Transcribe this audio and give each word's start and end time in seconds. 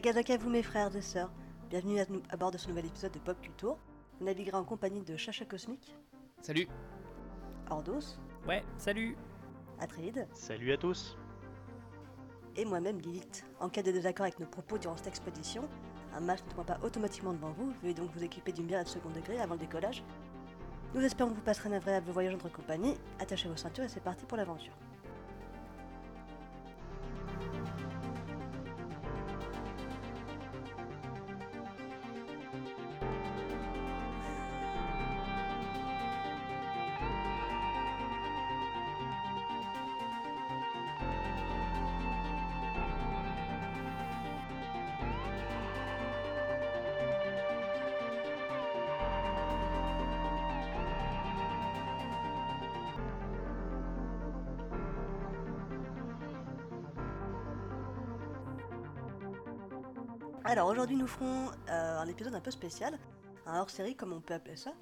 Gazaka, 0.00 0.36
vous 0.36 0.50
mes 0.50 0.62
frères 0.62 0.94
et 0.96 1.00
sœurs, 1.02 1.30
bienvenue 1.70 2.00
à, 2.00 2.06
nous- 2.08 2.22
à 2.30 2.36
bord 2.36 2.50
de 2.50 2.58
ce 2.58 2.68
nouvel 2.68 2.86
épisode 2.86 3.12
de 3.12 3.18
Pop 3.18 3.40
Culture. 3.40 3.76
Vous 4.18 4.26
naviguerez 4.26 4.56
en 4.56 4.64
compagnie 4.64 5.02
de 5.02 5.16
Chacha 5.16 5.44
Cosmique, 5.44 5.94
Salut 6.40 6.66
Ordos, 7.70 8.18
Ouais, 8.48 8.64
salut 8.78 9.16
Atride 9.80 10.26
Salut 10.32 10.72
à 10.72 10.76
tous. 10.76 11.16
et 12.56 12.64
moi-même 12.64 12.98
Lilith. 13.00 13.44
En 13.60 13.68
cas 13.68 13.82
de 13.82 13.92
désaccord 13.92 14.24
avec 14.24 14.38
nos 14.40 14.46
propos 14.46 14.76
durant 14.78 14.96
cette 14.96 15.06
expédition, 15.06 15.62
un 16.14 16.20
masque 16.20 16.44
ne 16.48 16.52
tombe 16.52 16.66
pas 16.66 16.78
automatiquement 16.82 17.32
devant 17.32 17.52
vous, 17.52 17.72
veuillez 17.82 17.94
donc 17.94 18.10
vous 18.14 18.24
équiper 18.24 18.52
d'une 18.52 18.66
bière 18.66 18.80
à 18.80 18.84
de 18.84 18.88
second 18.88 19.10
degré 19.10 19.40
avant 19.40 19.54
le 19.54 19.60
décollage. 19.60 20.02
Nous 20.94 21.00
espérons 21.00 21.30
que 21.30 21.36
vous 21.36 21.42
passerez 21.42 21.68
un 21.70 21.76
agréable 21.76 22.10
voyage 22.10 22.34
entre 22.34 22.50
compagnie, 22.52 22.96
attachez 23.20 23.48
vos 23.48 23.56
ceintures 23.56 23.84
et 23.84 23.88
c'est 23.88 24.02
parti 24.02 24.24
pour 24.26 24.36
l'aventure. 24.36 24.74
Aujourd'hui 60.82 60.96
nous 60.96 61.06
ferons 61.06 61.48
euh, 61.68 61.98
un 62.00 62.08
épisode 62.08 62.34
un 62.34 62.40
peu 62.40 62.50
spécial, 62.50 62.98
un 63.46 63.60
hors-série 63.60 63.94
comme 63.94 64.12
on 64.12 64.20
peut 64.20 64.34
appeler 64.34 64.56
ça. 64.56 64.74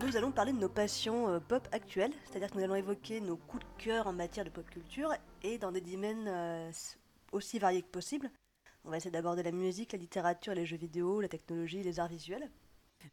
Nous 0.00 0.16
allons 0.16 0.32
parler 0.32 0.52
de 0.52 0.58
nos 0.58 0.68
passions 0.68 1.28
euh, 1.28 1.38
pop 1.38 1.68
actuelles, 1.70 2.10
c'est-à-dire 2.24 2.50
que 2.50 2.56
nous 2.58 2.64
allons 2.64 2.74
évoquer 2.74 3.20
nos 3.20 3.36
coups 3.36 3.64
de 3.64 3.82
cœur 3.84 4.08
en 4.08 4.12
matière 4.12 4.44
de 4.44 4.50
pop 4.50 4.68
culture 4.68 5.14
et 5.44 5.56
dans 5.58 5.70
des 5.70 5.80
domaines 5.80 6.26
euh, 6.26 6.72
aussi 7.30 7.60
variés 7.60 7.82
que 7.82 7.86
possible. 7.88 8.32
On 8.84 8.90
va 8.90 8.96
essayer 8.96 9.12
d'aborder 9.12 9.44
la 9.44 9.52
musique, 9.52 9.92
la 9.92 9.98
littérature, 10.00 10.54
les 10.54 10.66
jeux 10.66 10.76
vidéo, 10.76 11.20
la 11.20 11.28
technologie, 11.28 11.84
les 11.84 12.00
arts 12.00 12.08
visuels. 12.08 12.50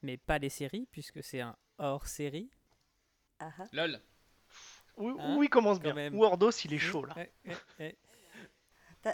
Mais 0.02 0.18
pas 0.18 0.40
les 0.40 0.50
séries, 0.50 0.88
puisque 0.92 1.22
c'est 1.24 1.42
un 1.42 1.56
hors-série. 1.78 2.50
Ah 3.40 3.52
ah. 3.60 3.66
LOL 3.72 4.02
Oui, 4.98 5.14
Hein, 5.20 5.36
oui, 5.38 5.46
il 5.46 5.50
commence 5.50 5.78
quand 5.78 5.84
bien. 5.84 5.94
même. 5.94 6.16
Ou 6.18 6.24
Ordos, 6.24 6.50
il 6.50 6.74
est 6.74 6.80
chaud 6.80 7.06
là. 7.06 7.16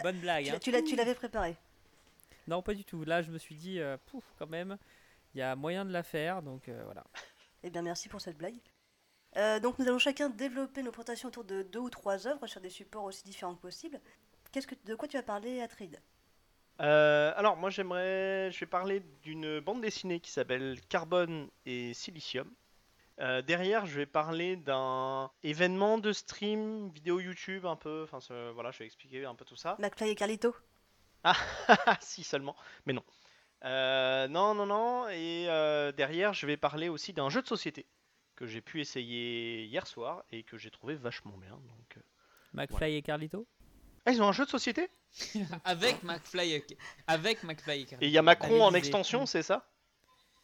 Bonne 0.02 0.20
blague, 0.20 0.58
Tu, 0.60 0.74
hein. 0.74 0.82
tu 0.82 0.96
l'avais 0.96 1.14
préparé. 1.14 1.58
Non, 2.46 2.62
pas 2.62 2.74
du 2.74 2.84
tout. 2.84 3.04
Là, 3.04 3.22
je 3.22 3.30
me 3.30 3.38
suis 3.38 3.54
dit, 3.54 3.80
euh, 3.80 3.96
pouf, 4.06 4.24
quand 4.38 4.48
même, 4.48 4.78
il 5.34 5.38
y 5.38 5.42
a 5.42 5.56
moyen 5.56 5.84
de 5.84 5.92
la 5.92 6.02
faire, 6.02 6.42
donc 6.42 6.68
euh, 6.68 6.82
voilà. 6.84 7.04
Eh 7.62 7.70
bien, 7.70 7.82
merci 7.82 8.08
pour 8.08 8.20
cette 8.20 8.36
blague. 8.36 8.58
Euh, 9.36 9.60
donc, 9.60 9.78
nous 9.78 9.86
allons 9.86 9.98
chacun 9.98 10.28
développer 10.28 10.82
nos 10.82 10.90
présentations 10.90 11.28
autour 11.28 11.44
de 11.44 11.62
deux 11.62 11.78
ou 11.78 11.90
trois 11.90 12.26
œuvres 12.26 12.46
sur 12.46 12.60
des 12.60 12.70
supports 12.70 13.04
aussi 13.04 13.24
différents 13.24 13.54
que 13.54 13.60
possible. 13.60 14.00
Qu'est-ce 14.50 14.66
que, 14.66 14.74
de 14.84 14.94
quoi 14.94 15.08
tu 15.08 15.16
vas 15.16 15.22
parler, 15.22 15.60
Atride 15.62 15.98
Euh, 16.80 17.32
alors, 17.36 17.56
moi 17.56 17.70
j'aimerais. 17.70 18.50
Je 18.50 18.60
vais 18.60 18.66
parler 18.66 19.00
d'une 19.22 19.60
bande 19.60 19.80
dessinée 19.80 20.20
qui 20.20 20.30
s'appelle 20.30 20.80
Carbone 20.88 21.48
et 21.64 21.94
Silicium. 21.94 22.50
Euh, 23.20 23.40
derrière, 23.40 23.86
je 23.86 23.96
vais 23.98 24.06
parler 24.06 24.56
d'un 24.56 25.30
événement 25.42 25.98
de 25.98 26.12
stream 26.12 26.90
vidéo 26.90 27.20
YouTube 27.20 27.64
un 27.64 27.76
peu. 27.76 28.06
Enfin, 28.10 28.18
voilà, 28.52 28.70
je 28.70 28.80
vais 28.80 28.86
expliquer 28.86 29.24
un 29.24 29.34
peu 29.34 29.44
tout 29.44 29.56
ça. 29.56 29.76
McFly 29.78 30.10
et 30.10 30.14
Carlito 30.14 30.54
Ah, 31.24 31.34
si 32.00 32.24
seulement, 32.24 32.56
mais 32.86 32.92
non. 32.92 33.04
Euh, 33.64 34.28
non, 34.28 34.54
non, 34.54 34.66
non. 34.66 35.08
Et 35.08 35.46
euh, 35.48 35.92
derrière, 35.92 36.32
je 36.34 36.46
vais 36.46 36.56
parler 36.56 36.88
aussi 36.88 37.12
d'un 37.12 37.30
jeu 37.30 37.42
de 37.42 37.46
société 37.46 37.86
que 38.34 38.46
j'ai 38.46 38.60
pu 38.60 38.80
essayer 38.80 39.64
hier 39.64 39.86
soir 39.86 40.24
et 40.32 40.42
que 40.42 40.58
j'ai 40.58 40.70
trouvé 40.70 40.94
vachement 40.94 41.36
bien. 41.36 41.50
Donc, 41.52 41.96
euh. 41.96 42.00
McFly 42.54 42.96
et 42.96 43.02
Carlito? 43.02 43.46
Ah, 44.04 44.12
ils 44.12 44.20
ont 44.22 44.28
un 44.28 44.32
jeu 44.32 44.44
de 44.44 44.50
société? 44.50 44.90
Avec 45.64 46.02
McFly 46.02 46.52
et- 46.52 46.66
avec 47.06 47.42
McFly 47.44 47.82
et 47.82 47.84
Carlito. 47.84 48.04
Et 48.04 48.08
il 48.08 48.12
y 48.12 48.18
a 48.18 48.22
Macron 48.22 48.64
en 48.64 48.74
extension, 48.74 49.26
c'est 49.26 49.42
ça? 49.42 49.68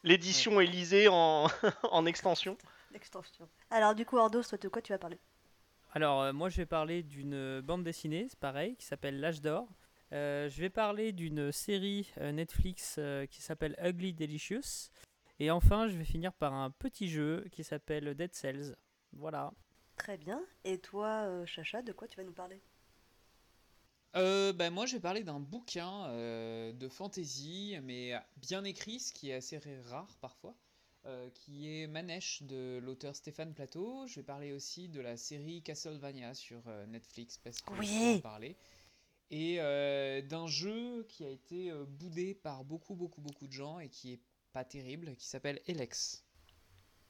L'édition 0.05 0.61
Élysée 0.61 1.09
en, 1.09 1.49
en 1.91 2.07
extension. 2.07 2.57
L'extension. 2.93 3.49
Alors, 3.71 3.95
du 3.95 4.05
coup, 4.07 4.17
Ordos, 4.17 4.43
toi, 4.45 4.59
de 4.59 4.69
quoi 4.69 4.81
tu 4.81 4.93
vas 4.93 4.99
parler? 4.99 5.19
Alors, 5.93 6.23
euh, 6.23 6.33
moi, 6.33 6.49
je 6.49 6.59
vais 6.59 6.67
parler 6.67 7.03
d'une 7.03 7.61
bande 7.63 7.83
dessinée, 7.83 8.27
c'est 8.29 8.39
pareil, 8.39 8.77
qui 8.77 8.87
s'appelle 8.87 9.21
L'âge 9.21 9.41
d'or. 9.41 9.67
Euh, 10.13 10.49
je 10.49 10.61
vais 10.61 10.71
parler 10.71 11.13
d'une 11.13 11.53
série 11.53 12.11
euh, 12.19 12.33
Netflix 12.33 12.97
euh, 12.99 13.27
qui 13.27 13.43
s'appelle 13.43 13.77
Ugly 13.83 14.15
Delicious. 14.15 14.89
Et 15.39 15.51
enfin, 15.51 15.87
je 15.89 15.97
vais 15.97 16.05
finir 16.05 16.33
par 16.33 16.55
un 16.55 16.71
petit 16.71 17.09
jeu 17.09 17.47
qui 17.53 17.63
s'appelle 17.63 18.15
Dead 18.15 18.35
Cells. 18.35 18.77
Voilà. 19.13 19.53
Très 19.97 20.17
bien. 20.17 20.43
Et 20.65 20.79
toi, 20.79 21.25
euh, 21.27 21.47
Chacha, 21.47 21.83
de 21.83 21.93
quoi 21.93 22.09
tu 22.09 22.17
vas 22.17 22.25
nous 22.25 22.33
parler? 22.33 22.61
Euh, 24.17 24.53
bah, 24.53 24.71
moi, 24.71 24.87
je 24.87 24.95
vais 24.95 25.01
parler 25.01 25.23
d'un 25.23 25.39
bouquin 25.39 26.07
euh, 26.07 26.73
de 26.73 26.89
fantasy, 26.89 27.77
mais 27.83 28.15
bien 28.37 28.65
écrit, 28.65 29.01
ce 29.01 29.13
qui 29.13 29.31
est 29.31 29.35
assez 29.35 29.61
rare 29.91 30.17
parfois, 30.21 30.55
euh, 31.07 31.29
qui 31.35 31.69
est 31.83 31.87
Manèche 31.87 32.43
de 32.43 32.79
l'auteur 32.83 33.15
Stéphane 33.15 33.53
Plateau. 33.55 34.07
Je 34.07 34.17
vais 34.17 34.23
parler 34.25 34.53
aussi 34.53 34.89
de 34.89 35.01
la 35.01 35.17
série 35.17 35.63
Castlevania 35.63 36.33
sur 36.35 36.63
euh, 36.67 36.87
Netflix, 36.87 37.39
parce 37.39 37.61
que 37.61 37.71
Oui. 37.75 37.87
je 37.87 37.93
vais 37.93 38.17
en 38.17 38.21
parler. 38.21 38.57
Et 39.31 39.57
euh, 39.59 40.23
d'un 40.23 40.47
jeu 40.47 41.05
qui 41.09 41.25
a 41.25 41.29
été 41.29 41.71
euh, 41.71 41.85
boudé 41.87 42.35
par 42.35 42.65
beaucoup, 42.65 42.95
beaucoup, 42.95 43.21
beaucoup 43.21 43.47
de 43.47 43.53
gens 43.53 43.79
et 43.79 43.89
qui 43.89 44.15
est 44.15 44.21
pas 44.53 44.65
terrible, 44.65 45.15
qui 45.17 45.27
s'appelle 45.27 45.61
Elex. 45.67 46.25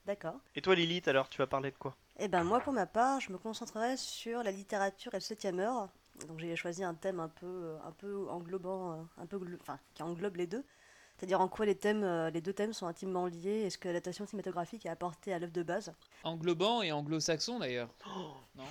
D'accord. 0.05 0.41
Et 0.57 0.63
toi, 0.63 0.75
Lilith, 0.75 1.07
alors, 1.07 1.29
tu 1.29 1.39
vas 1.39 1.47
parler 1.47 1.71
de 1.71 1.77
quoi? 1.77 1.97
Eh 2.19 2.27
ben, 2.27 2.43
moi, 2.43 2.61
pour 2.61 2.73
ma 2.73 2.87
part, 2.87 3.21
je 3.21 3.31
me 3.31 3.39
concentrerai 3.39 3.97
sur 3.97 4.43
la 4.43 4.51
littérature 4.51 5.15
et 5.15 5.19
le 5.19 5.23
septième 5.23 5.61
heure. 5.61 5.89
Donc, 6.27 6.41
j'ai 6.41 6.57
choisi 6.57 6.83
un 6.83 6.95
thème 6.95 7.21
un 7.21 7.29
peu, 7.29 7.77
un 7.85 7.93
peu 7.93 8.29
englobant, 8.29 8.93
euh, 8.93 9.03
un 9.19 9.27
peu, 9.27 9.39
enfin, 9.61 9.79
qui 9.95 10.03
englobe 10.03 10.37
les 10.37 10.49
deux. 10.49 10.65
C'est-à-dire 11.17 11.41
en 11.41 11.49
quoi 11.49 11.67
les 11.67 11.75
thèmes, 11.75 12.05
les 12.29 12.41
deux 12.41 12.53
thèmes 12.53 12.73
sont 12.73 12.87
intimement 12.87 13.27
liés 13.27 13.63
et 13.65 13.71
ce 13.71 13.79
que 13.79 13.89
l'adaptation 13.89 14.25
cinématographique 14.25 14.87
a 14.87 14.93
apporté 14.93 15.33
à 15.33 15.41
l'œuvre 15.41 15.53
de 15.53 15.65
base? 15.65 15.93
Englobant 16.23 16.81
et 16.81 16.93
anglo-saxon 16.93 17.59
d'ailleurs. 17.59 17.93
Non 18.55 18.63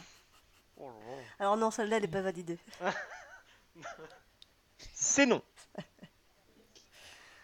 Oh 0.79 0.90
Alors 1.40 1.58
non, 1.58 1.72
celle-là, 1.72 1.97
elle 1.97 2.03
n'est 2.03 2.08
pas 2.08 2.22
validée. 2.22 2.58
C'est 4.93 5.25
non. 5.25 5.41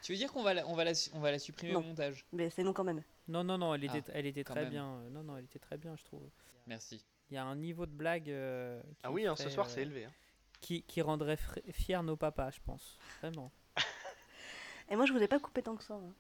Tu 0.02 0.12
veux 0.12 0.18
dire 0.18 0.32
qu'on 0.34 0.44
va 0.44 0.54
la, 0.54 0.68
on 0.68 0.74
va 0.76 0.84
la, 0.84 0.92
on 1.14 1.20
va 1.20 1.32
la 1.32 1.40
supprimer 1.40 1.74
Non. 1.74 1.80
au 1.80 1.84
montage? 1.84 2.26
Mais 2.34 2.50
c'est 2.50 2.64
non 2.64 2.74
quand 2.74 2.84
même. 2.84 3.02
Non, 3.30 3.44
non, 3.44 3.58
non, 3.58 3.74
elle 3.74 3.86
était, 3.86 4.04
Ah, 4.08 4.12
elle 4.16 4.26
était 4.26 4.44
très 4.44 4.62
même. 4.62 4.70
bien. 4.70 4.86
euh, 4.86 5.10
Non, 5.10 5.24
non, 5.24 5.38
elle 5.38 5.46
était 5.46 5.60
très 5.60 5.78
bien, 5.78 5.96
je 5.96 6.04
trouve. 6.04 6.30
Merci. 6.68 7.04
Il 7.32 7.36
y 7.36 7.38
a 7.38 7.44
un 7.46 7.56
niveau 7.56 7.86
de 7.86 7.92
blague 7.92 8.30
euh, 8.30 8.82
qui, 8.82 8.88
Ah 9.04 9.12
oui, 9.12 9.26
hein, 9.26 9.36
ce 9.38 9.50
soir, 9.50 9.66
euh, 9.66 9.70
c'est 9.74 9.82
élevé. 9.82 10.06
hein. 10.06 10.12
qui, 10.60 10.84
qui 10.84 11.02
rendrait 11.02 11.38
fiers 11.72 12.02
nos 12.04 12.18
papas, 12.18 12.52
je 12.52 12.60
pense. 12.66 12.98
Vraiment. 13.22 13.50
Et 14.90 14.98
moi, 14.98 15.06
je 15.06 15.14
vous 15.14 15.22
ai 15.24 15.28
pas 15.30 15.40
coupé 15.40 15.64
tant 15.64 15.78
que 15.78 15.84
ça. 15.84 15.94
hein. 15.94 16.14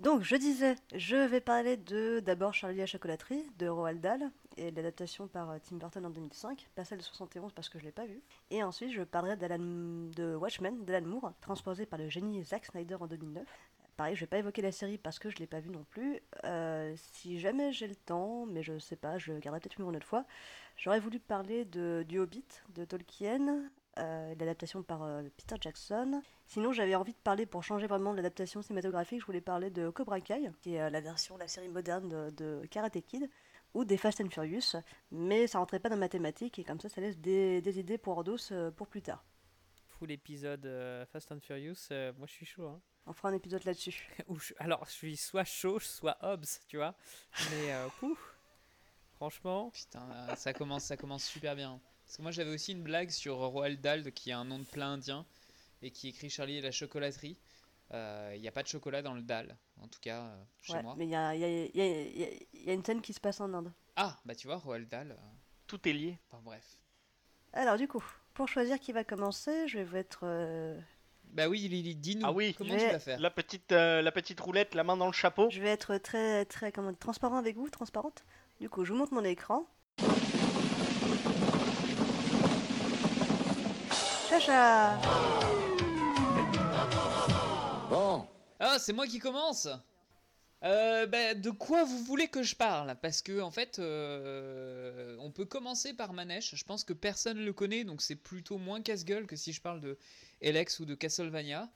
Donc, 0.00 0.22
je 0.22 0.34
disais, 0.34 0.74
je 0.94 1.16
vais 1.16 1.40
parler 1.40 1.76
de 1.76 2.18
d'abord 2.20 2.52
Charlie 2.52 2.78
la 2.78 2.86
chocolaterie 2.86 3.44
de 3.58 3.68
Roald 3.68 4.00
Dahl 4.00 4.30
et 4.60 4.70
l'adaptation 4.70 5.26
par 5.26 5.50
euh, 5.50 5.58
Tim 5.62 5.76
Burton 5.76 6.04
en 6.04 6.10
2005, 6.10 6.68
pas 6.74 6.84
celle 6.84 6.98
de 6.98 7.02
71 7.02 7.52
parce 7.52 7.68
que 7.68 7.78
je 7.78 7.84
l'ai 7.84 7.92
pas 7.92 8.04
vue. 8.04 8.22
Et 8.50 8.62
ensuite, 8.62 8.92
je 8.92 9.02
parlerai 9.02 9.36
de 9.36 10.34
Watchmen 10.36 10.84
d'Alan 10.84 11.06
Moore, 11.06 11.32
transposé 11.40 11.86
par 11.86 11.98
le 11.98 12.08
génie 12.08 12.44
Zack 12.44 12.66
Snyder 12.66 12.96
en 13.00 13.06
2009. 13.06 13.46
Pareil, 13.96 14.14
je 14.14 14.20
vais 14.20 14.26
pas 14.26 14.38
évoquer 14.38 14.62
la 14.62 14.72
série 14.72 14.98
parce 14.98 15.18
que 15.18 15.28
je 15.28 15.36
l'ai 15.36 15.46
pas 15.46 15.60
vue 15.60 15.70
non 15.70 15.84
plus. 15.90 16.20
Euh, 16.44 16.94
si 16.96 17.38
jamais 17.38 17.72
j'ai 17.72 17.86
le 17.86 17.94
temps, 17.94 18.46
mais 18.46 18.62
je 18.62 18.78
sais 18.78 18.96
pas, 18.96 19.18
je 19.18 19.32
garderai 19.32 19.60
peut-être 19.60 19.78
une 19.78 19.94
autre 19.94 20.06
fois, 20.06 20.24
j'aurais 20.76 21.00
voulu 21.00 21.20
parler 21.20 21.64
de, 21.64 22.04
du 22.08 22.18
Hobbit 22.18 22.46
de 22.74 22.84
Tolkien, 22.84 23.68
euh, 23.98 24.34
l'adaptation 24.38 24.82
par 24.82 25.02
euh, 25.02 25.22
Peter 25.36 25.56
Jackson. 25.60 26.22
Sinon, 26.46 26.72
j'avais 26.72 26.94
envie 26.94 27.12
de 27.12 27.18
parler, 27.18 27.44
pour 27.44 27.62
changer 27.62 27.86
vraiment 27.86 28.14
l'adaptation 28.14 28.62
cinématographique, 28.62 29.20
je 29.20 29.26
voulais 29.26 29.42
parler 29.42 29.68
de 29.68 29.90
Cobra 29.90 30.20
Kai, 30.20 30.50
qui 30.62 30.74
est 30.74 30.90
la 30.90 31.00
version, 31.00 31.36
la 31.36 31.48
série 31.48 31.68
moderne 31.68 32.08
de, 32.08 32.30
de 32.30 32.66
Karate 32.70 33.02
Kid, 33.02 33.28
ou 33.74 33.84
des 33.84 33.96
Fast 33.96 34.20
and 34.20 34.30
Furious, 34.30 34.76
mais 35.10 35.46
ça 35.46 35.58
rentrait 35.58 35.80
pas 35.80 35.88
dans 35.88 35.96
ma 35.96 36.08
thématique, 36.08 36.58
et 36.58 36.64
comme 36.64 36.80
ça, 36.80 36.88
ça 36.88 37.00
laisse 37.00 37.18
des, 37.18 37.60
des 37.60 37.78
idées 37.78 37.98
pour 37.98 38.14
Ordos 38.14 38.52
euh, 38.52 38.70
pour 38.70 38.86
plus 38.88 39.02
tard. 39.02 39.24
Full 39.98 40.10
épisode 40.10 40.66
euh, 40.66 41.04
Fast 41.06 41.30
and 41.32 41.40
Furious, 41.40 41.88
euh, 41.90 42.12
moi 42.18 42.26
je 42.26 42.32
suis 42.32 42.46
chaud. 42.46 42.66
Hein. 42.66 42.80
On 43.06 43.12
fera 43.12 43.30
un 43.30 43.34
épisode 43.34 43.64
là-dessus. 43.64 44.08
Alors, 44.58 44.84
je 44.86 44.92
suis 44.92 45.16
soit 45.16 45.44
chaud, 45.44 45.80
soit 45.80 46.16
Hobbs, 46.22 46.60
tu 46.68 46.76
vois. 46.76 46.94
Mais, 47.50 47.72
euh, 47.72 47.88
pouf, 47.98 48.36
franchement, 49.16 49.70
Putain, 49.70 50.06
euh, 50.12 50.36
ça 50.36 50.52
commence, 50.52 50.84
ça 50.84 50.96
commence 50.96 51.24
super 51.24 51.56
bien. 51.56 51.80
Parce 52.04 52.16
que 52.16 52.22
moi 52.22 52.30
j'avais 52.30 52.52
aussi 52.52 52.72
une 52.72 52.82
blague 52.82 53.10
sur 53.10 53.36
Roald 53.36 53.80
Dahl 53.80 54.12
qui 54.12 54.32
a 54.32 54.38
un 54.38 54.44
nom 54.44 54.58
de 54.58 54.64
plein 54.64 54.94
indien 54.94 55.24
et 55.82 55.90
qui 55.90 56.08
écrit 56.08 56.28
Charlie 56.28 56.56
et 56.56 56.60
la 56.60 56.72
chocolaterie. 56.72 57.36
Euh, 57.92 58.32
Il 58.36 58.40
n'y 58.40 58.48
a 58.48 58.52
pas 58.52 58.62
de 58.62 58.68
chocolat 58.68 59.02
dans 59.02 59.14
le 59.14 59.22
Dahl, 59.22 59.56
en 59.82 59.88
tout 59.88 59.98
cas 60.00 60.20
euh, 60.22 60.42
chez 60.62 60.74
Ouais, 60.74 60.82
moi. 60.82 60.94
mais 60.96 61.06
il 61.06 61.10
y 61.10 61.16
a, 61.16 61.34
il 61.34 61.40
y, 61.40 61.44
a, 61.44 61.48
il 61.48 61.76
y 61.76 61.80
a- 61.80 62.02
il 62.02 62.20
y 62.20 62.24
a- 62.24 62.28
il 62.54 62.62
y 62.64 62.70
a 62.70 62.72
une 62.72 62.84
scène 62.84 63.00
qui 63.00 63.12
se 63.12 63.20
passe 63.20 63.40
en 63.40 63.52
Inde. 63.52 63.72
Ah, 63.96 64.16
bah 64.24 64.34
tu 64.36 64.46
vois, 64.46 64.56
Roald 64.58 64.88
Dahl. 64.88 65.10
euh, 65.10 65.16
Tout 65.66 65.88
est 65.88 65.92
lié. 65.92 66.18
Enfin 66.30 66.40
bref. 66.44 66.64
Alors 67.52 67.76
du 67.76 67.88
coup, 67.88 68.04
pour 68.34 68.46
choisir 68.48 68.78
qui 68.78 68.92
va 68.92 69.02
commencer, 69.02 69.66
je 69.66 69.78
vais 69.78 69.84
vous 69.84 69.96
être 69.96 70.20
euh, 70.22 70.78
Bah 71.24 71.48
oui, 71.48 71.66
Lily, 71.68 71.96
dis-nous. 71.96 72.26
Ah 72.26 72.32
oui. 72.32 72.54
Comment 72.56 72.76
tu 72.76 72.86
vas 72.86 72.98
faire 73.00 73.18
La 73.20 73.30
petite, 73.30 73.72
euh, 73.72 74.02
la 74.02 74.12
petite 74.12 74.38
roulette, 74.40 74.74
la 74.76 74.84
main 74.84 74.96
dans 74.96 75.06
le 75.06 75.12
chapeau. 75.12 75.50
Je 75.50 75.60
vais 75.60 75.70
être 75.70 75.96
très, 75.98 76.44
très 76.44 76.70
comment, 76.70 76.94
transparent 76.94 77.36
avec 77.38 77.56
vous, 77.56 77.68
transparente. 77.70 78.24
Du 78.60 78.68
coup, 78.68 78.84
je 78.84 78.92
vous 78.92 78.98
montre 78.98 79.14
mon 79.14 79.24
écran. 79.24 79.66
Chacha 84.28 84.96
Ah, 88.62 88.78
c'est 88.78 88.92
moi 88.92 89.06
qui 89.06 89.18
commence 89.18 89.68
euh, 90.62 91.06
bah, 91.06 91.32
de 91.32 91.48
quoi 91.48 91.84
vous 91.84 92.04
voulez 92.04 92.28
que 92.28 92.42
je 92.42 92.54
parle? 92.54 92.94
Parce 93.00 93.22
que 93.22 93.40
en 93.40 93.50
fait, 93.50 93.78
euh, 93.78 95.16
on 95.18 95.30
peut 95.30 95.46
commencer 95.46 95.94
par 95.94 96.12
Manèche. 96.12 96.54
Je 96.54 96.64
pense 96.64 96.84
que 96.84 96.92
personne 96.92 97.38
le 97.38 97.52
connaît, 97.54 97.84
donc 97.84 98.02
c'est 98.02 98.16
plutôt 98.16 98.58
moins 98.58 98.82
casse-gueule 98.82 99.26
que 99.26 99.36
si 99.36 99.54
je 99.54 99.62
parle 99.62 99.80
de 99.80 99.96
Elex 100.42 100.78
ou 100.78 100.84
de 100.84 100.94
Castlevania. 100.94 101.70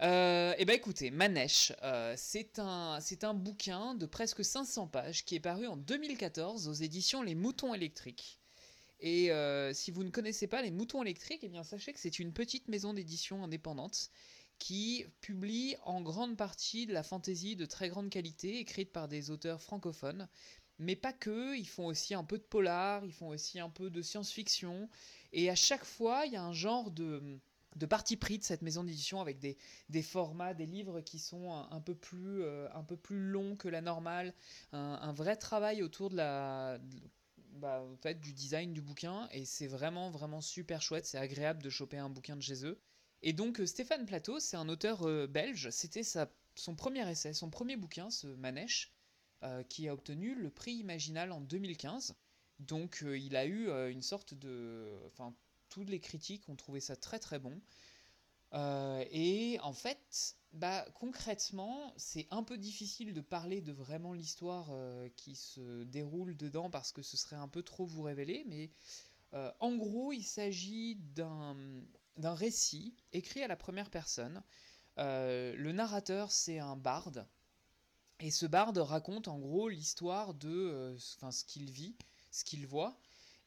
Euh, 0.00 0.54
et 0.56 0.64
ben 0.64 0.74
écoutez, 0.74 1.10
Manèche, 1.10 1.72
c'est 2.16 2.58
un, 2.58 3.34
bouquin 3.34 3.94
de 3.94 4.06
presque 4.06 4.42
500 4.42 4.86
pages 4.86 5.26
qui 5.26 5.34
est 5.34 5.40
paru 5.40 5.66
en 5.66 5.76
2014 5.76 6.68
aux 6.68 6.72
éditions 6.72 7.20
Les 7.22 7.34
Moutons 7.34 7.74
électriques. 7.74 8.40
Et 9.00 9.30
si 9.74 9.90
vous 9.90 10.04
ne 10.04 10.10
connaissez 10.10 10.46
pas 10.46 10.62
Les 10.62 10.70
Moutons 10.70 11.02
électriques, 11.02 11.40
eh 11.42 11.48
bien 11.48 11.64
sachez 11.64 11.92
que 11.92 12.00
c'est 12.00 12.18
une 12.18 12.32
petite 12.32 12.68
maison 12.68 12.94
d'édition 12.94 13.44
indépendante 13.44 14.10
qui 14.60 15.06
publie 15.22 15.74
en 15.84 16.02
grande 16.02 16.36
partie 16.36 16.86
de 16.86 16.92
la 16.92 17.02
fantaisie 17.02 17.56
de 17.56 17.64
très 17.64 17.88
grande 17.88 18.10
qualité, 18.10 18.60
écrite 18.60 18.92
par 18.92 19.08
des 19.08 19.30
auteurs 19.30 19.60
francophones. 19.60 20.28
Mais 20.78 20.96
pas 20.96 21.12
que, 21.12 21.56
ils 21.56 21.68
font 21.68 21.86
aussi 21.86 22.14
un 22.14 22.24
peu 22.24 22.38
de 22.38 22.44
polar, 22.44 23.04
ils 23.04 23.12
font 23.12 23.28
aussi 23.28 23.58
un 23.58 23.70
peu 23.70 23.90
de 23.90 24.02
science-fiction. 24.02 24.88
Et 25.32 25.50
à 25.50 25.54
chaque 25.54 25.84
fois, 25.84 26.26
il 26.26 26.32
y 26.32 26.36
a 26.36 26.44
un 26.44 26.52
genre 26.52 26.90
de, 26.90 27.40
de 27.76 27.86
parti 27.86 28.16
pris 28.16 28.38
de 28.38 28.44
cette 28.44 28.62
maison 28.62 28.84
d'édition 28.84 29.20
avec 29.20 29.38
des, 29.38 29.56
des 29.88 30.02
formats, 30.02 30.54
des 30.54 30.66
livres 30.66 31.00
qui 31.00 31.18
sont 31.18 31.52
un, 31.52 31.80
peu, 31.80 31.94
plus, 31.94 32.42
euh, 32.42 32.68
un 32.74 32.84
peu 32.84 32.96
plus 32.96 33.18
longs 33.30 33.56
que 33.56 33.68
la 33.68 33.80
normale. 33.80 34.34
Un, 34.72 35.12
vrai 35.12 35.36
travail 35.36 35.82
autour 35.82 36.10
de 36.10 36.16
la, 36.16 36.78
bah, 37.54 37.82
du 38.14 38.34
design 38.34 38.74
du 38.74 38.82
bouquin. 38.82 39.26
Et 39.32 39.46
c'est 39.46 39.68
vraiment, 39.68 40.10
vraiment 40.10 40.42
super 40.42 40.82
chouette. 40.82 41.06
C'est 41.06 41.18
agréable 41.18 41.62
de 41.62 41.70
choper 41.70 41.98
un 41.98 42.10
bouquin 42.10 42.36
de 42.36 42.42
chez 42.42 42.66
eux. 42.66 42.78
Et 43.22 43.32
donc 43.32 43.60
euh, 43.60 43.66
Stéphane 43.66 44.06
Plateau, 44.06 44.40
c'est 44.40 44.56
un 44.56 44.68
auteur 44.68 45.06
euh, 45.06 45.26
belge, 45.26 45.70
c'était 45.70 46.02
son 46.02 46.74
premier 46.74 47.08
essai, 47.10 47.32
son 47.32 47.50
premier 47.50 47.76
bouquin, 47.76 48.10
ce 48.10 48.26
Manèche, 48.26 48.92
euh, 49.42 49.62
qui 49.64 49.88
a 49.88 49.94
obtenu 49.94 50.34
le 50.34 50.50
prix 50.50 50.72
Imaginal 50.74 51.32
en 51.32 51.40
2015. 51.40 52.14
Donc 52.60 53.02
il 53.06 53.36
a 53.36 53.46
eu 53.46 53.70
une 53.90 54.02
sorte 54.02 54.34
de... 54.34 54.92
Enfin, 55.06 55.34
toutes 55.70 55.88
les 55.88 55.98
critiques 55.98 56.46
ont 56.50 56.56
trouvé 56.56 56.80
ça 56.80 56.94
très 56.94 57.18
très 57.18 57.38
bon. 57.38 57.58
Et 58.52 59.58
en 59.62 59.72
fait, 59.72 60.36
bah, 60.52 60.84
concrètement, 60.92 61.94
c'est 61.96 62.26
un 62.30 62.42
peu 62.42 62.58
difficile 62.58 63.14
de 63.14 63.22
parler 63.22 63.62
de 63.62 63.72
vraiment 63.72 64.12
l'histoire 64.12 64.70
qui 65.16 65.36
se 65.36 65.84
déroule 65.84 66.36
dedans 66.36 66.68
parce 66.68 66.92
que 66.92 67.00
ce 67.00 67.16
serait 67.16 67.36
un 67.36 67.48
peu 67.48 67.62
trop 67.62 67.86
vous 67.86 68.02
révéler, 68.02 68.44
mais 68.46 68.70
en 69.32 69.74
gros, 69.76 70.12
il 70.12 70.24
s'agit 70.24 70.96
d'un 70.96 71.56
d'un 72.16 72.34
récit 72.34 72.94
écrit 73.12 73.42
à 73.42 73.48
la 73.48 73.56
première 73.56 73.90
personne. 73.90 74.42
Euh, 74.98 75.54
le 75.56 75.72
narrateur, 75.72 76.30
c'est 76.30 76.58
un 76.58 76.76
barde. 76.76 77.26
Et 78.20 78.30
ce 78.30 78.44
barde 78.46 78.78
raconte 78.78 79.28
en 79.28 79.38
gros 79.38 79.68
l'histoire 79.68 80.34
de 80.34 80.48
euh, 80.50 80.98
ce- 80.98 81.44
qu'il 81.44 81.70
vit, 81.70 81.96
ce 82.30 82.44
qu'il 82.44 82.66
voit. 82.66 82.98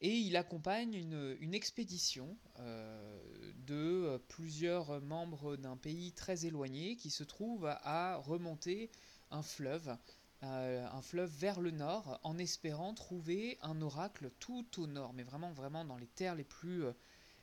Et 0.02 0.18
il 0.18 0.36
accompagne 0.36 0.96
une, 0.96 1.54
expédition 1.54 2.38
euh, 2.60 3.54
de 3.56 4.22
plusieurs 4.28 5.00
membres 5.02 5.56
d'un 5.56 5.78
pays 5.78 6.12
très 6.12 6.46
éloigné 6.46 6.98
qui 6.98 7.10
se 7.10 7.24
trouve 7.24 7.68
à 7.68 8.18
remonter 8.18 8.92
un 9.32 9.44
fleuve, 9.44 9.98
un 10.42 11.02
fleuve 11.02 11.32
vers 11.32 11.62
le 11.62 11.72
nord, 11.72 12.20
en 12.24 12.38
espérant 12.38 12.94
trouver 12.94 13.58
un 13.62 13.82
oracle 13.82 14.30
tout 14.40 14.68
au 14.78 14.88
nord, 14.88 15.14
mais 15.14 15.24
vraiment, 15.24 15.54
vraiment 15.54 15.86
dans 15.86 15.96
les 15.96 16.08
terres 16.08 16.36
les 16.36 16.44
plus, 16.44 16.84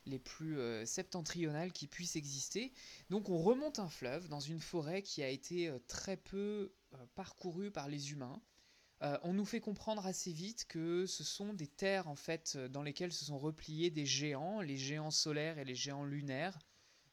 les 0.05 0.19
plus 0.19 0.59
euh, 0.59 0.85
septentrionales 0.85 1.71
qui 1.71 1.87
puissent 1.87 2.15
exister. 2.15 2.73
Donc 3.09 3.29
on 3.29 3.37
remonte 3.37 3.79
un 3.79 3.89
fleuve 3.89 4.27
dans 4.27 4.39
une 4.39 4.59
forêt 4.59 5.01
qui 5.01 5.23
a 5.23 5.29
été 5.29 5.67
euh, 5.67 5.79
très 5.87 6.17
peu 6.17 6.73
euh, 6.93 6.97
parcourue 7.15 7.71
par 7.71 7.87
les 7.87 8.11
humains. 8.11 8.41
On 9.23 9.33
nous 9.33 9.45
fait 9.45 9.61
comprendre 9.61 10.05
assez 10.05 10.31
vite 10.31 10.65
que 10.67 11.07
ce 11.07 11.23
sont 11.23 11.55
des 11.55 11.65
terres 11.65 12.07
en 12.07 12.15
fait 12.15 12.55
dans 12.55 12.83
lesquelles 12.83 13.11
se 13.11 13.25
sont 13.25 13.39
repliés 13.39 13.89
des 13.89 14.05
géants, 14.05 14.61
les 14.61 14.77
géants 14.77 15.09
solaires 15.09 15.57
et 15.57 15.65
les 15.65 15.73
géants 15.73 16.03
lunaires, 16.03 16.59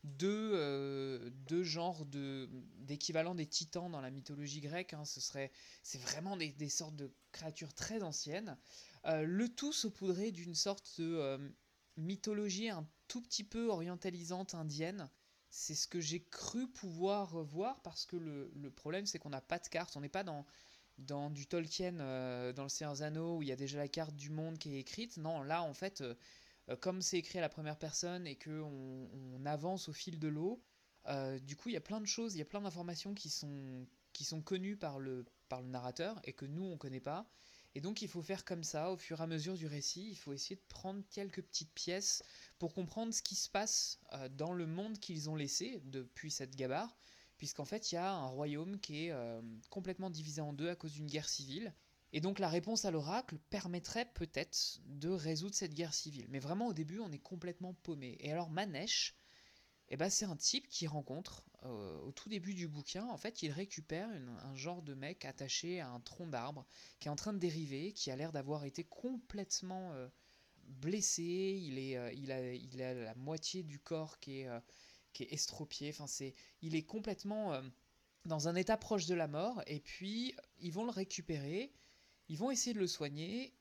deux, 0.05 1.31
deux 1.31 1.63
genres 1.63 2.05
de 2.05 2.51
d'équivalent 2.81 3.35
des 3.35 3.47
titans 3.47 3.91
dans 3.91 4.03
la 4.03 4.11
mythologie 4.11 4.61
grecque. 4.61 4.93
hein. 4.93 5.07
ce 5.07 5.23
serait, 5.23 5.51
c'est 5.83 5.97
vraiment 5.97 6.37
des, 6.37 6.69
sortes 6.69 6.95
de 6.95 7.11
créatures 7.33 7.73
très 7.73 8.03
anciennes. 8.03 8.59
Le 9.07 9.49
tout 9.49 9.73
saupoudré 9.73 10.31
d'une 10.31 10.55
sorte 10.55 11.01
de 11.01 11.55
mythologie 11.99 12.71
un 12.71 12.89
tout 13.09 13.21
petit 13.21 13.45
peu 13.45 13.69
orientalisante 13.69 14.55
indienne. 14.55 15.11
C'est 15.51 15.75
ce 15.75 15.87
que 15.87 16.01
j'ai 16.01 16.23
cru 16.23 16.69
pouvoir 16.69 17.43
voir 17.45 17.81
parce 17.83 18.07
que 18.07 18.17
le, 18.17 18.51
le 18.55 18.71
problème 18.71 19.07
c'est 19.07 19.19
qu'on 19.19 19.31
n'a 19.31 19.41
pas 19.41 19.59
de 19.59 19.69
carte, 19.69 19.97
on 19.97 20.01
n'est 20.01 20.09
pas 20.09 20.25
dans, 20.25 20.45
dans 20.99 21.31
du 21.31 21.47
Tolkien, 21.47 22.01
euh, 22.01 22.53
dans 22.53 22.65
le 22.65 22.69
Seigneur 22.69 23.03
Anneaux 23.03 23.39
où 23.39 23.43
il 23.43 23.49
y 23.49 23.53
a 23.53 23.57
déjà 23.57 23.79
la 23.79 23.89
carte 23.89 24.15
du 24.15 24.31
monde 24.31 24.59
qui 24.59 24.75
est 24.75 24.81
écrite. 24.81 25.17
Non, 25.17 25.43
là 25.43 25.63
en 25.63 25.75
fait, 25.75 26.01
euh, 26.01 26.15
euh, 26.69 26.77
comme 26.77 27.03
c'est 27.03 27.19
écrit 27.19 27.39
à 27.39 27.43
la 27.43 27.49
première 27.49 27.79
personne 27.79 28.27
et 28.27 28.37
que 28.37 28.61
on, 28.61 29.45
avance 29.47 29.89
au 29.89 29.95
fil 29.95 30.19
de 30.19 30.29
l'eau, 30.29 30.63
du 31.41 31.57
coup 31.57 31.71
il 31.71 31.73
y 31.73 31.77
a 31.77 31.81
plein 31.81 32.03
de 32.03 32.07
choses, 32.07 32.35
il 32.35 32.39
y 32.39 32.43
a 32.43 32.45
plein 32.45 32.61
d'informations 32.61 33.15
qui 33.15 33.31
sont, 33.31 33.87
qui 34.13 34.25
sont 34.25 34.43
connues 34.43 34.77
par 34.77 34.99
le, 34.99 35.25
par 35.49 35.63
le 35.63 35.69
narrateur 35.69 36.21
et 36.25 36.35
que 36.35 36.45
nous 36.45 36.65
on 36.65 36.77
connaît 36.77 37.01
pas. 37.01 37.31
Et 37.79 37.81
donc 37.81 38.03
il 38.03 38.09
faut 38.09 38.23
faire 38.23 38.45
comme 38.45 38.65
ça, 38.65 38.91
au 38.91 38.97
fur 38.97 39.21
et 39.21 39.23
à 39.23 39.29
mesure 39.29 39.55
du 39.55 39.69
récit, 39.69 40.09
il 40.11 40.17
faut 40.17 40.33
essayer 40.33 40.57
de 40.57 40.65
prendre 40.69 41.01
quelques 41.13 41.43
petites 41.43 41.73
pièces 41.75 42.25
pour 42.59 42.75
comprendre 42.75 43.15
ce 43.15 43.23
qui 43.23 43.37
se 43.37 43.49
passe 43.49 44.01
euh, 44.15 44.29
dans 44.29 44.53
le 44.53 44.67
monde 44.67 44.99
qu'ils 44.99 45.31
ont 45.31 45.37
laissé 45.37 45.81
depuis 45.85 46.33
cette 46.33 46.57
gabarre, 46.57 46.99
puisqu'en 47.37 47.65
fait 47.65 47.93
il 47.93 47.95
y 47.95 47.99
a 47.99 48.13
un 48.13 48.27
royaume 48.27 48.81
qui 48.81 49.05
est 49.05 49.13
euh, 49.13 49.41
complètement 49.71 50.11
divisé 50.11 50.41
en 50.41 50.53
deux 50.53 50.69
à 50.69 50.75
cause 50.75 50.91
d'une 50.91 51.07
guerre 51.07 51.29
civile. 51.29 51.73
Et 52.13 52.21
donc 52.21 52.41
la 52.41 52.49
réponse 52.49 52.85
à 52.85 52.91
l'oracle 52.91 53.39
permettrait 53.49 54.11
peut-être 54.13 54.81
de 54.85 55.11
résoudre 55.11 55.55
cette 55.55 55.75
guerre 55.75 55.95
civile. 55.95 56.27
Mais 56.31 56.41
vraiment 56.41 56.67
au 56.67 56.73
début 56.73 56.99
on 56.99 57.13
est 57.13 57.23
complètement 57.23 57.75
paumé. 57.75 58.17
Et 58.19 58.33
alors 58.33 58.51
Manèche, 58.51 59.15
eh 59.91 59.97
ben, 59.97 60.11
c'est 60.11 60.27
un 60.27 60.37
type 60.37 60.69
qui 60.69 60.87
rencontre 60.87 61.45
euh, 61.65 61.99
au 62.01 62.13
tout 62.13 62.29
début 62.29 62.55
du 62.55 62.69
bouquin, 62.69 63.07
en 63.09 63.17
fait 63.17 63.43
il 63.43 63.51
récupère 63.51 64.09
un 64.09 64.55
genre 64.55 64.83
de 64.83 64.95
mec 64.95 65.25
attaché 65.25 65.81
à 65.81 65.89
un 65.91 66.01
tronc 66.01 66.27
d'arbre 66.27 66.67
qui 67.01 67.09
est 67.09 67.11
en 67.11 67.17
train 67.17 67.33
de 67.33 67.39
dériver, 67.39 67.93
qui 67.93 68.11
a 68.11 68.17
l'air 68.17 68.31
d'avoir 68.31 68.65
été 68.65 68.85
complètement 68.85 69.93
euh, 69.95 70.09
blessé, 70.67 71.23
il, 71.23 71.79
est, 71.79 71.97
euh, 71.97 72.13
il, 72.13 72.31
a, 72.31 72.53
il 72.55 72.83
a 72.83 72.95
la 72.95 73.15
moitié 73.15 73.63
du 73.63 73.81
corps 73.81 74.21
qui 74.21 74.41
est, 74.41 74.49
qui 75.13 75.25
est 75.25 75.33
estropié, 75.33 75.89
enfin 75.91 76.07
c'est, 76.07 76.35
il 76.63 76.77
est 76.77 76.85
complètement 76.85 77.61
dans 78.25 78.47
un 78.47 78.55
état 78.55 78.77
proche 78.77 79.07
de 79.07 79.15
la 79.15 79.27
mort, 79.27 79.63
et 79.67 79.81
puis 79.81 80.37
ils 80.61 80.73
vont 80.73 80.85
le 80.85 80.91
récupérer, 80.91 81.73
ils 82.29 82.37
vont 82.37 82.51
essayer 82.51 82.75
de 82.75 82.79
le 82.79 82.87
soigner, 82.87 83.55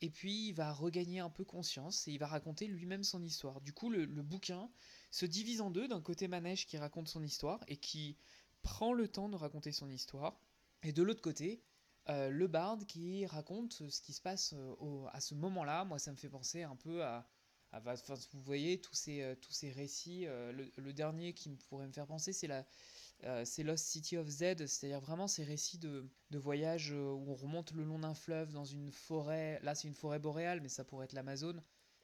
et 0.00 0.10
puis 0.10 0.48
il 0.48 0.52
va 0.52 0.72
regagner 0.72 1.20
un 1.20 1.30
peu 1.30 1.44
conscience, 1.44 2.08
et 2.08 2.12
il 2.12 2.18
va 2.18 2.26
raconter 2.26 2.66
lui-même 2.66 3.04
son 3.04 3.22
histoire. 3.22 3.60
Du 3.60 3.72
coup 3.72 3.90
le 3.90 4.06
bouquin 4.06 4.68
se 5.10 5.26
divise 5.26 5.60
en 5.60 5.70
deux, 5.70 5.88
d'un 5.88 6.00
côté 6.00 6.28
Manèche 6.28 6.66
qui 6.66 6.78
raconte 6.78 7.08
son 7.08 7.22
histoire, 7.22 7.60
et 7.68 7.76
qui 7.76 8.16
prend 8.62 8.92
le 8.92 9.08
temps 9.08 9.28
de 9.28 9.36
raconter 9.36 9.72
son 9.72 9.88
histoire, 9.90 10.40
et 10.82 10.92
de 10.92 11.02
l'autre 11.02 11.22
côté, 11.22 11.62
euh, 12.08 12.30
le 12.30 12.46
barde 12.46 12.84
qui 12.86 13.26
raconte 13.26 13.82
ce 13.90 14.00
qui 14.00 14.12
se 14.12 14.22
passe 14.22 14.54
euh, 14.56 15.06
à 15.12 15.20
ce 15.20 15.34
moment-là. 15.34 15.84
Moi, 15.84 15.98
ça 15.98 16.10
me 16.10 16.16
fait 16.16 16.28
penser 16.28 16.62
un 16.62 16.76
peu 16.76 17.04
à. 17.04 17.28
enfin, 17.72 18.14
vous 18.32 18.40
voyez, 18.40 18.80
tous 18.80 18.94
ces, 18.94 19.20
euh, 19.22 19.34
tous 19.34 19.52
ces 19.52 19.70
récits. 19.70 20.26
le, 20.26 20.92
dernier 20.92 21.34
qui 21.34 21.50
pourrait 21.68 21.86
me 21.86 21.92
faire 21.92 22.06
penser, 22.06 22.32
c'est 22.32 22.46
la. 22.46 22.64
c'est 23.44 23.62
Lost 23.62 23.86
City 23.86 24.16
of 24.16 24.26
Z, 24.28 24.66
c'est-à-dire 24.66 25.00
vraiment 25.00 25.28
ces 25.28 25.44
récits 25.44 25.78
de, 25.78 26.08
de 26.30 26.38
voyage 26.38 26.92
euh, 26.92 27.12
où 27.12 27.30
on 27.30 27.34
remonte 27.34 27.72
le 27.72 27.84
long 27.84 27.98
d'un 27.98 28.14
fleuve 28.14 28.52
dans 28.52 28.64
une 28.64 28.90
forêt. 28.90 29.60
Là, 29.62 29.74
c'est 29.74 29.88
une 29.88 29.94
forêt 29.94 30.18
boréale, 30.18 30.60
mais 30.60 30.68
ça 30.68 30.84
pourrait 30.84 31.04
être 31.04 31.12
l'Amazone. 31.12 31.62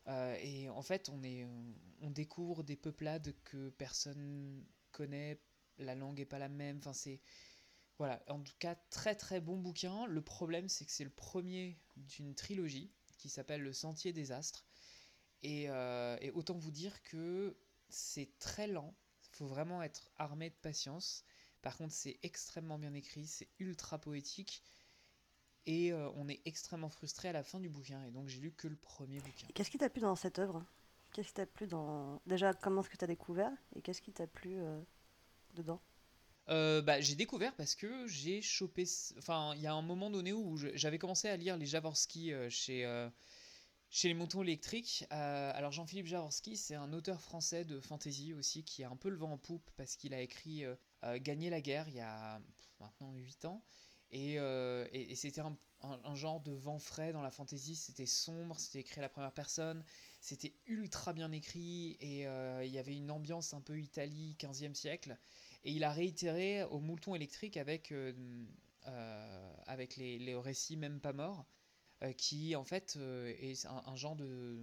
Euh, 0.09 0.37
et 0.41 0.69
en 0.69 0.83
fait, 0.83 1.09
on, 1.09 2.11
découvre 2.11 2.63
des 2.63 2.77
peuplades 2.77 3.35
que 3.45 3.71
personne 3.71 4.65
connaît, 4.93 5.41
la 5.79 5.95
langue 5.95 6.21
est 6.21 6.27
pas 6.27 6.39
la 6.39 6.49
même. 6.49 6.79
Enfin, 6.79 6.93
c'est 6.93 7.21
voilà, 7.99 8.23
en 8.29 8.41
tout 8.41 8.55
cas, 8.59 8.75
très 8.91 9.15
très 9.15 9.41
bon 9.41 9.57
bouquin. 9.57 10.07
Le 10.07 10.21
problème, 10.21 10.69
c'est 10.69 10.85
que 10.85 10.91
c'est 10.91 11.05
le 11.05 11.11
premier 11.11 11.79
d'une 11.97 12.35
trilogie 12.35 12.93
qui 13.19 13.29
s'appelle 13.29 13.63
Le 13.63 13.73
Sentier 13.73 14.13
des 14.13 14.33
Astres. 14.33 14.67
Et, 15.43 15.69
euh, 15.69 16.17
et 16.21 16.31
autant 16.33 16.57
vous 16.57 16.71
dire 16.71 17.03
que 17.03 17.57
c'est 17.89 18.39
très 18.39 18.67
lent. 18.67 18.95
Il 19.25 19.37
faut 19.37 19.47
vraiment 19.47 19.83
être 19.83 20.11
armé 20.17 20.51
de 20.51 20.55
patience. 20.55 21.25
Par 21.63 21.77
contre, 21.77 21.95
c'est 21.95 22.19
extrêmement 22.23 22.79
bien 22.79 22.95
écrit, 22.95 23.27
c'est 23.27 23.49
ultra 23.59 23.99
poétique. 23.99 24.63
Et 25.67 25.93
euh, 25.93 26.11
on 26.17 26.29
est 26.29 26.41
extrêmement 26.45 26.91
frustré 26.91 27.29
à 27.29 27.33
la 27.33 27.43
fin 27.43 27.61
du 27.61 27.69
bouquin. 27.69 28.05
Et 28.05 28.11
donc, 28.11 28.29
j'ai 28.29 28.41
lu 28.41 28.53
que 28.53 28.69
le 28.69 28.77
premier 28.77 29.21
bouquin. 29.21 29.47
Qu'est-ce 29.55 29.71
qui 29.71 29.79
t'a 29.79 29.89
plu 29.89 30.03
dans 30.03 30.17
cette 30.17 30.39
œuvre? 30.39 30.65
Qu'est-ce 31.13 31.29
qui 31.29 31.35
t'a 31.35 31.47
plu 31.47 31.67
dans. 31.67 32.21
Déjà, 32.27 32.53
comment 32.53 32.83
est-ce 32.83 32.91
que 32.91 32.97
tu 32.97 33.05
as 33.05 33.09
découvert? 33.09 33.53
Et 33.77 33.81
qu'est-ce 33.83 34.03
qui 34.03 34.13
t'a 34.13 34.27
plu 34.27 34.59
euh, 34.59 34.81
dedans? 35.55 35.81
Euh, 36.51 36.83
bah, 36.83 37.01
j'ai 37.01 37.15
découvert 37.15 37.55
parce 37.55 37.75
que 37.75 38.07
j'ai 38.07 38.43
chopé. 38.43 38.85
Enfin, 39.19 39.55
il 39.57 39.63
y 39.63 39.67
a 39.67 39.73
un 39.73 39.83
moment 39.83 40.11
donné 40.11 40.33
où 40.33 40.57
j'avais 40.57 40.99
commencé 40.99 41.29
à 41.29 41.37
lire 41.37 41.57
les 41.57 41.67
Jaworski 41.67 42.33
euh, 42.33 42.51
chez, 42.51 42.85
euh, 42.85 43.09
chez 43.91 44.09
les 44.09 44.15
moutons 44.15 44.43
électriques. 44.43 45.07
Alors, 45.11 45.73
Jean-Philippe 45.73 46.07
Jaworski, 46.07 46.57
c'est 46.57 46.75
un 46.75 46.93
auteur 46.93 47.21
français 47.21 47.65
de 47.65 47.81
fantasy 47.81 48.35
aussi 48.35 48.63
qui 48.65 48.85
a 48.85 48.91
un 48.91 48.97
peu 48.97 49.09
le 49.09 49.17
vent 49.17 49.33
en 49.33 49.39
poupe 49.39 49.71
parce 49.77 49.97
qu'il 49.97 50.13
a 50.13 50.21
écrit 50.21 50.65
Gagner 51.17 51.51
la 51.51 51.61
guerre 51.61 51.89
il 51.89 51.97
y 51.97 52.01
a 52.01 52.41
pff, 52.41 52.71
maintenant 52.81 53.15
8 53.15 53.45
ans. 53.47 53.63
Et, 54.15 54.39
euh, 54.39 54.87
et- 54.93 55.15
c'était 55.17 55.43
un, 55.43 55.57
genre 56.15 56.41
de 56.41 56.53
vent 56.53 56.79
frais 56.79 57.13
dans 57.13 57.21
la 57.23 57.31
fantasy. 57.31 57.77
C'était 57.77 58.07
sombre, 58.07 58.59
c'était 58.61 58.81
écrit 58.81 59.01
à 59.01 59.03
la 59.03 59.11
première 59.11 59.33
personne, 59.33 59.85
c'était 60.21 60.55
ultra 60.67 61.13
bien 61.13 61.31
écrit 61.33 61.99
et 62.01 62.27
euh, 62.27 62.65
il 62.65 62.73
y 62.73 62.79
avait 62.79 62.97
une 62.97 63.11
ambiance 63.11 63.53
un 63.55 63.61
peu 63.61 63.79
Italie 63.81 64.37
15e 64.39 64.75
siècle. 64.75 65.19
Et 65.65 65.73
il 65.73 65.85
a 65.85 65.93
réitéré 65.93 66.65
au 66.65 66.81
mouton 66.81 67.15
électrique 67.15 67.59
avec, 67.59 67.93
euh, 67.93 68.13
avec 69.67 69.97
les, 69.97 70.19
les 70.19 70.35
récits 70.37 70.77
même 70.77 71.01
pas 71.01 71.13
morts, 71.13 71.47
euh, 72.03 72.13
qui 72.13 72.57
en 72.57 72.65
fait 72.65 72.99
est 73.41 73.67
un, 73.67 73.83
un 73.87 73.97
genre 73.97 74.17
de, 74.17 74.59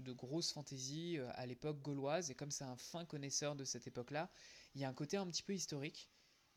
de 0.00 0.12
grosse 0.12 0.52
fantaisie 0.52 1.18
euh, 1.18 1.28
à 1.34 1.46
l'époque 1.46 1.80
gauloise. 1.82 2.30
Et 2.30 2.34
comme 2.34 2.50
c'est 2.50 2.64
un 2.64 2.76
fin 2.76 3.04
connaisseur 3.04 3.56
de 3.56 3.64
cette 3.64 3.86
époque-là, 3.86 4.30
il 4.74 4.80
y 4.80 4.84
a 4.84 4.88
un 4.88 4.94
côté 4.94 5.16
un 5.16 5.26
petit 5.26 5.42
peu 5.42 5.54
historique. 5.54 6.10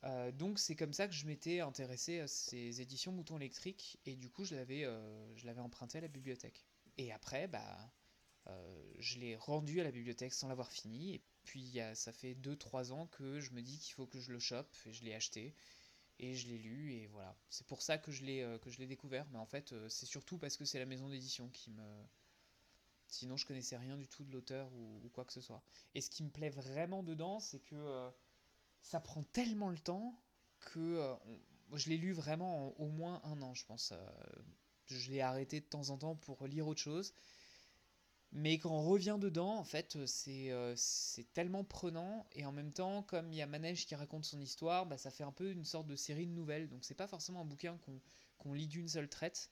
Euh, 0.04 0.32
donc 0.32 0.58
c'est 0.58 0.76
comme 0.76 0.94
ça 0.94 1.08
que 1.08 1.14
je 1.14 1.26
m'étais 1.28 1.60
intéressé 1.60 2.20
à 2.20 2.28
ces 2.28 2.82
éditions 2.82 3.12
Mouton 3.12 3.38
électrique 3.38 4.00
et 4.06 4.16
du 4.16 4.32
coup 4.32 4.44
je 4.44 4.56
l'avais 4.56 4.84
euh, 4.84 5.36
je 5.36 5.46
l'avais 5.46 5.62
emprunté 5.62 6.00
à 6.00 6.02
la 6.02 6.08
bibliothèque. 6.08 6.66
Et 6.98 7.12
après 7.12 7.48
bah 7.48 7.94
euh, 8.48 8.94
je 8.98 9.20
l'ai 9.20 9.36
rendu 9.36 9.80
à 9.80 9.84
la 9.84 9.92
bibliothèque 9.92 10.34
sans 10.34 10.48
l'avoir 10.48 10.72
fini. 10.72 11.16
Et 11.16 11.22
puis 11.44 11.80
ça 11.94 12.12
fait 12.12 12.34
2-3 12.36 12.92
ans 12.92 13.08
que 13.08 13.40
je 13.40 13.52
me 13.52 13.62
dis 13.62 13.78
qu'il 13.78 13.94
faut 13.94 14.08
que 14.08 14.20
je 14.20 14.32
le 14.32 14.40
chope 14.40 14.76
et 14.86 14.94
je 14.94 15.04
l'ai 15.04 15.14
acheté 15.14 15.56
et 16.20 16.36
je 16.36 16.48
l'ai 16.48 16.58
lu 16.58 16.94
et 16.94 17.08
voilà. 17.08 17.36
C'est 17.50 17.66
pour 17.68 17.82
ça 17.82 17.98
que 17.98 18.12
je 18.12 18.24
l'ai 18.24 18.58
que 18.62 18.84
découvert. 18.84 19.28
Mais 19.32 19.40
en 19.40 19.46
fait 19.46 19.74
c'est 19.88 20.06
surtout 20.08 20.38
parce 20.38 20.58
que 20.58 20.66
c'est 20.66 20.80
la 20.80 20.86
maison 20.86 21.10
d'édition 21.10 21.48
qui 21.50 21.72
me... 21.72 22.04
Sinon 23.08 23.38
je 23.38 23.46
connaissais 23.46 23.78
rien 23.78 23.98
du 23.98 24.08
tout 24.08 24.24
de 24.24 24.32
l'auteur 24.32 24.72
ou, 24.74 25.10
quoi 25.14 25.26
que 25.26 25.34
ce 25.34 25.42
soit. 25.42 25.62
Et 25.94 26.02
ce 26.02 26.10
qui 26.10 26.24
me 26.24 26.30
plaît 26.30 26.50
vraiment 26.50 27.04
dedans 27.04 27.40
c'est 27.40 27.60
que 27.60 28.12
ça 28.82 29.00
prend 29.00 29.24
tellement 29.24 29.70
le 29.70 29.80
temps 29.80 30.22
que 30.60 30.80
euh, 30.80 31.16
je 31.74 31.90
l'ai 31.90 31.98
lu 31.98 32.14
vraiment 32.14 32.68
en 32.68 32.84
au 32.84 32.88
moins 32.88 33.22
un 33.24 33.42
an 33.42 33.54
je 33.54 33.66
pense. 33.66 33.92
Euh, 33.92 34.10
je 34.88 35.12
l'ai 35.12 35.22
arrêté 35.22 35.60
de 35.62 35.66
temps 35.66 35.90
en 35.90 35.98
temps 35.98 36.16
pour 36.16 36.46
lire 36.48 36.68
autre 36.68 36.82
chose. 36.82 37.14
Mais 38.34 38.60
quand 38.60 38.72
on 38.72 38.82
revient 38.84 39.18
dedans, 39.20 39.58
en 39.58 39.64
fait, 39.66 39.98
euh, 39.98 40.74
c'est 40.78 41.34
tellement 41.34 41.64
prenant. 41.66 42.26
Et 42.34 42.46
en 42.46 42.52
même 42.52 42.72
temps, 42.72 43.04
comme 43.04 43.32
il 43.32 43.36
y 43.38 43.42
a 43.42 43.48
Manège 43.48 43.86
qui 43.86 43.96
raconte 43.96 44.24
son 44.24 44.40
histoire, 44.40 44.86
bah, 44.86 44.98
ça 44.98 45.12
fait 45.12 45.24
un 45.24 45.34
peu 45.34 45.52
une 45.52 45.66
sorte 45.66 45.88
de 45.88 45.96
série 45.98 46.28
de 46.28 46.32
nouvelles. 46.32 46.70
Donc 46.70 46.86
c'est 46.86 46.96
pas 46.96 47.08
forcément 47.08 47.42
un 47.42 47.46
bouquin 47.46 47.78
qu'on 47.80 48.00
qu'on 48.38 48.54
lit 48.54 48.68
d'une 48.68 48.88
seule 48.88 49.10
traite. 49.10 49.52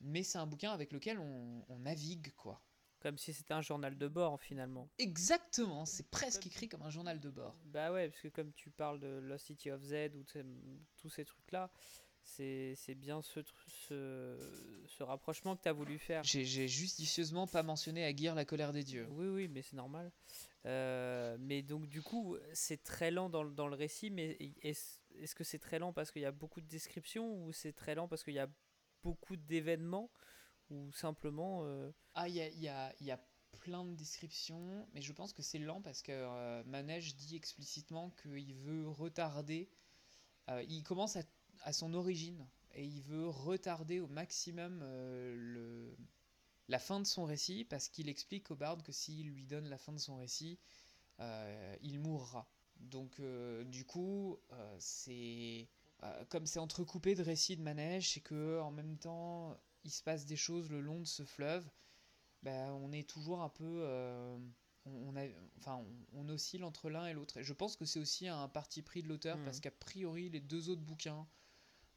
Mais 0.00 0.22
c'est 0.22 0.38
un 0.38 0.46
bouquin 0.46 0.72
avec 0.72 0.92
lequel 0.92 1.18
on, 1.18 1.64
on 1.68 1.78
navigue, 1.80 2.32
quoi. 2.36 2.62
Comme 3.00 3.16
si 3.16 3.32
c'était 3.32 3.54
un 3.54 3.62
journal 3.62 3.96
de 3.96 4.08
bord 4.08 4.40
finalement. 4.40 4.88
Exactement, 4.98 5.86
c'est 5.86 6.08
presque 6.10 6.46
écrit 6.46 6.68
comme 6.68 6.82
un 6.82 6.90
journal 6.90 7.18
de 7.18 7.30
bord. 7.30 7.56
Bah 7.64 7.92
ouais, 7.92 8.08
parce 8.10 8.20
que 8.22 8.28
comme 8.28 8.52
tu 8.52 8.70
parles 8.70 9.00
de 9.00 9.18
Lost 9.22 9.46
City 9.46 9.70
of 9.70 9.82
Z 9.82 10.10
ou 10.14 10.24
tous 10.98 11.08
ces 11.08 11.24
trucs-là, 11.24 11.70
c'est 12.22 12.94
bien 12.96 13.22
ce, 13.22 13.40
ce, 13.66 14.36
ce 14.86 15.02
rapprochement 15.02 15.56
que 15.56 15.62
tu 15.62 15.68
as 15.68 15.72
voulu 15.72 15.98
faire. 15.98 16.22
J'ai 16.24 16.68
justicieusement 16.68 17.46
pas 17.46 17.62
mentionné 17.62 18.04
Aguirre, 18.04 18.34
la 18.34 18.44
colère 18.44 18.72
des 18.72 18.84
dieux. 18.84 19.06
Oui, 19.12 19.26
oui, 19.28 19.48
mais 19.48 19.62
c'est 19.62 19.76
normal. 19.76 20.12
Euh, 20.66 21.36
mais 21.40 21.62
donc, 21.62 21.88
du 21.88 22.02
coup, 22.02 22.36
c'est 22.52 22.82
très 22.82 23.10
lent 23.10 23.30
dans, 23.30 23.42
le- 23.42 23.54
dans 23.54 23.66
le 23.66 23.74
récit, 23.74 24.10
mais 24.10 24.36
est-ce 24.62 25.00
est-ce 25.16 25.34
que 25.34 25.42
c'est 25.44 25.58
très 25.58 25.78
lent 25.78 25.92
parce 25.92 26.12
qu'il 26.12 26.22
y 26.22 26.26
a 26.26 26.30
beaucoup 26.32 26.60
de 26.60 26.66
descriptions 26.68 27.44
ou 27.44 27.52
c'est 27.52 27.72
très 27.72 27.94
lent 27.94 28.06
parce 28.08 28.22
qu'il 28.22 28.34
y 28.34 28.38
a 28.38 28.48
beaucoup 29.02 29.36
d'événements 29.36 30.10
ou 30.70 30.92
simplement. 30.92 31.62
euh, 31.64 31.90
Ah, 32.14 32.28
il 32.28 32.34
y 32.36 32.40
a, 32.42 32.48
y 33.00 33.04
y 33.04 33.10
a 33.10 33.20
plein 33.60 33.84
de 33.84 33.94
descriptions, 33.94 34.86
mais 34.94 35.02
je 35.02 35.12
pense 35.12 35.32
que 35.32 35.42
c'est 35.42 35.58
lent 35.58 35.82
parce 35.82 36.02
que 36.02 36.12
euh, 36.12 36.62
Manège 36.64 37.14
dit 37.16 37.36
explicitement 37.36 38.10
qu'il 38.22 38.54
veut 38.54 38.88
retarder. 38.88 39.68
euh, 40.48 40.62
il 40.68 40.82
commence 40.82 41.16
à, 41.16 41.22
à 41.62 41.72
son 41.72 41.94
origine 41.94 42.46
et 42.74 42.84
il 42.84 43.02
veut 43.02 43.28
retarder 43.28 44.00
au 44.00 44.08
maximum 44.08 44.80
le, 44.80 45.96
la 46.68 46.78
fin 46.78 47.00
de 47.00 47.06
son 47.06 47.24
récit 47.24 47.64
parce 47.64 47.88
qu'il 47.88 48.08
explique 48.08 48.50
au 48.50 48.56
barde 48.56 48.82
que 48.82 48.92
s'il 48.92 49.28
lui 49.30 49.46
donne 49.46 49.68
la 49.68 49.78
fin 49.78 49.92
de 49.92 49.98
son 49.98 50.16
récit, 50.16 50.58
il 51.82 51.98
mourra. 52.00 52.48
Donc, 52.80 53.20
du 53.66 53.84
coup, 53.84 54.38
c'est. 54.78 55.68
comme 56.28 56.46
c'est 56.46 56.60
entrecoupé 56.60 57.14
de 57.14 57.22
récits 57.22 57.56
de 57.56 57.62
manège, 57.62 58.12
c'est 58.12 58.20
que 58.20 58.60
en 58.60 58.70
même 58.70 58.96
temps, 58.98 59.56
il 59.84 59.90
se 59.90 60.02
passe 60.02 60.26
des 60.26 60.36
choses 60.36 60.70
le 60.70 60.80
long 60.80 61.00
de 61.00 61.06
ce 61.06 61.24
fleuve. 61.24 61.68
Ben, 62.42 62.72
on 62.72 62.92
est 62.92 63.08
toujours 63.08 63.42
un 63.42 63.48
peu. 63.50 63.64
euh, 63.84 64.38
on, 64.86 64.92
on 65.10 65.16
a, 65.16 65.26
enfin, 65.58 65.76
on, 66.14 66.20
on 66.22 66.28
oscille 66.30 66.64
entre 66.64 66.90
l'un 66.90 67.06
et 67.06 67.14
l'autre. 67.14 67.38
Et 67.38 67.44
je 67.44 67.52
pense 67.54 67.76
que 67.76 67.84
c'est 67.86 68.00
aussi 68.00 68.28
un 68.28 68.48
parti 68.48 68.82
pris 68.82 69.02
de 69.02 69.08
l'auteur 69.08 69.36
Mhm. 69.36 69.44
parce 69.44 69.60
qu'a 69.60 69.70
priori, 69.72 70.30
les 70.30 70.40
deux 70.40 70.70
autres 70.70 70.82
bouquins 70.82 71.26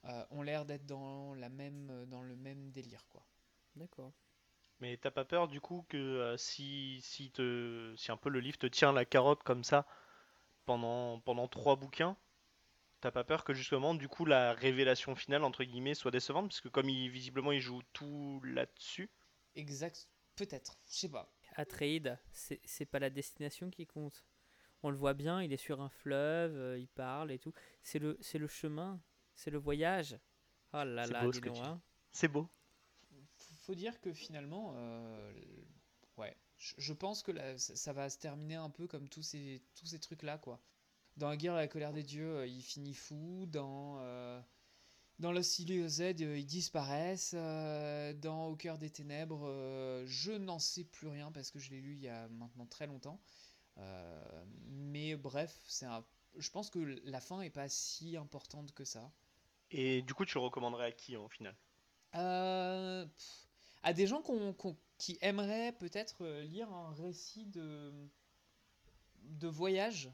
euh, 0.06 0.26
ont 0.32 0.44
l'air 0.44 0.66
d'être 0.66 0.86
dans, 0.88 1.34
la 1.36 1.50
même, 1.50 2.06
dans 2.08 2.24
le 2.24 2.36
même 2.38 2.72
délire, 2.72 3.08
quoi. 3.10 3.26
D'accord. 3.76 4.14
Mais 4.80 4.98
t'as 4.98 5.10
pas 5.12 5.26
peur 5.26 5.48
du 5.48 5.60
coup 5.62 5.84
que 5.90 5.98
euh, 5.98 6.38
si, 6.38 7.00
si, 7.02 7.32
te, 7.32 7.94
si 7.98 8.12
un 8.12 8.18
peu 8.18 8.30
le 8.30 8.40
livre 8.40 8.58
te 8.58 8.68
tient 8.68 8.92
la 8.94 9.06
carotte 9.06 9.42
comme 9.44 9.64
ça 9.64 9.86
pendant, 10.66 11.20
pendant 11.22 11.48
trois 11.50 11.76
bouquins, 11.78 12.18
t'as 13.04 13.12
pas 13.12 13.26
peur 13.26 13.44
que 13.44 13.54
justement 13.54 13.94
du 13.94 14.08
coup 14.08 14.24
la 14.24 14.54
révélation 14.54 15.14
finale 15.14 15.44
entre 15.44 15.66
guillemets 15.66 15.94
soit 15.94 16.10
décevante 16.10 16.48
parce 16.48 16.62
que 16.62 16.70
comme 16.70 16.88
il, 16.88 17.10
visiblement 17.10 17.52
il 17.52 17.60
joue 17.60 17.82
tout 17.92 18.42
là-dessus. 18.46 19.10
Exact. 19.56 20.08
Peut-être. 20.38 20.80
Je 20.90 20.96
sais 20.96 21.10
pas. 21.10 21.30
Atreide, 21.56 22.18
c'est 22.32 22.86
pas 22.86 23.00
la 23.00 23.10
destination 23.10 23.70
qui 23.70 23.86
compte. 23.86 24.24
On 24.84 24.90
le 24.90 24.96
voit 24.96 25.14
bien, 25.14 25.44
il 25.44 25.52
est 25.52 25.58
sur 25.58 25.82
un 25.82 25.90
fleuve, 25.90 26.56
euh, 26.56 26.80
il 26.80 26.88
parle 26.88 27.32
et 27.32 27.40
tout. 27.40 27.54
C'est 27.84 28.00
le, 28.00 28.18
c'est 28.22 28.40
le 28.40 28.48
chemin, 28.48 29.02
c'est 29.36 29.52
le 29.52 29.60
voyage. 29.60 30.18
Oh 30.72 30.84
là 30.86 31.06
C'est 31.06 31.14
là, 31.14 31.24
beau 31.24 31.32
dis 31.32 31.42
donc, 31.42 31.58
hein. 31.58 31.82
C'est 32.14 32.30
beau. 32.30 32.50
Faut 33.64 33.76
dire 33.76 34.00
que 34.00 34.14
finalement, 34.14 34.74
euh, 34.78 35.34
ouais, 36.18 36.36
je, 36.58 36.94
pense 36.94 37.22
que 37.22 37.32
là, 37.32 37.58
ça, 37.58 37.76
ça 37.76 37.94
va 37.94 38.10
se 38.10 38.18
terminer 38.18 38.56
un 38.56 38.70
peu 38.70 38.88
comme 38.88 39.10
tous 39.10 39.24
ces, 39.24 39.62
tous 39.76 39.88
ces 39.88 40.00
trucs-là, 40.00 40.38
quoi. 40.38 40.62
Dans 41.18 41.30
La 41.30 41.38
guerre 41.38 41.54
et 41.58 41.62
la 41.62 41.68
colère 41.68 41.94
des 41.94 42.04
dieux, 42.04 42.38
euh, 42.38 42.48
il 42.48 42.62
finit 42.62 42.94
fou. 42.94 43.46
Dans, 43.48 43.98
euh, 44.00 44.42
dans 45.20 45.34
Z, 45.42 46.02
euh, 46.22 46.38
ils 46.38 46.46
disparaissent. 46.46 47.36
euh, 47.36 48.14
dans 48.14 48.48
Au 48.48 48.56
cœur 48.56 48.78
des 48.78 48.90
ténèbres, 48.90 50.04
je 50.06 50.32
n'en 50.32 50.60
sais 50.60 50.84
plus 50.86 51.08
rien 51.08 51.32
parce 51.32 51.52
que 51.52 51.60
je 51.60 51.72
l'ai 51.72 51.82
lu 51.82 51.94
il 51.94 52.02
y 52.02 52.10
a 52.10 52.28
maintenant 52.30 52.66
très 52.66 52.88
longtemps. 52.88 53.20
Mais 54.68 55.16
bref, 55.16 55.56
c'est 55.68 55.86
un, 55.86 56.04
je 56.38 56.50
pense 56.50 56.70
que 56.70 56.80
la 57.06 57.22
fin 57.22 57.42
est 57.42 57.50
pas 57.50 57.70
si 57.70 58.18
importante 58.18 58.74
que 58.74 58.84
ça. 58.84 59.12
Et 59.72 60.02
du 60.04 60.14
coup 60.14 60.24
tu 60.24 60.36
le 60.38 60.42
recommanderais 60.44 60.86
à 60.86 60.92
qui 60.94 61.18
au 61.18 61.28
final? 61.28 61.54
Euh, 62.16 63.06
pff, 63.06 63.48
à 63.84 63.94
des 63.94 64.08
gens 64.08 64.22
qu'on- 64.22 64.54
qu'on- 64.54 64.78
qui 64.98 65.18
aimeraient 65.22 65.74
peut-être 65.74 66.26
lire 66.44 66.72
un 66.72 66.94
récit 66.94 67.46
de, 67.46 67.92
de 69.24 69.48
voyage? 69.48 70.12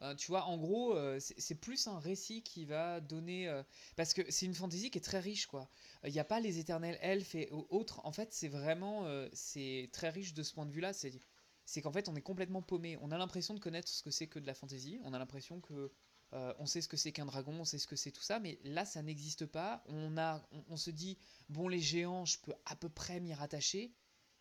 Euh, 0.00 0.14
tu 0.14 0.28
vois, 0.28 0.44
en 0.44 0.56
gros, 0.58 0.94
euh, 0.94 1.18
c'est 1.20 1.54
plus 1.56 1.86
un 1.88 1.98
récit 1.98 2.42
qui 2.42 2.64
va 2.64 3.00
donner... 3.00 3.48
euh, 3.48 3.62
parce 3.96 4.14
que 4.14 4.22
c'est 4.30 4.46
une 4.46 4.54
fantaisie 4.54 4.90
qui 4.90 4.98
est 4.98 5.02
très 5.02 5.18
riche, 5.20 5.46
quoi. 5.46 5.68
Il 6.04 6.12
n'y 6.12 6.20
a 6.20 6.24
pas 6.24 6.40
les 6.40 6.58
éternels 6.58 6.98
elfes 7.00 7.34
et 7.34 7.48
au- 7.50 7.66
autres. 7.70 8.00
En 8.04 8.12
fait, 8.12 8.32
c'est 8.32 8.48
vraiment... 8.48 9.06
c'est 9.32 9.88
très 9.92 10.10
riche 10.10 10.34
de 10.34 10.42
ce 10.42 10.54
point 10.54 10.66
de 10.66 10.70
vue-là. 10.72 10.92
C'est 10.92 11.82
qu'en 11.82 11.92
fait, 11.92 12.08
on 12.08 12.16
est 12.16 12.22
complètement 12.22 12.62
paumé. 12.62 12.96
On 13.02 13.10
a 13.10 13.18
l'impression 13.18 13.54
de 13.54 13.60
connaître 13.60 13.88
ce 13.88 14.02
que 14.02 14.10
c'est 14.10 14.28
que 14.28 14.38
de 14.38 14.46
la 14.46 14.54
fantaisie. 14.54 15.00
On 15.04 15.12
a 15.12 15.18
l'impression 15.18 15.60
que 15.60 15.90
on 16.32 16.66
sait 16.66 16.80
ce 16.82 16.88
que 16.88 16.96
c'est 16.96 17.12
qu'un 17.12 17.26
dragon, 17.26 17.52
on 17.60 17.64
sait 17.64 17.78
ce 17.78 17.86
que 17.86 17.96
c'est 17.96 18.10
tout 18.12 18.22
ça, 18.22 18.38
mais 18.38 18.58
là, 18.64 18.84
ça 18.84 19.02
n'existe 19.02 19.46
pas. 19.46 19.82
On, 19.86 20.16
a, 20.18 20.46
on, 20.52 20.62
on 20.68 20.76
se 20.76 20.90
dit, 20.90 21.18
bon, 21.48 21.68
les 21.68 21.80
géants, 21.80 22.24
je 22.26 22.38
peux 22.38 22.52
à 22.66 22.76
peu 22.76 22.88
près 22.90 23.18
m'y 23.20 23.32
rattacher, 23.34 23.92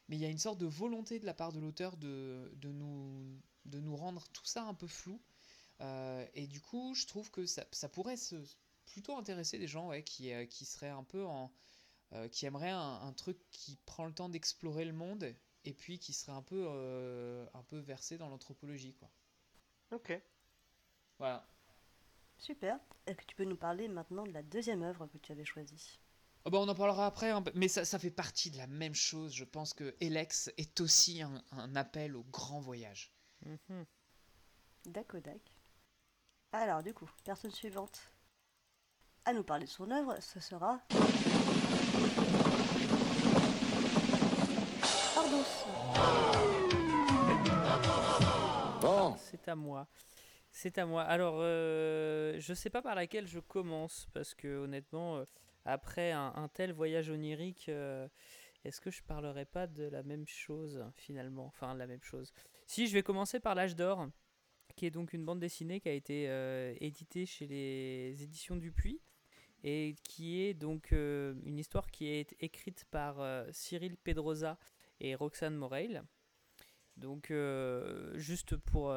mais 0.10 0.18
il 0.18 0.22
y 0.22 0.26
a 0.26 0.30
une 0.30 0.38
sorte 0.38 0.60
de 0.60 0.66
volonté 0.66 1.20
de 1.20 1.26
la 1.26 1.34
part 1.34 1.52
de 1.54 1.60
l'auteur 1.60 1.98
de, 1.98 2.52
de, 2.58 2.72
nous, 2.72 3.42
de 3.66 3.80
nous 3.80 3.96
rendre 3.96 4.28
tout 4.34 4.46
ça 4.46 4.64
un 4.64 4.74
peu 4.74 4.88
flou. 4.88 5.22
Euh, 5.82 6.26
et 6.34 6.48
du 6.48 6.62
coup, 6.62 6.94
je 6.96 7.06
trouve 7.06 7.30
que 7.32 7.46
ça, 7.46 7.66
ça 7.72 7.90
pourrait 7.90 8.18
se, 8.18 8.36
plutôt 8.86 9.16
intéresser 9.18 9.60
des 9.60 9.68
gens 9.68 9.88
ouais, 9.90 10.04
qui, 10.04 10.34
euh, 10.34 10.46
qui 10.46 10.66
seraient 10.66 10.90
un 10.90 11.04
peu 11.04 11.26
en. 11.26 11.52
euh, 12.14 12.28
qui 12.30 12.46
aimeraient 12.46 12.72
un, 12.72 13.02
un 13.02 13.14
truc 13.14 13.38
qui 13.52 13.78
prend 13.86 14.06
le 14.06 14.14
temps 14.14 14.30
d'explorer 14.30 14.86
le 14.86 14.94
monde 14.94 15.36
et 15.66 15.74
puis 15.74 16.00
qui 16.00 16.14
serait 16.14 16.32
un 16.32 16.42
peu, 16.42 16.66
euh, 16.68 17.46
un 17.54 17.64
peu 17.64 17.78
versé 17.78 18.18
dans 18.18 18.30
l'anthropologie, 18.30 18.94
quoi. 18.94 19.10
Ok. 19.92 20.20
Voilà. 21.20 21.46
Super. 22.38 22.80
Est-ce 23.06 23.18
que 23.18 23.26
tu 23.26 23.36
peux 23.36 23.44
nous 23.44 23.58
parler 23.58 23.88
maintenant 23.88 24.26
de 24.26 24.32
la 24.32 24.44
deuxième 24.44 24.84
œuvre 24.84 25.08
que 25.08 25.18
tu 25.18 25.32
avais 25.32 25.46
choisie? 25.46 26.00
Oh 26.46 26.50
bah 26.50 26.60
on 26.60 26.70
en 26.70 26.76
parlera 26.76 27.06
après, 27.06 27.32
hein, 27.32 27.44
mais 27.56 27.68
ça, 27.68 27.84
ça, 27.84 28.00
fait 28.00 28.12
partie 28.12 28.52
de 28.52 28.58
la 28.58 28.68
même 28.68 28.96
chose. 28.96 29.34
Je 29.34 29.44
pense 29.44 29.74
que 29.74 29.96
Elex 30.00 30.50
est 30.58 30.80
aussi 30.80 31.22
un, 31.22 31.76
appel 31.76 32.16
au 32.16 32.24
grand 32.24 32.62
voyage. 32.62 33.12
Mhm. 33.46 33.86
D'accord, 34.86 35.20
Alors, 36.54 36.82
du 36.82 36.94
coup, 36.94 37.10
personne 37.26 37.52
suivante 37.52 38.00
à 39.26 39.34
nous 39.34 39.44
parler 39.44 39.66
de 39.66 39.70
son 39.70 39.92
œuvre, 39.92 40.16
ce 40.22 40.40
sera. 40.40 40.80
Bon. 48.82 49.16
C'est 49.18 49.48
à 49.50 49.56
moi. 49.56 49.88
C'est 50.50 50.78
à 50.78 50.86
moi. 50.86 51.04
Alors, 51.04 51.36
euh, 51.40 52.36
je 52.40 52.54
sais 52.54 52.70
pas 52.70 52.82
par 52.82 52.96
laquelle 52.96 53.28
je 53.28 53.40
commence 53.40 54.08
parce 54.14 54.34
que 54.34 54.64
honnêtement, 54.64 55.18
euh, 55.18 55.26
après 55.66 56.14
un, 56.14 56.50
tel 56.54 56.72
voyage 56.72 57.10
onirique, 57.10 57.68
euh, 57.68 58.08
est-ce 58.64 58.80
que 58.80 58.90
je 58.90 59.04
parlerai 59.04 59.44
pas 59.44 59.68
de 59.68 59.84
la 59.84 60.04
même 60.04 60.26
chose 60.26 60.86
finalement? 60.96 61.46
Enfin, 61.46 61.74
la 61.74 61.88
même 61.88 62.04
chose. 62.04 62.34
Si, 62.66 62.88
je 62.88 62.94
vais 62.94 63.04
commencer 63.04 63.42
par 63.42 63.54
l'âge 63.56 63.76
d'or, 63.76 64.08
qui 64.78 64.86
est 64.86 64.92
donc 64.92 65.12
une 65.12 65.26
bande 65.26 65.40
dessinée 65.40 65.82
qui 65.82 65.90
a 65.90 65.94
été 65.94 66.30
euh, 66.30 66.74
éditée 66.80 67.26
chez 67.26 67.48
les 67.48 68.24
éditions 68.24 68.56
Dupuis 68.56 69.02
et 69.64 69.96
qui 70.04 70.42
est 70.42 70.54
donc 70.54 70.94
euh, 70.94 71.34
une 71.46 71.60
histoire 71.60 71.92
qui 71.92 72.08
est 72.08 72.36
écrite 72.40 72.86
par 72.92 73.18
Cyril 73.52 73.98
Pedrosa 73.98 74.58
et 75.02 75.16
Roxane 75.16 75.56
Moreil. 75.56 76.02
Donc, 76.96 77.32
juste 78.16 78.56
pour 78.56 78.92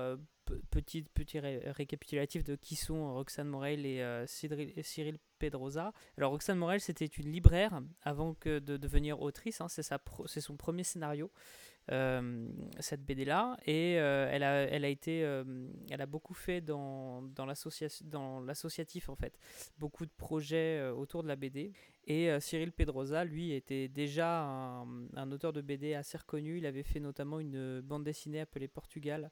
petit, 0.71 1.03
petit 1.03 1.39
récapitulatif 1.39 2.45
de 2.45 2.57
qui 2.57 2.77
sont 2.77 3.15
Roxane 3.15 3.49
Morel 3.49 3.87
et 3.87 4.01
euh, 4.03 4.27
Cyril, 4.27 5.19
Pedrosa. 5.39 5.93
Alors 6.19 6.33
Roxane 6.33 6.59
Morel, 6.59 6.81
c'était 6.81 7.07
une 7.07 7.33
libraire 7.33 7.81
avant 8.03 8.35
que 8.35 8.59
de 8.59 8.77
devenir 8.77 9.21
autrice. 9.21 9.61
Hein, 9.61 9.69
c'est 9.69 10.41
son 10.41 10.57
premier 10.57 10.85
scénario, 10.85 11.31
euh, 11.91 12.49
cette 12.79 13.05
BD-là. 13.05 13.57
Et 13.67 13.99
euh, 13.99 14.29
elle, 14.31 14.43
a, 14.43 14.63
elle, 14.63 14.85
a 14.85 14.89
été, 14.89 15.21
elle 15.21 16.01
a 16.01 16.07
beaucoup 16.07 16.35
fait 16.35 16.61
dans, 16.61 17.23
dans 17.23 17.47
l'associatif, 17.47 19.09
en 19.09 19.17
fait. 19.17 19.39
Beaucoup 19.79 20.07
de 20.07 20.13
projets 20.17 20.89
autour 20.91 21.23
de 21.23 21.29
la 21.29 21.37
BD. 21.37 21.73
Et 22.07 22.29
Cyril 22.41 22.73
Pedrosa, 22.73 23.25
lui, 23.25 23.53
était 23.53 23.89
déjà 23.89 24.43
un, 24.43 25.33
auteur 25.33 25.53
de 25.53 25.61
BD 25.61 25.95
assez 25.95 26.19
reconnu. 26.19 26.59
Il 26.59 26.67
avait 26.67 26.83
fait 26.83 27.01
notamment 27.01 27.41
une 27.41 27.81
bande 27.81 28.05
dessinée 28.05 28.41
appelée 28.41 28.69
Portugal, 28.69 29.31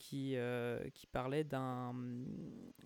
qui, 0.00 0.32
euh, 0.36 0.82
qui 0.94 1.06
parlait 1.06 1.44
d'un, 1.44 1.94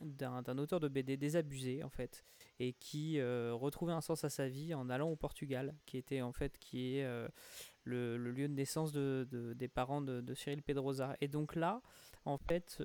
d'un, 0.01 0.59
auteur 0.59 0.81
de 0.81 0.89
BD 0.89 1.17
désabusé 1.17 1.85
en 1.85 1.89
fait 1.89 2.25
et 2.59 2.73
qui 2.73 3.21
euh, 3.21 3.55
retrouvait 3.55 3.93
un 3.93 4.01
sens 4.01 4.25
à 4.25 4.31
sa 4.31 4.49
vie 4.49 4.75
en 4.75 4.91
allant 4.91 5.09
au 5.11 5.15
Portugal 5.15 5.77
qui 5.87 5.97
était 5.97 6.23
en 6.23 6.33
fait 6.33 6.59
qui 6.59 6.97
est 6.97 7.05
euh, 7.05 7.29
le, 7.85 8.17
lieu 8.17 8.49
de 8.49 8.55
naissance 8.55 8.91
de, 8.91 9.29
des 9.57 9.69
parents 9.69 10.03
de, 10.03 10.35
Cyril 10.35 10.63
Pedrosa. 10.63 11.17
Et 11.21 11.29
donc 11.29 11.55
là 11.55 11.83
en 12.25 12.37
fait 12.37 12.83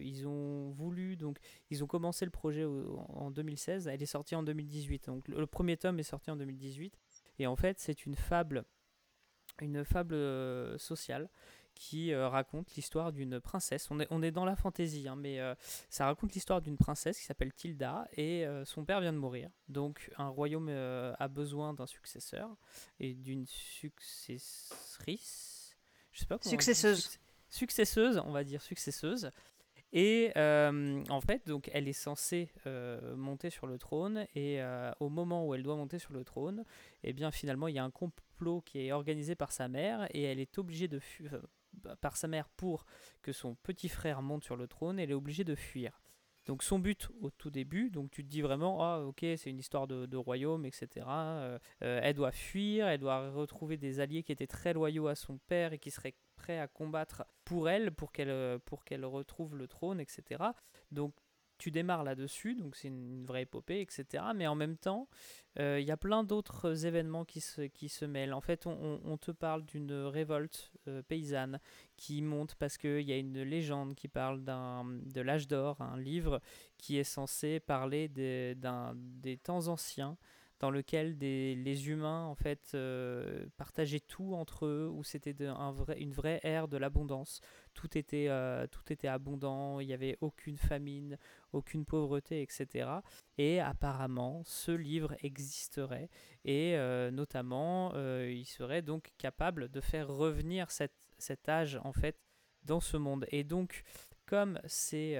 ils 0.00 0.28
ont 0.28 0.70
voulu 0.70 1.16
donc 1.16 1.38
ils 1.70 1.82
ont 1.82 1.88
commencé 1.88 2.24
le 2.24 2.30
projet 2.30 2.64
en 2.64 3.32
2016 3.32 3.88
elle 3.88 4.02
est 4.02 4.06
sortie 4.06 4.36
en 4.36 4.44
2018 4.44 5.06
donc 5.06 5.26
le, 5.26 5.40
le 5.40 5.46
premier 5.46 5.76
tome 5.76 5.98
est 5.98 6.04
sorti 6.04 6.30
en 6.30 6.36
2018 6.36 6.96
et 7.40 7.46
en 7.46 7.56
fait 7.56 7.80
c'est 7.80 8.06
une 8.06 8.14
fable 8.14 8.64
une 9.60 9.84
fable 9.84 10.14
sociale 10.78 11.30
qui 11.74 12.12
euh, 12.12 12.28
raconte 12.28 12.74
l'histoire 12.74 13.12
d'une 13.12 13.40
princesse. 13.40 13.90
On 13.90 13.98
est, 14.00 14.06
on 14.10 14.22
est 14.22 14.30
dans 14.30 14.44
la 14.44 14.54
fantaisie, 14.56 15.08
hein, 15.08 15.16
mais 15.16 15.40
euh, 15.40 15.54
ça 15.90 16.06
raconte 16.06 16.32
l'histoire 16.34 16.62
d'une 16.62 16.76
princesse 16.76 17.18
qui 17.18 17.24
s'appelle 17.24 17.52
Tilda 17.52 18.06
et 18.12 18.46
euh, 18.46 18.64
son 18.64 18.84
père 18.84 19.00
vient 19.00 19.12
de 19.12 19.18
mourir. 19.18 19.50
Donc 19.68 20.10
un 20.16 20.28
royaume 20.28 20.68
a 20.68 21.28
besoin 21.28 21.74
d'un 21.74 21.86
successeur 21.86 22.56
et 23.00 23.14
d'une 23.14 23.46
successrice. 23.46 24.76
Je 26.12 26.20
sais 26.20 26.26
pas 26.26 26.38
comment 26.38 26.50
Successeuse. 26.50 27.18
successeuse, 27.48 28.22
on 28.24 28.32
va 28.32 28.44
dire 28.44 28.62
successeuse. 28.62 29.30
Et 29.94 30.32
en 30.34 31.20
fait, 31.20 31.46
donc, 31.46 31.68
elle 31.74 31.86
est 31.86 31.92
censée 31.92 32.48
monter 33.14 33.50
sur 33.50 33.66
le 33.66 33.76
trône, 33.76 34.26
et 34.34 34.62
au 35.00 35.10
moment 35.10 35.46
où 35.46 35.54
elle 35.54 35.62
doit 35.62 35.76
monter 35.76 35.98
sur 35.98 36.14
le 36.14 36.24
trône, 36.24 36.64
eh 37.02 37.12
bien 37.12 37.30
finalement, 37.30 37.68
il 37.68 37.74
y 37.74 37.78
a 37.78 37.84
un 37.84 37.90
complot 37.90 38.62
qui 38.62 38.86
est 38.86 38.92
organisé 38.92 39.34
par 39.34 39.52
sa 39.52 39.68
mère, 39.68 40.06
et 40.14 40.22
elle 40.22 40.40
est 40.40 40.56
obligée 40.56 40.88
de 40.88 40.98
fuir, 40.98 41.42
par 42.00 42.16
sa 42.16 42.28
mère 42.28 42.48
pour 42.50 42.86
que 43.22 43.32
son 43.32 43.54
petit 43.54 43.88
frère 43.88 44.22
monte 44.22 44.44
sur 44.44 44.56
le 44.56 44.66
trône, 44.66 44.98
elle 44.98 45.10
est 45.10 45.14
obligée 45.14 45.44
de 45.44 45.54
fuir. 45.54 46.00
Donc 46.46 46.64
son 46.64 46.80
but 46.80 47.08
au 47.20 47.30
tout 47.30 47.50
début, 47.50 47.90
donc 47.90 48.10
tu 48.10 48.24
te 48.24 48.28
dis 48.28 48.42
vraiment, 48.42 48.82
ah 48.82 49.00
ok, 49.00 49.20
c'est 49.20 49.50
une 49.50 49.60
histoire 49.60 49.86
de, 49.86 50.16
royaume, 50.16 50.66
etc. 50.66 51.06
Euh, 51.08 51.58
euh, 51.82 52.00
elle 52.02 52.14
doit 52.14 52.32
fuir, 52.32 52.88
elle 52.88 52.98
doit 52.98 53.30
retrouver 53.30 53.76
des 53.76 54.00
alliés 54.00 54.24
qui 54.24 54.32
étaient 54.32 54.48
très 54.48 54.72
loyaux 54.72 55.06
à 55.06 55.14
son 55.14 55.38
père 55.38 55.72
et 55.72 55.78
qui 55.78 55.92
seraient 55.92 56.14
prêts 56.34 56.58
à 56.58 56.66
combattre 56.66 57.24
pour 57.44 57.68
elle, 57.68 57.92
pour 57.92 58.10
qu'elle 58.10 58.58
pour 58.60 58.84
qu'elle 58.84 59.04
retrouve 59.04 59.54
le 59.54 59.68
trône, 59.68 60.00
etc. 60.00 60.42
Donc 60.90 61.14
tu 61.62 61.70
démarres 61.70 62.02
là-dessus, 62.02 62.56
donc 62.56 62.74
c'est 62.74 62.88
une 62.88 63.24
vraie 63.24 63.42
épopée, 63.42 63.80
etc. 63.82 64.24
Mais 64.34 64.48
en 64.48 64.56
même 64.56 64.76
temps, 64.76 65.06
euh, 65.60 65.78
il 65.78 65.86
y 65.86 65.92
a 65.92 65.96
plein 65.96 66.24
d'autres 66.24 66.86
événements 66.86 67.24
qui 67.24 67.40
se, 67.40 68.04
mêlent. 68.04 68.34
En 68.34 68.40
fait, 68.40 68.66
on, 68.66 69.16
te 69.16 69.30
parle 69.30 69.64
d'une 69.64 69.92
révolte 69.92 70.72
euh, 70.88 71.02
paysanne 71.02 71.60
qui 71.96 72.20
monte 72.20 72.56
parce 72.56 72.78
qu'il 72.78 73.02
y 73.02 73.12
a 73.12 73.16
une 73.16 73.42
légende 73.42 73.94
qui 73.94 74.08
parle 74.08 74.42
de 74.42 75.20
l'âge 75.20 75.46
d'or, 75.46 75.80
un 75.80 75.96
livre 75.96 76.40
qui 76.78 76.98
est 76.98 77.04
censé 77.04 77.60
parler 77.60 78.08
des 78.08 79.38
temps 79.44 79.68
anciens 79.68 80.16
dans 80.62 80.70
lequel 80.70 81.18
des, 81.18 81.56
les 81.56 81.88
humains 81.90 82.24
en 82.24 82.36
fait 82.36 82.70
euh, 82.74 83.46
partageaient 83.56 83.98
tout 83.98 84.34
entre 84.34 84.66
eux, 84.66 84.88
où 84.88 85.02
c'était 85.02 85.32
vrai, 85.32 86.00
une 86.00 86.12
vraie 86.12 86.38
ère 86.44 86.68
de 86.68 86.76
l'abondance. 86.76 87.40
Tout 87.74 87.98
était, 87.98 88.28
euh, 88.28 88.68
tout 88.68 88.92
était 88.92 89.08
abondant, 89.08 89.80
il 89.80 89.88
n'y 89.88 89.92
avait 89.92 90.16
aucune 90.20 90.56
famine, 90.56 91.18
aucune 91.52 91.84
pauvreté, 91.84 92.42
etc. 92.42 92.88
Et 93.38 93.60
apparemment, 93.60 94.42
ce 94.44 94.70
livre 94.70 95.16
existerait 95.24 96.08
et 96.44 96.76
euh, 96.76 97.10
notamment, 97.10 97.92
il 97.96 98.46
serait 98.46 98.82
donc 98.82 99.10
capable 99.18 99.68
de 99.68 99.80
faire 99.80 100.06
revenir 100.06 100.70
cette, 100.70 101.10
cet 101.18 101.48
âge 101.48 101.80
en 101.82 101.92
fait 101.92 102.16
dans 102.62 102.80
ce 102.80 102.96
monde. 102.96 103.26
Et 103.32 103.42
donc, 103.42 103.82
comme 104.26 104.60
c'est 104.66 105.18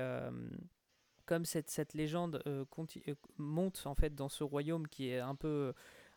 comme 1.33 1.47
cette, 1.47 1.95
légende 1.95 2.43
euh, 2.47 2.67
euh, 3.09 3.15
monte 3.39 3.87
en 3.87 3.95
fait 3.95 4.15
dans 4.15 4.29
ce 4.29 4.45
royaume 4.45 4.87
qui 4.87 5.09
est 5.09 5.19
un 5.19 5.35
peu 5.35 5.73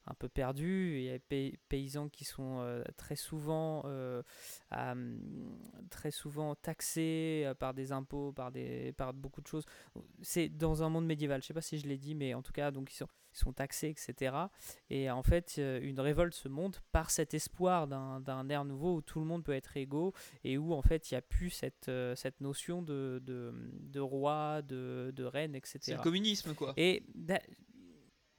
un 0.07 0.13
peu 0.13 0.29
perdu. 0.29 0.97
Il 0.97 1.03
y 1.03 1.09
a 1.09 1.19
des 1.29 1.57
paysans 1.69 2.09
qui 2.09 2.25
sont 2.25 2.59
euh, 2.59 2.83
très 2.97 3.15
souvent, 3.15 3.83
très 5.89 6.11
souvent 6.11 6.55
taxés 6.55 7.51
par 7.59 7.73
des 7.73 7.91
impôts, 7.91 8.31
par, 8.31 8.51
des, 8.51 8.93
par 8.93 9.13
beaucoup 9.13 9.41
de 9.41 9.47
choses. 9.47 9.65
C'est 10.21 10.49
dans 10.49 10.83
un 10.83 10.89
monde 10.89 11.05
médiéval, 11.05 11.41
je 11.41 11.45
ne 11.45 11.47
sais 11.47 11.53
pas 11.53 11.61
si 11.61 11.77
je 11.79 11.87
l'ai 11.87 11.97
dit, 11.97 12.15
mais 12.15 12.33
en 12.33 12.41
tout 12.41 12.53
cas, 12.53 12.71
donc 12.71 12.91
ils 12.93 12.97
sont, 12.97 13.07
sont 13.33 13.53
taxés, 13.53 13.89
etc. 13.89 14.35
Et 14.89 15.09
en 15.09 15.23
fait, 15.23 15.57
une 15.57 15.99
révolte 15.99 16.33
se 16.33 16.47
monte 16.47 16.81
par 16.91 17.11
cet 17.11 17.33
espoir 17.33 17.87
d'un 17.87 18.49
air 18.49 18.65
nouveau 18.65 18.95
où 18.95 19.01
tout 19.01 19.19
le 19.19 19.25
monde 19.25 19.43
peut 19.43 19.53
être 19.53 19.77
égaux 19.77 20.13
et 20.43 20.57
où 20.57 20.73
en 20.73 20.81
fait 20.81 21.11
il 21.11 21.13
n'y 21.13 21.17
a 21.17 21.21
plus 21.21 21.49
cette, 21.49 21.89
euh, 21.89 22.15
cette 22.15 22.41
notion 22.41 22.81
de, 22.81 23.21
de, 23.23 23.53
de 23.79 23.99
roi, 23.99 24.61
de, 24.61 25.11
de, 25.15 25.23
reine, 25.23 25.55
etc. 25.55 25.79
C'est 25.81 25.95
le 25.95 26.01
communisme, 26.01 26.53
quoi. 26.53 26.73
Et 26.77 27.03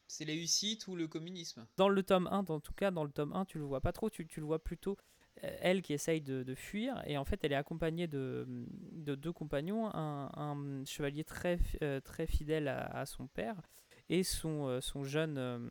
c'est 0.09 0.25
l'éussite 0.25 0.87
ou 0.89 0.97
le 0.97 1.09
communisme? 1.09 1.67
Dans 1.77 1.89
le 1.89 2.03
tome 2.03 2.29
1, 2.31 2.45
en 2.49 2.61
tout 2.61 2.75
cas, 2.75 2.91
dans 2.91 3.05
le 3.05 3.11
tome 3.11 3.33
1, 3.33 3.45
tu 3.45 3.59
le 3.59 3.65
vois 3.65 3.81
pas 3.81 3.93
trop, 3.93 4.11
tu, 4.11 4.27
tu 4.27 4.41
le 4.41 4.47
vois 4.47 4.63
plutôt 4.63 4.97
euh, 5.45 5.57
elle 5.61 5.83
qui 5.83 5.93
essaye 5.93 6.21
de, 6.21 6.43
de, 6.43 6.55
fuir, 6.55 7.03
et 7.07 7.19
en 7.19 7.25
fait 7.25 7.45
elle 7.45 7.53
est 7.53 7.57
accompagnée 7.57 8.07
de, 8.07 8.47
de 8.93 9.15
deux 9.15 9.33
compagnons, 9.33 9.95
un, 9.95 10.31
un 10.35 10.85
chevalier 10.85 11.25
très, 11.25 11.59
euh, 11.83 12.01
très 12.01 12.27
fidèle 12.27 12.69
à, 12.69 12.85
à, 12.87 13.07
son 13.07 13.27
père, 13.27 13.61
et 14.09 14.23
son, 14.23 14.69
euh, 14.69 14.81
son, 14.81 15.05
jeune, 15.05 15.71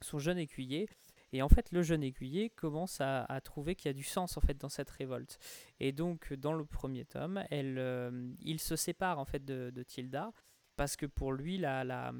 son 0.00 0.18
jeune 0.18 0.38
écuyer. 0.38 0.88
Et 1.32 1.42
en 1.42 1.48
fait, 1.48 1.70
le 1.72 1.82
jeune 1.82 2.02
écuyer 2.02 2.50
commence 2.50 3.00
à, 3.00 3.40
trouver 3.42 3.74
qu'il 3.74 3.88
y 3.88 3.90
a 3.90 3.92
du 3.92 4.04
sens 4.04 4.36
en 4.36 4.40
fait 4.40 4.56
dans 4.56 4.68
cette 4.68 4.90
révolte. 4.90 5.38
Et 5.80 5.92
donc, 5.92 6.32
dans 6.32 6.52
le 6.52 6.64
premier 6.64 7.04
tome, 7.04 7.44
elle, 7.50 7.78
euh, 7.78 8.32
il 8.40 8.60
se 8.60 8.76
sépare 8.76 9.18
en 9.18 9.24
fait 9.24 9.44
de, 9.44 9.82
Tilda 9.82 10.32
parce 10.76 10.96
que 10.96 11.06
pour 11.06 11.32
lui, 11.32 11.58
la, 11.58 12.12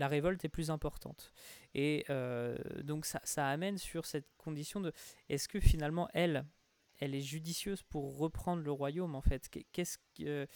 révolte 0.00 0.44
est 0.44 0.48
plus 0.48 0.70
importante. 0.70 1.32
Et 1.74 2.04
donc, 2.82 3.06
ça, 3.06 3.48
amène 3.48 3.78
sur 3.78 4.06
cette 4.06 4.28
condition 4.38 4.80
de 4.80 4.92
est-ce 5.28 5.48
que 5.48 5.60
finalement 5.60 6.08
elle, 6.12 6.44
elle 6.98 7.14
est 7.14 7.20
judicieuse 7.20 7.82
pour 7.82 8.16
reprendre 8.18 8.62
le 8.62 8.72
royaume 8.72 9.14
en 9.14 9.22
fait? 9.22 9.48
Qu'est-ce 9.72 9.98
que 10.16 10.46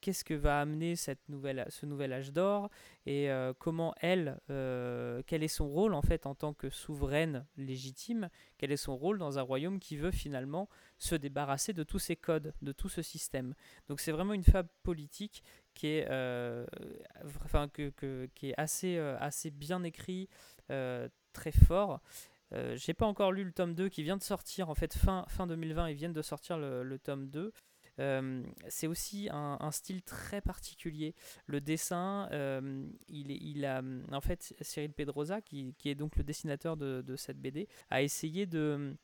qu'est-ce 0.00 0.24
que 0.24 0.34
va 0.34 0.60
amener 0.60 0.96
cette 0.96 1.28
nouvelle, 1.28 1.64
ce 1.68 1.86
nouvel 1.86 2.12
âge 2.12 2.32
d'or? 2.32 2.70
Et 3.06 3.30
euh, 3.30 3.52
comment 3.58 3.94
elle, 4.00 4.40
euh, 4.50 5.22
quel 5.26 5.42
est 5.42 5.48
son 5.48 5.68
rôle 5.68 5.94
en 5.94 6.02
fait 6.02 6.26
en 6.26 6.34
tant 6.34 6.52
que 6.52 6.70
souveraine 6.70 7.46
légitime, 7.56 8.28
quel 8.58 8.72
est 8.72 8.76
son 8.76 8.96
rôle 8.96 9.18
dans 9.18 9.38
un 9.38 9.42
royaume 9.42 9.78
qui 9.78 9.96
veut 9.96 10.10
finalement 10.10 10.68
se 10.98 11.14
débarrasser 11.14 11.72
de 11.72 11.82
tous 11.82 11.98
ces 11.98 12.16
codes, 12.16 12.54
de 12.62 12.72
tout 12.72 12.88
ce 12.88 13.02
système? 13.02 13.54
Donc 13.88 14.00
c'est 14.00 14.12
vraiment 14.12 14.34
une 14.34 14.44
fable 14.44 14.68
politique 14.82 15.42
qui 15.76 15.86
est, 15.88 16.08
enfin, 17.44 17.68
que, 17.68 17.92
qui 18.34 18.50
est 18.50 18.54
assez, 18.56 18.98
assez 18.98 19.50
bien 19.52 19.84
écrit, 19.84 20.28
très 20.68 21.52
fort. 21.52 22.00
Euh, 22.52 22.76
j'ai 22.76 22.94
pas 22.94 23.06
encore 23.06 23.32
lu 23.32 23.44
le 23.44 23.52
tome 23.52 23.74
2 23.74 23.88
qui 23.88 24.02
vient 24.02 24.16
de 24.16 24.22
sortir, 24.22 24.70
en 24.70 24.74
fait 24.74 24.94
fin, 24.94 25.24
fin 25.28 25.46
2020, 25.46 25.90
ils 25.90 25.96
viennent 25.96 26.12
de 26.12 26.22
sortir 26.22 26.58
le, 26.58 26.98
tome 26.98 27.28
2. 27.28 27.52
Euh, 27.98 28.44
c'est 28.68 28.86
aussi 28.86 29.28
un, 29.32 29.70
style 29.70 30.02
très 30.02 30.40
particulier. 30.40 31.14
Le 31.46 31.60
dessin, 31.60 32.28
euh, 32.32 32.86
il, 33.08 33.30
il, 33.30 33.64
a 33.64 33.82
en 34.12 34.20
fait 34.20 34.54
Cyril 34.60 34.92
Pedrosa, 34.92 35.40
qui, 35.40 35.74
qui 35.78 35.88
est 35.88 35.94
donc 35.94 36.16
le 36.16 36.24
dessinateur 36.24 36.76
de, 36.76 37.02
de, 37.02 37.16
cette 37.16 37.40
BD, 37.40 37.68
a 37.90 38.02
essayé 38.02 38.46
de, 38.46 38.94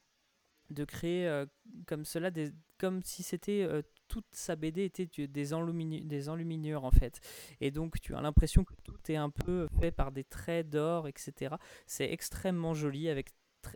de 0.70 0.85
créer 0.85 1.44
comme 1.87 2.04
cela, 2.04 2.30
des, 2.30 2.52
comme 2.78 3.02
si 3.02 3.22
c'était 3.22 3.66
toute 4.12 4.27
sa 4.33 4.57
BD 4.57 4.85
était 4.85 5.07
des, 5.07 5.27
des 5.27 6.29
enluminures 6.29 6.85
en 6.85 6.90
fait. 6.90 7.18
Et 7.62 7.70
donc 7.70 7.98
tu 7.98 8.14
as 8.14 8.20
l'impression 8.20 8.62
que 8.62 8.75
tout 8.85 8.98
est 9.09 9.16
un 9.16 9.31
peu 9.31 9.68
fait 9.81 9.90
par 9.90 10.12
des 10.12 10.22
traits 10.22 10.68
d'or, 10.68 11.09
etc. 11.09 11.55
C'est 11.87 12.12
extrêmement 12.12 12.75
joli 12.75 13.09
avec 13.09 13.31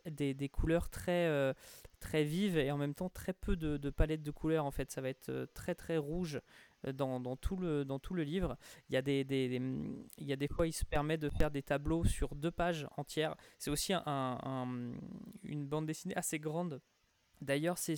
des, 0.05 0.49
couleurs 0.51 0.91
très, 0.91 1.27
euh, 1.29 1.55
très 2.01 2.23
vives 2.23 2.59
et 2.59 2.71
en 2.71 2.77
même 2.77 2.93
temps 2.93 3.09
très 3.09 3.33
peu 3.33 3.57
de, 3.57 3.79
de 3.79 3.89
palettes 3.89 4.23
de 4.23 4.31
couleurs 4.31 4.67
en 4.67 4.71
fait. 4.71 4.91
Ça 4.91 5.01
va 5.01 5.09
être 5.09 5.31
euh, 5.31 5.47
très 5.55 5.75
très 5.75 5.97
rouge 5.97 6.43
euh, 6.87 6.93
dans, 6.93 7.37
tout 7.37 7.57
le, 7.57 7.87
dans 7.87 7.99
tout 7.99 8.13
le 8.13 8.23
livre. 8.23 8.59
Il 8.91 8.95
y, 8.95 8.99
a 8.99 9.03
des, 9.03 9.25
il 9.31 10.27
y 10.27 10.35
a 10.35 10.37
des 10.37 10.49
fois, 10.49 10.67
il 10.67 10.75
se 10.75 10.85
permet 10.85 11.17
de 11.17 11.31
faire 11.31 11.51
des 11.51 11.63
tableaux 11.63 12.05
sur 12.05 12.35
deux 12.35 12.51
pages 12.51 12.87
entières. 12.99 13.37
C'est 13.59 13.71
aussi 13.71 13.95
un, 13.95 14.03
un, 14.05 14.93
une 15.45 15.67
bande 15.67 15.87
dessinée 15.87 16.15
assez 16.15 16.39
grande. 16.39 16.83
D'ailleurs, 17.41 17.79
c'est 17.79 17.97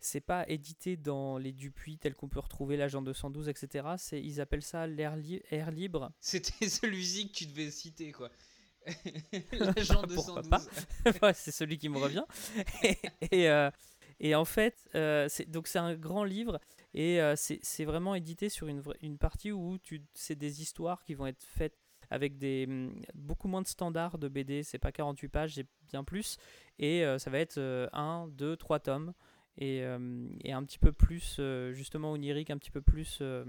c'est 0.00 0.20
pas 0.20 0.48
édité 0.48 0.96
dans 0.96 1.38
les 1.38 1.52
Dupuis 1.52 1.98
tels 1.98 2.14
qu'on 2.14 2.28
peut 2.28 2.40
retrouver 2.40 2.76
l'agent 2.76 3.02
212, 3.02 3.48
etc. 3.48 3.88
C'est, 3.98 4.20
ils 4.20 4.40
appellent 4.40 4.62
ça 4.62 4.86
l'air 4.86 5.16
libre. 5.16 6.12
C'était 6.20 6.68
celui-ci 6.68 7.28
que 7.28 7.34
tu 7.34 7.46
devais 7.46 7.70
citer, 7.70 8.12
quoi. 8.12 8.30
L'agent 9.52 10.02
212. 10.02 10.68
c'est 11.34 11.50
celui 11.50 11.78
qui 11.78 11.88
me 11.88 11.98
revient. 11.98 12.24
et, 13.30 13.48
euh, 13.48 13.70
et, 14.20 14.34
en 14.34 14.44
fait, 14.44 14.88
euh, 14.94 15.26
c'est, 15.28 15.50
donc 15.50 15.66
c'est 15.66 15.78
un 15.78 15.94
grand 15.94 16.24
livre 16.24 16.60
et 16.94 17.20
euh, 17.20 17.34
c'est, 17.36 17.84
vraiment 17.84 18.14
édité 18.14 18.48
sur 18.48 18.68
une, 18.68 18.82
une 19.02 19.18
partie 19.18 19.52
où 19.52 19.78
tu, 19.78 20.04
c'est 20.14 20.36
des 20.36 20.62
histoires 20.62 21.02
qui 21.02 21.14
vont 21.14 21.26
être 21.26 21.42
faites 21.42 21.76
avec 22.10 22.38
des 22.38 22.66
mm, 22.66 23.02
beaucoup 23.14 23.48
moins 23.48 23.62
de 23.62 23.66
standards 23.66 24.18
de 24.18 24.28
BD. 24.28 24.62
C'est 24.62 24.78
pas 24.78 24.92
48 24.92 25.28
pages, 25.28 25.54
c'est 25.54 25.66
bien 25.88 26.04
plus. 26.04 26.36
Et 26.78 27.04
ça 27.18 27.30
va 27.30 27.38
être 27.38 27.58
1, 27.92 28.28
2, 28.28 28.56
3 28.56 28.80
tomes 28.80 29.14
et, 29.58 29.82
euh, 29.82 30.28
et 30.44 30.52
un 30.52 30.64
petit 30.64 30.78
peu 30.78 30.92
plus, 30.92 31.36
euh, 31.38 31.72
justement, 31.72 32.12
onirique, 32.12 32.50
un 32.50 32.58
petit 32.58 32.70
peu 32.70 32.82
plus 32.82 33.18
euh, 33.22 33.44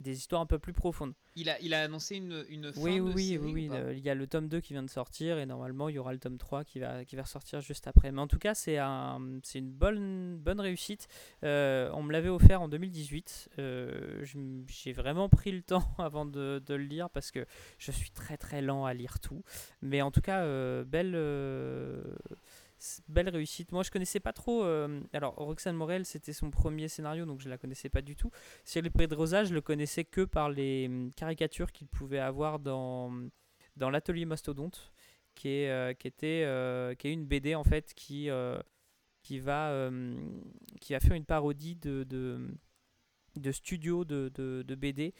des 0.00 0.16
histoires 0.16 0.40
un 0.40 0.46
peu 0.46 0.58
plus 0.58 0.72
profondes. 0.72 1.12
Il 1.36 1.50
a, 1.50 1.60
il 1.60 1.74
a 1.74 1.82
annoncé 1.82 2.16
une, 2.16 2.44
une 2.48 2.72
fin 2.72 2.80
oui, 2.80 2.96
de 2.96 3.02
oui, 3.02 3.28
série 3.28 3.38
oui, 3.38 3.52
oui. 3.52 3.68
ou 3.68 3.72
pas? 3.72 3.92
il 3.92 4.00
y 4.00 4.08
a 4.08 4.14
le 4.14 4.26
tome 4.26 4.48
2 4.48 4.60
qui 4.60 4.72
vient 4.72 4.82
de 4.82 4.88
sortir 4.88 5.38
et 5.38 5.44
normalement 5.44 5.90
il 5.90 5.96
y 5.96 5.98
aura 5.98 6.14
le 6.14 6.18
tome 6.18 6.38
3 6.38 6.64
qui 6.64 6.78
va, 6.78 7.04
qui 7.04 7.16
va 7.16 7.22
ressortir 7.22 7.60
juste 7.60 7.86
après. 7.86 8.10
Mais 8.10 8.20
en 8.20 8.26
tout 8.26 8.38
cas, 8.38 8.54
c'est 8.54 8.78
un, 8.78 9.20
une 9.54 9.70
bonne, 9.70 10.38
bonne 10.38 10.60
réussite. 10.60 11.06
on 11.42 12.02
me 12.02 12.12
l'avait 12.12 12.30
offert 12.30 12.62
en 12.62 12.68
2018. 12.68 13.50
j'ai 13.58 14.92
vraiment 14.94 15.28
pris 15.28 15.52
le 15.52 15.62
temps 15.62 15.84
avant 15.98 16.24
de, 16.24 16.62
de, 16.64 16.74
le 16.74 16.84
lire 16.84 17.10
parce 17.10 17.30
que 17.30 17.44
je 17.76 17.92
suis 17.92 18.10
très 18.10 18.38
très 18.38 18.62
lent 18.62 18.86
à 18.86 18.94
lire 18.94 19.20
tout. 19.20 19.42
Mais 19.82 20.00
en 20.00 20.10
tout 20.10 20.22
cas, 20.22 20.42
belle 20.84 21.14
belle 23.08 23.28
réussite. 23.28 23.72
Moi, 23.72 23.82
je 23.82 23.90
connaissais 23.90 24.20
pas 24.20 24.32
trop. 24.32 24.64
Euh, 24.64 25.00
alors, 25.12 25.34
Roxane 25.34 25.76
Morel, 25.76 26.04
c'était 26.04 26.32
son 26.32 26.50
premier 26.50 26.88
scénario, 26.88 27.26
donc 27.26 27.40
je 27.40 27.48
la 27.48 27.58
connaissais 27.58 27.88
pas 27.88 28.02
du 28.02 28.16
tout. 28.16 28.30
Cyril 28.64 28.90
Pedrosa, 28.90 29.44
je 29.44 29.54
le 29.54 29.60
connaissais 29.60 30.04
que 30.04 30.22
par 30.22 30.50
les 30.50 30.86
hum, 30.88 31.10
caricatures 31.14 31.72
qu'il 31.72 31.86
pouvait 31.88 32.18
avoir 32.18 32.58
dans, 32.58 33.12
dans 33.76 33.90
l'atelier 33.90 34.24
Mastodonte, 34.24 34.92
qui 35.34 35.48
est, 35.48 35.70
euh, 35.70 35.94
qui, 35.94 36.08
était, 36.08 36.44
euh, 36.44 36.94
qui 36.94 37.08
est 37.08 37.12
une 37.12 37.26
BD 37.26 37.54
en 37.54 37.64
fait 37.64 37.94
qui, 37.94 38.28
qui, 39.22 39.38
va, 39.38 39.90
qui 40.80 40.92
va 40.92 41.00
faire 41.00 41.14
une 41.14 41.26
parodie 41.26 41.76
de, 41.76 42.04
de, 42.04 42.48
de 43.36 43.52
studio 43.52 44.04
de, 44.04 44.30
de, 44.34 44.62
de 44.66 44.74
BD 44.74 45.14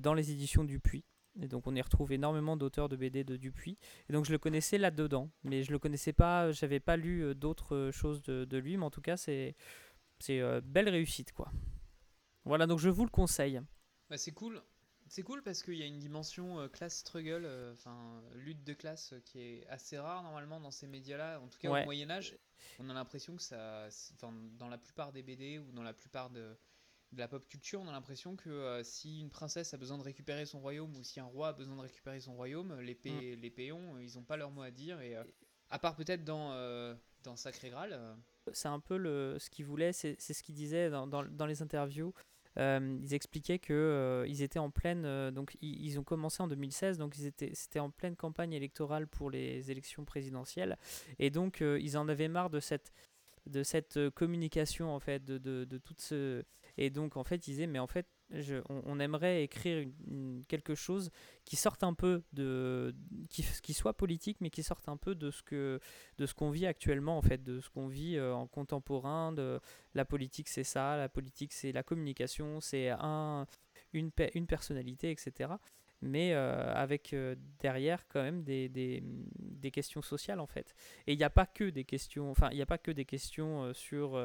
dans 0.00 0.14
les 0.14 0.30
éditions 0.30 0.64
Dupuis. 0.64 1.04
Et 1.40 1.48
donc 1.48 1.66
on 1.66 1.74
y 1.74 1.82
retrouve 1.82 2.12
énormément 2.12 2.56
d'auteurs 2.56 2.88
de 2.88 2.96
BD 2.96 3.24
de 3.24 3.36
Dupuis. 3.36 3.78
Et 4.08 4.12
donc 4.12 4.24
je 4.24 4.32
le 4.32 4.38
connaissais 4.38 4.78
là-dedans, 4.78 5.30
mais 5.42 5.62
je 5.62 5.72
le 5.72 5.78
connaissais 5.78 6.12
pas, 6.12 6.52
j'avais 6.52 6.80
pas 6.80 6.96
lu 6.96 7.24
euh, 7.24 7.34
d'autres 7.34 7.74
euh, 7.74 7.92
choses 7.92 8.22
de, 8.22 8.56
lui, 8.56 8.76
mais 8.76 8.84
en 8.84 8.90
tout 8.90 9.00
cas 9.00 9.16
c'est 9.16 9.56
c'est 10.20 10.40
euh, 10.40 10.60
belle 10.62 10.88
réussite 10.88 11.32
quoi. 11.32 11.50
Voilà, 12.44 12.66
donc 12.66 12.78
je 12.78 12.88
vous 12.88 13.04
le 13.04 13.10
conseille. 13.10 13.60
Bah, 14.10 14.16
c'est 14.16 14.32
cool. 14.32 14.62
C'est 15.06 15.22
cool 15.22 15.42
parce 15.42 15.62
qu'il 15.62 15.74
y 15.74 15.82
a 15.82 15.86
une 15.86 15.98
dimension 15.98 16.66
class 16.68 16.98
struggle, 16.98 17.46
enfin 17.72 18.22
lutte 18.36 18.64
de 18.64 18.72
classe 18.72 19.12
qui 19.26 19.38
est 19.38 19.66
assez 19.68 19.98
rare 19.98 20.22
normalement 20.22 20.60
dans 20.60 20.70
ces 20.70 20.86
médias-là, 20.86 21.40
en 21.40 21.48
tout 21.48 21.58
cas 21.58 21.68
au 21.68 21.84
Moyen 21.84 22.10
Âge. 22.10 22.38
On 22.78 22.88
a 22.88 22.94
l'impression 22.94 23.36
que 23.36 23.42
ça, 23.42 23.86
dans 24.22 24.68
la 24.68 24.78
plupart 24.78 25.12
des 25.12 25.22
BD 25.22 25.58
ou 25.58 25.72
dans 25.72 25.82
la 25.82 25.92
plupart 25.92 26.30
de, 26.30 26.56
de 27.14 27.20
la 27.20 27.28
pop 27.28 27.46
culture, 27.46 27.80
on 27.80 27.88
a 27.88 27.92
l'impression 27.92 28.36
que 28.36 28.50
euh, 28.50 28.82
si 28.82 29.20
une 29.20 29.30
princesse 29.30 29.72
a 29.72 29.76
besoin 29.76 29.98
de 29.98 30.02
récupérer 30.02 30.44
son 30.46 30.60
royaume 30.60 30.94
ou 30.96 31.02
si 31.02 31.20
un 31.20 31.24
roi 31.24 31.48
a 31.48 31.52
besoin 31.52 31.76
de 31.76 31.80
récupérer 31.80 32.20
son 32.20 32.34
royaume, 32.34 32.78
les, 32.80 32.94
mm. 32.94 33.40
les 33.40 33.50
péons, 33.50 33.98
ils 33.98 34.14
n'ont 34.16 34.24
pas 34.24 34.36
leur 34.36 34.50
mot 34.50 34.62
à 34.62 34.70
dire. 34.70 35.00
Et, 35.00 35.16
euh, 35.16 35.24
à 35.70 35.78
part 35.78 35.96
peut-être 35.96 36.24
dans, 36.24 36.52
euh, 36.52 36.94
dans 37.22 37.36
Sacré 37.36 37.70
Graal. 37.70 37.98
C'est 38.52 38.68
un 38.68 38.80
peu 38.80 38.96
le, 38.96 39.38
ce 39.38 39.48
qu'ils 39.48 39.64
voulaient, 39.64 39.92
c'est 39.92 40.20
ce 40.20 40.42
qu'ils 40.42 40.54
disaient 40.54 40.90
dans, 40.90 41.06
dans, 41.06 41.24
dans, 41.24 41.46
les 41.46 41.62
interviews. 41.62 42.12
ils 42.56 43.14
expliquaient 43.14 43.58
que 43.58 44.24
ils 44.28 44.42
étaient 44.42 44.58
en 44.58 44.70
pleine, 44.70 45.30
donc 45.30 45.56
ils, 45.62 45.84
ils, 45.84 45.98
ont 45.98 46.04
commencé 46.04 46.42
en 46.42 46.48
2016, 46.48 46.98
donc 46.98 47.16
ils 47.16 47.26
étaient, 47.26 47.52
c'était 47.54 47.80
en 47.80 47.90
pleine 47.90 48.14
campagne 48.14 48.52
électorale 48.52 49.08
pour 49.08 49.30
les 49.30 49.70
élections 49.70 50.04
présidentielles, 50.04 50.76
et 51.18 51.30
donc 51.30 51.60
ils 51.60 51.96
en 51.96 52.08
avaient 52.08 52.28
marre 52.28 52.50
de 52.50 52.60
cette, 52.60 52.92
de 53.46 53.62
cette 53.62 54.10
communication 54.10 54.94
en 54.94 55.00
fait, 55.00 55.24
de, 55.24 55.38
de, 55.38 55.64
de 55.64 55.78
toute 55.78 56.02
ce, 56.02 56.44
et 56.76 56.90
donc, 56.90 57.16
en 57.16 57.24
fait, 57.24 57.36
ils 57.36 57.50
disaient, 57.50 57.66
mais 57.66 57.78
en 57.78 57.86
fait, 57.86 58.06
on, 58.68 58.98
aimerait 58.98 59.44
écrire 59.44 59.86
quelque 60.48 60.74
chose 60.74 61.10
qui 61.44 61.56
sorte 61.56 61.84
un 61.84 61.94
peu 61.94 62.22
de. 62.32 62.94
Qui, 63.30 63.74
soit 63.74 63.94
politique, 63.94 64.38
mais 64.40 64.50
qui 64.50 64.62
sorte 64.62 64.88
un 64.88 64.96
peu 64.96 65.14
de 65.14 65.30
ce 65.30 65.42
que 65.42 65.78
de 66.18 66.26
qu'on 66.26 66.50
vit 66.50 66.66
actuellement, 66.66 67.16
en 67.16 67.22
fait, 67.22 67.42
de 67.44 67.60
ce 67.60 67.68
qu'on 67.70 67.86
vit 67.86 68.16
euh, 68.16 68.34
en 68.34 68.46
contemporain. 68.46 69.32
De, 69.32 69.60
la 69.94 70.04
politique, 70.04 70.48
c'est 70.48 70.64
ça, 70.64 70.96
la 70.96 71.08
politique, 71.08 71.52
c'est 71.52 71.70
la 71.70 71.84
communication, 71.84 72.60
c'est 72.60 72.88
un, 72.90 73.46
une, 73.92 74.10
une 74.34 74.46
personnalité, 74.46 75.10
etc 75.10 75.54
mais 76.02 76.34
euh, 76.34 76.70
avec 76.74 77.14
euh, 77.14 77.34
derrière 77.60 78.06
quand 78.08 78.22
même 78.22 78.44
des, 78.44 78.68
des, 78.68 79.02
des, 79.38 79.70
questions 79.70 80.02
sociales 80.02 80.38
en 80.38 80.46
fait. 80.46 80.74
Et 81.06 81.14
il 81.14 81.16
n'y 81.16 81.24
a 81.24 81.30
pas 81.30 81.46
que 81.46 81.64
des 81.64 81.84
questions, 81.84 82.30
enfin 82.30 82.50
il 82.50 82.56
n'y 82.56 82.62
a 82.62 82.66
pas 82.66 82.76
que 82.76 82.90
des 82.90 83.06
questions 83.06 83.72
sur 83.72 84.18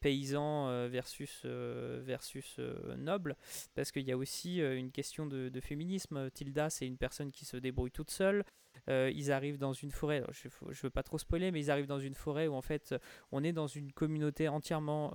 paysan 0.00 0.68
euh, 0.68 0.88
versus, 0.90 1.42
euh, 1.44 2.00
versus 2.04 2.56
euh, 2.58 2.96
noble, 2.96 3.36
parce 3.74 3.92
qu'il 3.92 4.06
y 4.06 4.12
a 4.12 4.16
aussi 4.16 4.58
une 4.60 4.90
question 4.90 5.26
de, 5.26 5.60
féminisme. 5.60 6.30
Tilda, 6.30 6.70
c'est 6.70 6.86
une 6.86 6.96
personne 6.96 7.32
qui 7.32 7.44
se 7.44 7.56
débrouille 7.56 7.90
toute 7.90 8.10
seule. 8.10 8.44
ils 8.86 9.32
arrivent 9.32 9.58
dans 9.58 9.72
une 9.72 9.90
forêt, 9.90 10.22
je 10.30 10.48
ne 10.66 10.74
veux 10.82 10.90
pas 10.90 11.02
trop 11.02 11.18
spoiler, 11.18 11.50
mais 11.50 11.60
ils 11.60 11.70
arrivent 11.70 11.88
dans 11.88 11.98
une 11.98 12.14
forêt 12.14 12.46
où 12.46 12.54
en 12.54 12.62
fait 12.62 12.94
on 13.32 13.42
est 13.42 13.52
dans 13.52 13.66
une 13.66 13.92
communauté 13.92 14.48
entièrement 14.48 15.12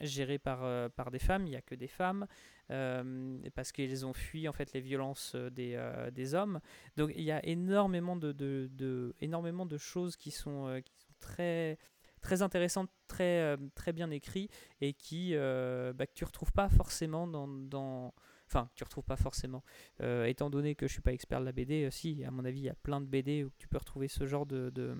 gérée 0.00 0.38
par, 0.38 0.90
par 0.90 1.10
des 1.10 1.18
femmes, 1.18 1.46
il 1.46 1.50
n'y 1.50 1.56
a 1.56 1.60
que 1.60 1.74
des 1.74 1.88
femmes, 1.88 2.26
parce 2.68 3.72
qu'ils 3.72 4.06
ont 4.06 4.14
fui 4.14 4.48
en 4.48 4.52
fait 4.52 4.72
les 4.72 4.80
violences 4.80 5.34
des, 5.34 5.76
des 6.12 6.34
hommes. 6.34 6.60
Donc 6.96 7.10
il 7.16 7.24
y 7.24 7.32
a 7.32 7.44
énormément 7.44 8.16
de, 8.16 8.32
de, 8.32 8.70
de, 8.72 9.14
énormément 9.20 9.66
de 9.66 9.76
choses 9.76 10.16
qui 10.16 10.30
sont, 10.30 10.80
qui 10.84 10.94
sont 10.98 11.14
très 11.20 11.78
très 12.22 12.40
intéressant, 12.40 12.86
très, 13.08 13.40
euh, 13.40 13.56
très 13.74 13.92
bien 13.92 14.10
écrit 14.10 14.48
et 14.80 14.94
qui 14.94 15.32
euh, 15.34 15.92
bah, 15.92 16.06
que 16.06 16.14
tu 16.14 16.24
retrouves 16.24 16.52
pas 16.52 16.68
forcément 16.70 17.26
dans, 17.26 17.48
dans... 17.48 18.14
enfin 18.46 18.70
tu 18.74 18.84
retrouves 18.84 19.04
pas 19.04 19.16
forcément. 19.16 19.62
Euh, 20.00 20.24
étant 20.24 20.48
donné 20.48 20.74
que 20.74 20.86
je 20.86 20.92
suis 20.92 21.02
pas 21.02 21.12
expert 21.12 21.40
de 21.40 21.44
la 21.44 21.52
BD 21.52 21.90
si 21.90 22.24
à 22.24 22.30
mon 22.30 22.44
avis 22.44 22.60
il 22.60 22.64
y 22.64 22.70
a 22.70 22.74
plein 22.74 23.00
de 23.00 23.06
BD 23.06 23.44
où 23.44 23.50
tu 23.58 23.68
peux 23.68 23.76
retrouver 23.76 24.08
ce 24.08 24.26
genre 24.26 24.46
de, 24.46 24.70
de 24.70 24.96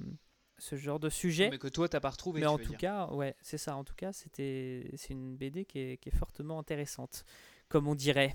ce 0.58 0.76
genre 0.76 1.00
de 1.00 1.08
sujet. 1.08 1.48
Mais 1.48 1.58
que 1.58 1.68
toi 1.68 1.88
t'as 1.88 2.00
pas 2.00 2.10
retrouvé 2.10 2.40
mais 2.40 2.46
en 2.46 2.58
tout 2.58 2.74
cas 2.74 3.06
ouais 3.12 3.34
c'est 3.40 3.58
ça. 3.58 3.76
En 3.76 3.84
tout 3.84 3.94
cas 3.94 4.12
c'était 4.12 4.90
c'est 4.96 5.14
une 5.14 5.36
BD 5.36 5.64
qui 5.64 5.78
est, 5.78 5.96
qui 5.96 6.10
est 6.10 6.16
fortement 6.16 6.58
intéressante 6.58 7.24
comme 7.68 7.86
on 7.88 7.94
dirait. 7.94 8.32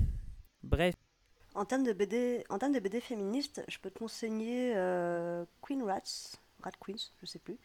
Bref. 0.63 0.95
En 1.54 1.65
termes 1.65 1.84
de 1.84 1.93
BD, 1.93 2.43
en 2.50 2.60
termes 2.60 2.73
de 2.73 2.80
BD 2.80 3.02
féministe, 3.02 3.63
je 3.67 3.80
peux 3.80 3.89
te 3.89 3.97
conseiller 3.97 4.73
Queen 5.62 5.82
Rats, 5.84 6.38
Rat 6.62 6.71
Queens, 6.80 7.12
je 7.19 7.26
sais 7.26 7.39
plus, 7.39 7.54
euh, 7.54 7.58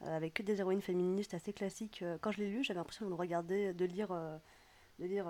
avec 0.00 0.34
que 0.34 0.42
des 0.42 0.60
héroïnes 0.60 0.82
féministes 0.82 1.34
assez 1.34 1.52
classiques. 1.52 2.02
Euh, 2.02 2.18
quand 2.20 2.30
je 2.30 2.38
l'ai 2.38 2.50
lu, 2.50 2.64
j'avais 2.64 2.78
l'impression 2.78 3.08
de 3.08 3.14
regarder, 3.14 3.72
de 3.72 3.84
lire, 3.84 4.12
euh, 4.12 4.36
de 4.98 5.06
lire 5.06 5.26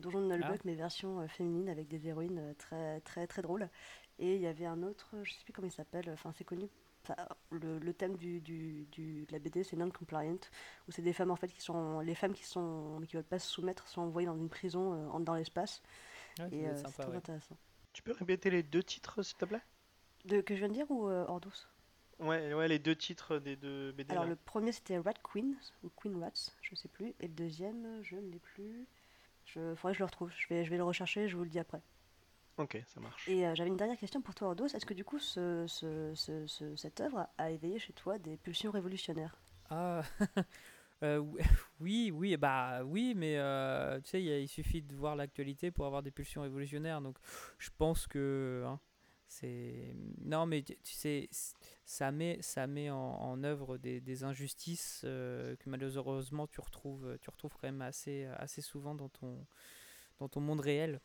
Donjon 0.00 0.22
de 0.22 0.26
Nullbuck, 0.26 0.56
ah. 0.56 0.62
mais 0.64 0.74
version 0.74 1.26
féminine 1.28 1.68
avec 1.68 1.88
des 1.88 2.08
héroïnes 2.08 2.54
très, 2.58 3.00
très, 3.00 3.26
très 3.26 3.42
drôles. 3.42 3.68
Et 4.18 4.36
il 4.36 4.40
y 4.40 4.46
avait 4.46 4.66
un 4.66 4.82
autre, 4.82 5.14
je 5.22 5.32
sais 5.32 5.44
plus 5.44 5.52
comment 5.52 5.68
il 5.68 5.72
s'appelle, 5.72 6.08
enfin 6.10 6.32
c'est 6.36 6.44
connu 6.44 6.68
le, 7.50 7.78
le, 7.78 7.92
thème 7.92 8.16
du, 8.16 8.40
du, 8.40 8.86
du, 8.90 9.26
de 9.26 9.32
la 9.32 9.38
BD, 9.38 9.62
c'est 9.62 9.76
non-compliant, 9.76 10.38
où 10.88 10.90
c'est 10.90 11.02
des 11.02 11.12
femmes 11.12 11.30
en 11.30 11.36
fait 11.36 11.48
qui 11.48 11.60
sont, 11.60 12.00
les 12.00 12.14
femmes 12.14 12.32
qui 12.32 12.44
sont, 12.44 12.98
qui 13.06 13.16
veulent 13.16 13.24
pas 13.24 13.38
se 13.38 13.50
soumettre, 13.50 13.86
sont 13.88 14.00
envoyées 14.00 14.26
dans 14.26 14.38
une 14.38 14.48
prison 14.48 15.18
dans 15.20 15.34
l'espace. 15.34 15.82
et 16.50 16.64
c'est 16.74 16.84
très 16.84 17.14
intéressant. 17.14 17.58
Tu 17.94 18.02
peux 18.02 18.12
répéter 18.12 18.50
les 18.50 18.62
deux 18.62 18.82
titres, 18.82 19.22
s'il 19.22 19.36
te 19.36 19.44
plaît? 19.44 19.62
De, 20.24 20.40
Que 20.40 20.54
je 20.54 20.60
viens 20.60 20.68
de 20.68 20.74
dire 20.74 20.90
ou 20.90 21.08
euh, 21.08 21.24
Ordous 21.26 21.68
ouais, 22.20 22.54
ouais, 22.54 22.68
les 22.68 22.78
deux 22.78 22.96
titres 22.96 23.38
des 23.38 23.56
deux 23.56 23.92
BD. 23.92 24.12
Alors, 24.12 24.24
le 24.24 24.36
premier 24.36 24.72
c'était 24.72 24.98
Rat 24.98 25.14
Queen, 25.22 25.56
ou 25.82 25.90
Queen 25.90 26.16
Rats, 26.22 26.52
je 26.62 26.74
sais 26.74 26.88
plus. 26.88 27.14
Et 27.20 27.28
le 27.28 27.34
deuxième, 27.34 28.02
je 28.02 28.16
ne 28.16 28.30
l'ai 28.30 28.38
plus. 28.38 28.86
Je 29.46 29.74
faudrait 29.74 29.92
que 29.92 29.98
je 29.98 30.02
le 30.02 30.06
retrouve. 30.06 30.30
Je 30.36 30.48
vais, 30.48 30.64
je 30.64 30.70
vais 30.70 30.76
le 30.76 30.84
rechercher, 30.84 31.28
je 31.28 31.36
vous 31.36 31.44
le 31.44 31.50
dis 31.50 31.58
après. 31.58 31.82
Ok, 32.56 32.80
ça 32.86 33.00
marche. 33.00 33.28
Et 33.28 33.46
euh, 33.46 33.54
j'avais 33.54 33.68
une 33.68 33.76
dernière 33.76 33.98
question 33.98 34.22
pour 34.22 34.34
toi, 34.34 34.48
Ordous. 34.48 34.66
Est-ce 34.66 34.86
que 34.86 34.94
du 34.94 35.04
coup, 35.04 35.18
ce, 35.18 35.66
ce, 35.66 36.12
ce, 36.14 36.76
cette 36.76 37.00
œuvre 37.00 37.26
a 37.36 37.50
éveillé 37.50 37.78
chez 37.78 37.92
toi 37.92 38.18
des 38.18 38.36
pulsions 38.36 38.70
révolutionnaires? 38.70 39.36
Ah 39.70 40.02
Euh, 41.02 41.22
oui, 41.80 42.10
oui, 42.12 42.36
bah 42.36 42.82
oui, 42.84 43.14
mais 43.16 43.36
euh, 43.36 44.00
tu 44.00 44.10
sais, 44.10 44.22
il 44.22 44.48
suffit 44.48 44.82
de 44.82 44.94
voir 44.94 45.16
l'actualité 45.16 45.70
pour 45.70 45.86
avoir 45.86 46.02
des 46.02 46.10
pulsions 46.10 46.42
révolutionnaires. 46.42 47.00
Donc, 47.00 47.16
je 47.58 47.70
pense 47.76 48.06
que 48.06 48.64
hein, 48.66 48.80
c'est 49.40 49.94
non, 50.20 50.46
mais 50.46 50.62
tu 50.62 50.76
sais, 50.84 51.28
ça 51.84 52.12
met, 52.12 52.38
ça 52.40 52.66
met 52.66 52.90
en, 52.90 53.42
œuvre 53.42 53.78
des, 53.78 54.24
injustices 54.24 55.02
euh, 55.04 55.56
que 55.56 55.68
malheureusement 55.68 56.46
tu 56.46 56.60
retrouves, 56.60 57.18
tu 57.20 57.30
retrouves 57.30 57.52
quand 57.54 57.68
même 57.68 57.82
assez, 57.82 58.26
assez 58.36 58.62
souvent 58.62 58.94
dans 58.94 59.08
ton, 59.08 59.46
dans 60.18 60.28
ton 60.28 60.40
monde 60.40 60.60
réel. 60.60 61.00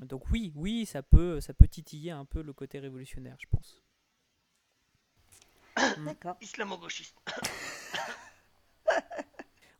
Donc 0.00 0.30
oui, 0.30 0.52
oui, 0.56 0.86
ça 0.86 1.02
peut, 1.02 1.40
ça 1.40 1.54
peut 1.54 1.68
titiller 1.68 2.10
un 2.10 2.24
peu 2.24 2.42
le 2.42 2.52
côté 2.52 2.78
révolutionnaire, 2.78 3.36
je 3.38 3.46
pense. 3.46 3.82
D'accord. 6.04 6.36
Islamo-gauchiste. 6.40 7.16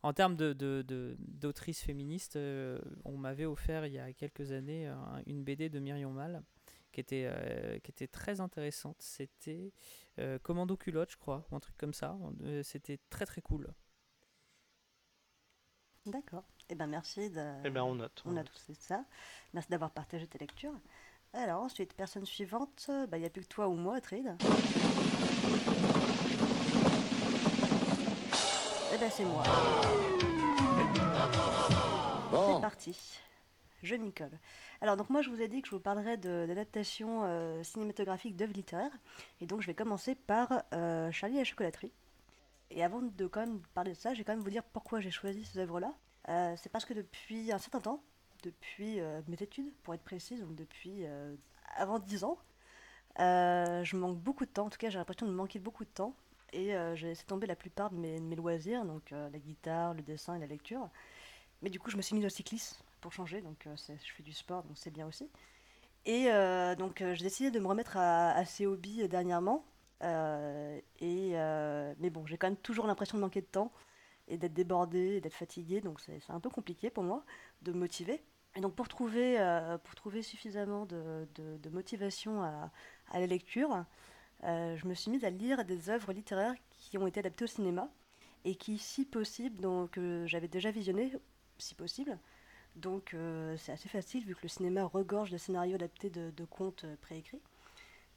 En 0.05 0.11
termes 0.11 0.35
d'autrice 0.35 1.79
de, 1.79 1.85
féministe, 1.85 2.35
euh, 2.35 2.77
on 3.05 3.17
m'avait 3.17 3.45
offert 3.45 3.85
il 3.85 3.93
y 3.93 3.99
a 3.99 4.11
quelques 4.11 4.51
années 4.51 4.93
une 5.27 5.45
BD 5.45 5.69
de 5.69 5.79
Myriam 5.79 6.11
Mal 6.11 6.43
qui 6.93 7.01
était, 7.01 7.25
euh, 7.25 7.79
qui 7.79 7.91
était 7.91 8.07
très 8.07 8.39
intéressante. 8.39 8.97
C'était 8.99 9.73
euh, 10.19 10.39
Commando 10.39 10.77
culotte, 10.77 11.11
je 11.11 11.17
crois, 11.17 11.45
ou 11.51 11.55
un 11.55 11.59
truc 11.59 11.75
comme 11.77 11.93
ça. 11.93 12.17
C'était 12.63 12.99
très 13.09 13.25
très 13.25 13.41
cool. 13.41 13.67
D'accord. 16.05 16.45
Eh 16.69 16.75
ben 16.75 16.87
merci. 16.87 17.29
De... 17.29 17.53
Eh 17.65 17.69
ben 17.69 17.81
on 17.83 17.95
note. 17.95 18.21
On, 18.25 18.37
a 18.37 18.43
tous 18.43 18.59
fait 18.59 18.73
ça. 18.73 19.05
Merci 19.53 19.69
d'avoir 19.69 19.91
partagé 19.91 20.27
tes 20.27 20.37
lectures. 20.37 20.79
Alors 21.33 21.63
ensuite, 21.63 21.93
personne 21.93 22.25
suivante, 22.25 22.89
bah, 23.09 23.17
il 23.17 23.21
n'y 23.21 23.25
a 23.25 23.29
plus 23.29 23.41
que 23.41 23.47
toi 23.47 23.67
ou 23.67 23.73
moi, 23.73 23.99
Trid. 23.99 24.35
Eh 28.93 28.97
ben 28.97 29.09
c'est 29.09 29.25
moi. 29.25 29.43
C'est 32.31 32.61
parti. 32.61 33.19
Je 33.83 33.95
m'y 33.95 34.11
colle. 34.11 34.39
Alors 34.81 34.97
donc 34.97 35.09
moi 35.09 35.21
je 35.21 35.29
vous 35.29 35.41
ai 35.41 35.47
dit 35.47 35.61
que 35.61 35.67
je 35.67 35.75
vous 35.75 35.81
parlerai 35.81 36.17
d'adaptation 36.17 37.23
euh, 37.23 37.61
cinématographique 37.63 38.35
d'œuvres 38.35 38.53
littéraires. 38.53 38.97
Et 39.41 39.45
donc 39.45 39.61
je 39.61 39.67
vais 39.67 39.73
commencer 39.73 40.15
par 40.15 40.63
euh, 40.73 41.11
Charlie 41.11 41.35
et 41.35 41.39
la 41.39 41.43
chocolaterie. 41.43 41.91
Et 42.71 42.83
avant 42.83 43.01
de 43.01 43.27
quand 43.27 43.41
même 43.41 43.61
parler 43.73 43.91
de 43.91 43.97
ça, 43.97 44.13
je 44.13 44.19
vais 44.19 44.23
quand 44.23 44.33
même 44.33 44.43
vous 44.43 44.49
dire 44.49 44.63
pourquoi 44.63 44.99
j'ai 44.99 45.11
choisi 45.11 45.45
ces 45.45 45.59
œuvres-là. 45.59 45.93
Euh, 46.29 46.55
c'est 46.57 46.71
parce 46.71 46.85
que 46.85 46.93
depuis 46.93 47.51
un 47.51 47.59
certain 47.59 47.81
temps, 47.81 48.03
depuis 48.43 48.99
mes 49.29 49.41
études 49.41 49.71
pour 49.83 49.93
être 49.93 50.03
précise, 50.03 50.41
donc 50.41 50.55
depuis 50.55 51.05
avant 51.77 51.99
10 51.99 52.25
ans, 52.25 52.37
je 53.17 53.95
manque 53.95 54.17
beaucoup 54.17 54.45
de 54.45 54.49
temps, 54.49 54.65
en 54.65 54.69
tout 54.69 54.77
cas 54.77 54.89
j'ai 54.89 54.97
l'impression 54.97 55.25
de 55.25 55.31
manquer 55.31 55.59
beaucoup 55.59 55.85
de 55.85 55.89
temps 55.89 56.13
et 56.53 56.75
euh, 56.75 56.95
j'ai 56.95 57.07
laissé 57.07 57.25
tomber 57.25 57.47
la 57.47 57.55
plupart 57.55 57.89
de 57.89 57.97
mes, 57.97 58.35
loisirs, 58.35 58.85
donc 58.85 59.11
euh, 59.11 59.29
la 59.31 59.39
guitare, 59.39 59.93
le 59.93 60.01
dessin 60.01 60.35
et 60.35 60.39
la 60.39 60.45
lecture. 60.45 60.87
Mais 61.61 61.69
du 61.69 61.79
coup, 61.79 61.89
je 61.89 61.97
me 61.97 62.01
suis 62.01 62.15
mise 62.15 62.25
au 62.25 62.29
cyclisme 62.29 62.77
pour 63.03 63.13
changer, 63.13 63.41
donc 63.41 63.67
euh, 63.67 63.75
je 63.77 64.11
fais 64.11 64.23
du 64.23 64.33
sport, 64.33 64.63
donc 64.63 64.77
c'est 64.77 64.91
bien 64.91 65.07
aussi. 65.07 65.29
Et 66.05 66.25
donc, 66.77 67.01
j'ai 67.13 67.23
décidé 67.23 67.49
de 67.49 67.59
me 67.61 67.67
remettre 67.67 67.95
à, 67.95 68.43
ces 68.43 68.65
hobbies 68.65 69.07
dernièrement. 69.07 69.63
et, 70.01 71.31
mais 71.97 72.09
bon, 72.09 72.25
j'ai 72.25 72.37
quand 72.37 72.47
même 72.47 72.57
toujours 72.57 72.87
l'impression 72.87 73.17
de 73.17 73.21
manquer 73.21 73.39
de 73.39 73.45
temps 73.45 73.71
et 74.27 74.37
d'être 74.37 74.53
débordée, 74.53 75.21
d'être 75.21 75.33
fatiguée, 75.33 75.79
donc 75.79 76.01
c'est 76.01 76.19
un 76.27 76.41
peu 76.41 76.49
compliqué 76.49 76.89
pour 76.89 77.03
moi 77.03 77.23
de 77.61 77.71
me 77.71 77.79
motiver. 77.79 78.21
Et 78.57 78.59
donc 78.59 78.75
pour 78.75 78.89
trouver, 78.89 79.37
suffisamment 80.23 80.85
de, 80.85 81.69
motivation 81.71 82.43
à, 82.43 82.69
la 83.13 83.25
lecture, 83.25 83.85
euh, 84.45 84.75
je 84.75 84.87
me 84.87 84.93
suis 84.93 85.09
mise 85.09 85.23
à 85.23 85.29
lire 85.29 85.63
des 85.63 85.89
œuvres 85.89 86.11
littéraires 86.11 86.55
qui 86.71 86.97
ont 86.97 87.07
été 87.07 87.19
adaptées 87.19 87.45
au 87.45 87.47
cinéma 87.47 87.89
et 88.43 88.55
qui, 88.55 88.77
si 88.77 89.05
possible, 89.05 89.61
donc 89.61 89.97
euh, 89.97 90.27
j'avais 90.27 90.49
déjà 90.49 90.69
visionné, 90.69 91.13
si 91.57 91.75
possible. 91.75 92.19
Donc 92.75 93.13
euh, 93.13 93.55
c'est 93.57 93.71
assez 93.71 93.89
facile 93.89 94.25
vu 94.25 94.35
que 94.35 94.41
le 94.43 94.49
cinéma 94.49 94.83
regorge 94.83 95.31
de 95.31 95.37
scénarios 95.37 95.75
adaptés 95.75 96.09
de, 96.09 96.45
contes 96.45 96.85
préécrits. 97.01 97.41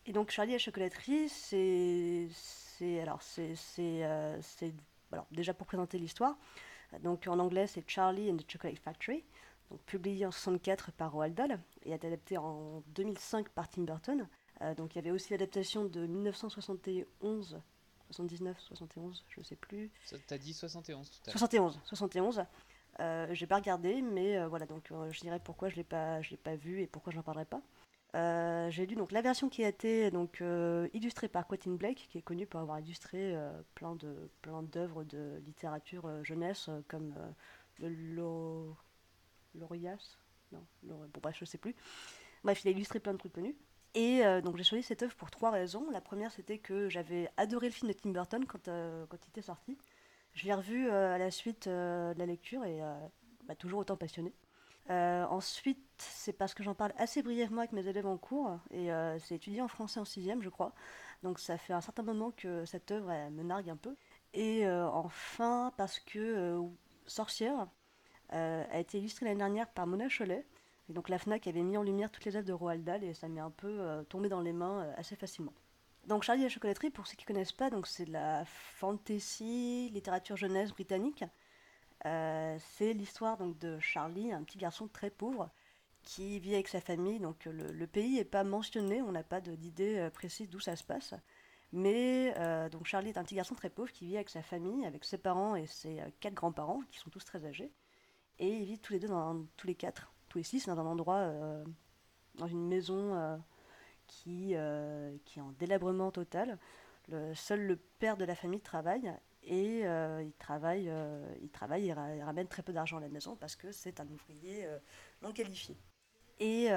Et 0.07 0.13
donc 0.13 0.31
Charlie 0.31 0.53
et 0.53 0.55
la 0.55 0.59
chocolaterie, 0.59 1.29
c'est 1.29 2.29
alors 3.01 3.23
c'est 3.23 3.55
alors 5.13 5.27
déjà 5.31 5.53
pour 5.53 5.67
présenter 5.67 5.99
l'histoire. 5.99 6.37
Donc 7.03 7.27
en 7.27 7.39
anglais 7.39 7.67
c'est 7.67 7.89
Charlie 7.89 8.31
and 8.31 8.37
the 8.37 8.51
Chocolate 8.51 8.79
Factory, 8.79 9.25
donc 9.71 9.81
publié 9.83 10.25
en 10.25 10.31
64 10.31 10.93
par 10.93 11.13
Roald 11.13 11.35
Dahl 11.35 11.61
et 11.85 11.93
adapté 11.93 12.39
en 12.39 12.83
2005 12.95 13.49
par 13.51 13.69
Tim 13.69 13.83
Burton. 13.83 14.27
Euh, 14.63 14.75
donc 14.75 14.95
il 14.95 14.97
y 14.97 14.99
avait 15.01 15.11
aussi 15.11 15.33
l'adaptation 15.33 15.85
de 15.85 16.07
1971, 16.07 17.61
79, 18.11 18.59
71, 18.59 19.25
je 19.29 19.41
ne 19.41 19.45
sais 19.45 19.57
plus. 19.57 19.91
T'as 20.27 20.39
dit 20.39 20.55
71 20.55 21.11
tout 21.11 21.19
à 21.25 21.27
l'heure. 21.27 21.33
71, 21.33 21.81
71. 21.85 22.45
Euh, 23.01 23.27
j'ai 23.33 23.47
pas 23.47 23.57
regardé, 23.57 24.03
mais 24.03 24.39
euh, 24.39 24.49
voilà, 24.49 24.67
donc 24.67 24.91
euh, 24.91 25.11
je 25.13 25.21
dirais 25.21 25.41
pourquoi 25.43 25.69
je 25.69 25.77
l'ai 25.77 25.85
pas, 25.85 26.23
je 26.23 26.31
l'ai 26.31 26.37
pas 26.37 26.57
vu 26.57 26.81
et 26.81 26.87
pourquoi 26.87 27.13
je 27.13 27.17
n'en 27.17 27.23
parlerai 27.23 27.45
pas. 27.45 27.61
j'ai 28.71 28.87
lu 28.87 28.95
donc 28.97 29.13
la 29.13 29.21
version 29.21 29.49
qui 29.49 29.65
a 29.65 29.69
été 29.69 30.11
donc 30.11 30.43
illustrée 30.95 31.29
par 31.29 31.47
Quentin 31.47 31.73
Blake, 31.73 32.09
qui 32.11 32.19
est 32.19 32.23
connu 32.23 32.47
pour 32.47 32.61
avoir 32.61 32.81
illustré 32.81 33.37
plein 33.75 33.95
de 33.97 34.31
plein 34.43 34.63
d'œuvres 34.63 35.05
de 35.05 35.43
littérature 35.45 36.25
jeunesse 36.25 36.71
comme 36.89 37.15
le 37.79 38.75
Lorias, 39.55 40.17
non, 40.53 40.65
bon 40.83 41.21
bref 41.21 41.37
je 41.39 41.45
sais 41.45 41.59
plus. 41.59 41.75
Bref, 42.45 42.65
il 42.65 42.69
a 42.69 42.71
illustré 42.71 43.01
plein 43.01 43.13
de 43.13 43.19
trucs 43.19 43.33
connus. 43.33 43.57
Et 43.97 44.25
euh, 44.27 44.43
donc 44.43 44.59
j'ai 44.59 44.63
choisi 44.63 44.85
cette 44.85 45.03
œuvre 45.03 45.17
pour 45.17 45.31
trois 45.31 45.51
raisons. 45.51 45.91
La 45.91 46.03
première, 46.03 46.31
c'était 46.31 46.59
que 46.59 46.91
j'avais 46.91 47.31
adoré 47.39 47.69
le 47.69 47.73
film 47.73 47.91
de 47.91 47.97
Tim 47.97 48.11
Burton 48.11 48.45
quand, 48.45 48.69
euh, 48.69 49.07
quand 49.09 49.17
il 49.25 49.29
était 49.31 49.43
sorti. 49.43 49.79
Je 50.37 50.45
l'ai 50.45 50.55
revu 50.55 50.89
euh, 50.89 51.13
à 51.13 51.19
la 51.19 51.33
suite 51.33 51.67
de 51.67 52.15
la 52.17 52.27
lecture 52.27 52.65
et 52.65 52.81
m'a 53.49 53.57
toujours 53.57 53.81
autant 53.81 53.97
passionné. 53.97 54.33
ensuite, 54.89 55.81
c'est 55.99 56.33
parce 56.33 56.55
que 56.55 56.63
j'en 56.63 56.75
parle 56.75 56.93
assez 56.97 57.23
brièvement 57.23 57.63
avec 57.63 57.73
mes 57.73 57.89
élèves 57.89 58.07
en 58.07 58.19
cours, 58.19 58.59
et 58.71 58.91
c'est 59.19 59.35
étudié 59.35 59.61
en 59.63 59.69
français 59.69 59.99
en 59.99 60.05
sixième, 60.05 60.43
je 60.43 60.49
crois. 60.49 60.73
Donc 61.23 61.41
ça 61.41 61.59
fait 61.59 61.73
un 61.73 61.81
certain 61.81 62.03
moment 62.03 62.31
que 62.31 62.65
cette 62.67 62.93
œuvre 62.93 63.11
me 63.31 63.43
nargue 63.43 63.71
un 63.71 63.77
peu. 63.77 63.97
Et 64.35 64.69
enfin, 64.69 65.73
parce 65.77 65.99
que 65.99 66.61
Sorcière 67.07 67.67
a 68.29 68.79
été 68.79 68.99
illustrée 68.99 69.27
l'année 69.27 69.39
dernière 69.39 69.69
par 69.69 69.87
Mona 69.87 70.09
Cholet, 70.09 70.45
et 70.89 70.93
donc 70.93 71.09
la 71.09 71.19
FNAC 71.19 71.47
avait 71.47 71.63
mis 71.63 71.77
en 71.77 71.83
lumière 71.83 72.11
toutes 72.11 72.25
les 72.25 72.37
œuvres 72.37 72.47
de 72.47 72.53
Roald 72.53 72.85
Dahl 72.85 73.03
et 73.03 73.15
ça 73.15 73.29
m'est 73.29 73.41
un 73.41 73.51
peu 73.51 73.69
euh, 73.69 74.03
tombé 74.05 74.29
dans 74.29 74.41
les 74.41 74.53
mains 74.53 74.83
euh, 74.83 74.93
assez 74.97 75.17
facilement. 75.17 75.53
Donc 76.07 76.23
Charlie 76.23 76.43
et 76.43 76.45
la 76.45 76.51
chocolaterie, 76.51 76.91
pour 76.91 77.07
ceux 77.07 77.17
qui 77.17 77.25
ne 77.25 77.29
connaissent 77.29 77.53
pas, 77.53 77.71
donc 77.71 77.87
c'est 77.87 78.05
de 78.05 78.13
la 78.13 78.45
fantasy, 78.45 79.91
littérature 79.93 80.37
jeunesse 80.37 80.71
britannique. 80.71 81.25
Euh, 82.05 82.57
c'est 82.61 82.93
l'histoire 82.93 83.37
donc 83.37 83.59
de 83.59 83.79
Charlie, 83.81 84.33
un 84.33 84.43
petit 84.45 84.59
garçon 84.59 84.89
très 84.89 85.11
pauvre 85.11 85.51
qui 86.03 86.39
vit 86.39 86.55
avec 86.55 86.69
sa 86.69 86.81
famille. 86.81 87.19
Donc 87.19 87.45
le, 87.47 87.87
pays 87.87 88.15
n'est 88.17 88.25
pas 88.25 88.45
mentionné, 88.45 89.03
on 89.03 89.13
n'a 89.13 89.25
pas 89.25 89.41
d'idée 89.41 90.09
précise 90.15 90.49
d'où 90.49 90.61
ça 90.61 90.77
se 90.77 90.85
passe. 90.85 91.15
Mais 91.73 92.35
donc 92.71 92.87
Charlie 92.87 93.09
est 93.11 93.19
un 93.19 93.25
petit 93.25 93.35
garçon 93.35 93.57
très 93.57 93.71
pauvre 93.71 93.91
qui 93.91 94.07
vit 94.07 94.17
avec 94.17 94.31
sa 94.31 94.43
famille, 94.43 94.87
avec 94.87 95.05
ses 95.05 95.19
parents 95.19 95.57
et 95.57 95.67
ses 95.67 96.01
quatre 96.21 96.35
grands-parents 96.35 96.83
qui 96.93 96.99
sont 96.99 97.11
tous 97.11 97.25
très 97.25 97.45
âgés. 97.45 97.73
Et 98.39 98.49
ils 98.49 98.65
vivent 98.65 98.81
tous 98.81 98.93
les 98.93 99.01
deux 99.01 99.09
dans 99.09 99.45
tous 99.57 99.67
les 99.67 99.75
quatre 99.75 100.13
ici, 100.39 100.61
c'est 100.61 100.71
dans 100.71 100.81
un 100.81 100.87
endroit, 100.87 101.19
euh, 101.19 101.65
dans 102.37 102.47
une 102.47 102.67
maison 102.67 103.15
euh, 103.15 103.37
qui, 104.07 104.53
euh, 104.55 105.17
qui 105.25 105.39
est 105.39 105.43
en 105.43 105.53
délabrement 105.53 106.11
total. 106.11 106.59
Seul 107.35 107.61
le 107.61 107.77
père 107.77 108.17
de 108.17 108.25
la 108.25 108.35
famille 108.35 108.61
travaille 108.61 109.13
et 109.45 109.83
il 109.83 110.33
travaille, 110.41 110.91
il 111.41 111.51
travaille, 111.51 111.85
il, 111.87 111.93
ramène 111.93 112.49
très 112.49 112.65
peu 112.65 112.73
d'argent 112.73 112.97
à 112.97 113.01
la 113.01 113.09
maison 113.09 113.37
parce 113.37 113.55
que 113.55 113.71
c'est 113.71 114.01
un 114.01 114.09
ouvrier 114.09 114.67
non 115.23 115.31
qualifié. 115.31 115.77
Et 116.41 116.69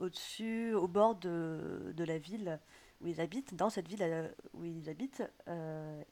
au-dessus, 0.00 0.74
au 0.74 0.86
bord 0.86 1.14
de, 1.14 1.94
de, 1.96 2.04
la 2.04 2.18
ville 2.18 2.60
où 3.00 3.06
ils 3.06 3.22
habitent, 3.22 3.54
dans 3.54 3.70
cette 3.70 3.88
ville 3.88 4.30
où 4.52 4.66
ils 4.66 4.90
habitent, 4.90 5.22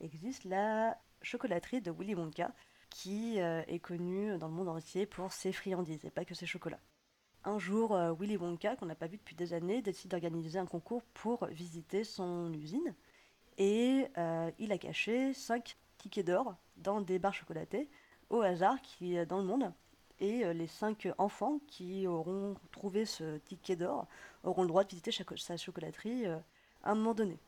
existe 0.01 0.44
la 0.44 0.99
chocolaterie 1.20 1.83
de 1.83 1.90
Willy 1.90 2.14
Wonka, 2.14 2.55
qui 2.90 3.40
euh, 3.40 3.62
est 3.66 3.79
connu 3.79 4.38
dans 4.38 4.49
le 4.49 4.55
monde 4.55 4.68
entier 4.68 5.05
pour 5.05 5.33
ses 5.33 5.53
friandises 5.53 6.05
et 6.05 6.11
pas 6.11 6.25
que 6.25 6.35
ses 6.35 6.46
chocolats. 6.46 6.81
Un 7.47 7.59
jour, 7.59 7.95
euh, 7.95 8.13
Willy 8.13 8.37
Wonka, 8.37 8.77
qu'on 8.77 8.87
n'a 8.87 8.95
pas 8.95 9.07
vu 9.07 9.17
depuis 9.17 9.35
des 9.37 9.55
années, 9.55 9.81
décide 9.81 10.11
d'organiser 10.11 10.59
un 10.59 10.67
concours 10.67 11.03
pour 11.15 11.47
visiter 11.47 12.05
son 12.05 12.53
usine. 12.53 12.95
Et 13.57 14.09
euh, 14.19 14.51
il 14.59 14.73
a 14.73 14.79
caché 14.79 15.33
5 15.33 15.77
tickets 15.97 16.27
d'or 16.27 16.57
dans 16.77 17.01
des 17.01 17.19
barres 17.19 17.33
chocolatées 17.35 17.89
au 18.31 18.43
hasard 18.43 18.83
qui 18.83 19.17
dans 19.27 19.39
le 19.39 19.45
monde. 19.45 19.73
Et 20.19 20.45
euh, 20.45 20.53
les 20.53 20.67
5 20.67 21.09
enfants 21.19 21.61
qui 21.69 22.07
auront 22.07 22.57
trouvé 22.73 23.05
ce 23.05 23.39
ticket 23.39 23.77
d'or 23.77 24.07
auront 24.43 24.63
le 24.63 24.69
droit 24.69 24.85
de 24.85 24.91
visiter 24.91 25.13
sa 25.13 25.57
chocolaterie 25.57 26.27
euh, 26.27 26.37
à 26.83 26.91
un 26.91 26.95
moment 26.97 27.15
donné. 27.15 27.39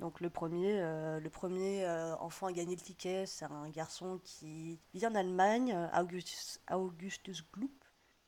Donc 0.00 0.20
le 0.20 0.28
premier, 0.28 0.80
euh, 0.82 1.20
euh, 1.22 2.16
enfant 2.20 2.46
à 2.46 2.52
gagner 2.52 2.76
le 2.76 2.80
ticket, 2.82 3.24
c'est 3.26 3.46
un 3.46 3.68
garçon 3.70 4.20
qui 4.22 4.78
vit 4.92 5.06
en 5.06 5.14
Allemagne, 5.14 5.72
euh, 5.72 6.00
Augustus, 6.00 6.60
Augustus 6.70 7.42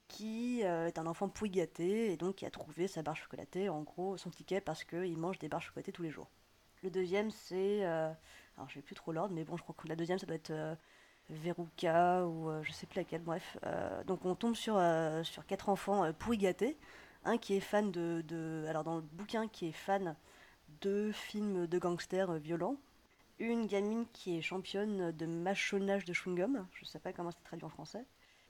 qui 0.08 0.64
euh, 0.64 0.88
est 0.88 0.98
un 0.98 1.06
enfant 1.06 1.28
pouille 1.28 1.50
gâté 1.50 2.12
et 2.12 2.16
donc 2.16 2.36
qui 2.36 2.46
a 2.46 2.50
trouvé 2.50 2.88
sa 2.88 3.02
barre 3.02 3.16
chocolatée, 3.16 3.68
en 3.68 3.82
gros 3.82 4.16
son 4.16 4.30
ticket 4.30 4.60
parce 4.60 4.84
qu'il 4.84 5.16
mange 5.18 5.38
des 5.38 5.48
barres 5.48 5.62
chocolatées 5.62 5.92
tous 5.92 6.02
les 6.02 6.10
jours. 6.10 6.28
Le 6.82 6.90
deuxième 6.90 7.30
c'est, 7.30 7.84
euh, 7.84 8.10
alors 8.56 8.68
je 8.68 8.74
sais 8.74 8.82
plus 8.82 8.94
trop 8.94 9.12
l'ordre, 9.12 9.34
mais 9.34 9.44
bon 9.44 9.56
je 9.56 9.62
crois 9.62 9.74
que 9.76 9.86
la 9.88 9.96
deuxième 9.96 10.18
ça 10.18 10.26
doit 10.26 10.36
être 10.36 10.50
euh, 10.50 10.74
Veruca 11.30 12.26
ou 12.26 12.48
euh, 12.48 12.62
je 12.62 12.72
sais 12.72 12.86
plus 12.86 12.98
laquelle, 12.98 13.22
bref. 13.22 13.58
Euh, 13.66 14.02
donc 14.04 14.24
on 14.24 14.34
tombe 14.34 14.54
sur, 14.54 14.76
euh, 14.76 15.22
sur 15.24 15.46
quatre 15.46 15.68
enfants 15.68 16.10
pourri 16.14 16.38
gâtés, 16.38 16.76
un 17.24 17.36
qui 17.36 17.54
est 17.54 17.60
fan 17.60 17.90
de, 17.90 18.64
alors 18.68 18.84
dans 18.84 18.96
le 18.96 19.02
bouquin 19.02 19.48
qui 19.48 19.68
est 19.68 19.72
fan 19.72 20.16
de 20.80 21.10
films 21.12 21.66
de 21.66 21.78
gangsters 21.78 22.32
violents, 22.34 22.76
une 23.38 23.66
gamine 23.66 24.06
qui 24.12 24.38
est 24.38 24.42
championne 24.42 25.12
de 25.12 25.26
mâchonnage 25.26 26.04
de 26.04 26.12
chewing-gum, 26.12 26.64
je 26.72 26.84
sais 26.84 26.98
pas 26.98 27.12
comment 27.12 27.30
c'est 27.30 27.42
traduit 27.44 27.64
en 27.64 27.68
français, 27.68 28.04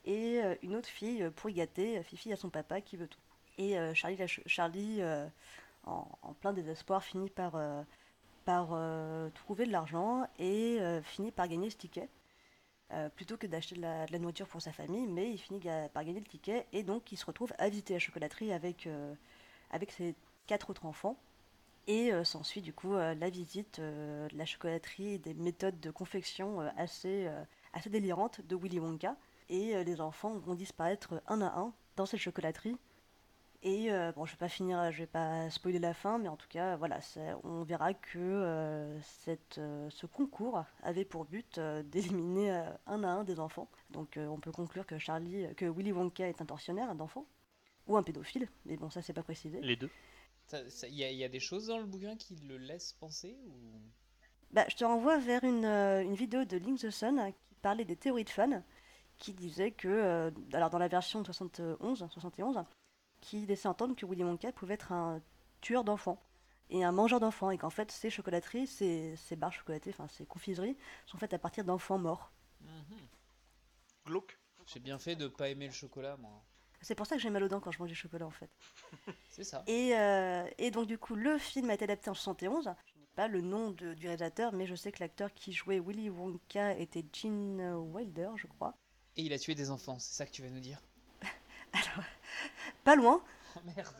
et 0.08 0.42
euh, 0.42 0.54
une 0.62 0.74
autre 0.74 0.88
fille 0.88 1.22
euh, 1.22 1.30
pourri 1.30 1.52
gâtée, 1.52 1.98
euh, 1.98 2.02
Fifi 2.02 2.32
à 2.32 2.36
son 2.36 2.48
papa 2.48 2.80
qui 2.80 2.96
veut 2.96 3.06
tout. 3.06 3.20
Et 3.58 3.76
Charlie, 3.92 4.16
Charlie 4.46 5.02
en, 5.84 6.06
plein 6.40 6.52
désespoir, 6.52 7.02
finit 7.02 7.28
par, 7.28 7.58
trouver 9.34 9.66
de 9.66 9.72
l'argent 9.72 10.28
et 10.38 10.78
finit 11.02 11.32
par 11.32 11.48
gagner 11.48 11.68
ce 11.70 11.76
ticket. 11.76 12.08
plutôt 13.16 13.36
que 13.36 13.48
d'acheter 13.48 13.74
de 13.74 13.80
la, 13.80 14.06
nourriture 14.20 14.46
pour 14.46 14.62
sa 14.62 14.70
famille, 14.70 15.08
mais 15.08 15.32
il 15.32 15.38
finit 15.38 15.58
par 15.92 16.04
gagner 16.04 16.20
le 16.20 16.26
ticket 16.26 16.68
et 16.72 16.84
donc 16.84 17.10
il 17.10 17.16
se 17.16 17.26
retrouve 17.26 17.52
à 17.58 17.68
visiter 17.68 17.94
la 17.94 17.98
chocolaterie 17.98 18.52
avec, 18.52 18.88
ses 19.88 20.14
quatre 20.46 20.70
autres 20.70 20.86
enfants. 20.86 21.16
Et 21.88 22.12
s'ensuit 22.22 22.62
du 22.62 22.72
coup 22.72 22.92
la 22.92 23.30
visite 23.30 23.80
de 23.80 24.28
la 24.36 24.46
chocolaterie 24.46 25.14
et 25.14 25.18
des 25.18 25.34
méthodes 25.34 25.80
de 25.80 25.90
confection 25.90 26.60
assez 26.76 27.28
délirantes 27.86 28.40
de 28.42 28.54
Willy 28.54 28.78
Wonka. 28.78 29.16
Et 29.48 29.74
euh, 29.74 29.82
les 29.84 30.00
enfants 30.00 30.38
vont 30.38 30.54
disparaître 30.54 31.22
un 31.26 31.40
à 31.40 31.58
un 31.58 31.72
dans 31.96 32.06
cette 32.06 32.20
chocolaterie. 32.20 32.76
Et 33.62 33.90
euh, 33.90 34.12
bon, 34.12 34.24
je 34.24 34.32
vais 34.32 34.38
pas 34.38 34.48
finir, 34.48 34.92
je 34.92 34.98
vais 34.98 35.06
pas 35.08 35.50
spoiler 35.50 35.80
la 35.80 35.92
fin, 35.92 36.18
mais 36.18 36.28
en 36.28 36.36
tout 36.36 36.46
cas, 36.48 36.76
voilà, 36.76 37.00
on 37.42 37.64
verra 37.64 37.92
que 37.92 38.18
euh, 38.18 39.00
cette, 39.00 39.58
euh, 39.58 39.90
ce 39.90 40.06
concours 40.06 40.62
avait 40.84 41.04
pour 41.04 41.24
but 41.24 41.58
euh, 41.58 41.82
d'éliminer 41.82 42.52
euh, 42.52 42.70
un 42.86 43.02
à 43.02 43.08
un 43.08 43.24
des 43.24 43.40
enfants. 43.40 43.68
Donc 43.90 44.16
euh, 44.16 44.26
on 44.28 44.38
peut 44.38 44.52
conclure 44.52 44.86
que 44.86 44.96
Charlie, 44.98 45.52
que 45.56 45.64
Willy 45.64 45.90
Wonka 45.90 46.28
est 46.28 46.40
un 46.40 46.46
tortionnaire 46.46 46.94
d'enfants 46.94 47.26
ou 47.88 47.96
un 47.96 48.04
pédophile, 48.04 48.48
mais 48.64 48.76
bon, 48.76 48.90
ça 48.90 49.02
c'est 49.02 49.12
pas 49.12 49.24
précisé. 49.24 49.60
Les 49.60 49.74
deux. 49.76 49.90
Il 50.52 50.94
y, 50.94 51.02
a- 51.04 51.10
y 51.10 51.24
a 51.24 51.28
des 51.28 51.40
choses 51.40 51.66
dans 51.66 51.78
le 51.78 51.84
bouquin 51.84 52.16
qui 52.16 52.36
le 52.36 52.58
laissent 52.58 52.92
penser 52.92 53.36
ou... 53.48 53.52
Bah, 54.52 54.64
je 54.68 54.76
te 54.76 54.84
renvoie 54.84 55.18
vers 55.18 55.42
une, 55.42 55.64
euh, 55.64 56.02
une 56.02 56.14
vidéo 56.14 56.44
de 56.44 56.56
Link 56.58 56.78
the 56.78 56.90
Sun 56.90 57.20
qui 57.32 57.54
parlait 57.60 57.84
des 57.84 57.96
théories 57.96 58.24
de 58.24 58.30
fans, 58.30 58.62
qui 59.18 59.32
disait 59.34 59.72
que, 59.72 59.88
euh, 59.88 60.30
alors 60.52 60.70
dans 60.70 60.78
la 60.78 60.88
version 60.88 61.20
de 61.20 61.26
71, 61.26 62.06
71, 62.10 62.64
qui 63.20 63.46
laissait 63.46 63.68
entendre 63.68 63.96
que 63.96 64.06
Willy 64.06 64.24
Wonka 64.24 64.52
pouvait 64.52 64.74
être 64.74 64.92
un 64.92 65.20
tueur 65.60 65.82
d'enfants 65.84 66.22
et 66.70 66.84
un 66.84 66.92
mangeur 66.92 67.18
d'enfants, 67.20 67.50
et 67.50 67.58
qu'en 67.58 67.70
fait 67.70 67.90
ces 67.90 68.10
chocolateries, 68.10 68.66
ces, 68.66 69.16
ces 69.16 69.36
barres 69.36 69.52
chocolatées, 69.52 69.90
enfin 69.90 70.06
ces 70.08 70.26
confiseries, 70.26 70.76
sont 71.06 71.18
faites 71.18 71.32
à 71.34 71.38
partir 71.38 71.64
d'enfants 71.64 71.98
morts. 71.98 72.30
Mhm. 72.60 72.98
Glauque. 74.06 74.38
J'ai 74.66 74.80
bien 74.80 74.98
fait 74.98 75.16
de 75.16 75.28
pas 75.28 75.48
aimer 75.48 75.66
le 75.66 75.72
chocolat, 75.72 76.16
moi. 76.18 76.42
C'est 76.80 76.94
pour 76.94 77.06
ça 77.06 77.16
que 77.16 77.22
j'ai 77.22 77.30
mal 77.30 77.42
aux 77.42 77.48
dents 77.48 77.58
quand 77.60 77.70
je 77.72 77.78
mange 77.80 77.88
du 77.88 77.94
chocolat 77.96 78.26
en 78.26 78.30
fait. 78.30 78.50
C'est 79.30 79.44
ça. 79.44 79.64
Et, 79.66 79.96
euh, 79.96 80.46
et 80.58 80.70
donc 80.70 80.86
du 80.86 80.98
coup, 80.98 81.14
le 81.16 81.38
film 81.38 81.70
a 81.70 81.74
été 81.74 81.84
adapté 81.84 82.08
en 82.10 82.14
71. 82.14 82.64
Je 82.86 82.98
n'ai 83.00 83.06
pas 83.16 83.26
le 83.28 83.40
nom 83.40 83.70
de- 83.70 83.94
du 83.94 84.06
réalisateur, 84.06 84.52
mais 84.52 84.66
je 84.66 84.74
sais 84.76 84.92
que 84.92 85.00
l'acteur 85.00 85.32
qui 85.34 85.52
jouait 85.52 85.80
Willy 85.80 86.08
Wonka 86.10 86.76
était 86.78 87.04
Gene 87.12 87.60
Wilder, 87.92 88.30
je 88.36 88.46
crois. 88.46 88.76
Et 89.16 89.22
il 89.22 89.32
a 89.32 89.38
tué 89.38 89.54
des 89.54 89.70
enfants, 89.70 89.98
c'est 89.98 90.14
ça 90.14 90.26
que 90.26 90.30
tu 90.30 90.42
vas 90.42 90.50
nous 90.50 90.60
dire? 90.60 90.80
Alors, 91.72 92.04
pas 92.84 92.94
loin, 92.94 93.22
Oh 93.56 93.60
merde 93.76 93.94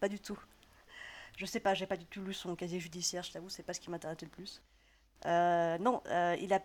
pas 0.00 0.08
du 0.08 0.20
tout. 0.20 0.38
Je 1.36 1.46
sais 1.46 1.60
pas, 1.60 1.74
j'ai 1.74 1.86
pas 1.86 1.96
du 1.96 2.06
tout 2.06 2.22
lu 2.22 2.32
son 2.32 2.54
casier 2.56 2.80
judiciaire, 2.80 3.22
je 3.22 3.32
t'avoue, 3.32 3.48
c'est 3.48 3.62
pas 3.62 3.74
ce 3.74 3.80
qui 3.80 3.90
m'intéressait 3.90 4.26
le 4.26 4.30
plus. 4.30 4.62
Euh, 5.26 5.78
non, 5.78 6.02
euh, 6.06 6.36
il 6.40 6.52
a. 6.52 6.60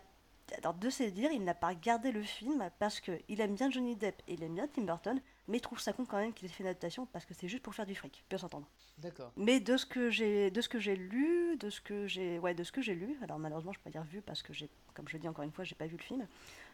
Alors, 0.58 0.74
de 0.74 0.90
ses 0.90 1.10
dires, 1.10 1.32
il 1.32 1.42
n'a 1.42 1.54
pas 1.54 1.68
regardé 1.68 2.12
le 2.12 2.22
film 2.22 2.70
parce 2.78 3.00
qu'il 3.00 3.40
aime 3.40 3.54
bien 3.54 3.70
Johnny 3.70 3.96
Depp 3.96 4.22
et 4.28 4.34
il 4.34 4.42
aime 4.42 4.54
bien 4.54 4.68
Tim 4.68 4.82
Burton, 4.82 5.18
mais 5.48 5.56
il 5.56 5.60
trouve 5.60 5.80
ça 5.80 5.94
con 5.94 6.04
quand 6.04 6.18
même 6.18 6.34
qu'il 6.34 6.46
ait 6.46 6.50
fait 6.50 6.62
une 6.62 6.68
adaptation 6.68 7.06
parce 7.06 7.24
que 7.24 7.32
c'est 7.32 7.48
juste 7.48 7.62
pour 7.62 7.74
faire 7.74 7.86
du 7.86 7.94
fric, 7.94 8.24
peut 8.28 8.36
s'entendre. 8.36 8.68
D'accord. 8.98 9.32
Mais 9.36 9.58
de 9.58 9.76
ce 9.78 9.86
que 9.86 10.10
j'ai, 10.10 10.50
de 10.50 10.60
ce 10.60 10.68
que 10.68 10.78
j'ai 10.78 10.96
lu, 10.96 11.56
de 11.56 11.70
ce 11.70 11.80
que 11.80 12.06
j'ai, 12.06 12.38
ouais, 12.38 12.54
de 12.54 12.62
ce 12.62 12.72
que 12.72 12.82
j'ai 12.82 12.94
lu. 12.94 13.16
Alors 13.22 13.38
malheureusement, 13.38 13.72
je 13.72 13.78
peux 13.78 13.84
pas 13.84 13.90
dire 13.90 14.04
vu 14.04 14.20
parce 14.20 14.42
que 14.42 14.52
j'ai, 14.52 14.68
comme 14.92 15.08
je 15.08 15.16
dis 15.16 15.28
encore 15.28 15.44
une 15.44 15.52
fois, 15.52 15.64
j'ai 15.64 15.74
pas 15.74 15.86
vu 15.86 15.96
le 15.96 16.02
film. 16.02 16.26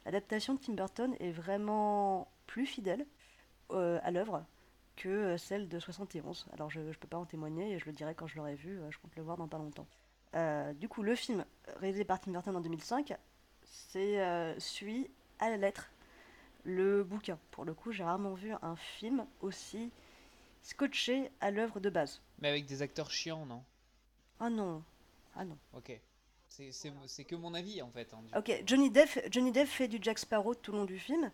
L'adaptation 0.05 0.55
de 0.55 0.61
Tim 0.61 0.75
Burton 0.75 1.15
est 1.21 1.31
vraiment 1.31 2.31
plus 2.47 2.67
fidèle 2.67 3.07
euh, 3.71 3.99
à 4.03 4.11
l'œuvre 4.11 4.45
que 4.97 5.09
euh, 5.09 5.39
celle 5.39 5.69
de 5.69 5.79
71. 5.79 6.47
Alors 6.53 6.71
je, 6.71 6.93
je 6.93 6.99
peux 6.99 7.09
pas 7.09 7.19
en 7.19 7.27
témoigner 7.27 7.73
et 7.73 7.79
je 7.79 7.87
le 7.87 7.93
dirai 7.93 8.15
quand 8.15 8.27
je 8.27 8.37
l'aurai 8.37 8.55
vu. 8.55 8.79
euh, 8.81 8.91
Je 8.91 8.99
compte 8.99 9.15
le 9.17 9.23
voir 9.23 9.37
dans 9.37 9.49
pas 9.49 9.59
longtemps. 9.59 9.87
Euh, 10.35 10.73
du 10.75 10.89
coup, 10.89 11.03
le 11.03 11.15
film 11.15 11.45
réalisé 11.77 12.05
par 12.05 12.21
Tim 12.21 12.33
Burton 12.33 12.57
en 12.57 12.61
2005, 12.61 13.15
c'est 13.65 14.21
euh, 14.23 14.59
suit 14.59 15.11
à 15.39 15.51
la 15.51 15.57
lettre 15.57 15.91
le 16.65 17.03
bouquin. 17.05 17.39
Pour 17.51 17.65
le 17.65 17.75
coup, 17.75 17.93
j'ai 17.93 18.05
rarement 18.05 18.35
vu 18.35 18.53
un 18.63 18.77
film 18.77 19.27
aussi 19.41 19.91
scotché 20.63 21.31
à 21.41 21.51
l'œuvre 21.51 21.81
de 21.81 21.91
base. 21.91 22.21
Mais 22.39 22.49
avec 22.49 22.67
des 22.67 22.83
acteurs 22.83 23.11
chiants, 23.11 23.47
non? 23.47 23.63
Ah 24.39 24.51
non, 24.51 24.83
ah 25.37 25.45
non. 25.45 25.59
Ok. 25.75 25.99
C'est- 26.51 27.25
que 27.25 27.37
mon 27.37 27.55
avis, 27.55 27.81
en 27.81 27.91
fait. 27.91 28.13
hein, 28.13 28.21
Ok, 28.37 28.63
Johnny 28.67 28.91
Depp, 28.91 29.09
Johnny 29.31 29.53
Depp 29.53 29.69
fait 29.69 29.89
du 29.89 29.99
Jack 30.01 30.19
Sparrow 30.19 30.55
tout 30.55 30.73
le 30.73 30.79
long 30.79 30.85
du 30.85 30.99
film, 30.99 31.31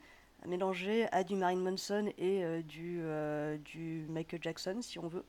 mélangé 0.47 1.07
à 1.13 1.25
du 1.25 1.35
Marilyn 1.35 1.71
Manson 1.71 2.13
et 2.19 2.45
euh, 2.45 2.63
du, 2.63 3.01
euh, 3.03 3.57
du 3.59 4.07
Michael 4.09 4.43
Jackson, 4.43 4.79
si 4.83 4.99
on 4.99 5.09
veut. 5.09 5.25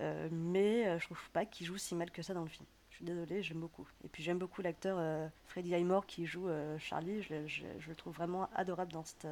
Euh, 0.00 0.28
mais 0.32 0.98
je 0.98 1.04
trouve 1.06 1.30
pas 1.30 1.46
qu'il 1.46 1.66
joue 1.66 1.78
si 1.78 1.94
mal 1.94 2.10
que 2.10 2.22
ça 2.22 2.34
dans 2.34 2.42
le 2.42 2.48
film. 2.48 2.66
Je 2.90 2.96
suis 2.96 3.04
désolée, 3.04 3.42
j'aime 3.42 3.60
beaucoup. 3.60 3.88
Et 4.04 4.08
puis 4.08 4.22
j'aime 4.22 4.38
beaucoup 4.38 4.62
l'acteur 4.62 5.30
Freddie 5.46 5.74
Highmore 5.74 6.06
qui 6.06 6.26
joue 6.26 6.48
Charlie. 6.78 7.22
Je, 7.22 7.34
le- 7.34 7.46
je- 7.46 7.64
je 7.78 7.88
le 7.88 7.94
trouve 7.96 8.14
vraiment 8.14 8.48
adorable 8.54 8.92
dans, 8.92 9.04
cette, 9.04 9.26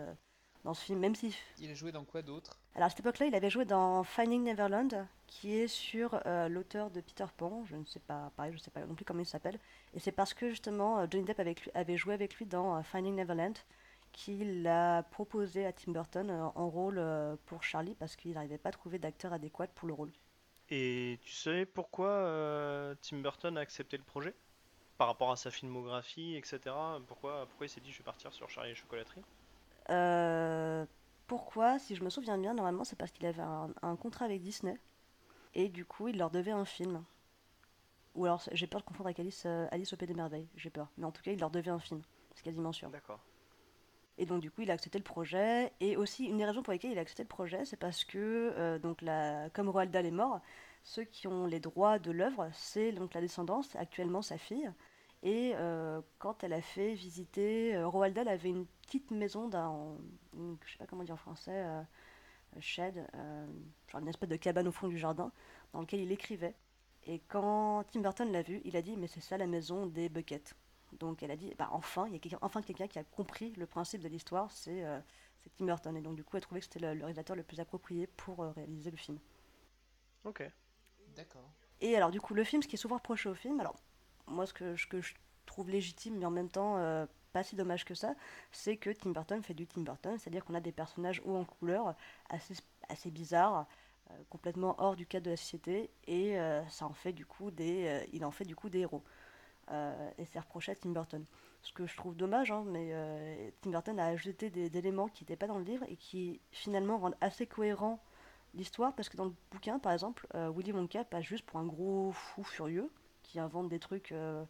dans 0.64 0.74
ce 0.74 0.84
film, 0.84 0.98
même 1.00 1.14
si 1.14 1.34
Il 1.58 1.70
a 1.70 1.74
joué 1.74 1.92
dans 1.92 2.06
quoi 2.06 2.22
d'autre? 2.22 2.58
Alors 2.74 2.86
à 2.86 2.90
cette 2.90 3.00
époque-là, 3.00 3.26
il 3.26 3.34
avait 3.34 3.50
joué 3.50 3.64
dans 3.66 4.04
Finding 4.04 4.42
Neverland, 4.44 5.06
qui 5.26 5.54
est 5.54 5.66
sur 5.68 6.20
euh, 6.26 6.48
l'auteur 6.48 6.90
de 6.90 7.00
Peter 7.02 7.26
Pan. 7.36 7.64
Je 7.66 7.76
ne 7.76 7.84
sais 7.84 8.00
pas, 8.00 8.32
pareil, 8.36 8.52
je 8.52 8.56
ne 8.58 8.62
sais 8.62 8.70
pas 8.70 8.84
non 8.86 8.94
plus 8.94 9.04
comment 9.04 9.20
il 9.20 9.26
s'appelle. 9.26 9.58
Et 9.94 10.00
c'est 10.00 10.12
parce 10.12 10.32
que 10.34 10.48
justement 10.48 10.98
euh, 11.00 11.06
Johnny 11.10 11.24
Depp 11.24 11.40
avec 11.40 11.62
lui- 11.62 11.70
avait 11.74 11.96
joué 11.98 12.14
avec 12.14 12.36
lui 12.36 12.46
dans 12.46 12.76
euh, 12.76 12.82
Finding 12.82 13.14
Neverland 13.16 13.54
qu'il 14.12 14.66
a 14.66 15.02
proposé 15.02 15.66
à 15.66 15.72
Tim 15.72 15.92
Burton 15.92 16.30
euh, 16.30 16.44
en 16.54 16.68
rôle 16.70 16.98
euh, 16.98 17.36
pour 17.46 17.62
Charlie 17.62 17.94
parce 17.96 18.16
qu'il 18.16 18.32
n'arrivait 18.34 18.58
pas 18.58 18.70
à 18.70 18.72
trouver 18.72 18.98
d'acteur 18.98 19.32
adéquat 19.32 19.66
pour 19.68 19.88
le 19.88 19.94
rôle. 19.94 20.12
Et 20.70 21.18
tu 21.22 21.32
savais 21.32 21.66
pourquoi 21.66 22.08
euh, 22.08 22.94
Tim 23.02 23.18
Burton 23.18 23.56
a 23.58 23.60
accepté 23.60 23.96
le 23.98 24.02
projet? 24.04 24.34
Par 24.98 25.08
rapport 25.08 25.30
à 25.32 25.36
sa 25.36 25.50
filmographie, 25.50 26.36
etc. 26.36 27.00
Pourquoi, 27.08 27.46
pourquoi 27.48 27.66
il 27.66 27.70
s'est 27.70 27.80
dit 27.82 27.92
je 27.92 27.98
vais 27.98 28.04
partir 28.04 28.32
sur 28.32 28.50
Charlie 28.50 28.70
et 28.70 28.74
la 28.74 28.80
chocolaterie? 28.80 29.24
Euh, 29.90 30.86
pourquoi 31.26 31.78
Si 31.78 31.94
je 31.94 32.04
me 32.04 32.10
souviens 32.10 32.38
bien, 32.38 32.54
normalement 32.54 32.84
c'est 32.84 32.96
parce 32.96 33.10
qu'il 33.10 33.26
avait 33.26 33.42
un, 33.42 33.70
un 33.82 33.96
contrat 33.96 34.24
avec 34.24 34.42
Disney 34.42 34.76
et 35.54 35.68
du 35.68 35.84
coup 35.84 36.08
il 36.08 36.18
leur 36.18 36.30
devait 36.30 36.52
un 36.52 36.64
film. 36.64 37.04
Ou 38.14 38.24
alors 38.24 38.42
j'ai 38.52 38.66
peur 38.66 38.80
de 38.80 38.86
confondre 38.86 39.06
avec 39.06 39.20
Alice, 39.20 39.44
euh, 39.46 39.66
Alice 39.70 39.92
au 39.92 39.96
Pays 39.96 40.08
des 40.08 40.14
Merveilles, 40.14 40.48
j'ai 40.56 40.70
peur. 40.70 40.88
Mais 40.96 41.04
en 41.04 41.12
tout 41.12 41.22
cas 41.22 41.32
il 41.32 41.40
leur 41.40 41.50
devait 41.50 41.70
un 41.70 41.78
film, 41.78 42.02
c'est 42.34 42.42
quasiment 42.44 42.72
sûr. 42.72 42.90
D'accord. 42.90 43.20
Et 44.18 44.26
donc 44.26 44.40
du 44.40 44.50
coup, 44.50 44.62
il 44.62 44.70
a 44.70 44.74
accepté 44.74 44.98
le 44.98 45.04
projet. 45.04 45.72
Et 45.80 45.96
aussi, 45.96 46.26
une 46.26 46.38
des 46.38 46.44
raisons 46.44 46.62
pour 46.62 46.72
lesquelles 46.72 46.90
il 46.90 46.98
a 46.98 47.02
accepté 47.02 47.22
le 47.22 47.28
projet, 47.28 47.64
c'est 47.64 47.76
parce 47.76 48.04
que, 48.04 48.52
euh, 48.56 48.78
donc 48.78 49.00
la, 49.00 49.48
comme 49.50 49.68
Roald 49.68 49.92
Dahl 49.92 50.06
est 50.06 50.10
mort, 50.10 50.40
ceux 50.82 51.04
qui 51.04 51.28
ont 51.28 51.46
les 51.46 51.60
droits 51.60 51.98
de 51.98 52.10
l'œuvre, 52.10 52.50
c'est 52.52 52.92
donc 52.92 53.14
la 53.14 53.20
descendance, 53.20 53.74
actuellement 53.76 54.22
sa 54.22 54.36
fille. 54.36 54.70
Et 55.22 55.52
euh, 55.56 56.00
quand 56.18 56.44
elle 56.44 56.52
a 56.52 56.60
fait 56.62 56.94
visiter, 56.94 57.74
euh, 57.76 57.88
Roald 57.88 58.14
Dahl 58.14 58.28
avait 58.28 58.50
une 58.50 58.66
petite 58.66 59.10
maison 59.10 59.48
dans, 59.48 59.98
une- 60.34 60.56
je 60.64 60.72
sais 60.72 60.78
pas 60.78 60.86
comment 60.86 61.04
dire 61.04 61.14
en 61.14 61.18
français, 61.18 61.52
euh, 61.54 61.82
shed, 62.60 63.06
euh, 63.14 63.46
genre 63.88 64.00
une 64.00 64.08
espèce 64.08 64.28
de 64.28 64.36
cabane 64.36 64.68
au 64.68 64.72
fond 64.72 64.88
du 64.88 64.98
jardin, 64.98 65.32
dans 65.72 65.80
lequel 65.80 66.00
il 66.00 66.12
écrivait. 66.12 66.54
Et 67.06 67.20
quand 67.28 67.84
Tim 67.92 68.00
Burton 68.00 68.30
l'a 68.32 68.42
vu, 68.42 68.60
il 68.64 68.76
a 68.76 68.82
dit, 68.82 68.96
mais 68.96 69.06
c'est 69.08 69.20
ça 69.20 69.38
la 69.38 69.46
maison 69.46 69.86
des 69.86 70.08
Buckets. 70.08 70.54
Donc 71.00 71.22
elle 71.22 71.30
a 71.30 71.36
dit, 71.36 71.54
bah 71.58 71.68
enfin, 71.72 72.06
il 72.08 72.14
y 72.14 72.16
a 72.16 72.18
quelqu'un, 72.18 72.38
enfin 72.42 72.62
quelqu'un 72.62 72.88
qui 72.88 72.98
a 72.98 73.04
compris 73.04 73.52
le 73.56 73.66
principe 73.66 74.02
de 74.02 74.08
l'histoire, 74.08 74.50
c'est 74.52 74.84
euh, 74.86 75.00
c'est 75.38 75.50
Tim 75.56 75.66
Burton. 75.66 75.96
Et 75.96 76.02
donc 76.02 76.16
du 76.16 76.24
coup, 76.24 76.36
elle 76.36 76.42
trouvait 76.42 76.60
que 76.60 76.66
c'était 76.66 76.80
le, 76.80 76.94
le 76.94 77.00
réalisateur 77.04 77.36
le 77.36 77.42
plus 77.42 77.60
approprié 77.60 78.06
pour 78.06 78.42
euh, 78.42 78.50
réaliser 78.52 78.90
le 78.90 78.96
film. 78.96 79.18
Ok. 80.24 80.42
D'accord. 81.16 81.50
Et 81.80 81.96
alors 81.96 82.10
du 82.10 82.20
coup, 82.20 82.34
le 82.34 82.44
film, 82.44 82.62
ce 82.62 82.68
qui 82.68 82.76
est 82.76 82.78
souvent 82.78 82.96
reproché 82.96 83.28
au 83.28 83.34
film, 83.34 83.60
alors 83.60 83.76
moi, 84.28 84.46
ce 84.46 84.52
que, 84.52 84.74
que 84.88 85.00
je 85.00 85.14
trouve 85.46 85.70
légitime, 85.70 86.16
mais 86.18 86.26
en 86.26 86.30
même 86.30 86.48
temps 86.48 86.76
euh, 86.78 87.06
pas 87.32 87.42
si 87.42 87.56
dommage 87.56 87.84
que 87.84 87.94
ça, 87.94 88.14
c'est 88.52 88.76
que 88.76 88.90
Tim 88.90 89.10
Burton 89.10 89.42
fait 89.42 89.54
du 89.54 89.66
Tim 89.66 89.82
Burton, 89.82 90.18
c'est-à-dire 90.18 90.44
qu'on 90.44 90.54
a 90.54 90.60
des 90.60 90.72
personnages 90.72 91.22
hauts 91.24 91.36
en 91.36 91.44
couleur, 91.44 91.94
assez, 92.28 92.54
assez 92.88 93.10
bizarres, 93.10 93.66
euh, 94.10 94.14
complètement 94.30 94.74
hors 94.78 94.96
du 94.96 95.06
cadre 95.06 95.26
de 95.26 95.30
la 95.30 95.36
société, 95.36 95.90
et 96.06 96.38
euh, 96.38 96.66
ça 96.68 96.86
en 96.86 96.92
fait 96.92 97.12
du 97.12 97.26
coup 97.26 97.50
des, 97.50 98.06
il 98.12 98.24
en 98.24 98.30
fait 98.30 98.44
du 98.44 98.56
coup 98.56 98.68
des 98.68 98.80
héros. 98.80 99.02
Et 100.16 100.24
c'est 100.24 100.38
reproché 100.38 100.72
à 100.72 100.74
Tim 100.74 100.92
Burton. 100.92 101.22
Ce 101.60 101.72
que 101.74 101.86
je 101.86 101.94
trouve 101.94 102.16
dommage, 102.16 102.50
hein, 102.50 102.64
mais 102.66 103.52
Tim 103.60 103.68
Burton 103.68 104.00
a 104.00 104.06
ajouté 104.06 104.48
des, 104.48 104.70
des 104.70 104.78
éléments 104.78 105.08
qui 105.08 105.24
n'étaient 105.24 105.36
pas 105.36 105.46
dans 105.46 105.58
le 105.58 105.64
livre 105.64 105.84
et 105.88 105.96
qui 105.96 106.40
finalement 106.52 106.96
rendent 106.96 107.18
assez 107.20 107.46
cohérent 107.46 108.00
l'histoire, 108.54 108.94
parce 108.94 109.08
que 109.08 109.16
dans 109.16 109.26
le 109.26 109.34
bouquin, 109.50 109.78
par 109.78 109.92
exemple, 109.92 110.26
euh, 110.34 110.50
Willy 110.54 110.72
Wonka 110.72 111.04
passe 111.04 111.24
juste 111.24 111.44
pour 111.44 111.58
un 111.58 111.66
gros 111.66 112.12
fou 112.12 112.42
furieux 112.44 112.90
qui 113.28 113.38
invente 113.38 113.68
des 113.68 113.78
trucs, 113.78 114.12
euh, 114.12 114.44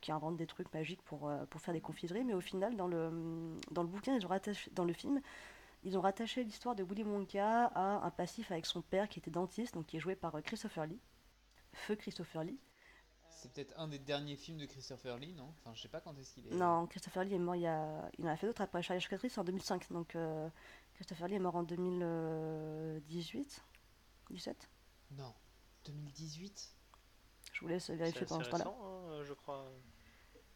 qui 0.00 0.12
invente 0.12 0.36
des 0.36 0.46
trucs 0.46 0.72
magiques 0.72 1.02
pour, 1.02 1.28
euh, 1.28 1.44
pour 1.46 1.60
faire 1.60 1.74
des 1.74 1.80
confiseries, 1.80 2.22
mais 2.24 2.34
au 2.34 2.40
final, 2.40 2.76
dans 2.76 2.86
le, 2.86 3.58
dans 3.72 3.82
le 3.82 3.88
bouquin, 3.88 4.14
ils 4.16 4.24
ont 4.24 4.28
rattaché, 4.28 4.70
dans 4.72 4.84
le 4.84 4.92
film, 4.92 5.20
ils 5.82 5.98
ont 5.98 6.00
rattaché 6.00 6.44
l'histoire 6.44 6.76
de 6.76 6.84
Willy 6.84 7.02
Wonka 7.02 7.64
à 7.66 8.06
un 8.06 8.10
passif 8.10 8.52
avec 8.52 8.64
son 8.64 8.80
père 8.80 9.08
qui 9.08 9.18
était 9.18 9.32
dentiste, 9.32 9.74
donc 9.74 9.86
qui 9.86 9.96
est 9.96 10.00
joué 10.00 10.14
par 10.14 10.36
euh, 10.36 10.40
Christopher 10.40 10.86
Lee, 10.86 11.00
feu 11.72 11.96
Christopher 11.96 12.44
Lee. 12.44 12.60
C'est 13.28 13.52
peut-être 13.52 13.74
un 13.76 13.88
des 13.88 13.98
derniers 13.98 14.36
films 14.36 14.58
de 14.58 14.66
Christopher 14.66 15.18
Lee, 15.18 15.34
non? 15.34 15.52
Enfin, 15.58 15.74
je 15.74 15.82
sais 15.82 15.88
pas 15.88 16.00
quand 16.00 16.16
est-ce 16.16 16.34
qu'il 16.34 16.46
est. 16.46 16.54
Non, 16.54 16.86
Christopher 16.86 17.24
Lee 17.24 17.34
est 17.34 17.40
mort 17.40 17.56
il 17.56 17.62
y 17.62 17.66
a, 17.66 18.08
il 18.18 18.26
en 18.26 18.30
a 18.30 18.36
fait 18.36 18.46
d'autres 18.46 18.62
après 18.62 18.82
Charlie 18.82 19.02
Chocolaterie, 19.02 19.30
c'est 19.30 19.40
en 19.40 19.44
2005, 19.44 19.90
donc 19.90 20.14
euh, 20.14 20.48
Christopher 20.94 21.26
Lee 21.26 21.34
est 21.34 21.40
mort 21.40 21.56
en 21.56 21.64
2018, 21.64 23.64
17. 24.30 24.70
Non. 25.12 25.34
2018 25.84 26.76
Je 26.76 26.81
vous 27.62 27.68
laisse 27.68 27.90
vérifier 27.90 28.20
pendant 28.26 28.44
ce 28.44 28.50
temps-là. 28.50 28.64
hein, 29.18 29.22
je 29.24 29.32
crois. 29.34 29.64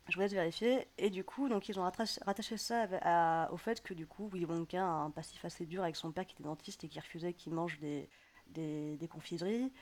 Je 0.09 0.15
vous 0.15 0.21
laisse 0.21 0.33
vérifier. 0.33 0.87
Et 0.99 1.11
du 1.11 1.25
coup, 1.25 1.49
donc 1.49 1.69
ils 1.69 1.79
ont 1.81 1.83
rattaché, 1.83 2.57
ça 2.57 2.87
à- 3.03 3.51
au 3.53 3.57
fait 3.57 3.83
que 3.83 3.93
du 3.95 4.07
coup, 4.07 4.29
Willy 4.33 4.45
Wonka 4.45 4.81
a 4.81 4.87
un 4.89 5.11
passif 5.11 5.45
assez 5.45 5.67
dur 5.67 5.83
avec 5.83 5.97
son 5.97 6.13
père 6.13 6.25
qui 6.27 6.35
était 6.35 6.45
dentiste 6.45 6.85
et 6.85 6.89
qui 6.89 7.01
refusait 7.01 7.33
qu'il 7.33 7.53
mange 7.53 7.79
des, 7.81 8.09
des, 8.49 8.97
des 8.99 9.09
confiseries. 9.09 9.73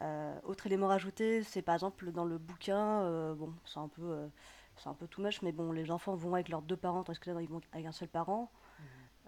Euh, 0.00 0.38
autre 0.44 0.66
élément 0.66 0.86
rajouté, 0.86 1.42
c'est 1.42 1.62
par 1.62 1.74
exemple 1.74 2.12
dans 2.12 2.24
le 2.24 2.38
bouquin, 2.38 3.02
euh, 3.02 3.34
bon, 3.34 3.52
c'est 3.64 3.78
un 3.80 3.88
peu, 3.88 4.02
euh, 4.02 4.28
c'est 4.76 4.88
un 4.88 4.94
peu 4.94 5.06
too 5.08 5.20
much, 5.22 5.42
mais 5.42 5.52
bon, 5.52 5.72
les 5.72 5.90
enfants 5.90 6.14
vont 6.14 6.34
avec 6.34 6.48
leurs 6.48 6.62
deux 6.62 6.76
parents, 6.76 7.02
tandis 7.04 7.18
que 7.18 7.30
là, 7.30 7.40
ils 7.42 7.48
vont 7.48 7.60
avec 7.72 7.86
un 7.86 7.92
seul 7.92 8.08
parent. 8.08 8.50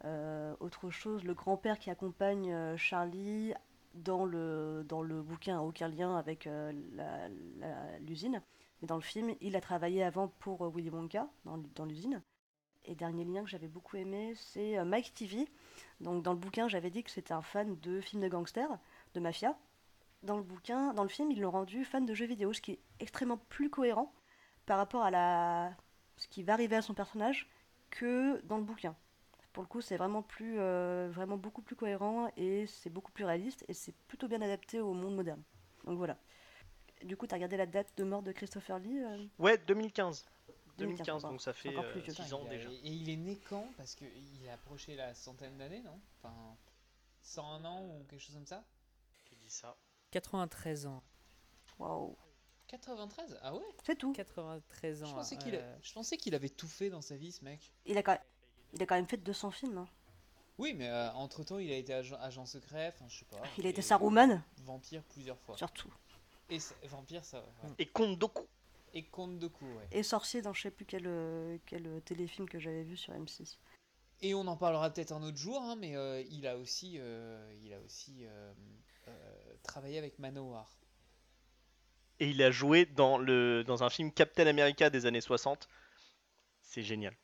Euh, 0.04 0.54
autre 0.60 0.90
chose, 0.90 1.24
le 1.24 1.34
grand-père 1.34 1.78
qui 1.78 1.90
accompagne 1.90 2.76
Charlie 2.76 3.54
dans 3.94 4.24
le, 4.24 4.84
dans 4.88 5.02
le 5.02 5.22
bouquin 5.22 5.60
aucun 5.60 5.88
lien 5.88 6.16
avec 6.16 6.46
euh, 6.46 6.72
l'usine. 8.00 8.42
Mais 8.80 8.88
dans 8.88 8.96
le 8.96 9.02
film, 9.02 9.34
il 9.40 9.56
a 9.56 9.60
travaillé 9.60 10.02
avant 10.02 10.28
pour 10.28 10.64
euh, 10.64 10.70
Willy 10.74 10.90
Wonka 10.90 11.28
dans, 11.44 11.58
dans 11.74 11.84
l'usine. 11.84 12.22
Et 12.86 12.94
dernier 12.94 13.24
lien 13.24 13.42
que 13.42 13.48
j'avais 13.48 13.68
beaucoup 13.68 13.96
aimé, 13.96 14.34
c'est 14.36 14.78
euh, 14.78 14.84
Mike 14.84 15.14
TV. 15.14 15.48
Donc 16.00 16.22
dans 16.22 16.32
le 16.32 16.38
bouquin, 16.38 16.68
j'avais 16.68 16.90
dit 16.90 17.02
que 17.02 17.10
c'était 17.10 17.32
un 17.32 17.42
fan 17.42 17.76
de 17.80 18.00
films 18.00 18.22
de 18.22 18.28
gangsters, 18.28 18.78
de 19.14 19.20
mafia. 19.20 19.56
Dans 20.22 20.36
le 20.36 20.42
bouquin, 20.42 20.92
dans 20.94 21.02
le 21.02 21.08
film, 21.08 21.30
ils 21.30 21.40
l'ont 21.40 21.50
rendu 21.50 21.84
fan 21.84 22.04
de 22.04 22.14
jeux 22.14 22.26
vidéo, 22.26 22.52
ce 22.52 22.60
qui 22.60 22.72
est 22.72 22.80
extrêmement 23.00 23.38
plus 23.48 23.70
cohérent 23.70 24.12
par 24.66 24.78
rapport 24.78 25.02
à 25.02 25.10
la... 25.10 25.72
ce 26.16 26.28
qui 26.28 26.42
va 26.42 26.54
arriver 26.54 26.76
à 26.76 26.82
son 26.82 26.94
personnage 26.94 27.48
que 27.90 28.40
dans 28.46 28.56
le 28.56 28.64
bouquin. 28.64 28.96
Pour 29.54 29.62
le 29.62 29.68
coup, 29.68 29.80
c'est 29.80 29.96
vraiment 29.96 30.22
plus, 30.22 30.58
euh, 30.58 31.08
vraiment 31.12 31.36
beaucoup 31.38 31.62
plus 31.62 31.76
cohérent 31.76 32.28
et 32.36 32.66
c'est 32.66 32.90
beaucoup 32.90 33.12
plus 33.12 33.24
réaliste 33.24 33.64
et 33.68 33.72
c'est 33.72 33.94
plutôt 34.08 34.26
bien 34.26 34.42
adapté 34.42 34.80
au 34.80 34.92
monde 34.92 35.14
moderne. 35.14 35.42
Donc 35.84 35.96
voilà. 35.96 36.18
Du 37.04 37.16
coup, 37.16 37.26
t'as 37.28 37.36
regardé 37.36 37.56
la 37.56 37.66
date 37.66 37.96
de 37.96 38.02
mort 38.02 38.22
de 38.22 38.32
Christopher 38.32 38.80
Lee 38.80 38.98
euh 38.98 39.24
Ouais, 39.38 39.56
2015. 39.56 40.26
2015, 40.76 40.76
2015, 40.76 41.06
pardon. 41.06 41.28
donc 41.34 41.40
ça 41.40 41.52
fait 41.52 41.68
Encore 41.68 41.86
plus 41.92 42.00
euh, 42.00 42.02
vieux. 42.02 42.14
6 42.14 42.32
ans 42.34 42.44
déjà. 42.46 42.68
Et 42.68 42.80
il 42.82 43.08
est 43.08 43.16
né 43.16 43.38
quand? 43.48 43.68
Parce 43.76 43.94
qu'il 43.94 44.08
a 44.50 44.54
approché 44.54 44.96
la 44.96 45.14
centaine 45.14 45.56
d'années, 45.56 45.82
non? 45.82 46.00
Enfin, 46.18 46.34
101 47.22 47.64
ans 47.64 47.80
ou 47.86 48.04
quelque 48.10 48.20
chose 48.20 48.34
comme 48.34 48.46
ça? 48.46 48.64
Qui 49.24 49.36
dit 49.36 49.50
ça? 49.50 49.76
93 50.10 50.86
ans. 50.86 51.00
Waouh. 51.78 52.16
93 52.66 53.38
Ah 53.40 53.54
ouais? 53.54 53.62
C'est 53.84 53.96
tout. 53.96 54.12
93 54.14 55.04
ans. 55.04 55.06
je 55.06 55.12
pensais, 55.14 55.36
qu'il 55.36 55.54
a- 55.54 55.58
euh, 55.58 55.76
je 55.80 55.92
pensais 55.92 56.16
qu'il 56.16 56.34
avait 56.34 56.48
tout 56.48 56.66
fait 56.66 56.90
dans 56.90 57.02
sa 57.02 57.16
vie, 57.16 57.30
ce 57.30 57.44
mec. 57.44 57.72
Il 57.86 57.96
a 57.98 58.02
quand 58.02 58.12
même, 58.12 58.20
il 58.74 58.82
a 58.82 58.86
quand 58.86 58.94
même 58.96 59.08
fait 59.08 59.16
200 59.16 59.50
films. 59.50 59.78
hein. 59.78 59.88
Oui, 60.58 60.72
mais 60.74 60.88
entre 61.14 61.42
temps, 61.42 61.58
il 61.58 61.70
a 61.72 61.76
été 61.76 61.92
agent, 61.94 62.16
agent 62.20 62.46
secret, 62.46 62.92
enfin, 62.94 63.06
je 63.08 63.18
sais 63.18 63.24
pas. 63.24 63.42
Il 63.58 63.66
a 63.66 63.70
été 63.70 63.82
Saruman, 63.82 64.40
Vampire 64.58 65.02
plusieurs 65.04 65.38
fois. 65.40 65.56
surtout. 65.56 65.92
Et 66.50 66.58
vampire, 66.84 67.24
ça. 67.24 67.40
ouais. 67.64 67.70
Et 67.78 67.86
Conte 67.86 68.18
Doku. 68.18 68.44
Et 68.92 69.02
Conte 69.04 69.38
de 69.40 69.48
coups, 69.48 69.68
ouais. 69.76 69.88
Et 69.90 70.04
sorcier 70.04 70.42
dans 70.42 70.52
je 70.52 70.62
sais 70.62 70.70
plus 70.70 70.84
quel, 70.84 71.06
euh, 71.06 71.58
quel 71.66 71.86
euh, 71.88 72.00
téléfilm 72.00 72.48
que 72.48 72.60
j'avais 72.60 72.84
vu 72.84 72.96
sur 72.96 73.12
M6. 73.14 73.56
Et 74.22 74.34
on 74.34 74.46
en 74.46 74.56
parlera 74.56 74.90
peut-être 74.90 75.10
un 75.10 75.22
autre 75.24 75.36
jour, 75.38 75.60
hein, 75.60 75.74
mais 75.74 75.96
euh, 75.96 76.22
il 76.30 76.46
a 76.46 76.56
aussi, 76.56 76.98
euh, 76.98 77.52
il 77.64 77.72
a 77.72 77.80
aussi 77.80 78.18
euh, 78.24 78.52
euh, 79.08 79.54
travaillé 79.64 79.98
avec 79.98 80.20
Manowar. 80.20 80.76
Et 82.20 82.30
il 82.30 82.40
a 82.42 82.52
joué 82.52 82.86
dans, 82.86 83.18
le, 83.18 83.64
dans 83.64 83.82
un 83.82 83.90
film 83.90 84.12
Captain 84.12 84.46
America 84.46 84.88
des 84.88 85.06
années 85.06 85.20
60. 85.20 85.68
C'est 86.62 86.84
génial. 86.84 87.16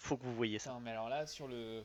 Faut 0.00 0.16
que 0.16 0.24
vous 0.24 0.34
voyez 0.34 0.58
ça. 0.58 0.70
Putain, 0.70 0.80
mais 0.80 0.90
alors 0.90 1.08
là, 1.08 1.26
sur 1.26 1.48
le, 1.48 1.84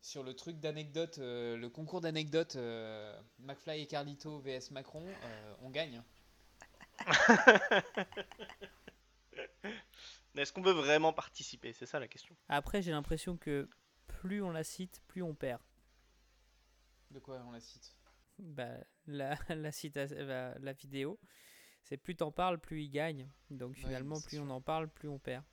sur 0.00 0.22
le 0.22 0.34
truc 0.34 0.58
d'anecdote, 0.60 1.18
euh, 1.18 1.56
le 1.56 1.68
concours 1.68 2.00
d'anecdotes, 2.00 2.56
euh, 2.56 3.18
McFly 3.38 3.82
et 3.82 3.86
Carlito 3.86 4.40
vs 4.40 4.70
Macron, 4.70 5.04
euh, 5.06 5.54
on 5.62 5.70
gagne. 5.70 6.02
Est-ce 10.36 10.52
qu'on 10.52 10.62
veut 10.62 10.72
vraiment 10.72 11.12
participer? 11.12 11.72
C'est 11.72 11.86
ça 11.86 12.00
la 12.00 12.08
question. 12.08 12.36
Après, 12.48 12.82
j'ai 12.82 12.90
l'impression 12.90 13.36
que 13.36 13.68
plus 14.06 14.42
on 14.42 14.50
la 14.50 14.64
cite, 14.64 15.00
plus 15.06 15.22
on 15.22 15.34
perd. 15.34 15.62
De 17.10 17.20
quoi 17.20 17.40
on 17.46 17.52
la 17.52 17.60
cite? 17.60 17.94
Bah, 18.38 18.72
la, 19.06 19.36
la, 19.48 19.70
cita- 19.70 20.12
la, 20.12 20.58
la 20.58 20.72
vidéo, 20.72 21.20
c'est 21.84 21.96
plus 21.96 22.16
t'en 22.16 22.32
parles, 22.32 22.58
plus 22.58 22.82
il 22.82 22.90
gagne. 22.90 23.28
Donc 23.50 23.76
finalement, 23.76 24.20
plus 24.20 24.36
sûr. 24.36 24.44
on 24.44 24.50
en 24.50 24.60
parle, 24.60 24.88
plus 24.88 25.08
on 25.08 25.18
perd. 25.18 25.44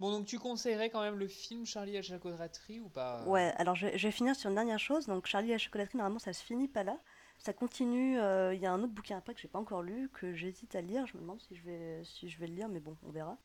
Bon, 0.00 0.10
donc 0.10 0.26
tu 0.26 0.38
conseillerais 0.38 0.88
quand 0.90 1.02
même 1.02 1.18
le 1.18 1.28
film 1.28 1.66
Charlie 1.66 1.92
et 1.92 1.96
la 1.96 2.02
chocolaterie 2.02 2.80
ou 2.80 2.88
pas? 2.88 3.22
Ouais, 3.26 3.52
alors 3.56 3.74
je, 3.74 3.88
je 3.96 4.06
vais 4.08 4.12
finir 4.12 4.34
sur 4.36 4.48
une 4.50 4.54
dernière 4.56 4.78
chose. 4.78 5.06
Donc 5.06 5.26
Charlie 5.26 5.48
et 5.50 5.52
la 5.52 5.58
chocolaterie, 5.58 5.98
normalement, 5.98 6.18
ça 6.18 6.32
se 6.32 6.42
finit 6.44 6.68
pas 6.68 6.82
là. 6.84 6.98
Ça 7.38 7.52
continue. 7.52 8.18
euh, 8.18 8.54
Il 8.54 8.60
y 8.60 8.66
a 8.66 8.72
un 8.72 8.82
autre 8.82 8.92
bouquin 8.92 9.18
après 9.18 9.34
que 9.34 9.40
j'ai 9.40 9.48
pas 9.48 9.58
encore 9.58 9.82
lu, 9.82 10.08
que 10.10 10.34
j'hésite 10.34 10.74
à 10.74 10.80
lire. 10.80 11.06
Je 11.06 11.16
me 11.16 11.22
demande 11.22 11.40
si 11.40 11.54
je 11.56 11.62
vais, 11.62 12.04
si 12.04 12.28
je 12.28 12.38
vais 12.38 12.46
le 12.46 12.54
lire, 12.54 12.68
mais 12.68 12.80
bon, 12.80 12.96
on 13.02 13.10
verra. 13.10 13.38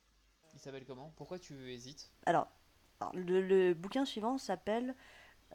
Il 0.54 0.60
s'appelle 0.60 0.84
comment? 0.84 1.12
Pourquoi 1.16 1.38
tu 1.38 1.70
hésites? 1.72 2.10
Alors, 2.26 2.48
alors, 3.00 3.14
le, 3.16 3.40
le 3.42 3.74
bouquin 3.74 4.04
suivant 4.04 4.38
s'appelle, 4.38 4.94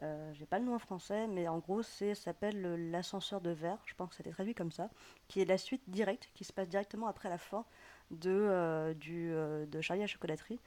euh, 0.02 0.32
j'ai 0.34 0.46
pas 0.46 0.58
le 0.58 0.64
nom 0.66 0.74
en 0.74 0.78
français, 0.78 1.26
mais 1.28 1.48
en 1.48 1.58
gros, 1.58 1.82
c'est 1.82 2.14
s'appelle 2.14 2.90
L'ascenseur 2.90 3.40
de 3.40 3.50
verre. 3.50 3.78
Je 3.86 3.94
pense 3.94 4.10
que 4.10 4.16
c'était 4.16 4.30
traduit 4.32 4.54
comme 4.54 4.72
ça, 4.72 4.90
qui 5.28 5.40
est 5.40 5.44
la 5.44 5.58
suite 5.58 5.82
directe, 5.88 6.30
qui 6.34 6.44
se 6.44 6.52
passe 6.52 6.68
directement 6.68 7.08
après 7.08 7.28
la 7.30 7.38
fin 7.38 7.64
de 8.10 8.30
euh, 8.30 8.94
du 8.94 9.32
euh, 9.32 9.66
de 9.66 9.80
Charlie 9.80 10.02
et 10.02 10.04
la 10.04 10.08
chocolaterie, 10.08 10.60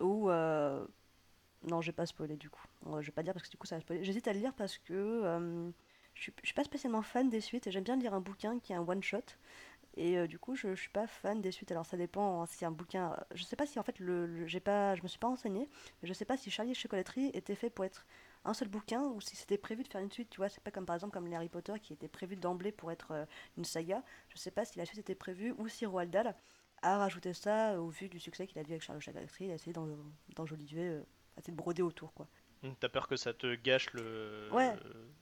où 0.00 0.30
euh, 0.30 0.86
non, 1.64 1.80
je 1.80 1.88
vais 1.88 1.92
pas 1.96 2.06
spoiler 2.06 2.36
du 2.36 2.50
coup. 2.50 2.62
Euh, 2.88 3.00
Je 3.02 3.06
vais 3.06 3.12
pas 3.12 3.22
dire 3.22 3.32
parce 3.34 3.44
que 3.46 3.50
du 3.50 3.56
coup 3.56 3.66
ça 3.66 3.76
va 3.76 3.80
spoiler. 3.80 4.04
J'hésite 4.04 4.28
à 4.28 4.32
le 4.32 4.40
lire 4.40 4.54
parce 4.54 4.78
que 4.78 4.94
euh, 4.94 5.70
je 6.14 6.22
suis, 6.22 6.34
suis 6.44 6.54
pas 6.54 6.64
spécialement 6.64 7.02
fan 7.02 7.28
des 7.30 7.40
suites 7.40 7.66
et 7.66 7.70
j'aime 7.72 7.84
bien 7.84 7.96
lire 7.96 8.14
un 8.14 8.20
bouquin 8.20 8.58
qui 8.60 8.72
est 8.72 8.76
un 8.76 8.86
one 8.86 9.02
shot. 9.02 9.20
Et 9.96 10.28
du 10.28 10.38
coup, 10.38 10.54
je, 10.56 10.74
je 10.74 10.80
suis 10.80 10.90
pas 10.90 11.06
fan 11.06 11.40
des 11.40 11.50
suites. 11.52 11.70
Alors 11.72 11.86
ça 11.86 11.96
dépend 11.96 12.42
hein, 12.42 12.46
si 12.46 12.64
un 12.64 12.70
bouquin. 12.70 13.16
Je 13.34 13.44
sais 13.44 13.56
pas 13.56 13.66
si 13.66 13.78
en 13.78 13.82
fait 13.82 13.98
le, 13.98 14.46
pas, 14.64 14.94
je 14.94 15.02
me 15.02 15.08
suis 15.08 15.18
pas 15.18 15.28
renseigné, 15.28 15.68
mais 16.02 16.08
je 16.08 16.12
sais 16.12 16.24
pas 16.26 16.36
si 16.36 16.50
Charlie 16.50 16.72
et 16.72 16.74
la 16.74 16.80
chocolaterie 16.80 17.30
était 17.34 17.54
fait 17.54 17.70
pour 17.70 17.84
être 17.84 18.06
un 18.44 18.54
seul 18.54 18.68
bouquin 18.68 19.02
ou 19.04 19.20
si 19.20 19.36
c'était 19.36 19.58
prévu 19.58 19.82
de 19.84 19.88
faire 19.88 20.00
une 20.02 20.12
suite. 20.12 20.30
Tu 20.30 20.38
vois, 20.38 20.48
c'est 20.50 20.62
pas 20.62 20.70
comme 20.70 20.86
par 20.86 20.96
exemple 20.96 21.14
comme 21.14 21.32
Harry 21.32 21.48
Potter 21.48 21.74
qui 21.82 21.92
était 21.94 22.08
prévu 22.08 22.36
d'emblée 22.36 22.72
pour 22.72 22.92
être 22.92 23.26
une 23.56 23.64
saga. 23.64 24.02
Je 24.28 24.38
sais 24.38 24.50
pas 24.50 24.64
si 24.64 24.78
la 24.78 24.86
suite 24.86 24.98
était 25.00 25.14
prévue 25.14 25.54
ou 25.58 25.68
si 25.68 25.86
Roald 25.86 26.10
Dahl 26.10 26.34
a 26.82 26.98
rajouté 26.98 27.32
ça 27.32 27.72
euh, 27.72 27.78
au 27.78 27.88
vu 27.88 28.08
du 28.08 28.18
succès 28.20 28.46
qu'il 28.46 28.58
a 28.58 28.62
eu 28.62 28.64
avec 28.66 28.86
la 28.86 28.98
chocolaterie. 29.00 29.46
Il 29.46 29.50
a 29.50 29.54
essayé 29.54 29.72
d'en- 29.72 29.88
d'enjoliver, 30.34 30.88
euh, 30.88 31.00
a 31.36 31.40
essayé 31.40 31.52
de 31.52 31.56
broder 31.56 31.82
autour 31.82 32.12
quoi. 32.14 32.26
Hum, 32.62 32.74
T'as 32.80 32.88
peur 32.88 33.06
que 33.06 33.16
ça 33.16 33.34
te 33.34 33.54
gâche 33.54 33.92
le, 33.92 34.48
Ouais. 34.52 34.74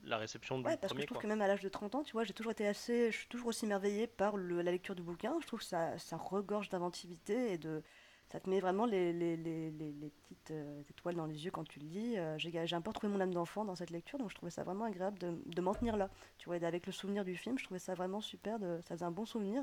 la 0.05 0.19
réception 0.19 0.59
du 0.59 0.65
Ouais, 0.65 0.77
parce 0.77 0.93
que 0.93 1.01
je 1.01 1.07
trouve 1.07 1.17
quoi. 1.17 1.23
que 1.23 1.27
même 1.27 1.43
à 1.43 1.49
l'âge 1.49 1.63
de 1.63 1.69
30 1.69 1.95
ans, 1.95 2.03
tu 2.05 2.13
vois, 2.13 2.25
j'ai 2.25 2.33
toujours 2.33 2.53
été 2.53 2.67
assez, 2.67 3.11
je 3.11 3.17
suis 3.19 3.27
toujours 3.29 3.49
aussi 3.49 3.65
émerveillée 3.65 4.07
par 4.07 4.37
le- 4.37 4.63
la 4.63 4.71
lecture 4.71 4.95
du 4.95 5.03
bouquin. 5.03 5.37
Je 5.41 5.47
trouve 5.47 5.59
que 5.61 5.65
ça, 5.67 5.99
ça 5.99 6.17
regorge 6.17 6.69
d'inventivité 6.69 7.53
et 7.53 7.59
de, 7.59 7.83
ça 8.31 8.41
te 8.41 8.49
met 8.49 8.61
vraiment 8.61 8.87
les, 8.87 9.13
les, 9.13 9.37
les, 9.37 9.71
les, 9.71 10.11
petites 10.11 10.51
euh, 10.53 10.83
étoiles 10.91 11.17
dans 11.17 11.27
les 11.27 11.45
yeux 11.45 11.51
quand 11.51 11.65
tu 11.69 11.81
le 11.81 11.87
lis. 11.87 12.19
Euh, 12.19 12.39
j'ai, 12.39 12.53
j'ai 12.67 12.77
un 12.77 12.81
peu 12.81 12.91
retrouvé 12.91 13.13
mon 13.13 13.21
âme 13.21 13.35
d'enfant 13.35 13.65
dans 13.65 13.75
cette 13.75 13.91
lecture, 13.91 14.19
donc 14.19 14.31
je 14.31 14.35
trouvais 14.37 14.51
ça 14.51 14.63
vraiment 14.63 14.85
agréable 14.85 15.19
de, 15.19 15.37
de 15.45 15.61
m'en 15.61 15.75
tenir 15.75 15.97
là. 15.97 16.09
Tu 16.39 16.47
vois, 16.49 16.57
avec 16.57 16.87
le 16.87 16.93
souvenir 16.93 17.25
du 17.25 17.37
film, 17.37 17.59
je 17.59 17.65
trouvais 17.65 17.81
ça 17.81 17.95
vraiment 17.95 18.21
super, 18.21 18.59
de, 18.61 18.81
ça 18.83 18.95
faisait 18.95 19.05
un 19.05 19.11
bon 19.11 19.25
souvenir. 19.27 19.63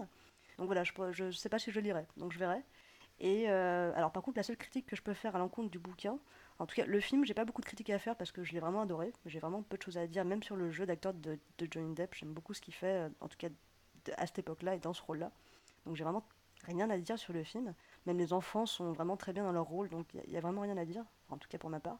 Donc 0.57 0.67
voilà, 0.67 0.83
je, 0.83 0.91
je 1.11 1.31
sais 1.31 1.49
pas 1.49 1.59
si 1.59 1.71
je 1.71 1.79
lirai, 1.79 2.05
donc 2.17 2.31
je 2.31 2.39
verrai. 2.39 2.63
Et 3.19 3.49
euh, 3.49 3.93
alors 3.95 4.11
par 4.11 4.23
contre, 4.23 4.37
la 4.37 4.43
seule 4.43 4.57
critique 4.57 4.87
que 4.87 4.95
je 4.95 5.03
peux 5.03 5.13
faire 5.13 5.35
à 5.35 5.39
l'encontre 5.39 5.69
du 5.69 5.77
bouquin, 5.77 6.17
en 6.57 6.65
tout 6.65 6.75
cas 6.75 6.85
le 6.85 6.99
film, 6.99 7.23
j'ai 7.23 7.35
pas 7.35 7.45
beaucoup 7.45 7.61
de 7.61 7.67
critiques 7.67 7.91
à 7.91 7.99
faire 7.99 8.15
parce 8.15 8.31
que 8.31 8.43
je 8.43 8.53
l'ai 8.53 8.59
vraiment 8.59 8.81
adoré. 8.81 9.13
J'ai 9.27 9.39
vraiment 9.39 9.61
peu 9.61 9.77
de 9.77 9.83
choses 9.83 9.97
à 9.97 10.07
dire, 10.07 10.25
même 10.25 10.41
sur 10.41 10.55
le 10.55 10.71
jeu 10.71 10.87
d'acteur 10.87 11.13
de, 11.13 11.37
de 11.59 11.67
Johnny 11.69 11.93
Depp. 11.93 12.15
J'aime 12.15 12.33
beaucoup 12.33 12.55
ce 12.55 12.61
qu'il 12.61 12.73
fait, 12.73 13.05
euh, 13.05 13.09
en 13.19 13.27
tout 13.27 13.37
cas 13.37 13.49
à 14.17 14.25
cette 14.25 14.39
époque-là 14.39 14.75
et 14.75 14.79
dans 14.79 14.93
ce 14.93 15.03
rôle-là. 15.03 15.31
Donc 15.85 15.95
j'ai 15.95 16.03
vraiment 16.03 16.25
rien 16.63 16.89
à 16.89 16.97
dire 16.97 17.19
sur 17.19 17.33
le 17.33 17.43
film. 17.43 17.75
Même 18.07 18.17
les 18.17 18.33
enfants 18.33 18.65
sont 18.65 18.91
vraiment 18.91 19.17
très 19.17 19.33
bien 19.33 19.43
dans 19.43 19.51
leur 19.51 19.65
rôle, 19.65 19.89
donc 19.89 20.07
il 20.13 20.29
n'y 20.31 20.37
a, 20.37 20.41
vraiment 20.41 20.61
rien 20.61 20.77
à 20.77 20.85
dire, 20.85 21.05
en 21.29 21.37
tout 21.37 21.47
cas 21.47 21.59
pour 21.59 21.69
ma 21.69 21.79
part. 21.79 21.99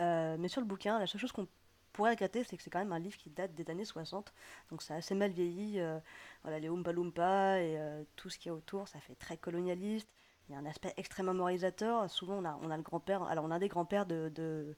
Euh, 0.00 0.36
mais 0.38 0.48
sur 0.48 0.60
le 0.60 0.66
bouquin, 0.66 0.98
la 1.00 1.06
seule 1.06 1.20
chose 1.20 1.32
qu'on 1.32 1.48
pourrait 1.94 2.10
regretter, 2.10 2.44
c'est 2.44 2.56
que 2.56 2.62
c'est 2.62 2.70
quand 2.70 2.80
même 2.80 2.92
un 2.92 2.98
livre 2.98 3.16
qui 3.16 3.30
date 3.30 3.54
des 3.54 3.70
années 3.70 3.84
60, 3.84 4.34
donc 4.70 4.82
ça 4.82 4.94
a 4.94 4.96
assez 4.98 5.14
mal 5.14 5.30
vieilli. 5.30 5.80
Euh, 5.80 5.98
voilà, 6.42 6.58
les 6.58 6.68
Oompa 6.68 6.92
Loompa 6.92 7.60
et 7.60 7.78
euh, 7.78 8.02
tout 8.16 8.28
ce 8.28 8.38
qui 8.38 8.48
est 8.48 8.52
autour, 8.52 8.88
ça 8.88 9.00
fait 9.00 9.14
très 9.14 9.38
colonialiste. 9.38 10.08
Il 10.48 10.52
y 10.52 10.56
a 10.56 10.58
un 10.58 10.66
aspect 10.66 10.92
extrêmement 10.98 11.32
moralisateur. 11.32 12.10
Souvent, 12.10 12.34
on 12.34 12.44
a, 12.44 12.58
on 12.62 12.70
a 12.70 12.76
le 12.76 12.82
grand-père, 12.82 13.22
alors 13.22 13.44
on 13.44 13.50
a 13.50 13.58
des 13.58 13.68
grands-pères 13.68 14.06
de, 14.06 14.28
de, 14.34 14.76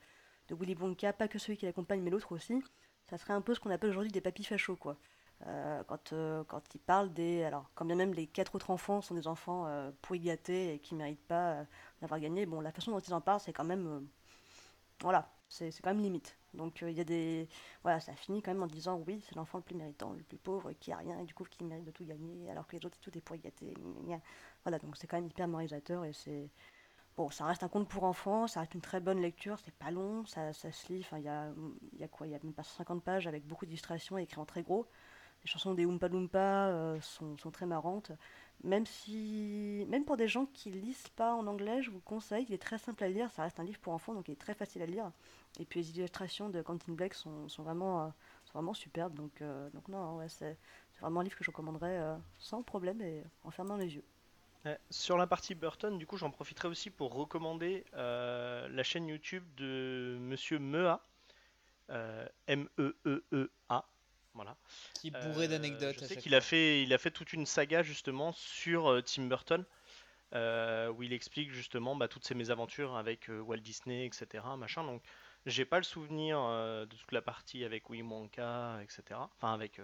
Willy 0.50 0.76
Wonka, 0.76 1.12
pas 1.12 1.26
que 1.26 1.38
celui 1.38 1.56
qui 1.56 1.66
l'accompagne, 1.66 2.02
mais 2.02 2.10
l'autre 2.10 2.32
aussi. 2.32 2.62
Ça 3.10 3.18
serait 3.18 3.32
un 3.32 3.40
peu 3.40 3.54
ce 3.54 3.60
qu'on 3.60 3.70
appelle 3.70 3.90
aujourd'hui 3.90 4.12
des 4.12 4.20
papis 4.20 4.44
fachos, 4.44 4.76
quoi. 4.76 4.96
Euh, 5.46 5.82
quand, 5.84 6.14
quand 6.48 6.74
il 6.74 6.78
parle 6.78 7.12
des. 7.12 7.44
Alors, 7.44 7.70
quand 7.74 7.84
bien 7.84 7.96
même 7.96 8.14
les 8.14 8.26
quatre 8.26 8.54
autres 8.54 8.70
enfants 8.70 9.00
sont 9.00 9.14
des 9.14 9.26
enfants 9.26 9.66
pourri 10.02 10.20
gâtés 10.20 10.74
et 10.74 10.78
qui 10.78 10.94
méritent 10.94 11.26
pas 11.26 11.64
d'avoir 12.00 12.20
gagné, 12.20 12.46
bon, 12.46 12.60
la 12.60 12.72
façon 12.72 12.92
dont 12.92 13.00
ils 13.00 13.14
en 13.14 13.20
parlent, 13.20 13.40
c'est 13.40 13.52
quand 13.52 13.64
même. 13.64 14.06
voilà, 15.00 15.35
c'est 15.48 15.70
quand 15.82 15.94
même 15.94 16.02
limite. 16.02 16.36
Donc, 16.54 16.82
il 16.82 16.92
y 16.92 17.00
a 17.00 17.04
des. 17.04 17.48
Voilà, 17.82 18.00
ça 18.00 18.14
finit 18.14 18.42
quand 18.42 18.52
même 18.52 18.62
en 18.62 18.66
disant 18.66 19.02
oui, 19.06 19.22
c'est 19.26 19.34
l'enfant 19.36 19.58
le 19.58 19.64
plus 19.64 19.74
méritant, 19.74 20.12
le 20.12 20.22
plus 20.22 20.38
pauvre, 20.38 20.72
qui 20.72 20.92
a 20.92 20.96
rien 20.96 21.18
et 21.20 21.24
du 21.24 21.34
coup 21.34 21.44
qui 21.44 21.64
mérite 21.64 21.84
de 21.84 21.90
tout 21.90 22.04
gagner, 22.04 22.50
alors 22.50 22.66
que 22.66 22.76
les 22.76 22.84
autres, 22.86 22.98
tout 23.00 23.16
est 23.16 23.20
pourri 23.20 23.40
gâté. 23.40 23.74
Voilà, 24.64 24.78
donc 24.78 24.96
c'est 24.96 25.06
quand 25.06 25.16
même 25.16 25.26
hyper 25.26 25.48
moralisateur 25.48 26.04
et 26.04 26.12
c'est. 26.12 26.50
Bon, 27.16 27.30
ça 27.30 27.46
reste 27.46 27.62
un 27.62 27.68
conte 27.68 27.88
pour 27.88 28.04
enfants, 28.04 28.46
ça 28.46 28.60
reste 28.60 28.74
une 28.74 28.82
très 28.82 29.00
bonne 29.00 29.20
lecture, 29.22 29.58
c'est 29.64 29.74
pas 29.74 29.90
long, 29.90 30.26
ça, 30.26 30.52
ça 30.52 30.70
se 30.70 30.92
lit, 30.92 31.06
il 31.12 31.22
y 31.22 31.28
a, 31.28 31.50
y 31.98 32.04
a 32.04 32.08
quoi 32.08 32.26
Il 32.26 32.32
y 32.32 32.36
a 32.36 32.38
même 32.42 32.52
pas 32.52 32.62
50 32.62 33.02
pages 33.02 33.26
avec 33.26 33.46
beaucoup 33.46 33.64
d'illustrations 33.64 34.18
écrites 34.18 34.38
en 34.38 34.44
très 34.44 34.62
gros. 34.62 34.86
Les 35.46 35.52
chansons 35.52 35.74
des 35.74 35.86
Oompa 35.86 36.08
Loompa 36.08 36.66
euh, 36.70 37.00
sont, 37.00 37.36
très 37.52 37.66
marrantes. 37.66 38.10
Même 38.64 38.84
si, 38.84 39.86
même 39.88 40.04
pour 40.04 40.16
des 40.16 40.26
gens 40.26 40.46
qui 40.46 40.72
lisent 40.72 41.06
pas 41.14 41.34
en 41.34 41.46
anglais, 41.46 41.82
je 41.82 41.92
vous 41.92 42.00
conseille. 42.00 42.46
Il 42.48 42.52
est 42.52 42.58
très 42.60 42.78
simple 42.78 43.04
à 43.04 43.08
lire. 43.08 43.30
Ça 43.30 43.42
reste 43.42 43.60
un 43.60 43.62
livre 43.62 43.78
pour 43.78 43.92
enfants, 43.92 44.12
donc 44.12 44.26
il 44.26 44.32
est 44.32 44.40
très 44.40 44.54
facile 44.54 44.82
à 44.82 44.86
lire. 44.86 45.12
Et 45.60 45.64
puis 45.64 45.78
les 45.78 45.90
illustrations 45.90 46.50
de 46.50 46.62
Quentin 46.62 46.94
Blake 46.94 47.14
sont, 47.14 47.46
euh, 47.60 48.08
vraiment 48.52 48.74
superbes. 48.74 49.14
Donc, 49.14 49.40
euh, 49.40 49.70
non, 49.88 50.18
c'est 50.26 50.58
vraiment 51.00 51.20
un 51.20 51.22
livre 51.22 51.36
que 51.36 51.44
je 51.44 51.52
recommanderais 51.52 52.16
sans 52.40 52.64
problème 52.64 53.00
et 53.00 53.22
en 53.44 53.52
fermant 53.52 53.76
les 53.76 53.94
yeux. 53.94 54.04
Sur 54.90 55.16
la 55.16 55.28
partie 55.28 55.54
Burton, 55.54 55.96
du 55.96 56.08
coup, 56.08 56.16
j'en 56.16 56.32
profiterai 56.32 56.66
aussi 56.66 56.90
pour 56.90 57.14
recommander 57.14 57.84
la 57.92 58.82
chaîne 58.82 59.06
YouTube 59.06 59.44
de 59.56 60.18
Monsieur 60.18 60.58
Mea, 60.58 61.00
M-E-E-E-A, 62.48 63.84
voilà. 64.36 64.56
Qui 64.94 65.08
est 65.08 65.10
bourré 65.10 65.48
d'anecdotes. 65.48 65.96
Je 66.00 66.04
sais 66.04 66.16
qu'il 66.16 66.34
a 66.34 66.40
fait, 66.40 66.82
il 66.82 66.92
a 66.92 66.98
fait 66.98 67.10
toute 67.10 67.32
une 67.32 67.46
saga 67.46 67.82
justement 67.82 68.32
sur 68.32 68.90
euh, 68.90 69.02
Tim 69.02 69.24
Burton, 69.24 69.64
euh, 70.34 70.88
où 70.90 71.02
il 71.02 71.12
explique 71.12 71.50
justement 71.50 71.96
bah, 71.96 72.08
toutes 72.08 72.24
ses 72.24 72.34
mésaventures 72.34 72.96
avec 72.96 73.28
euh, 73.28 73.40
Walt 73.40 73.58
Disney, 73.58 74.06
etc. 74.06 74.44
Machin. 74.56 74.84
Donc, 74.84 75.02
j'ai 75.46 75.64
pas 75.64 75.78
le 75.78 75.84
souvenir 75.84 76.38
de 76.38 76.96
toute 76.96 77.12
la 77.12 77.22
partie 77.22 77.64
avec 77.64 77.88
Willy 77.88 78.02
Wonka, 78.02 78.80
etc. 78.82 79.20
Enfin, 79.36 79.54
avec 79.54 79.80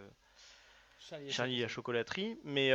Charlie, 0.98 1.30
Charlie 1.30 1.60
la 1.60 1.68
chocolaterie, 1.68 2.36
mais, 2.42 2.72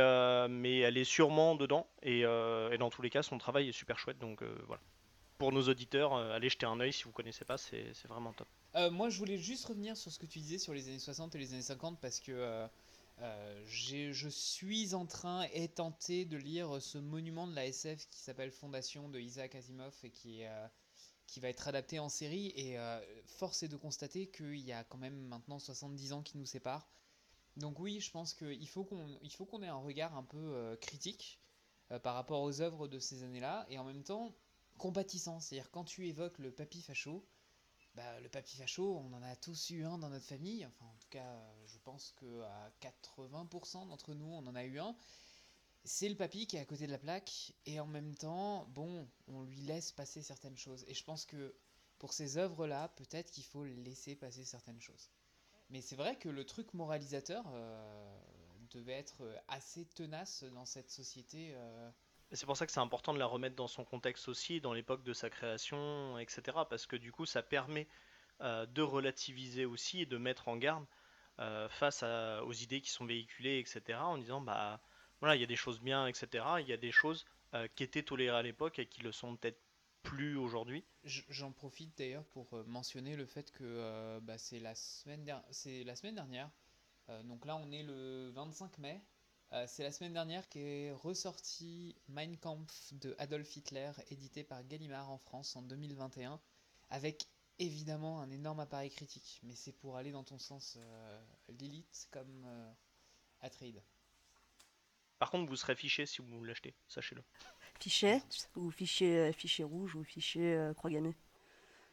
mais 0.48 0.78
elle 0.78 0.96
est 0.96 1.04
sûrement 1.04 1.54
dedans. 1.54 1.86
Et, 2.02 2.20
et, 2.20 2.78
dans 2.78 2.88
tous 2.88 3.02
les 3.02 3.10
cas, 3.10 3.22
son 3.22 3.36
travail 3.36 3.68
est 3.68 3.72
super 3.72 3.98
chouette. 3.98 4.18
Donc 4.18 4.42
voilà. 4.66 4.80
Pour 5.36 5.52
nos 5.52 5.68
auditeurs, 5.68 6.16
allez 6.16 6.48
jeter 6.48 6.64
un 6.64 6.80
oeil 6.80 6.94
si 6.94 7.04
vous 7.04 7.12
connaissez 7.12 7.44
pas, 7.44 7.58
c'est 7.58 7.92
vraiment 8.08 8.32
top. 8.32 8.48
Euh, 8.74 8.90
moi, 8.90 9.08
je 9.08 9.18
voulais 9.18 9.38
juste 9.38 9.64
revenir 9.64 9.96
sur 9.96 10.12
ce 10.12 10.18
que 10.18 10.26
tu 10.26 10.40
disais 10.40 10.58
sur 10.58 10.74
les 10.74 10.88
années 10.88 10.98
60 10.98 11.34
et 11.34 11.38
les 11.38 11.52
années 11.54 11.62
50 11.62 11.98
parce 12.00 12.20
que 12.20 12.32
euh, 12.32 12.68
euh, 13.20 13.64
je 13.66 14.28
suis 14.28 14.94
en 14.94 15.06
train 15.06 15.44
et 15.54 15.68
tenté 15.68 16.24
de 16.24 16.36
lire 16.36 16.80
ce 16.80 16.98
monument 16.98 17.46
de 17.46 17.54
la 17.54 17.66
SF 17.66 18.06
qui 18.08 18.20
s'appelle 18.20 18.50
Fondation 18.50 19.08
de 19.08 19.18
Isaac 19.18 19.54
Asimov 19.54 19.94
et 20.02 20.10
qui, 20.10 20.42
qui 21.26 21.40
va 21.40 21.48
être 21.48 21.66
adapté 21.66 21.98
en 21.98 22.08
série. 22.08 22.52
Et 22.56 22.76
force 23.26 23.62
est 23.62 23.68
de 23.68 23.76
constater 23.76 24.28
qu'il 24.28 24.60
y 24.60 24.72
a 24.72 24.84
quand 24.84 24.98
même 24.98 25.18
maintenant 25.26 25.58
70 25.58 26.12
ans 26.12 26.22
qui 26.22 26.36
nous 26.36 26.46
séparent. 26.46 26.88
Donc 27.56 27.80
oui, 27.80 27.98
je 27.98 28.10
pense 28.12 28.34
qu'il 28.34 28.68
faut 28.68 28.84
qu'on 28.84 29.18
qu'on 29.50 29.62
ait 29.62 29.68
un 29.68 29.76
regard 29.76 30.16
un 30.16 30.22
peu 30.22 30.76
critique 30.80 31.40
par 32.04 32.14
rapport 32.14 32.42
aux 32.42 32.60
œuvres 32.60 32.86
de 32.86 33.00
ces 33.00 33.24
années-là 33.24 33.66
et 33.68 33.78
en 33.78 33.84
même 33.84 34.04
temps 34.04 34.32
compatissant. 34.76 35.40
C'est-à-dire 35.40 35.72
quand 35.72 35.84
tu 35.84 36.06
évoques 36.06 36.38
le 36.38 36.52
papy 36.52 36.82
facho, 36.82 37.26
bah, 37.98 38.20
le 38.20 38.28
papy 38.28 38.56
facho, 38.56 38.96
on 38.96 39.12
en 39.12 39.22
a 39.24 39.34
tous 39.34 39.70
eu 39.70 39.82
un 39.82 39.98
dans 39.98 40.08
notre 40.08 40.24
famille. 40.24 40.64
Enfin, 40.64 40.84
en 40.84 40.96
tout 40.98 41.08
cas, 41.10 41.42
je 41.66 41.78
pense 41.78 42.14
qu'à 42.20 42.70
80% 42.80 43.88
d'entre 43.88 44.14
nous, 44.14 44.28
on 44.32 44.46
en 44.46 44.54
a 44.54 44.64
eu 44.64 44.78
un. 44.78 44.96
C'est 45.82 46.08
le 46.08 46.14
papy 46.14 46.46
qui 46.46 46.56
est 46.56 46.60
à 46.60 46.64
côté 46.64 46.86
de 46.86 46.92
la 46.92 46.98
plaque, 46.98 47.52
et 47.66 47.80
en 47.80 47.86
même 47.86 48.14
temps, 48.14 48.66
bon, 48.66 49.08
on 49.26 49.42
lui 49.42 49.60
laisse 49.62 49.90
passer 49.90 50.22
certaines 50.22 50.56
choses. 50.56 50.84
Et 50.86 50.94
je 50.94 51.02
pense 51.02 51.24
que 51.24 51.56
pour 51.98 52.12
ces 52.12 52.38
œuvres-là, 52.38 52.86
peut-être 52.90 53.32
qu'il 53.32 53.42
faut 53.44 53.64
laisser 53.64 54.14
passer 54.14 54.44
certaines 54.44 54.80
choses. 54.80 55.10
Mais 55.70 55.80
c'est 55.80 55.96
vrai 55.96 56.16
que 56.16 56.28
le 56.28 56.44
truc 56.44 56.74
moralisateur 56.74 57.44
euh, 57.48 58.20
devait 58.70 58.92
être 58.92 59.28
assez 59.48 59.86
tenace 59.86 60.44
dans 60.44 60.66
cette 60.66 60.90
société. 60.92 61.50
Euh, 61.54 61.90
c'est 62.32 62.46
pour 62.46 62.56
ça 62.56 62.66
que 62.66 62.72
c'est 62.72 62.80
important 62.80 63.14
de 63.14 63.18
la 63.18 63.26
remettre 63.26 63.56
dans 63.56 63.68
son 63.68 63.84
contexte 63.84 64.28
aussi, 64.28 64.60
dans 64.60 64.74
l'époque 64.74 65.02
de 65.02 65.12
sa 65.12 65.30
création, 65.30 66.18
etc. 66.18 66.58
Parce 66.68 66.86
que 66.86 66.96
du 66.96 67.10
coup, 67.10 67.24
ça 67.24 67.42
permet 67.42 67.88
euh, 68.40 68.66
de 68.66 68.82
relativiser 68.82 69.64
aussi 69.64 70.02
et 70.02 70.06
de 70.06 70.18
mettre 70.18 70.48
en 70.48 70.56
garde 70.56 70.84
euh, 71.40 71.68
face 71.68 72.02
aux 72.02 72.52
idées 72.52 72.80
qui 72.80 72.90
sont 72.90 73.06
véhiculées, 73.06 73.58
etc. 73.58 73.98
En 73.98 74.18
disant, 74.18 74.40
bah 74.40 74.80
voilà, 75.20 75.36
il 75.36 75.40
y 75.40 75.44
a 75.44 75.46
des 75.46 75.56
choses 75.56 75.80
bien, 75.80 76.06
etc. 76.06 76.44
Il 76.60 76.68
y 76.68 76.72
a 76.72 76.76
des 76.76 76.92
choses 76.92 77.24
euh, 77.54 77.66
qui 77.74 77.82
étaient 77.82 78.02
tolérées 78.02 78.36
à 78.36 78.42
l'époque 78.42 78.78
et 78.78 78.86
qui 78.86 79.00
le 79.02 79.12
sont 79.12 79.36
peut-être 79.36 79.60
plus 80.02 80.36
aujourd'hui. 80.36 80.84
J'en 81.04 81.52
profite 81.52 81.96
d'ailleurs 81.96 82.24
pour 82.26 82.54
mentionner 82.66 83.16
le 83.16 83.26
fait 83.26 83.50
que 83.50 84.18
bah, 84.20 84.38
c'est 84.38 84.60
la, 84.60 84.74
semaine 84.74 85.24
dernière. 85.24 86.50
Donc 87.24 87.44
là, 87.44 87.56
on 87.56 87.72
est 87.72 87.82
le 87.82 88.30
25 88.30 88.78
mai. 88.78 89.02
Euh, 89.52 89.64
c'est 89.66 89.82
la 89.82 89.92
semaine 89.92 90.12
dernière 90.12 90.46
qu'est 90.48 90.92
ressorti 90.92 91.96
Mein 92.08 92.36
Kampf 92.36 92.92
de 92.92 93.14
Adolf 93.18 93.56
Hitler, 93.56 93.92
édité 94.10 94.44
par 94.44 94.62
Gallimard 94.64 95.10
en 95.10 95.16
France 95.16 95.56
en 95.56 95.62
2021, 95.62 96.38
avec 96.90 97.26
évidemment 97.58 98.20
un 98.20 98.30
énorme 98.30 98.60
appareil 98.60 98.90
critique, 98.90 99.40
mais 99.42 99.54
c'est 99.54 99.72
pour 99.72 99.96
aller 99.96 100.12
dans 100.12 100.24
ton 100.24 100.38
sens, 100.38 100.76
euh, 100.78 101.20
Lilith 101.48 102.08
comme 102.10 102.44
euh, 102.46 102.70
Atreide. 103.40 103.82
Par 105.18 105.30
contre, 105.30 105.48
vous 105.48 105.56
serez 105.56 105.74
fiché 105.74 106.06
si 106.06 106.20
vous 106.20 106.44
l'achetez, 106.44 106.74
sachez-le. 106.86 107.22
Fiché? 107.80 108.20
Ou 108.54 108.70
fichier, 108.70 109.32
fichier 109.32 109.64
rouge 109.64 109.94
ou 109.94 110.04
fichier 110.04 110.54
euh, 110.54 110.74
croix 110.74 110.90
gammée? 110.90 111.16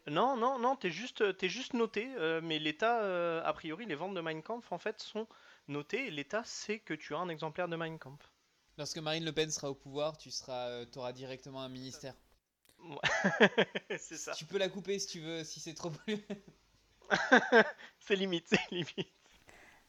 Non, 0.08 0.38
non, 0.38 0.60
non, 0.60 0.76
t'es 0.76 0.92
juste, 0.92 1.24
es 1.42 1.50
juste 1.50 1.74
noté, 1.74 2.08
euh, 2.18 2.40
mais 2.42 2.60
l'État, 2.60 3.02
euh, 3.02 3.42
a 3.44 3.54
priori, 3.54 3.86
les 3.88 3.96
ventes 3.96 4.14
de 4.14 4.22
Mein 4.22 4.44
Kampf, 4.44 4.72
en 4.72 4.78
fait, 4.78 5.02
sont 5.02 5.28
noté, 5.68 6.10
l'État 6.12 6.44
sait 6.44 6.80
que 6.80 6.94
tu 6.94 7.14
as 7.16 7.20
un 7.20 7.30
exemplaire 7.30 7.68
de 7.68 7.76
Mein 7.76 7.98
Kampf. 7.98 8.32
Lorsque 8.78 8.98
Marine 8.98 9.26
Le 9.26 9.32
Pen 9.32 9.50
sera 9.50 9.70
au 9.70 9.76
pouvoir, 9.76 10.18
tu 10.18 10.32
seras, 10.32 10.68
euh, 10.68 10.86
auras 10.96 11.14
directement 11.14 11.62
un 11.62 11.70
ministère. 11.70 12.14
c'est 13.98 14.18
ça. 14.18 14.34
Tu 14.34 14.46
peux 14.46 14.58
la 14.58 14.70
couper 14.70 15.00
si 15.00 15.08
tu 15.08 15.20
veux, 15.22 15.44
si 15.44 15.60
c'est 15.60 15.74
trop. 15.74 15.92
c'est 18.00 18.16
limite, 18.16 18.48
c'est 18.48 18.72
limite. 18.72 19.10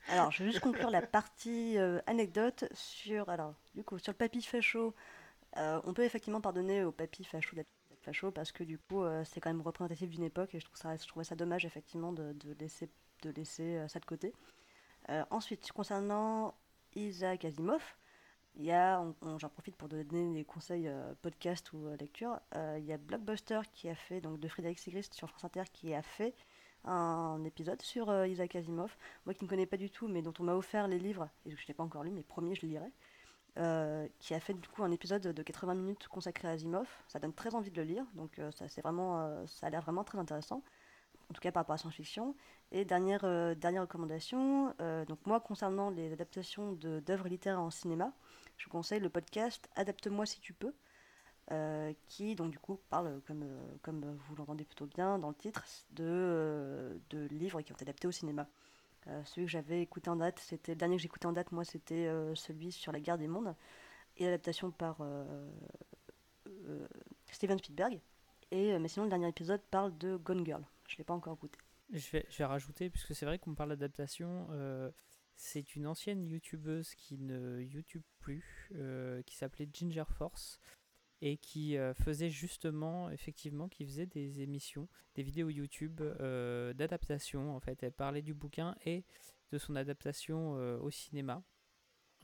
Alors, 0.09 0.31
je 0.31 0.45
vais 0.45 0.51
juste 0.51 0.63
conclure 0.63 0.91
la 0.91 1.03
partie 1.03 1.79
euh, 1.79 2.01
anecdote 2.07 2.65
sur, 2.73 3.29
alors, 3.29 3.55
du 3.75 3.83
coup, 3.83 3.99
sur 3.99 4.13
le 4.13 4.17
papy 4.17 4.41
facho. 4.41 4.95
Euh, 5.57 5.81
on 5.85 5.95
peut 5.95 6.05
effectivement 6.05 6.41
pardonner 6.41 6.85
au 6.85 6.93
papy 6.93 7.25
facho 7.25 7.57
d'être 7.57 7.71
facho 8.03 8.31
parce 8.31 8.53
que 8.53 8.63
du 8.63 8.79
coup, 8.79 9.03
euh, 9.03 9.25
c'est 9.25 9.41
quand 9.41 9.51
même 9.51 9.63
représentatif 9.63 10.11
d'une 10.11 10.23
époque 10.23 10.55
et 10.55 10.61
je 10.61 10.65
trouve 10.65 10.77
ça, 10.77 10.97
je 10.97 11.07
trouvais 11.09 11.25
ça 11.25 11.35
dommage 11.35 11.65
effectivement 11.65 12.13
de, 12.13 12.33
de 12.35 12.55
laisser, 12.61 12.89
de 13.23 13.31
laisser 13.31 13.85
ça 13.89 13.99
de 13.99 14.05
côté. 14.05 14.33
Euh, 15.11 15.25
ensuite, 15.31 15.71
concernant 15.73 16.55
Isaac 16.95 17.45
Asimov, 17.45 17.83
j'en 18.59 19.49
profite 19.53 19.77
pour 19.77 19.89
donner 19.89 20.35
des 20.35 20.45
conseils 20.45 20.89
euh, 20.89 21.15
podcast 21.23 21.73
ou 21.73 21.87
euh, 21.87 21.97
lecture. 21.97 22.41
Euh, 22.57 22.77
il 22.79 22.87
y 22.87 22.93
a 22.93 22.97
Blockbuster 22.97 23.61
qui 23.73 23.89
a 23.89 23.95
fait, 23.95 24.21
donc 24.21 24.41
de 24.41 24.49
Frédéric 24.49 24.79
Sigrist 24.79 25.15
sur 25.15 25.29
France 25.29 25.45
Inter, 25.45 25.65
qui 25.73 25.95
a 25.95 26.03
fait 26.03 26.35
un 26.85 27.43
épisode 27.45 27.83
sur 27.83 28.13
Isaac 28.27 28.57
Asimov. 28.57 28.97
Moi 29.25 29.35
qui 29.35 29.45
ne 29.45 29.49
connais 29.49 29.67
pas 29.67 29.77
du 29.77 29.91
tout, 29.91 30.09
mais 30.09 30.23
dont 30.23 30.35
on 30.39 30.45
m'a 30.45 30.55
offert 30.55 30.89
les 30.89 30.99
livres, 30.99 31.29
et 31.45 31.51
que 31.51 31.61
je 31.61 31.67
n'ai 31.69 31.75
pas 31.75 31.83
encore 31.83 32.05
lu, 32.05 32.11
mais 32.11 32.23
promis, 32.23 32.55
je 32.55 32.63
le 32.63 32.73
lirai. 32.73 32.93
Qui 34.19 34.35
a 34.35 34.41
fait 34.41 34.55
du 34.55 34.69
coup 34.69 34.85
un 34.85 34.93
épisode 34.93 35.23
de 35.23 35.43
80 35.43 35.75
minutes 35.75 36.09
consacré 36.09 36.47
à 36.47 36.53
Asimov. 36.53 36.87
Ça 37.09 37.19
donne 37.19 37.33
très 37.33 37.55
envie 37.55 37.71
de 37.71 37.81
le 37.81 37.89
lire, 37.89 38.05
donc 38.15 38.41
ça, 38.53 38.69
c'est 38.69 38.83
vraiment, 38.83 39.45
ça 39.47 39.67
a 39.67 39.71
l'air 39.71 39.81
vraiment 39.81 40.05
très 40.05 40.19
intéressant, 40.19 40.63
en 41.31 41.35
tout 41.35 41.41
cas 41.41 41.53
par 41.53 41.63
rapport 41.63 41.75
à 41.75 41.79
science-fiction. 41.79 42.35
Et 42.73 42.85
dernière, 42.85 43.25
euh, 43.25 43.55
dernière 43.55 43.83
recommandation, 43.83 44.75
euh, 44.81 45.05
donc 45.05 45.19
moi 45.27 45.41
concernant 45.41 45.91
les 45.91 46.13
adaptations 46.13 46.73
d'œuvres 46.73 47.29
littéraires 47.29 47.61
en 47.61 47.71
cinéma, 47.71 48.13
je 48.57 48.65
vous 48.65 48.71
conseille 48.71 49.01
le 49.01 49.11
podcast 49.11 49.69
Adapte-moi 49.77 50.27
si 50.27 50.41
tu 50.41 50.53
peux, 50.53 50.75
euh, 51.53 51.93
qui 52.09 52.35
donc 52.35 52.51
du 52.51 52.59
coup 52.59 52.81
parle, 52.91 53.21
comme, 53.27 53.45
comme 53.83 54.17
vous 54.17 54.37
l'entendez 54.37 54.65
plutôt 54.65 54.87
bien 54.87 55.19
dans 55.19 55.29
le 55.29 55.35
titre, 55.35 55.65
de, 55.91 57.01
de 57.11 57.27
livres 57.29 57.61
qui 57.63 57.73
ont 57.73 57.77
été 57.77 57.85
adaptés 57.85 58.09
au 58.09 58.13
cinéma. 58.13 58.49
Celui 59.25 59.47
que 59.47 59.53
j'avais 59.53 59.83
écouté 59.83 60.11
en 60.11 60.17
date, 60.17 60.41
c'était 60.41 60.73
le 60.73 60.77
dernier 60.77 60.97
que 60.97 61.03
j'ai 61.03 61.07
écouté 61.07 61.29
en 61.29 61.33
date, 61.33 61.53
moi 61.53 61.65
c'était 61.65 62.11
celui 62.35 62.73
sur 62.73 62.91
la 62.91 62.99
guerre 62.99 63.19
des 63.19 63.29
mondes. 63.29 63.55
et 64.17 64.25
l'adaptation 64.25 64.73
par 64.73 64.97
Steven 67.31 67.57
Spielberg. 67.59 68.01
Et, 68.51 68.77
mais 68.81 68.89
sinon, 68.89 69.05
le 69.05 69.11
dernier 69.11 69.29
épisode 69.29 69.61
parle 69.71 69.97
de 69.99 70.17
Gone 70.17 70.45
Girl. 70.45 70.65
Je 70.89 70.95
ne 70.95 70.99
l'ai 70.99 71.05
pas 71.05 71.15
encore 71.15 71.35
écouté. 71.35 71.59
Je 71.93 72.11
vais, 72.11 72.45
rajouter, 72.45 72.91
puisque 72.91 73.15
c'est 73.15 73.27
vrai 73.27 73.39
qu'on 73.39 73.55
parle 73.55 73.71
d'adaptation, 73.71 74.49
euh, 74.51 74.91
c'est 75.37 75.77
une 75.77 75.87
ancienne 75.87 76.27
youtubeuse 76.27 76.95
qui 76.95 77.17
ne 77.19 77.61
YouTube 77.61 78.03
plus, 78.19 78.71
euh, 78.75 79.23
qui 79.23 79.37
s'appelait 79.37 79.69
Ginger 79.73 80.05
Force, 80.19 80.59
et 81.23 81.37
qui 81.39 81.79
euh, 81.79 81.95
faisait 81.95 82.29
justement, 82.29 83.09
effectivement, 83.11 83.69
qui 83.69 83.87
faisait 83.87 84.07
des 84.07 84.43
émissions, 84.43 84.89
des 85.15 85.23
vidéos 85.23 85.49
YouTube 85.49 86.03
d'adaptation, 86.75 87.55
en 87.55 87.61
fait. 87.61 87.83
Elle 87.83 87.93
parlait 87.93 88.23
du 88.23 88.35
bouquin 88.35 88.75
et 88.85 89.05
de 89.53 89.59
son 89.59 89.77
adaptation 89.77 90.53
au 90.83 90.91
cinéma. 90.91 91.43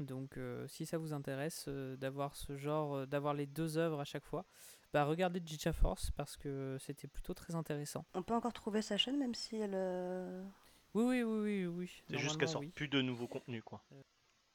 Donc, 0.01 0.39
si 0.67 0.87
ça 0.87 0.99
vous 0.99 1.13
intéresse 1.13 1.69
d'avoir 1.69 2.35
ce 2.35 2.57
genre, 2.57 3.07
d'avoir 3.07 3.33
les 3.33 3.47
deux 3.47 3.79
œuvres 3.79 4.01
à 4.01 4.05
chaque 4.05 4.25
fois, 4.25 4.45
bah 4.93 5.05
regardez 5.05 5.41
Ginger 5.45 5.73
Force 5.73 6.11
parce 6.13 6.37
que 6.37 6.77
c'était 6.81 7.09
plutôt 7.09 7.35
très 7.35 7.55
intéressant. 7.55 8.05
On 8.15 8.23
peut 8.23 8.35
encore 8.35 8.53
trouver 8.53 8.83
sa 8.83 8.97
chaîne, 8.97 9.19
même 9.19 9.35
si 9.35 9.57
elle. 9.57 9.73
euh, 9.75 10.45
Oui, 10.95 11.05
oui, 11.05 11.23
oui, 11.23 11.41
oui, 11.41 11.67
oui. 11.67 12.03
C'est 12.09 12.19
juste 12.19 12.39
qu'elle 12.39 12.49
sort 12.49 12.61
oui. 12.61 12.69
plus 12.69 12.89
de 12.89 13.01
nouveaux 13.01 13.27
contenus, 13.29 13.63
quoi. 13.65 13.83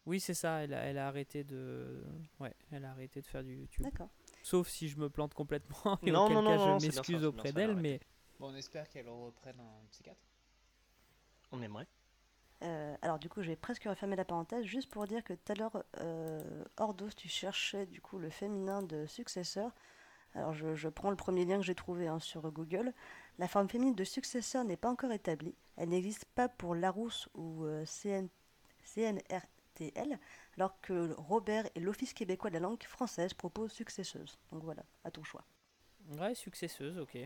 Oui, 0.05 0.19
c'est 0.19 0.33
ça. 0.33 0.63
Elle 0.63 0.73
a, 0.73 0.83
elle 0.83 0.97
a 0.97 1.07
arrêté 1.07 1.43
de, 1.43 2.03
ouais, 2.39 2.53
elle 2.71 2.85
a 2.85 2.91
arrêté 2.91 3.21
de 3.21 3.27
faire 3.27 3.43
du 3.43 3.55
YouTube. 3.55 3.83
D'accord. 3.83 4.09
Sauf 4.43 4.67
si 4.69 4.87
je 4.87 4.97
me 4.97 5.09
plante 5.09 5.33
complètement 5.33 5.99
et 6.03 6.11
Non, 6.11 6.25
auquel 6.25 6.35
non, 6.37 6.43
cas 6.43 6.55
non, 6.57 6.65
non, 6.67 6.79
je 6.79 6.85
m'excuse 6.85 7.25
auprès 7.25 7.51
d'elle, 7.51 7.75
mais 7.75 7.99
Bon, 8.39 8.51
on 8.51 8.55
espère 8.55 8.87
qu'elle 8.89 9.09
reprenne 9.09 9.59
un 9.59 9.85
psychiatre. 9.89 10.21
On 11.51 11.61
aimerait. 11.61 11.87
Euh, 12.63 12.95
alors 13.01 13.19
du 13.19 13.29
coup, 13.29 13.41
j'ai 13.41 13.55
presque 13.55 13.83
refermé 13.83 14.15
la 14.15 14.25
parenthèse 14.25 14.63
juste 14.65 14.89
pour 14.89 15.05
dire 15.07 15.23
que 15.23 15.33
tout 15.33 15.51
à 15.51 15.55
l'heure, 15.55 15.83
euh, 16.01 16.63
Ordos, 16.77 17.09
tu 17.15 17.27
cherchais 17.27 17.85
du 17.85 17.99
coup 18.01 18.17
le 18.19 18.29
féminin 18.29 18.81
de 18.83 19.05
successeur. 19.07 19.71
Alors 20.35 20.53
je, 20.53 20.75
je 20.75 20.87
prends 20.89 21.09
le 21.09 21.15
premier 21.15 21.45
lien 21.45 21.57
que 21.57 21.63
j'ai 21.65 21.75
trouvé 21.75 22.07
hein, 22.07 22.19
sur 22.19 22.49
Google. 22.51 22.93
La 23.39 23.47
forme 23.47 23.69
féminine 23.69 23.95
de 23.95 24.03
successeur 24.03 24.63
n'est 24.65 24.77
pas 24.77 24.89
encore 24.89 25.11
établie. 25.11 25.55
Elle 25.77 25.89
n'existe 25.89 26.25
pas 26.25 26.47
pour 26.49 26.75
Larousse 26.75 27.29
ou 27.35 27.65
euh, 27.65 27.83
CN- 27.85 28.29
CNRTL, 28.83 30.19
alors 30.55 30.79
que 30.81 31.13
Robert 31.17 31.67
et 31.75 31.79
l'Office 31.79 32.13
québécois 32.13 32.49
de 32.49 32.55
la 32.55 32.61
langue 32.61 32.83
française 32.83 33.33
proposent 33.33 33.71
successeuse. 33.73 34.37
Donc 34.51 34.63
voilà, 34.63 34.83
à 35.03 35.11
ton 35.11 35.23
choix. 35.23 35.43
ouais, 36.19 36.33
successeuse, 36.35 36.97
ok. 36.97 37.17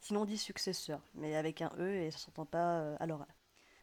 Sinon 0.00 0.22
on 0.22 0.24
dit 0.24 0.36
successeur, 0.38 1.00
mais 1.14 1.34
avec 1.36 1.62
un 1.62 1.72
E 1.78 1.94
et 1.94 2.10
ça 2.10 2.18
s'entend 2.18 2.44
pas 2.46 2.80
euh, 2.80 2.96
à 3.00 3.06
l'oral. 3.06 3.28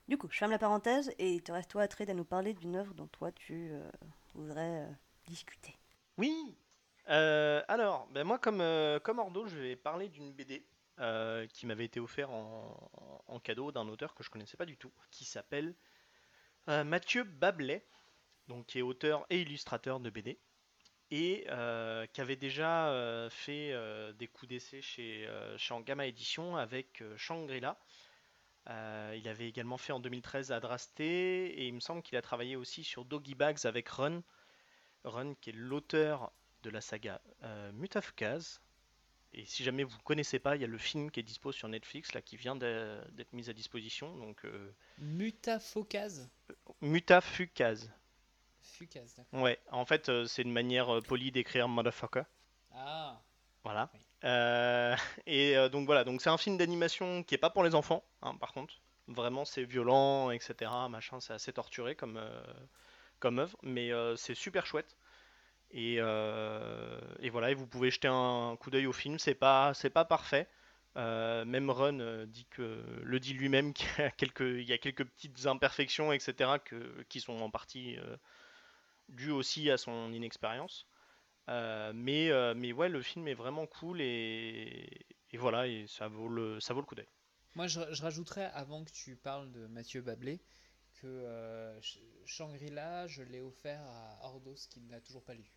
Du 0.08 0.18
coup, 0.18 0.28
je 0.32 0.38
ferme 0.38 0.52
la 0.52 0.60
parenthèse 0.60 1.12
et 1.20 1.34
il 1.34 1.44
te 1.44 1.52
reste 1.52 1.72
toi, 1.72 1.88
Trade, 1.88 2.10
à 2.10 2.14
nous 2.14 2.26
parler 2.26 2.54
d'une 2.54 2.76
œuvre 2.76 2.94
dont 2.94 3.08
toi 3.08 3.32
tu 3.32 3.70
euh, 3.72 3.90
voudrais 4.36 4.86
euh, 4.86 4.92
discuter. 5.28 5.78
Oui 6.18 6.56
Euh, 7.10 7.62
Alors, 7.68 8.08
ben 8.08 8.24
moi, 8.26 8.38
comme, 8.38 8.62
euh, 8.62 9.00
comme 9.00 9.20
Ordo, 9.20 9.48
je 9.48 9.58
vais 9.58 9.76
parler 9.76 10.10
d'une 10.10 10.34
BD 10.34 10.66
euh, 11.00 11.48
qui 11.48 11.66
m'avait 11.66 11.86
été 11.86 12.00
offerte 12.00 12.32
en, 12.32 13.40
cadeau 13.40 13.72
d'un 13.72 13.88
auteur 13.88 14.14
que 14.16 14.24
je 14.24 14.30
connaissais 14.30 14.58
pas 14.58 14.66
du 14.66 14.78
tout, 14.78 14.92
qui 15.12 15.24
s'appelle 15.24 15.76
Mathieu 16.68 17.24
Bablet, 17.24 17.86
donc 18.48 18.66
qui 18.66 18.80
est 18.80 18.82
auteur 18.82 19.26
et 19.30 19.42
illustrateur 19.42 20.02
de 20.02 20.10
BD, 20.10 20.38
et 21.12 21.46
qui 22.14 22.22
avait 22.22 22.36
déjà 22.36 23.30
fait 23.30 23.74
des 24.16 24.28
coups 24.28 24.50
d'essai 24.50 24.82
chez, 24.82 25.28
euh, 25.28 25.58
chez 25.58 25.76
Édition 26.04 26.58
avec 26.58 27.02
euh, 27.02 27.16
Shangri-La. 27.16 27.80
Il 29.16 29.28
avait 29.30 29.48
également 29.48 29.78
fait 29.78 29.94
en 29.94 30.02
2013 30.02 30.52
Adrasté, 30.52 31.46
et 31.58 31.68
il 31.68 31.74
me 31.74 31.80
semble 31.80 32.02
qu'il 32.02 32.18
a 32.18 32.22
travaillé 32.22 32.58
aussi 32.58 32.84
sur 32.84 33.06
Doggy 33.06 33.36
Bags 33.36 33.66
avec 33.66 33.88
Run, 33.88 34.24
Run 35.06 35.36
qui 35.36 35.52
est 35.52 35.54
l'auteur 35.54 36.34
de 36.68 36.74
la 36.74 36.82
saga 36.82 37.22
euh, 37.44 37.72
Mutafukaz. 37.72 38.60
Et 39.34 39.46
si 39.46 39.64
jamais 39.64 39.84
vous 39.84 39.98
connaissez 40.04 40.40
pas, 40.40 40.56
il 40.56 40.62
y 40.62 40.66
a 40.66 40.68
le 40.68 40.78
film 40.78 41.12
qui 41.12 41.20
est 41.20 41.24
dispo 41.24 41.52
sur 41.52 41.68
Netflix 41.70 42.14
là 42.14 42.22
qui 42.22 42.36
vient 42.38 42.56
d'être 42.56 43.32
mis 43.34 43.50
à 43.50 43.54
disposition. 43.54 44.16
Donc 44.18 44.44
euh, 44.46 44.72
Mutafocase 45.00 46.30
Mutafukaz. 46.82 47.90
Fucase, 48.62 49.16
d'accord. 49.16 49.42
Ouais, 49.42 49.60
en 49.72 49.86
fait 49.86 50.10
euh, 50.10 50.26
c'est 50.26 50.42
une 50.42 50.52
manière 50.52 50.94
euh, 50.94 51.02
polie 51.02 51.32
d'écrire 51.32 51.68
motherfucker. 51.70 52.24
Ah, 52.74 53.22
Voilà. 53.64 53.90
Oui. 53.94 54.00
Euh, 54.26 54.96
et 55.26 55.56
euh, 55.56 55.70
donc 55.70 55.86
voilà, 55.86 56.04
donc 56.04 56.22
c'est 56.22 56.30
un 56.30 56.38
film 56.38 56.58
d'animation 56.58 57.24
qui 57.24 57.36
est 57.36 57.40
pas 57.40 57.50
pour 57.50 57.64
les 57.64 57.76
enfants, 57.76 58.04
hein, 58.22 58.36
par 58.36 58.52
contre. 58.52 58.74
Vraiment, 59.08 59.46
c'est 59.46 59.64
violent, 59.64 60.32
etc. 60.32 60.70
Machin, 60.90 61.22
c'est 61.22 61.32
assez 61.32 61.54
torturé 61.54 61.96
comme, 61.96 62.18
euh, 62.18 62.44
comme 63.20 63.40
œuvre, 63.40 63.58
mais 63.64 63.94
euh, 63.94 64.18
c'est 64.18 64.36
super 64.36 64.66
chouette. 64.66 64.98
Et, 65.72 65.98
euh, 66.00 67.00
et 67.20 67.30
voilà, 67.30 67.52
et 67.52 67.54
vous 67.54 67.68
pouvez 67.68 67.92
jeter 67.92 68.08
un 68.08 68.56
coup 68.60 68.70
d'œil 68.72 68.88
au 68.88 68.94
film. 68.94 69.20
C'est 69.20 69.36
pas, 69.36 69.74
pas 69.94 70.06
parfait. 70.06 70.48
Euh, 70.96 71.46
même 71.46 71.70
Run 71.70 72.00
euh, 72.00 72.26
dit 72.26 72.46
que, 72.50 72.84
le 73.04 73.20
dit 73.20 73.34
lui-même 73.34 73.74
qu'il 73.74 73.88
y 74.00 74.74
a 74.74 74.78
quelques, 74.78 75.06
petites 75.06 75.46
imperfections, 75.46 76.12
etc. 76.14 76.52
Qui 77.10 77.20
sont 77.20 77.40
en 77.42 77.50
partie 77.50 77.98
dues 79.10 79.32
aussi 79.32 79.70
à 79.70 79.78
son 79.78 80.12
inexpérience. 80.14 80.88
Mais, 81.48 82.30
euh, 82.32 82.54
mais 82.56 82.74
ouais, 82.74 82.90
le 82.90 83.02
film 83.02 83.28
est 83.28 83.34
vraiment 83.34 83.68
cool 83.68 84.02
et, 84.02 85.06
voilà, 85.34 85.68
et 85.68 85.86
ça 85.88 86.08
vaut 86.08 86.28
le, 86.30 86.60
ça 86.60 86.74
vaut 86.74 86.82
le 86.82 86.86
coup 86.86 86.96
d'œil. 86.96 87.08
moi 87.56 87.68
je, 87.68 87.80
rajouterais 88.02 88.46
avant 88.54 88.86
que 88.86 88.92
tu 88.92 89.16
parles 89.18 89.52
de 89.52 89.68
Mathieu 89.68 90.02
Bablé 90.02 90.42
que 90.94 91.78
Sh- 91.82 92.00
Shangri-La, 92.26 93.08
je 93.08 93.22
l'ai 93.24 93.42
offert 93.42 93.82
à 93.82 94.26
Ordos 94.26 94.56
qui 94.70 94.80
ne 94.82 94.92
l'a 94.92 95.02
toujours 95.02 95.24
pas 95.24 95.34
lu. 95.34 95.52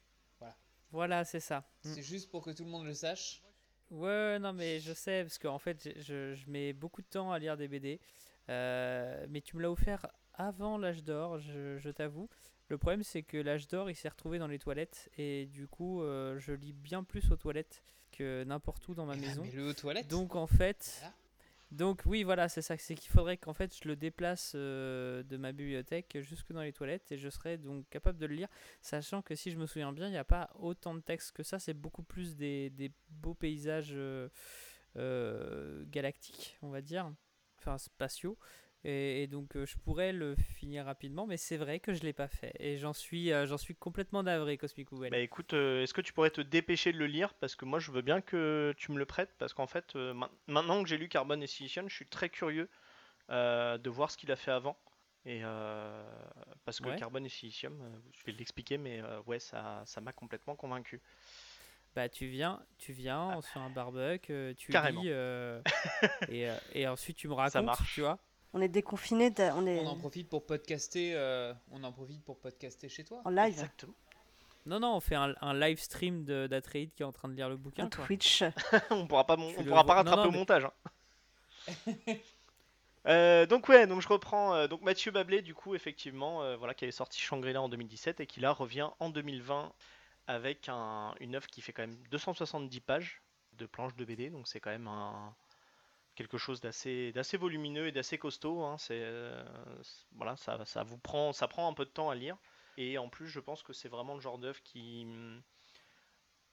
Voilà, 0.93 1.25
c'est 1.25 1.41
ça. 1.41 1.61
Mm. 1.85 1.95
C'est 1.95 2.03
juste 2.03 2.31
pour 2.31 2.43
que 2.43 2.51
tout 2.51 2.65
le 2.65 2.71
monde 2.71 2.85
le 2.87 2.95
sache. 2.95 3.43
Ouais, 3.91 4.39
non, 4.41 4.53
mais 4.53 4.81
je 4.81 4.93
sais, 4.93 5.23
parce 5.23 5.39
qu'en 5.39 5.59
fait, 5.59 5.89
je, 6.01 6.35
je- 6.35 6.51
mets 6.51 6.73
beaucoup 6.73 7.01
de 7.03 7.07
temps 7.07 7.31
à 7.33 7.39
lire 7.39 7.57
des 7.57 7.69
BD. 7.69 8.01
euh, 8.49 9.27
mais 9.29 9.41
tu 9.41 9.57
me 9.57 9.63
l'as 9.63 9.71
offert 9.71 10.07
avant 10.35 10.79
l'âge 10.79 11.05
d'or, 11.05 11.39
je, 11.39 11.79
je 11.79 11.91
t'avoue. 11.91 12.29
Le 12.69 12.79
problème, 12.79 13.03
c'est 13.03 13.23
que 13.23 13.37
l'âge 13.37 13.67
d'or, 13.69 13.91
il 13.91 13.95
s'est 13.97 14.09
retrouvé 14.09 14.39
dans 14.39 14.47
les 14.47 14.59
toilettes. 14.59 15.11
Et 15.19 15.47
du 15.47 15.67
coup, 15.69 16.03
euh, 16.03 16.39
je 16.39 16.53
lis 16.53 16.73
bien 16.73 17.03
plus 17.05 17.31
aux 17.31 17.37
toilettes 17.37 17.83
que 18.13 18.45
n'importe 18.45 18.87
où 18.89 18.95
dans 18.95 19.07
ma 19.07 19.15
Eh 19.15 19.21
ben, 19.21 19.27
maison. 19.29 19.43
Mets-le 19.43 19.69
aux 19.69 19.73
toilettes. 19.75 20.09
Donc, 20.09 20.35
en 20.37 20.47
fait. 20.47 20.97
Voilà. 21.01 21.15
Donc, 21.71 22.03
oui, 22.05 22.25
voilà, 22.25 22.49
c'est 22.49 22.63
ça. 22.63 22.77
C'est 22.77 22.97
qu'il 22.97 23.11
faudrait 23.13 23.37
qu'en 23.37 23.55
fait, 23.55 23.77
je 23.81 23.87
le 23.87 23.95
déplace 23.95 24.53
euh, 24.57 25.23
de 25.23 25.37
ma 25.37 25.53
bibliothèque 25.53 26.19
jusque 26.21 26.53
dans 26.53 26.63
les 26.63 26.73
toilettes. 26.73 27.13
Et 27.13 27.19
je 27.19 27.29
serais 27.29 27.59
donc 27.59 27.89
capable 27.91 28.19
de 28.19 28.27
le 28.27 28.35
lire. 28.35 28.49
Sachant 28.81 29.23
que 29.23 29.35
si 29.37 29.53
je 29.53 29.59
me 29.59 29.67
souviens 29.67 29.93
bien, 29.93 30.09
il 30.09 30.13
n'y 30.13 30.17
a 30.17 30.25
pas 30.25 30.51
autant 30.59 30.95
de 30.95 31.01
texte 31.01 31.33
que 31.33 31.43
ça. 31.45 31.59
C'est 31.61 31.75
beaucoup 31.75 32.03
plus 32.03 32.37
des, 32.37 32.71
des 32.71 32.91
beaux 33.09 33.35
paysages 33.35 33.93
euh, 33.93 34.29
euh, 34.97 35.85
galactiques, 35.87 36.59
on 36.63 36.71
va 36.71 36.81
dire. 36.81 37.13
Enfin, 37.59 37.79
spatiaux. 37.79 38.37
Et, 38.85 39.23
et 39.23 39.27
donc, 39.27 39.57
euh, 39.57 39.67
je 39.67 39.77
pourrais 39.79 40.13
le 40.13 40.35
finir 40.37 40.85
rapidement. 40.87 41.27
Mais 41.27 41.37
c'est 41.37 41.57
vrai 41.57 41.81
que 41.81 41.93
je 41.93 42.01
ne 42.01 42.07
l'ai 42.07 42.13
pas 42.13 42.29
fait. 42.29 42.53
Et 42.59 42.79
j'en 42.79 42.93
suis, 42.93 43.33
euh, 43.33 43.47
j'en 43.47 43.59
suis 43.59 43.75
complètement 43.75 44.23
navré, 44.23 44.57
Cosmic 44.57 44.89
Google. 44.89 45.11
Bah 45.11 45.19
écoute, 45.19 45.55
euh, 45.55 45.83
est-ce 45.83 45.93
que 45.93 46.01
tu 46.01 46.13
pourrais 46.13 46.31
te 46.31 46.41
dépêcher 46.41 46.93
de 46.93 46.99
le 46.99 47.07
lire? 47.07 47.35
Parce 47.35 47.57
que 47.57 47.65
moi 47.65 47.79
je 47.81 47.91
veux 47.91 48.03
bien 48.03 48.21
que 48.21 48.73
tu 48.77 48.93
me 48.93 48.99
le 48.99 49.07
prêtes, 49.07 49.35
parce 49.39 49.53
qu'en 49.55 49.67
fait, 49.67 49.95
ma- 49.97 50.31
maintenant 50.47 50.83
que 50.83 50.89
j'ai 50.89 50.99
lu 50.99 51.09
Carbon 51.09 51.41
et 51.41 51.47
Silicium, 51.47 51.89
je 51.89 51.95
suis 51.95 52.07
très 52.07 52.29
curieux 52.29 52.69
de 53.29 53.89
voir 53.91 54.11
ce 54.11 54.17
qu'il 54.17 54.31
a 54.33 54.37
fait 54.37 54.51
avant. 54.53 54.77
Et 55.27 55.43
parce 56.65 56.81
que 56.81 56.89
Ouais. 56.89 56.97
Carbone 56.97 57.27
et 57.27 57.29
Silicium, 57.29 57.81
euh, 57.83 57.99
je 58.13 58.25
vais 58.25 58.33
l'expliquer, 58.33 58.79
mais 58.79 59.03
ouais, 59.27 59.39
ça, 59.39 59.83
ça 59.87 60.01
m'a 60.01 60.13
complètement 60.13 60.57
convaincu. 60.57 61.01
Bah 61.97 62.09
tu 62.09 62.27
viens, 62.29 62.61
tu 62.79 62.93
viens, 62.93 63.21
on 63.37 63.41
se 63.41 63.49
fait 63.49 63.59
un 63.59 63.69
barbecue, 63.71 64.55
tu 64.57 64.73
Carrément. 64.73 65.01
lis, 65.01 65.11
euh, 65.11 65.61
et, 66.29 66.49
et 66.73 66.87
ensuite 66.87 67.17
tu 67.17 67.27
me 67.29 67.35
racontes, 67.35 67.67
marche. 67.67 67.95
tu 67.95 68.01
vois. 68.01 68.19
On 68.53 68.61
est 68.61 68.69
déconfiné, 68.69 69.33
on 69.55 69.67
est 69.67 69.81
On 69.81 69.87
en 69.87 69.97
profite 69.97 70.29
pour 70.29 70.45
podcaster. 70.45 71.13
euh, 71.15 71.55
on 71.71 71.83
en 71.85 71.93
profite 71.93 72.23
pour 72.25 72.39
podcaster 72.39 72.89
chez 72.89 73.05
toi. 73.05 73.23
en 73.25 73.31
live, 73.31 73.53
Exactement. 73.53 73.95
Non, 74.67 74.79
non, 74.81 74.95
on 74.97 75.01
fait 75.01 75.15
un, 75.15 75.35
un 75.41 75.55
live 75.55 75.79
stream 75.81 76.25
d'Atreid 76.25 76.91
qui 76.95 77.03
est 77.03 77.07
en 77.07 77.13
train 77.13 77.29
de 77.29 77.35
lire 77.35 77.49
le 77.49 77.57
bouquin. 77.57 77.89
quoi. 77.89 78.05
Twitch. 78.05 78.43
on 78.91 79.07
pourra 79.07 79.25
pas, 79.25 79.37
mon- 79.37 79.55
on 79.57 79.63
le 79.63 79.69
pourra 79.69 79.85
pas 79.85 79.95
non, 79.95 80.11
rattraper 80.11 80.23
non, 80.23 80.29
au 80.29 80.33
mais- 80.33 80.39
montage. 80.39 80.65
hein. 80.65 81.73
Euh, 83.07 83.47
donc 83.47 83.67
ouais, 83.71 83.87
donc 83.87 84.03
je 84.03 84.09
reprends. 84.09 84.55
euh, 84.55 84.69
donc 84.69 84.83
Mathieu 84.83 85.11
Bablé, 85.11 85.41
du 85.41 85.55
coup, 85.55 85.75
effectivement, 85.75 86.43
euh, 86.43 86.57
voilà, 86.59 86.75
qui 86.75 86.85
avait 86.85 86.93
sorti 86.93 87.19
Shangri-La 87.19 87.63
en 87.63 87.71
2017 87.71 88.21
et 88.21 88.27
qui 88.27 88.41
là 88.41 88.53
revient 88.53 88.91
en 88.99 89.09
2020 89.09 89.73
avec 90.27 90.69
un- 90.69 91.15
une 91.19 91.35
œuvre 91.35 91.47
qui 91.47 91.63
fait 91.63 91.73
quand 91.73 91.81
même 91.83 91.97
270 92.11 92.81
pages 92.81 93.23
de 93.55 93.65
planches 93.65 93.97
de 93.97 94.05
BD. 94.05 94.29
Donc 94.29 94.47
c'est 94.49 94.61
quand 94.61 94.69
même 94.71 94.87
un 94.87 95.35
quelque 96.21 96.37
chose 96.37 96.61
d'assez 96.61 97.13
volumineux 97.39 97.87
et 97.87 97.93
d'assez 97.93 98.19
costaud. 98.19 98.63
hein, 98.63 98.77
euh, 98.91 99.43
voilà, 100.13 100.37
ça, 100.37 100.83
vous 100.83 100.99
prend, 100.99 101.33
ça 101.33 101.49
prend 101.49 101.67
un 101.67 101.73
peu 101.73 101.87
de 101.87 101.91
temps 101.91 102.11
à 102.11 102.15
lire. 102.15 102.37
Et 102.77 102.99
en 102.99 103.09
plus, 103.09 103.27
je 103.27 103.41
pense 103.41 103.63
que 103.63 103.73
c'est 103.73 103.89
vraiment 103.89 104.15
le 104.15 104.21
genre 104.21 104.39
d'œuvre 104.39 104.63
qui 104.63 105.05
hum, 105.07 105.43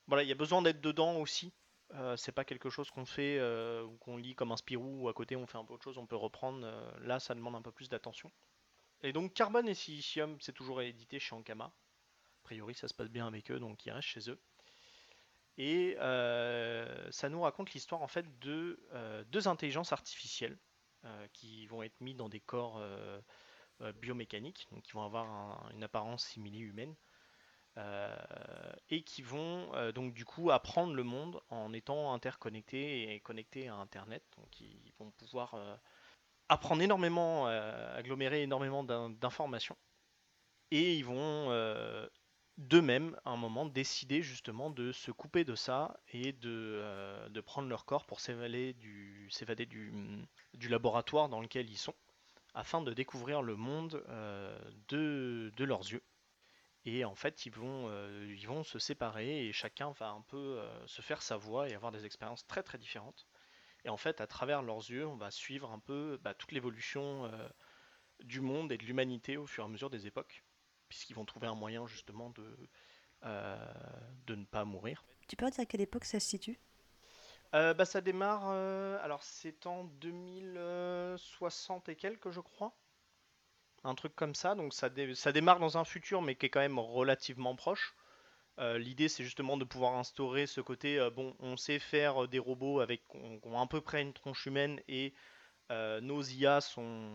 voilà, 0.07 0.23
il 0.23 0.29
y 0.29 0.31
a 0.31 0.35
besoin 0.35 0.61
d'être 0.61 0.79
dedans 0.79 1.17
aussi 1.17 1.53
euh, 1.93 2.17
c'est 2.17 2.33
pas 2.33 2.43
quelque 2.43 2.69
chose 2.69 2.91
qu'on 2.91 3.05
fait 3.05 3.37
euh, 3.39 3.83
ou 3.83 3.95
qu'on 3.97 4.17
lit 4.17 4.35
comme 4.35 4.51
un 4.51 4.57
Spirou 4.57 5.03
ou 5.03 5.07
à 5.07 5.13
côté 5.13 5.37
on 5.37 5.47
fait 5.47 5.57
un 5.57 5.63
peu 5.63 5.73
autre 5.73 5.85
chose, 5.85 5.97
on 5.97 6.05
peut 6.05 6.17
reprendre. 6.17 6.59
euh, 6.65 6.91
là, 6.99 7.19
ça 7.19 7.33
demande 7.33 7.55
un 7.55 7.61
peu 7.61 7.71
plus 7.71 7.87
d'attention. 7.87 8.29
Et 9.03 9.13
donc 9.13 9.33
Carbone 9.33 9.69
et 9.69 9.73
Silicium, 9.73 10.37
c'est 10.41 10.53
toujours 10.53 10.81
édité 10.81 11.19
chez 11.19 11.33
Ankama. 11.35 11.71
priori, 12.43 12.75
ça 12.75 12.89
se 12.89 12.93
passe 12.93 13.09
bien 13.09 13.27
avec 13.27 13.51
eux, 13.51 13.59
donc 13.59 13.85
ils 13.85 13.91
restent 13.91 14.09
chez 14.09 14.29
eux. 14.29 14.39
Et 15.57 15.97
euh, 15.99 17.11
ça 17.11 17.29
nous 17.29 17.41
raconte 17.41 17.73
l'histoire 17.73 18.01
en 18.01 18.07
fait 18.07 18.39
de 18.39 18.79
euh, 18.93 19.23
deux 19.25 19.47
intelligences 19.47 19.91
artificielles 19.91 20.57
euh, 21.05 21.27
qui 21.33 21.65
vont 21.65 21.81
être 21.81 21.99
mis 21.99 22.13
dans 22.13 22.29
des 22.29 22.39
corps 22.39 22.81
biomécaniques, 24.01 24.67
donc 24.71 24.83
qui 24.83 24.93
vont 24.93 25.03
avoir 25.03 25.69
une 25.71 25.83
apparence 25.83 26.25
simili 26.25 26.59
humaine. 26.59 26.95
et 28.89 29.03
qui 29.03 29.21
vont 29.21 29.91
donc 29.91 30.13
du 30.13 30.25
coup 30.25 30.49
apprendre 30.49 30.95
le 30.95 31.03
monde 31.03 31.39
en 31.49 31.73
étant 31.73 32.11
interconnectés 32.13 33.13
et 33.13 33.19
connectés 33.19 33.67
à 33.67 33.75
Internet. 33.75 34.23
Donc 34.37 34.59
ils 34.59 34.93
vont 34.97 35.11
pouvoir 35.11 35.55
apprendre 36.49 36.81
énormément, 36.81 37.45
agglomérer 37.45 38.41
énormément 38.41 38.83
d'informations. 38.83 39.77
Et 40.71 40.95
ils 40.95 41.05
vont 41.05 41.51
d'eux-mêmes, 42.57 43.15
à 43.23 43.29
un 43.29 43.37
moment, 43.37 43.65
décider 43.65 44.21
justement 44.21 44.69
de 44.69 44.91
se 44.91 45.11
couper 45.11 45.43
de 45.43 45.55
ça 45.55 45.99
et 46.09 46.33
de, 46.33 46.79
euh, 46.81 47.41
prendre 47.45 47.69
leur 47.69 47.85
corps 47.85 48.05
pour 48.05 48.19
s'évader 48.19 48.73
du, 48.73 49.29
du, 49.69 49.91
du, 50.55 50.67
laboratoire 50.67 51.29
dans 51.29 51.39
lequel 51.39 51.69
ils 51.69 51.77
sont, 51.77 51.93
afin 52.55 52.81
de 52.81 52.93
découvrir 52.93 53.41
le 53.41 53.55
monde 53.55 54.03
euh, 54.09 54.59
de, 54.87 55.53
de, 55.55 55.63
leurs 55.63 55.91
yeux. 55.91 56.03
Et 56.85 57.05
en 57.05 57.15
fait, 57.15 57.45
ils 57.45 57.51
vont, 57.51 57.89
euh, 57.89 58.33
ils 58.35 58.47
vont 58.47 58.63
se 58.63 58.79
séparer 58.79 59.45
et 59.45 59.53
chacun 59.53 59.91
va 59.91 60.09
un 60.09 60.21
peu 60.21 60.59
se 60.87 61.01
faire 61.01 61.21
sa 61.21 61.37
voix 61.37 61.69
et 61.69 61.75
avoir 61.75 61.91
des 61.91 62.05
expériences 62.05 62.47
très 62.47 62.63
très 62.63 62.77
différentes. 62.77 63.27
Et 63.85 63.89
en 63.89 63.97
fait, 63.97 64.19
à 64.19 64.27
travers 64.27 64.63
leurs 64.63 64.89
yeux, 64.89 65.05
on 65.05 65.15
va 65.15 65.29
suivre 65.29 65.71
un 65.71 65.79
peu 65.79 66.19
bah, 66.23 66.33
toute 66.33 66.51
l'évolution 66.51 67.29
du 68.23 68.41
monde 68.41 68.71
et 68.71 68.77
de 68.77 68.85
l'humanité 68.85 69.37
au 69.37 69.45
fur 69.45 69.63
et 69.63 69.67
à 69.67 69.69
mesure 69.69 69.89
des 69.89 70.07
époques 70.07 70.43
puisqu'ils 70.89 71.15
vont 71.15 71.25
trouver 71.25 71.47
un 71.47 71.55
moyen 71.55 71.87
justement 71.87 72.29
de, 72.31 72.57
euh, 73.25 73.57
de 74.27 74.35
ne 74.35 74.45
pas 74.45 74.63
mourir. 74.63 75.03
Tu 75.27 75.35
peux 75.35 75.49
dire 75.49 75.61
à 75.61 75.65
quelle 75.65 75.81
époque 75.81 76.05
ça 76.05 76.19
se 76.19 76.27
situe? 76.27 76.59
Euh, 77.55 77.73
bah, 77.73 77.85
Ça 77.85 78.01
démarre, 78.01 78.49
euh, 78.51 79.03
alors 79.03 79.23
c'est 79.23 79.65
en 79.65 79.85
2060 79.85 81.89
et 81.89 81.95
quelques 81.95 82.29
je 82.29 82.41
crois. 82.41 82.77
Un 83.83 83.95
truc 83.95 84.15
comme 84.15 84.35
ça, 84.35 84.55
donc 84.55 84.73
ça, 84.73 84.89
ça 85.15 85.31
démarre 85.31 85.59
dans 85.59 85.77
un 85.77 85.85
futur 85.85 86.21
mais 86.21 86.35
qui 86.35 86.45
est 86.45 86.49
quand 86.49 86.59
même 86.59 86.79
relativement 86.79 87.55
proche. 87.55 87.95
L'idée 88.59 89.07
c'est 89.07 89.23
justement 89.23 89.55
de 89.55 89.65
pouvoir 89.65 89.95
instaurer 89.95 90.47
ce 90.47 90.61
côté, 90.61 91.09
bon 91.15 91.35
on 91.39 91.57
sait 91.57 91.79
faire 91.79 92.27
des 92.27 92.39
robots 92.39 92.79
avec 92.79 93.03
ont, 93.13 93.39
ont 93.43 93.61
à 93.61 93.67
peu 93.67 93.81
près 93.81 94.01
une 94.01 94.13
tronche 94.13 94.47
humaine 94.47 94.81
et 94.87 95.13
nos 95.69 96.23
IA 96.23 96.61
sont 96.61 97.11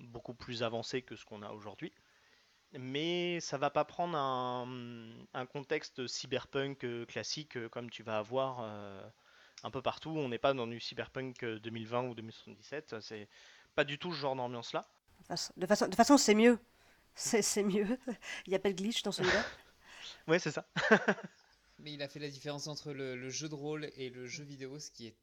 beaucoup 0.00 0.34
plus 0.34 0.62
avancés 0.62 1.02
que 1.02 1.16
ce 1.16 1.24
qu'on 1.24 1.42
a 1.42 1.50
aujourd'hui 1.50 1.92
mais 2.72 3.40
ça 3.40 3.56
va 3.56 3.70
pas 3.70 3.84
prendre 3.84 4.16
un, 4.16 5.46
contexte 5.46 6.06
cyberpunk 6.06 6.84
euh, 6.84 7.06
classique 7.06 7.56
euh, 7.56 7.68
comme 7.68 7.88
tu 7.90 8.02
vas 8.02 8.18
avoir 8.18 8.58
euh, 8.60 9.02
un 9.62 9.70
peu 9.70 9.80
partout. 9.80 10.10
On 10.10 10.28
n'est 10.28 10.38
pas 10.38 10.52
dans 10.52 10.66
du 10.66 10.80
cyberpunk 10.80 11.44
2020 11.44 12.08
ou 12.08 12.14
2077, 12.14 13.00
c'est 13.00 13.28
pas 13.74 13.84
du 13.84 13.98
tout 13.98 14.12
ce 14.12 14.18
genre 14.18 14.36
d'ambiance 14.36 14.72
là. 14.72 14.86
De 15.56 15.66
façon, 15.66 15.88
de 15.88 15.94
façon 15.94 16.18
c'est 16.18 16.34
mieux. 16.34 16.58
C'est 17.14 17.64
mieux. 17.64 17.98
Il 18.46 18.50
n'y 18.50 18.54
a 18.54 18.60
pas 18.60 18.70
de 18.70 18.76
glitch 18.76 19.02
dans 19.02 19.12
celui-là. 19.12 19.44
ouais, 20.28 20.38
c'est 20.38 20.52
ça. 20.52 20.64
mais 21.80 21.92
il 21.92 22.02
a 22.02 22.08
fait 22.08 22.20
la 22.20 22.28
différence 22.28 22.68
entre 22.68 22.92
le, 22.92 23.28
jeu 23.28 23.48
de 23.48 23.54
rôle 23.54 23.90
et 23.96 24.10
le 24.10 24.26
jeu 24.26 24.44
vidéo, 24.44 24.78
ce 24.78 24.90
qui 24.90 25.08
est. 25.08 25.14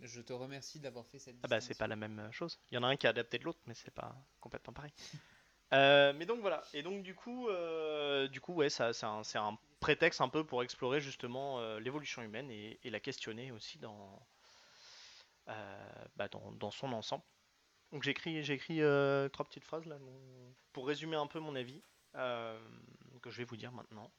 Je 0.00 0.20
te 0.20 0.32
remercie 0.32 0.80
d'avoir 0.80 1.06
fait 1.06 1.18
cette. 1.18 1.36
Ah 1.42 1.48
bah 1.48 1.60
c'est 1.60 1.78
pas 1.78 1.86
la 1.86 1.96
même 1.96 2.28
chose. 2.32 2.58
Il 2.70 2.74
y 2.74 2.78
en 2.78 2.82
a 2.82 2.88
un 2.88 2.96
qui 2.96 3.06
a 3.06 3.10
adapté 3.10 3.38
de 3.38 3.44
l'autre, 3.44 3.60
mais 3.66 3.74
c'est 3.74 3.92
pas 3.92 4.14
complètement 4.40 4.72
pareil. 4.72 4.92
Euh, 5.74 6.12
mais 6.14 6.24
donc 6.24 6.40
voilà, 6.40 6.62
et 6.72 6.82
donc 6.82 7.02
du 7.02 7.16
coup, 7.16 7.48
euh, 7.48 8.28
du 8.28 8.40
coup 8.40 8.54
ouais, 8.54 8.70
ça, 8.70 8.92
c'est 8.92 9.38
un, 9.38 9.58
prétexte 9.80 10.20
un 10.20 10.28
peu 10.28 10.44
pour 10.44 10.62
explorer 10.62 11.00
justement 11.00 11.58
euh, 11.58 11.80
l'évolution 11.80 12.22
humaine 12.22 12.48
et, 12.50 12.78
la 12.84 13.00
questionner 13.00 13.50
aussi 13.50 13.78
dans, 13.78 14.24
bah, 16.16 16.28
dans, 16.28 16.70
son 16.70 16.92
ensemble. 16.92 17.24
Donc 17.92 18.04
j'ai 18.04 18.10
écrit 18.10 18.80
trois 19.32 19.44
petites 19.44 19.64
phrases 19.64 19.86
là 19.86 19.96
pour 20.72 20.86
résumer 20.86 21.16
un 21.16 21.26
peu 21.26 21.40
mon 21.40 21.56
avis, 21.56 21.82
que 22.14 23.30
je 23.30 23.38
vais 23.38 23.44
vous 23.44 23.56
dire 23.56 23.72
maintenant. 23.72 24.10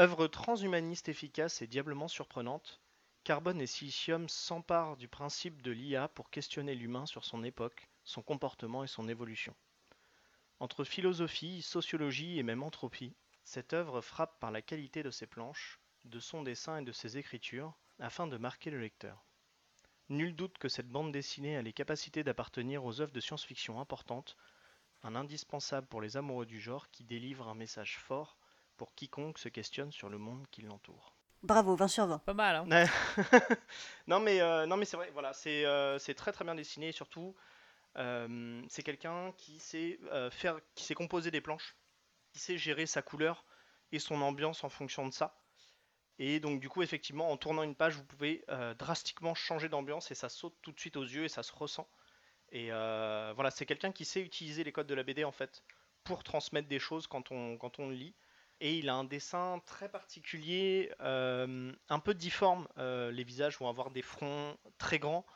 Œuvre 0.00 0.26
transhumaniste 0.26 1.08
efficace 1.08 1.60
et 1.60 1.66
diablement 1.66 2.08
surprenante, 2.08 2.80
Carbone 3.24 3.60
et 3.60 3.66
Silicium 3.66 4.28
s'emparent 4.28 4.96
du 4.96 5.08
principe 5.08 5.62
de 5.62 5.70
l'IA 5.70 6.08
pour 6.08 6.30
questionner 6.30 6.74
l'humain 6.74 7.06
sur 7.06 7.24
son 7.24 7.44
époque, 7.44 7.88
son 8.04 8.22
comportement 8.22 8.84
et 8.84 8.88
son 8.88 9.08
évolution. 9.08 9.54
Entre 10.60 10.84
philosophie, 10.84 11.62
sociologie 11.62 12.38
et 12.38 12.42
même 12.42 12.62
entropie, 12.62 13.14
cette 13.44 13.72
œuvre 13.72 14.00
frappe 14.00 14.38
par 14.40 14.50
la 14.50 14.62
qualité 14.62 15.02
de 15.02 15.10
ses 15.10 15.26
planches, 15.26 15.80
de 16.04 16.20
son 16.20 16.42
dessin 16.42 16.78
et 16.78 16.84
de 16.84 16.92
ses 16.92 17.18
écritures, 17.18 17.74
afin 17.98 18.26
de 18.26 18.36
marquer 18.36 18.70
le 18.70 18.80
lecteur. 18.80 19.24
Nul 20.08 20.34
doute 20.36 20.58
que 20.58 20.68
cette 20.68 20.88
bande 20.88 21.12
dessinée 21.12 21.56
a 21.56 21.62
les 21.62 21.72
capacités 21.72 22.24
d'appartenir 22.24 22.84
aux 22.84 23.00
œuvres 23.00 23.12
de 23.12 23.20
science-fiction 23.20 23.80
importantes, 23.80 24.36
un 25.02 25.14
indispensable 25.14 25.86
pour 25.86 26.00
les 26.00 26.16
amoureux 26.16 26.46
du 26.46 26.60
genre 26.60 26.90
qui 26.90 27.04
délivre 27.04 27.48
un 27.48 27.54
message 27.54 27.98
fort 27.98 28.36
pour 28.76 28.94
quiconque 28.94 29.38
se 29.38 29.48
questionne 29.48 29.92
sur 29.92 30.08
le 30.08 30.18
monde 30.18 30.46
qui 30.50 30.62
l'entoure. 30.62 31.14
Bravo, 31.42 31.76
20 31.76 31.88
sur 31.88 32.06
20. 32.06 32.18
Pas 32.18 32.34
mal, 32.34 32.56
hein 32.56 32.86
Non 34.06 34.18
mais, 34.18 34.40
euh, 34.40 34.66
non 34.66 34.76
mais 34.76 34.86
c'est 34.86 34.96
vrai, 34.96 35.10
voilà, 35.12 35.32
c'est 35.34 35.64
euh, 35.66 35.98
très 36.16 36.32
très 36.32 36.44
bien 36.44 36.54
dessiné 36.54 36.88
et 36.88 36.92
surtout 36.92 37.34
euh, 37.36 37.53
c'est 38.68 38.82
quelqu'un 38.82 39.32
qui 39.32 39.58
sait 39.58 39.98
euh, 40.12 40.30
faire, 40.30 40.60
qui 40.74 40.84
sait 40.84 40.94
composer 40.94 41.30
des 41.30 41.40
planches, 41.40 41.76
qui 42.32 42.38
sait 42.38 42.58
gérer 42.58 42.86
sa 42.86 43.02
couleur 43.02 43.44
et 43.92 43.98
son 43.98 44.20
ambiance 44.22 44.64
en 44.64 44.68
fonction 44.68 45.06
de 45.06 45.12
ça. 45.12 45.38
Et 46.18 46.40
donc 46.40 46.60
du 46.60 46.68
coup, 46.68 46.82
effectivement, 46.82 47.30
en 47.30 47.36
tournant 47.36 47.62
une 47.62 47.74
page, 47.74 47.94
vous 47.94 48.04
pouvez 48.04 48.44
euh, 48.48 48.74
drastiquement 48.74 49.34
changer 49.34 49.68
d'ambiance 49.68 50.10
et 50.10 50.14
ça 50.14 50.28
saute 50.28 50.54
tout 50.62 50.72
de 50.72 50.78
suite 50.78 50.96
aux 50.96 51.04
yeux 51.04 51.24
et 51.24 51.28
ça 51.28 51.42
se 51.42 51.52
ressent. 51.52 51.88
Et 52.52 52.68
voilà, 52.68 53.50
c'est 53.50 53.66
quelqu'un 53.66 53.90
qui 53.90 54.04
sait 54.04 54.20
utiliser 54.20 54.62
les 54.62 54.70
codes 54.70 54.86
de 54.86 54.94
la 54.94 55.02
BD 55.02 55.24
en 55.24 55.32
fait 55.32 55.64
pour 56.04 56.22
transmettre 56.22 56.68
des 56.68 56.78
choses 56.78 57.08
quand 57.08 57.32
on, 57.32 57.56
quand 57.56 57.80
on 57.80 57.90
lit. 57.90 58.14
Et 58.60 58.78
il 58.78 58.88
a 58.88 58.94
un 58.94 59.02
dessin 59.02 59.60
très 59.66 59.88
particulier, 59.88 60.92
un 61.00 61.98
peu 62.04 62.14
difforme. 62.14 62.68
les 62.76 63.24
visages 63.24 63.58
vont 63.58 63.68
avoir 63.68 63.90
des 63.90 64.02
fronts 64.02 64.56
très 64.78 65.00
grands, 65.00 65.26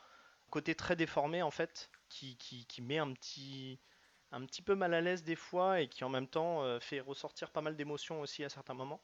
côté 0.49 0.75
très 0.75 0.95
déformé 0.95 1.41
en 1.41 1.51
fait 1.51 1.89
qui, 2.09 2.35
qui, 2.37 2.81
met 2.81 2.97
un 2.97 3.13
petit, 3.13 3.79
un 4.31 4.45
petit 4.45 4.61
peu 4.61 4.75
mal 4.75 4.93
à 4.93 5.01
l'aise 5.01 5.23
des 5.23 5.35
fois 5.35 5.81
et 5.81 5.87
qui 5.87 6.03
en 6.03 6.09
même 6.09 6.27
temps 6.27 6.63
euh, 6.63 6.79
fait 6.79 6.99
ressortir 6.99 7.51
pas 7.51 7.61
mal 7.61 7.75
d'émotions 7.75 8.21
aussi 8.21 8.43
à 8.43 8.49
certains 8.49 8.73
moments. 8.73 9.01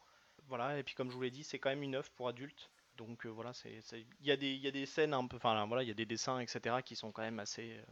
Voilà, 0.48 0.78
et 0.78 0.84
puis 0.84 0.96
comme 0.96 1.10
je 1.10 1.16
vous 1.16 1.22
l'ai 1.22 1.32
dit, 1.32 1.44
c'est 1.44 1.60
quand 1.60 1.70
même 1.70 1.84
une 1.84 1.96
œuvre 1.96 2.10
pour 2.12 2.28
adultes. 2.28 2.70
Donc 2.98 3.26
euh, 3.26 3.30
voilà, 3.30 3.52
il 3.66 4.06
y, 4.22 4.30
y 4.30 4.68
a 4.68 4.72
des 4.72 4.86
scènes 4.86 5.14
un 5.14 5.26
peu, 5.28 5.38
enfin 5.38 5.66
voilà, 5.66 5.84
il 5.84 5.88
y 5.88 5.92
a 5.92 5.96
des 5.96 6.06
dessins, 6.06 6.40
etc., 6.40 6.78
qui 6.84 6.96
sont 6.96 7.12
quand 7.12 7.24
même 7.24 7.40
assez, 7.40 7.74
euh, 7.74 7.84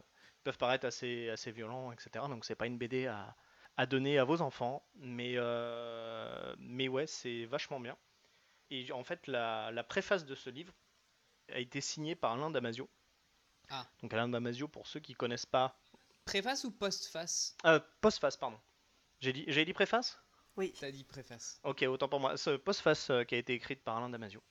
peuvent 0.44 0.58
paraître 0.58 0.86
assez, 0.86 1.28
assez 1.30 1.52
violents, 1.52 1.92
etc. 1.92 2.26
Donc 2.28 2.44
c'est 2.44 2.54
pas 2.54 2.66
une 2.66 2.78
BD 2.78 3.06
à, 3.06 3.36
à, 3.76 3.86
donner 3.86 4.18
à 4.18 4.24
vos 4.24 4.40
enfants, 4.40 4.86
mais, 4.96 5.36
mais 6.58 6.88
ouais, 6.88 7.06
c'est 7.06 7.44
vachement 7.46 7.80
bien. 7.80 7.96
Et 8.70 8.90
en 8.92 9.04
fait, 9.04 9.26
la, 9.26 9.70
la 9.72 9.84
préface 9.84 10.24
de 10.24 10.34
ce 10.34 10.50
livre 10.50 10.72
a 11.52 11.58
été 11.58 11.80
signée 11.80 12.14
par 12.14 12.32
Alain 12.32 12.50
Damasio, 12.50 12.88
ah. 13.70 13.86
Donc 14.02 14.12
Alain 14.12 14.28
Damasio, 14.28 14.68
pour 14.68 14.86
ceux 14.86 15.00
qui 15.00 15.14
connaissent 15.14 15.46
pas. 15.46 15.76
Préface 16.24 16.64
ou 16.64 16.70
postface? 16.70 17.56
Euh, 17.66 17.80
Postface, 18.00 18.36
pardon. 18.36 18.58
J'ai 19.20 19.32
dit, 19.32 19.44
j'ai 19.46 19.64
dit 19.64 19.72
préface? 19.72 20.18
Oui. 20.56 20.72
T'as 20.78 20.90
dit 20.90 21.04
préface. 21.04 21.60
Ok, 21.64 21.82
autant 21.82 22.08
pour 22.08 22.20
moi. 22.20 22.36
Ce 22.36 22.50
postface 22.50 23.10
euh, 23.10 23.24
qui 23.24 23.34
a 23.34 23.38
été 23.38 23.54
écrite 23.54 23.82
par 23.82 23.96
Alain 23.96 24.08
Damasio. 24.08 24.42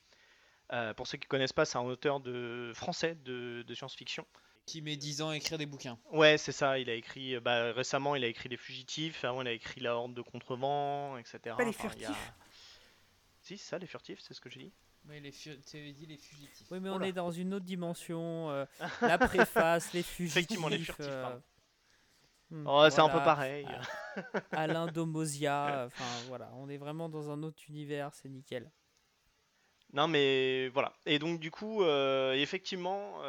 Euh, 0.71 0.93
pour 0.93 1.07
ceux 1.07 1.17
qui 1.17 1.27
connaissent 1.27 1.53
pas, 1.53 1.65
c'est 1.65 1.77
un 1.77 1.83
auteur 1.83 2.19
de 2.19 2.71
français 2.75 3.15
de, 3.15 3.65
science-fiction. 3.73 4.25
Qui 4.65 4.81
met 4.81 4.95
10 4.95 5.21
ans 5.21 5.29
à 5.29 5.35
écrire 5.35 5.57
des 5.57 5.65
bouquins. 5.65 5.99
Ouais, 6.11 6.37
c'est 6.37 6.53
ça. 6.53 6.79
Il 6.79 6.89
a 6.89 6.93
écrit, 6.93 7.39
bah, 7.39 7.73
récemment, 7.73 8.15
il 8.15 8.23
a 8.23 8.27
écrit 8.27 8.49
Les 8.49 8.57
Fugitifs. 8.57 9.23
Avant, 9.25 9.41
il 9.41 9.47
a 9.47 9.51
écrit 9.51 9.81
La 9.81 9.95
Horde 9.95 10.13
de 10.13 10.21
Contrevent, 10.21 11.17
etc. 11.17 11.55
Pas 11.57 11.65
les 11.65 11.73
Furtifs. 11.73 12.33
Si, 13.41 13.57
c'est 13.57 13.69
ça, 13.69 13.77
Les 13.77 13.87
Furtifs, 13.87 14.21
c'est 14.21 14.33
ce 14.33 14.39
que 14.39 14.49
j'ai 14.49 14.61
dit. 14.61 14.73
Oui, 15.09 15.19
les 15.19 15.31
dit 15.93 16.05
les 16.05 16.17
fugitifs. 16.17 16.67
Oui, 16.71 16.79
mais 16.79 16.89
on 16.89 17.01
est 17.01 17.11
dans 17.11 17.31
une 17.31 17.53
autre 17.53 17.65
dimension. 17.65 18.49
Euh, 18.51 18.65
la 19.01 19.17
préface, 19.17 19.91
les 19.93 20.03
fugitifs. 20.03 20.37
Effectivement, 20.37 20.69
les 20.69 20.77
furtifs. 20.79 21.05
Euh, 21.09 21.37
hmm, 22.49 22.67
oh, 22.67 22.89
c'est 22.89 23.01
un 23.01 23.09
peu 23.09 23.21
pareil. 23.23 23.67
Alain 24.51 24.87
Domosia. 24.87 25.87
Enfin, 25.87 26.25
voilà, 26.27 26.49
on 26.55 26.69
est 26.69 26.77
vraiment 26.77 27.09
dans 27.09 27.31
un 27.31 27.43
autre 27.43 27.61
univers, 27.67 28.13
c'est 28.13 28.29
nickel. 28.29 28.71
Non, 29.91 30.07
mais 30.07 30.69
voilà. 30.69 30.93
Et 31.05 31.19
donc, 31.19 31.39
du 31.39 31.51
coup, 31.51 31.83
euh, 31.83 32.33
effectivement, 32.33 33.19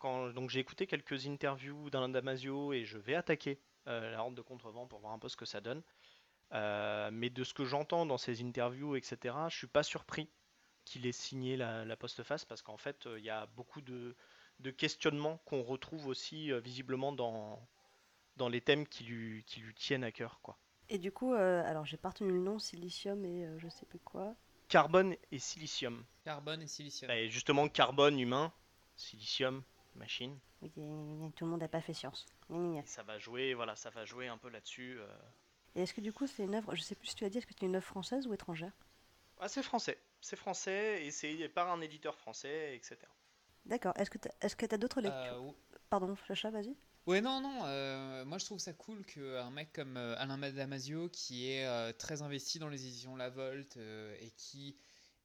quand 0.00 0.30
donc 0.30 0.50
j'ai 0.50 0.60
écouté 0.60 0.86
quelques 0.86 1.26
interviews 1.26 1.90
d'Alain 1.90 2.08
Damasio 2.08 2.72
et 2.72 2.84
je 2.84 2.98
vais 2.98 3.14
attaquer 3.14 3.60
la 3.86 4.18
horde 4.20 4.34
de 4.34 4.40
contrevent 4.40 4.86
pour 4.86 5.00
voir 5.00 5.12
un 5.12 5.18
peu 5.18 5.28
ce 5.28 5.36
que 5.36 5.44
ça 5.44 5.60
donne. 5.60 5.82
mais 6.50 7.28
de 7.28 7.44
ce 7.44 7.52
que 7.52 7.66
j'entends 7.66 8.06
dans 8.06 8.18
ces 8.18 8.42
interviews, 8.42 8.96
etc., 8.96 9.36
je 9.50 9.56
suis 9.58 9.66
pas 9.66 9.82
surpris 9.82 10.30
qu'il 10.84 11.06
ait 11.06 11.12
signé 11.12 11.56
la, 11.56 11.84
la 11.84 11.96
postface 11.96 12.44
parce 12.44 12.62
qu'en 12.62 12.76
fait, 12.76 13.06
euh, 13.06 13.18
il 13.18 13.24
y 13.24 13.30
a 13.30 13.46
beaucoup 13.56 13.80
de, 13.80 14.14
questionnements 14.76 15.38
qu'on 15.44 15.62
retrouve 15.62 16.06
aussi 16.06 16.52
euh, 16.52 16.60
visiblement 16.60 17.12
dans, 17.12 17.60
dans 18.36 18.48
les 18.48 18.60
thèmes 18.60 18.86
qui 18.86 19.04
lui, 19.04 19.44
qui 19.44 19.60
lui 19.60 19.74
tiennent 19.74 20.04
à 20.04 20.12
cœur. 20.12 20.40
Quoi. 20.42 20.58
Et 20.88 20.98
du 20.98 21.12
coup, 21.12 21.34
euh, 21.34 21.62
alors 21.64 21.84
j'ai 21.84 21.96
pas 21.96 22.10
retenu 22.10 22.30
le 22.30 22.38
nom, 22.38 22.58
silicium 22.58 23.24
et 23.24 23.46
euh, 23.46 23.58
je 23.58 23.68
sais 23.68 23.86
plus 23.86 23.98
quoi. 23.98 24.34
Carbone 24.68 25.14
et 25.32 25.38
silicium. 25.38 26.04
Carbone 26.24 26.62
et 26.62 26.66
silicium. 26.66 27.08
Bah, 27.08 27.16
et 27.16 27.28
justement, 27.28 27.68
carbone 27.68 28.18
humain, 28.18 28.52
silicium 28.96 29.62
machine. 29.94 30.38
Oui, 30.62 30.70
tout 31.36 31.44
le 31.44 31.50
monde 31.50 31.60
n'a 31.60 31.68
pas 31.68 31.80
fait 31.80 31.94
science. 31.94 32.26
Et 32.50 32.82
ça 32.86 33.02
va 33.02 33.18
jouer, 33.18 33.54
voilà, 33.54 33.76
ça 33.76 33.90
va 33.90 34.04
jouer 34.04 34.28
un 34.28 34.38
peu 34.38 34.48
là-dessus. 34.48 34.98
euh. 34.98 35.06
Et 35.76 35.82
est-ce 35.82 35.94
que 35.94 36.00
du 36.00 36.12
coup 36.12 36.26
c'est 36.26 36.44
une 36.44 36.54
œuvre, 36.54 36.74
je 36.74 36.82
sais 36.82 36.94
plus 36.94 37.08
si 37.08 37.14
tu 37.16 37.24
as 37.24 37.30
dit, 37.30 37.38
est-ce 37.38 37.46
que 37.46 37.54
c'est 37.58 37.66
une 37.66 37.76
œuvre 37.76 37.84
française 37.84 38.26
ou 38.26 38.34
étrangère? 38.34 38.72
Ah, 39.40 39.48
c'est 39.48 39.62
français, 39.62 39.98
c'est 40.24 40.36
français 40.36 41.04
et 41.04 41.10
c'est 41.10 41.48
par 41.48 41.70
un 41.70 41.80
éditeur 41.80 42.16
français, 42.16 42.76
etc. 42.76 43.12
D'accord. 43.66 43.94
Est-ce 43.96 44.10
que 44.10 44.18
tu 44.18 44.68
t'as 44.68 44.76
d'autres 44.78 45.00
lectures 45.00 45.34
Euh, 45.34 45.38
ou- 45.40 45.54
Pardon, 45.90 46.14
Flacha, 46.16 46.50
vas-y. 46.50 46.74
Ouais, 47.06 47.20
non, 47.20 47.40
non, 47.40 47.60
euh, 47.64 48.24
moi 48.24 48.38
je 48.38 48.46
trouve 48.46 48.58
ça 48.58 48.72
cool 48.72 49.04
qu'un 49.04 49.50
mec 49.50 49.72
comme 49.74 49.98
euh, 49.98 50.16
Alain 50.18 50.38
Damasio, 50.38 51.10
qui 51.10 51.50
est 51.50 51.66
euh, 51.66 51.92
très 51.92 52.22
investi 52.22 52.58
dans 52.58 52.70
les 52.70 52.86
éditions 52.86 53.14
La 53.16 53.28
Volte 53.28 53.76
euh, 53.76 54.16
et 54.20 54.30
qui 54.30 54.76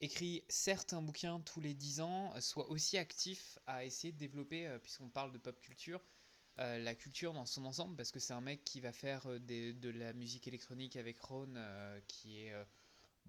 écrit 0.02 0.43
certes 0.50 0.91
un 0.93 1.02
bouquin 1.02 1.39
tous 1.39 1.62
les 1.62 1.74
10 1.74 2.02
ans, 2.02 2.34
soit 2.41 2.70
aussi 2.70 2.97
actif 2.97 3.58
à 3.66 3.86
essayer 3.86 4.12
de 4.12 4.18
développer, 4.18 4.68
euh, 4.68 4.78
puisqu'on 4.80 5.10
parle 5.10 5.32
de 5.32 5.38
pop 5.38 5.58
culture, 5.62 6.02
euh, 6.60 6.80
la 6.80 6.95
culture 6.95 7.32
dans 7.34 7.45
son 7.45 7.64
ensemble, 7.66 7.95
parce 7.95 8.12
que 8.12 8.20
c'est 8.20 8.34
un 8.34 8.41
mec 8.41 8.64
qui 8.66 8.82
va 8.82 8.91
faire 8.91 9.39
des- 9.39 9.72
de 9.74 9.89
la 9.89 10.12
musique 10.14 10.47
électronique 10.50 10.97
avec 10.97 11.20
Ron, 11.22 11.54
euh, 11.56 12.00
qui 12.10 12.43
est 12.43 12.52
euh, 12.54 12.64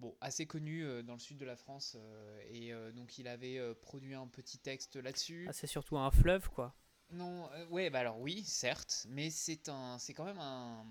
bon, 0.01 0.17
assez 0.19 0.45
connu 0.47 0.83
euh, 0.83 1.03
dans 1.03 1.13
le 1.13 1.19
sud 1.19 1.37
de 1.37 1.45
la 1.45 1.55
France, 1.55 1.95
euh, 1.95 2.41
et 2.49 2.73
euh, 2.73 2.91
donc 2.91 3.17
il 3.19 3.27
avait 3.27 3.59
euh, 3.59 3.73
produit 3.73 4.15
un 4.15 4.27
petit 4.27 4.57
texte 4.57 4.95
là-dessus. 4.97 5.45
Ah, 5.47 5.53
c'est 5.53 5.67
surtout 5.67 5.97
un 5.97 6.11
fleuve, 6.11 6.49
quoi. 6.49 6.75
Non, 7.11 7.49
euh, 7.51 7.67
ouais, 7.67 7.89
bah 7.89 7.99
alors 7.99 8.19
oui, 8.19 8.43
certes, 8.43 9.05
mais 9.09 9.29
c'est 9.29 9.69
un, 9.69 9.99
c'est 9.99 10.13
quand 10.13 10.25
même 10.25 10.39
un, 10.39 10.85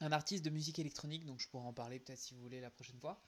un 0.00 0.12
artiste 0.12 0.44
de 0.44 0.50
musique 0.50 0.78
électronique, 0.78 1.26
donc 1.26 1.40
je 1.40 1.48
pourrais 1.48 1.66
en 1.66 1.74
parler 1.74 1.98
peut-être 1.98 2.18
si 2.18 2.34
vous 2.34 2.40
voulez 2.40 2.60
la 2.60 2.70
prochaine 2.70 3.00
fois. 3.00 3.20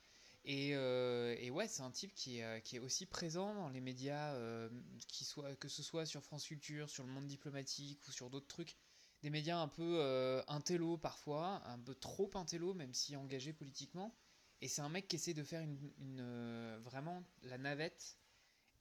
Et, 0.44 0.74
euh, 0.74 1.36
et 1.38 1.50
ouais, 1.50 1.68
c'est 1.68 1.82
un 1.82 1.90
type 1.90 2.14
qui 2.14 2.38
est, 2.38 2.44
euh, 2.44 2.60
qui 2.60 2.76
est 2.76 2.78
aussi 2.78 3.04
présent 3.04 3.54
dans 3.54 3.68
les 3.68 3.80
médias, 3.82 4.32
euh, 4.34 4.70
qui 5.08 5.24
soit, 5.24 5.54
que 5.56 5.68
ce 5.68 5.82
soit 5.82 6.06
sur 6.06 6.22
France 6.22 6.46
Culture, 6.46 6.88
sur 6.88 7.04
le 7.04 7.10
monde 7.10 7.26
diplomatique 7.26 8.00
ou 8.08 8.12
sur 8.12 8.30
d'autres 8.30 8.46
trucs. 8.46 8.76
Des 9.22 9.28
médias 9.28 9.58
un 9.58 9.68
peu 9.68 9.98
euh, 10.00 10.42
intello 10.48 10.96
parfois, 10.96 11.62
un 11.66 11.78
peu 11.78 11.94
trop 11.94 12.30
intello, 12.34 12.72
même 12.72 12.94
si 12.94 13.16
engagé 13.16 13.52
politiquement. 13.52 14.14
Et 14.62 14.68
c'est 14.68 14.82
un 14.82 14.88
mec 14.88 15.08
qui 15.08 15.16
essaie 15.16 15.34
de 15.34 15.42
faire 15.42 15.62
une, 15.62 16.20
euh, 16.20 16.78
vraiment 16.82 17.24
la 17.42 17.56
navette 17.56 18.18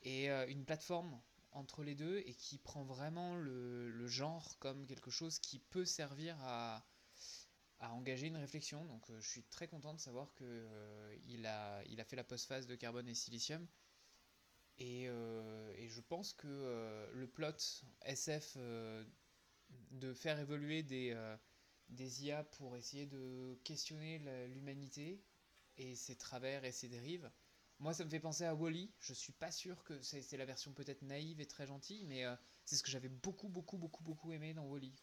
et 0.01 0.29
euh, 0.29 0.47
une 0.47 0.65
plateforme 0.65 1.19
entre 1.51 1.83
les 1.83 1.95
deux 1.95 2.19
et 2.25 2.33
qui 2.33 2.57
prend 2.57 2.83
vraiment 2.83 3.35
le, 3.35 4.07
genre 4.07 4.57
comme 4.59 4.85
quelque 4.85 5.09
chose 5.11 5.39
qui 5.39 5.59
peut 5.59 5.85
servir 5.85 6.35
à, 6.41 6.85
engager 7.79 8.27
une 8.27 8.37
réflexion. 8.37 8.83
Donc 8.85 9.09
euh, 9.09 9.19
je 9.21 9.29
suis 9.29 9.43
très 9.43 9.67
content 9.67 9.93
de 9.93 9.99
savoir 9.99 10.33
que 10.35 10.43
euh, 10.43 11.15
a, 11.45 11.83
il 11.85 12.01
a 12.01 12.03
fait 12.03 12.15
la 12.15 12.23
postphase 12.23 12.67
de 12.67 12.75
carbone 12.75 13.07
et 13.07 13.15
silicium. 13.15 13.65
Et, 14.77 15.07
et 15.07 15.89
je 15.89 15.99
pense 15.99 16.31
que 16.31 17.09
le 17.11 17.27
plot 17.27 17.83
SF 18.05 18.57
de 19.91 20.13
faire 20.13 20.39
évoluer 20.39 20.83
des, 20.83 21.13
des 21.89 22.23
IA 22.23 22.45
pour 22.45 22.77
essayer 22.77 23.05
de 23.05 23.59
questionner 23.65 24.19
l'humanité 24.47 25.21
et 25.79 25.95
ses 25.95 26.15
travers 26.15 26.63
et 26.65 26.71
ses 26.71 26.87
dérives, 26.87 27.31
moi, 27.79 27.93
ça 27.93 28.03
me 28.03 28.09
fait 28.09 28.19
penser 28.19 28.43
à 28.43 28.53
Wally. 28.53 28.91
Je 28.99 29.13
suis 29.13 29.31
pas 29.31 29.51
sûr 29.51 29.83
que 29.83 29.99
c'est 30.01 30.37
la 30.37 30.45
version 30.45 30.73
peut-être 30.73 31.01
naïve 31.01 31.39
et 31.39 31.45
très 31.45 31.65
gentille, 31.65 32.05
mais 32.05 32.25
euh, 32.25 32.35
c'est 32.65 32.75
ce 32.75 32.83
que 32.83 32.91
j'avais 32.91 33.07
beaucoup, 33.07 33.47
beaucoup, 33.47 33.77
beaucoup, 33.77 34.03
beaucoup 34.03 34.33
aimé 34.33 34.53
dans 34.53 34.65
Wally. 34.65 34.93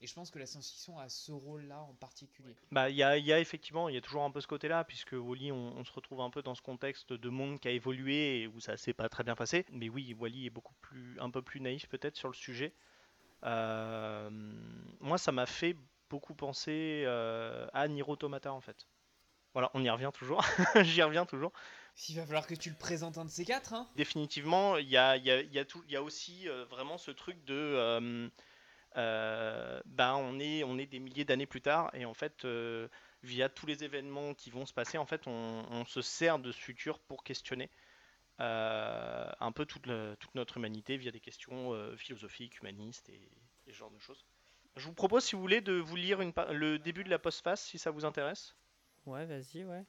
Et 0.00 0.06
je 0.06 0.14
pense 0.14 0.30
que 0.30 0.38
la 0.38 0.46
science-fiction 0.46 0.98
a 0.98 1.08
ce 1.10 1.30
rôle-là 1.30 1.82
en 1.82 1.94
particulier. 1.94 2.56
Bah, 2.72 2.88
il 2.88 2.96
y 2.96 3.02
a, 3.02 3.38
effectivement, 3.38 3.88
il 3.88 3.94
y 3.94 3.98
a 3.98 4.00
toujours 4.00 4.24
un 4.24 4.30
peu 4.30 4.40
ce 4.40 4.46
côté-là, 4.46 4.82
puisque 4.82 5.12
Wally, 5.12 5.52
on, 5.52 5.84
se 5.84 5.92
retrouve 5.92 6.22
un 6.22 6.30
peu 6.30 6.42
dans 6.42 6.54
ce 6.54 6.62
contexte 6.62 7.12
de 7.12 7.28
monde 7.28 7.60
qui 7.60 7.68
a 7.68 7.70
évolué 7.70 8.40
et 8.40 8.46
où 8.48 8.58
ça 8.60 8.78
s'est 8.78 8.94
pas 8.94 9.10
très 9.10 9.24
bien 9.24 9.36
passé. 9.36 9.66
Mais 9.70 9.90
oui, 9.90 10.14
Wally 10.18 10.46
est 10.46 10.50
beaucoup 10.50 10.74
plus, 10.80 11.20
un 11.20 11.30
peu 11.30 11.42
plus 11.42 11.60
naïf 11.60 11.86
peut-être 11.88 12.16
sur 12.16 12.28
le 12.28 12.34
sujet. 12.34 12.74
Euh, 13.44 14.30
moi, 15.00 15.18
ça 15.18 15.32
m'a 15.32 15.46
fait 15.46 15.76
beaucoup 16.08 16.34
penser 16.34 17.04
euh, 17.06 17.66
à 17.72 17.88
Nier 17.88 18.04
Automata 18.06 18.52
en 18.52 18.60
fait. 18.60 18.86
Voilà, 19.52 19.70
on 19.74 19.82
y 19.84 19.90
revient 19.90 20.10
toujours. 20.14 20.42
J'y 20.82 21.02
reviens 21.02 21.26
toujours. 21.26 21.52
Il 22.08 22.16
va 22.16 22.24
falloir 22.24 22.46
que 22.46 22.54
tu 22.54 22.70
le 22.70 22.76
présentes 22.76 23.18
un 23.18 23.24
de 23.24 23.30
ces 23.30 23.44
quatre, 23.44 23.74
hein 23.74 23.88
Définitivement, 23.96 24.78
il 24.78 24.88
y 24.88 24.96
a, 24.96 25.16
il 25.16 25.24
y 25.24 25.30
a- 25.30 25.40
il 25.42 25.52
y 25.52 25.58
a 25.58 25.64
tout- 25.64 25.84
il 25.86 25.92
y 25.92 25.96
a 25.96 26.02
aussi 26.02 26.48
euh, 26.48 26.64
vraiment 26.64 26.96
ce 26.98 27.10
truc 27.10 27.44
de. 27.44 27.54
euh, 27.54 28.28
euh, 28.96 29.80
bah, 29.86 30.16
on, 30.16 30.38
est, 30.38 30.64
on 30.64 30.78
est 30.78 30.86
des 30.86 30.98
milliers 31.00 31.24
d'années 31.24 31.46
plus 31.46 31.60
tard, 31.62 31.90
et 31.94 32.04
en 32.04 32.14
fait, 32.14 32.44
euh, 32.44 32.88
via 33.22 33.48
tous 33.48 33.66
les 33.66 33.84
événements 33.84 34.34
qui 34.34 34.50
vont 34.50 34.66
se 34.66 34.72
passer, 34.74 34.98
en 34.98 35.06
fait, 35.06 35.26
on, 35.26 35.64
on 35.70 35.84
se 35.84 36.02
sert 36.02 36.38
de 36.38 36.52
ce 36.52 36.58
futur 36.58 36.98
pour 36.98 37.24
questionner 37.24 37.70
euh, 38.40 39.30
un 39.40 39.52
peu 39.52 39.66
toute, 39.66 39.86
le- 39.86 40.16
toute 40.18 40.34
notre 40.34 40.56
humanité 40.58 40.96
via 40.96 41.10
des 41.10 41.20
questions 41.20 41.72
philosophiques, 41.96 42.58
humanistes 42.60 43.08
et, 43.10 43.30
et 43.66 43.72
ce 43.72 43.78
genre 43.78 43.90
de 43.90 43.98
choses. 43.98 44.24
Je 44.76 44.86
vous 44.86 44.94
propose, 44.94 45.24
si 45.24 45.36
vous 45.36 45.42
voulez, 45.42 45.60
de 45.60 45.74
vous 45.74 45.96
lire 45.96 46.20
une 46.22 46.32
le 46.52 46.78
début 46.78 47.04
de 47.04 47.10
la 47.10 47.18
postface, 47.18 47.62
si 47.64 47.78
ça 47.78 47.90
vous 47.90 48.04
intéresse. 48.04 48.54
Ouais, 49.06 49.26
vas-y, 49.26 49.64
ouais. 49.64 49.84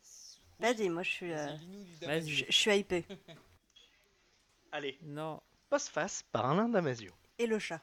Vas-y, 0.59 0.89
moi 0.89 1.03
je 1.03 1.09
suis, 1.09 1.31
euh, 1.33 1.55
Vas-y, 2.01 2.29
je, 2.29 2.45
je 2.45 2.51
suis 2.51 2.71
hypé. 2.77 3.05
Allez, 4.71 4.97
Non, 5.01 5.41
postface 5.69 6.23
par 6.31 6.49
Alain 6.49 6.69
Damasio. 6.69 7.13
Et 7.37 7.45
le 7.47 7.59
chat. 7.59 7.81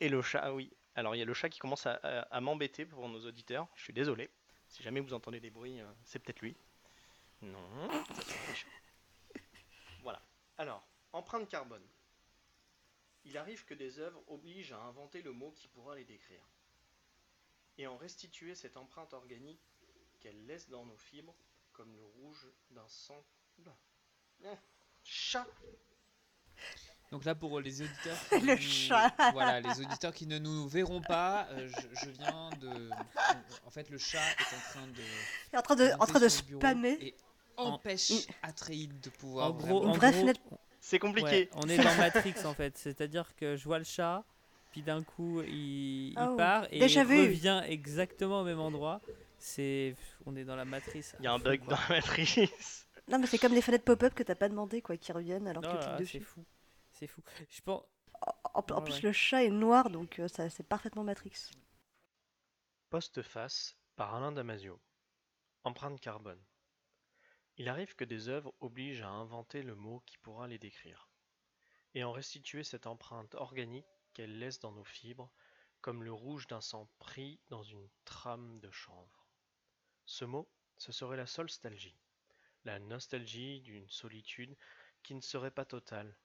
Et 0.00 0.08
le 0.08 0.20
chat, 0.22 0.40
ah 0.42 0.52
oui. 0.52 0.70
Alors 0.94 1.14
il 1.14 1.18
y 1.18 1.22
a 1.22 1.24
le 1.24 1.32
chat 1.34 1.48
qui 1.48 1.58
commence 1.58 1.86
à, 1.86 1.94
à- 2.02 2.20
à 2.22 2.40
m'embêter 2.40 2.84
pour 2.84 3.08
nos 3.08 3.24
auditeurs. 3.26 3.66
Je 3.76 3.84
suis 3.84 3.92
désolé. 3.92 4.28
Si 4.68 4.82
jamais 4.82 5.00
vous 5.00 5.14
entendez 5.14 5.40
des 5.40 5.50
bruits, 5.50 5.80
euh, 5.80 5.86
c'est 6.04 6.18
peut-être 6.18 6.40
lui. 6.40 6.56
Non. 7.40 7.58
Voilà. 10.02 10.20
Alors, 10.58 10.84
empreinte 11.12 11.48
carbone. 11.48 11.86
Il 13.24 13.36
arrive 13.38 13.64
que 13.64 13.74
des 13.74 14.00
œuvres 14.00 14.20
obligent 14.26 14.72
à 14.72 14.78
inventer 14.80 15.22
le 15.22 15.30
mot 15.32 15.52
qui 15.52 15.68
pourra 15.68 15.94
les 15.94 16.04
décrire. 16.04 16.42
Et 17.78 17.86
en 17.86 17.96
restituer 17.96 18.54
cette 18.56 18.76
empreinte 18.76 19.14
organique 19.14 19.62
qu'elle 20.22 20.46
laisse 20.46 20.68
dans 20.68 20.84
nos 20.86 20.96
fibres, 20.96 21.34
comme 21.72 21.94
le 21.96 22.04
rouge 22.04 22.46
d'un 22.70 22.86
sang. 22.88 23.22
Eh, 24.44 24.48
Chat 25.04 25.46
Donc 27.10 27.24
là, 27.24 27.34
pour 27.34 27.60
les 27.60 27.82
auditeurs, 27.82 28.16
Le 28.32 28.54
nous- 28.54 28.60
chat. 28.60 29.12
Voilà, 29.32 29.60
les 29.60 29.80
auditeurs 29.80 30.14
qui 30.14 30.26
ne 30.26 30.38
nous 30.38 30.68
verront 30.68 31.00
pas, 31.02 31.46
euh, 31.50 31.68
je, 31.68 32.04
je 32.06 32.10
viens 32.10 32.50
de. 32.60 32.90
En 33.66 33.70
fait, 33.70 33.90
le 33.90 33.98
chat 33.98 34.18
est 34.38 34.54
en 34.56 34.60
train 34.70 34.86
de. 34.86 35.02
Il 35.52 35.54
est 35.54 35.58
en 35.58 35.62
train 35.62 35.76
de, 35.76 35.90
en 35.98 36.06
train 36.06 36.20
de 36.20 36.28
spammer. 36.28 36.98
Et 37.00 37.14
empêche 37.56 38.12
Atreide 38.42 38.98
de 39.00 39.10
pouvoir. 39.10 39.48
en 39.48 39.54
gros, 39.54 39.86
en 39.86 39.94
fenêtre. 39.94 40.40
C'est 40.80 40.98
compliqué. 40.98 41.30
ouais, 41.30 41.50
on 41.54 41.68
est 41.68 41.76
dans 41.76 41.94
Matrix 41.98 42.34
en 42.44 42.54
fait. 42.54 42.76
C'est-à-dire 42.78 43.34
que 43.36 43.56
je 43.56 43.64
vois 43.64 43.78
le 43.78 43.84
chat, 43.84 44.24
puis 44.72 44.82
d'un 44.82 45.02
coup 45.04 45.42
il, 45.42 46.08
il 46.12 46.14
Oh, 46.18 46.34
part 46.36 46.64
et 46.72 46.78
il 46.78 46.98
revient 46.98 47.62
exactement 47.66 48.40
au 48.40 48.44
même 48.44 48.58
endroit. 48.58 49.00
C'est, 49.44 49.96
on 50.24 50.36
est 50.36 50.44
dans 50.44 50.54
la 50.54 50.64
matrice. 50.64 51.16
Il 51.18 51.24
y 51.24 51.26
a 51.26 51.32
un 51.32 51.38
bug 51.40 51.64
quoi. 51.64 51.74
dans 51.74 51.82
la 51.88 51.96
matrice. 51.96 52.86
Non, 53.08 53.18
mais 53.18 53.26
c'est 53.26 53.38
comme 53.38 53.52
les 53.52 53.60
fenêtres 53.62 53.84
pop-up 53.84 54.14
que 54.14 54.22
t'as 54.22 54.36
pas 54.36 54.48
demandé, 54.48 54.80
quoi, 54.80 54.96
qui 54.96 55.10
reviennent 55.10 55.48
alors 55.48 55.64
que 55.64 55.68
tu 55.68 55.76
cliques 55.76 55.86
là, 55.88 55.96
c'est 56.06 56.20
dessus. 56.20 56.20
fou, 56.20 56.46
c'est 56.92 57.08
fou. 57.08 57.20
Je 57.50 57.60
pense, 57.60 57.82
En, 58.22 58.60
en- 58.60 58.64
en 58.76 58.78
Ouais, 58.78 58.84
plus, 58.84 58.94
ouais. 58.94 59.00
le 59.02 59.12
chat 59.12 59.42
est 59.42 59.50
noir, 59.50 59.90
donc 59.90 60.20
euh, 60.20 60.28
ça, 60.28 60.48
c'est 60.48 60.62
parfaitement 60.62 61.02
Matrix. 61.02 61.50
Postface 62.90 63.76
par 63.96 64.14
Alain 64.14 64.30
Damasio. 64.30 64.80
Empreinte 65.64 66.00
carbone. 66.00 66.40
Il 67.56 67.68
arrive 67.68 67.96
que 67.96 68.04
des 68.04 68.28
œuvres 68.28 68.54
obligent 68.60 69.02
à 69.02 69.08
inventer 69.08 69.62
le 69.62 69.74
mot 69.74 70.00
qui 70.06 70.16
pourra 70.18 70.46
les 70.46 70.58
décrire, 70.58 71.10
et 71.94 72.04
en 72.04 72.12
restituer 72.12 72.62
cette 72.62 72.86
empreinte 72.86 73.34
organique 73.34 73.86
qu'elles 74.14 74.38
laissent 74.38 74.60
dans 74.60 74.72
nos 74.72 74.84
fibres, 74.84 75.30
comme 75.80 76.04
le 76.04 76.12
rouge 76.12 76.46
d'un 76.46 76.60
sang 76.60 76.88
pris 77.00 77.40
dans 77.48 77.64
une 77.64 77.88
trame 78.04 78.60
de 78.60 78.70
chanvre. 78.70 79.21
Ce 80.04 80.24
mot, 80.24 80.48
ce 80.78 80.92
serait 80.92 81.16
la 81.16 81.26
solstalgie, 81.26 81.96
la 82.64 82.78
nostalgie 82.78 83.60
d'une 83.60 83.88
solitude 83.88 84.56
qui 85.02 85.14
ne 85.14 85.20
serait 85.20 85.50
pas 85.50 85.64
totale, 85.64 86.16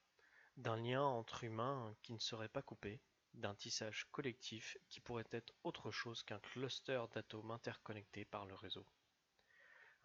d'un 0.56 0.76
lien 0.76 1.02
entre 1.02 1.44
humains 1.44 1.94
qui 2.02 2.12
ne 2.12 2.18
serait 2.18 2.48
pas 2.48 2.62
coupé, 2.62 3.00
d'un 3.34 3.54
tissage 3.54 4.06
collectif 4.10 4.76
qui 4.88 5.00
pourrait 5.00 5.28
être 5.30 5.54
autre 5.62 5.90
chose 5.90 6.22
qu'un 6.22 6.40
cluster 6.40 7.02
d'atomes 7.12 7.50
interconnectés 7.50 8.24
par 8.24 8.46
le 8.46 8.54
réseau. 8.54 8.84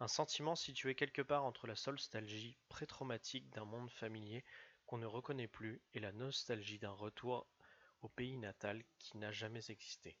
Un 0.00 0.08
sentiment 0.08 0.56
situé 0.56 0.94
quelque 0.94 1.22
part 1.22 1.44
entre 1.44 1.66
la 1.66 1.76
solstalgie 1.76 2.56
pré-traumatique 2.68 3.50
d'un 3.50 3.64
monde 3.64 3.90
familier 3.90 4.44
qu'on 4.86 4.98
ne 4.98 5.06
reconnaît 5.06 5.48
plus 5.48 5.80
et 5.94 6.00
la 6.00 6.12
nostalgie 6.12 6.78
d'un 6.78 6.92
retour 6.92 7.46
au 8.02 8.08
pays 8.08 8.36
natal 8.36 8.84
qui 8.98 9.16
n'a 9.16 9.32
jamais 9.32 9.70
existé. 9.70 10.16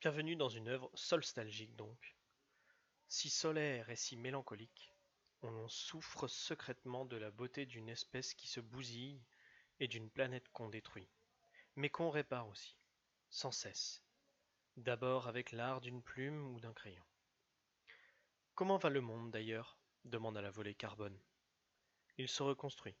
Bienvenue 0.00 0.36
dans 0.36 0.48
une 0.48 0.68
œuvre 0.68 0.90
solstalgique 0.94 1.76
donc. 1.76 2.15
Si 3.08 3.30
solaire 3.30 3.90
et 3.90 3.96
si 3.96 4.16
mélancolique, 4.16 4.92
on 5.42 5.68
souffre 5.68 6.28
secrètement 6.28 7.04
de 7.04 7.16
la 7.16 7.30
beauté 7.30 7.66
d'une 7.66 7.88
espèce 7.88 8.34
qui 8.34 8.48
se 8.48 8.60
bousille 8.60 9.22
et 9.80 9.88
d'une 9.88 10.10
planète 10.10 10.48
qu'on 10.50 10.68
détruit 10.68 11.08
mais 11.76 11.90
qu'on 11.90 12.10
répare 12.10 12.48
aussi, 12.48 12.74
sans 13.28 13.52
cesse. 13.52 14.02
D'abord 14.76 15.28
avec 15.28 15.52
l'art 15.52 15.80
d'une 15.80 16.02
plume 16.02 16.54
ou 16.54 16.60
d'un 16.60 16.72
crayon. 16.72 17.04
Comment 18.54 18.78
va 18.78 18.88
le 18.90 19.00
monde 19.00 19.30
d'ailleurs? 19.30 19.78
demanda 20.04 20.40
la 20.40 20.50
volée 20.50 20.74
Carbone. 20.74 21.18
Il 22.16 22.28
se 22.28 22.42
reconstruit, 22.42 22.96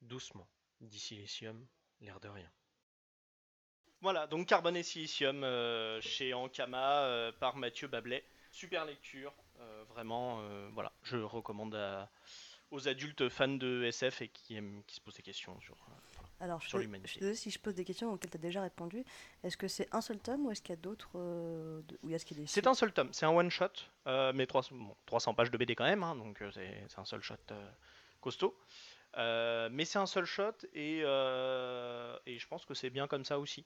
doucement, 0.00 0.48
dit 0.80 0.98
Silicium, 0.98 1.66
l'air 2.00 2.18
de 2.18 2.28
rien. 2.28 2.50
Voilà, 4.00 4.26
donc 4.26 4.48
Carbone 4.48 4.76
et 4.76 4.82
Silicium 4.82 5.44
euh, 5.44 6.00
chez 6.00 6.32
Ankama 6.32 7.04
euh, 7.04 7.32
par 7.32 7.56
Mathieu 7.56 7.86
Bablet. 7.88 8.24
Super 8.50 8.84
lecture, 8.84 9.32
euh, 9.60 9.84
vraiment, 9.88 10.40
euh, 10.40 10.68
voilà, 10.72 10.92
je 11.02 11.16
recommande 11.16 11.74
à- 11.74 12.10
aux 12.70 12.88
adultes 12.88 13.28
fans 13.28 13.48
de 13.48 13.84
SF 13.84 14.22
et 14.22 14.28
qui, 14.28 14.56
aiment, 14.56 14.82
qui 14.86 14.96
se 14.96 15.00
posent 15.00 15.14
des 15.14 15.22
questions 15.22 15.58
sur. 15.60 15.74
euh, 15.74 16.22
Alors, 16.40 16.62
Sur 16.62 16.80
je 16.80 17.32
si 17.34 17.50
je 17.50 17.58
pose 17.58 17.74
des 17.74 17.84
questions 17.84 18.12
auxquelles 18.12 18.30
tu 18.30 18.36
as 18.36 18.40
déjà 18.40 18.62
répondu. 18.62 19.04
Est-ce 19.44 19.56
que 19.56 19.68
c'est 19.68 19.88
un 19.94 20.00
seul 20.00 20.18
tome 20.18 20.46
ou 20.46 20.50
est-ce 20.50 20.62
qu'il 20.62 20.70
y 20.70 20.78
a 20.78 20.80
d'autres. 20.80 21.10
euh, 21.16 21.82
de- 21.82 21.98
ou 22.02 22.10
est-ce 22.10 22.24
qu'il 22.24 22.38
y 22.38 22.40
a 22.40 22.42
des 22.42 22.46
C'est 22.48 22.66
un 22.66 22.74
seul 22.74 22.92
tome, 22.92 23.12
c'est 23.12 23.26
un 23.26 23.30
one 23.30 23.50
shot, 23.50 23.66
euh, 24.06 24.32
mais 24.34 24.46
300, 24.46 24.74
bon, 24.74 24.96
300 25.06 25.34
pages 25.34 25.50
de 25.50 25.58
BD 25.58 25.74
quand 25.74 25.84
même, 25.84 26.02
hein, 26.02 26.16
donc 26.16 26.42
c'est 26.52 26.86
un 26.96 27.04
seul 27.04 27.20
shot 27.22 27.34
euh, 27.50 27.70
costaud. 28.20 28.58
Mais 29.16 29.84
c'est 29.84 29.98
un 29.98 30.06
seul 30.06 30.24
shot 30.24 30.52
et, 30.72 31.00
et 31.00 32.38
je 32.38 32.46
pense 32.48 32.64
que 32.64 32.74
c'est 32.74 32.90
bien 32.90 33.06
comme 33.06 33.24
ça 33.24 33.38
aussi. 33.38 33.64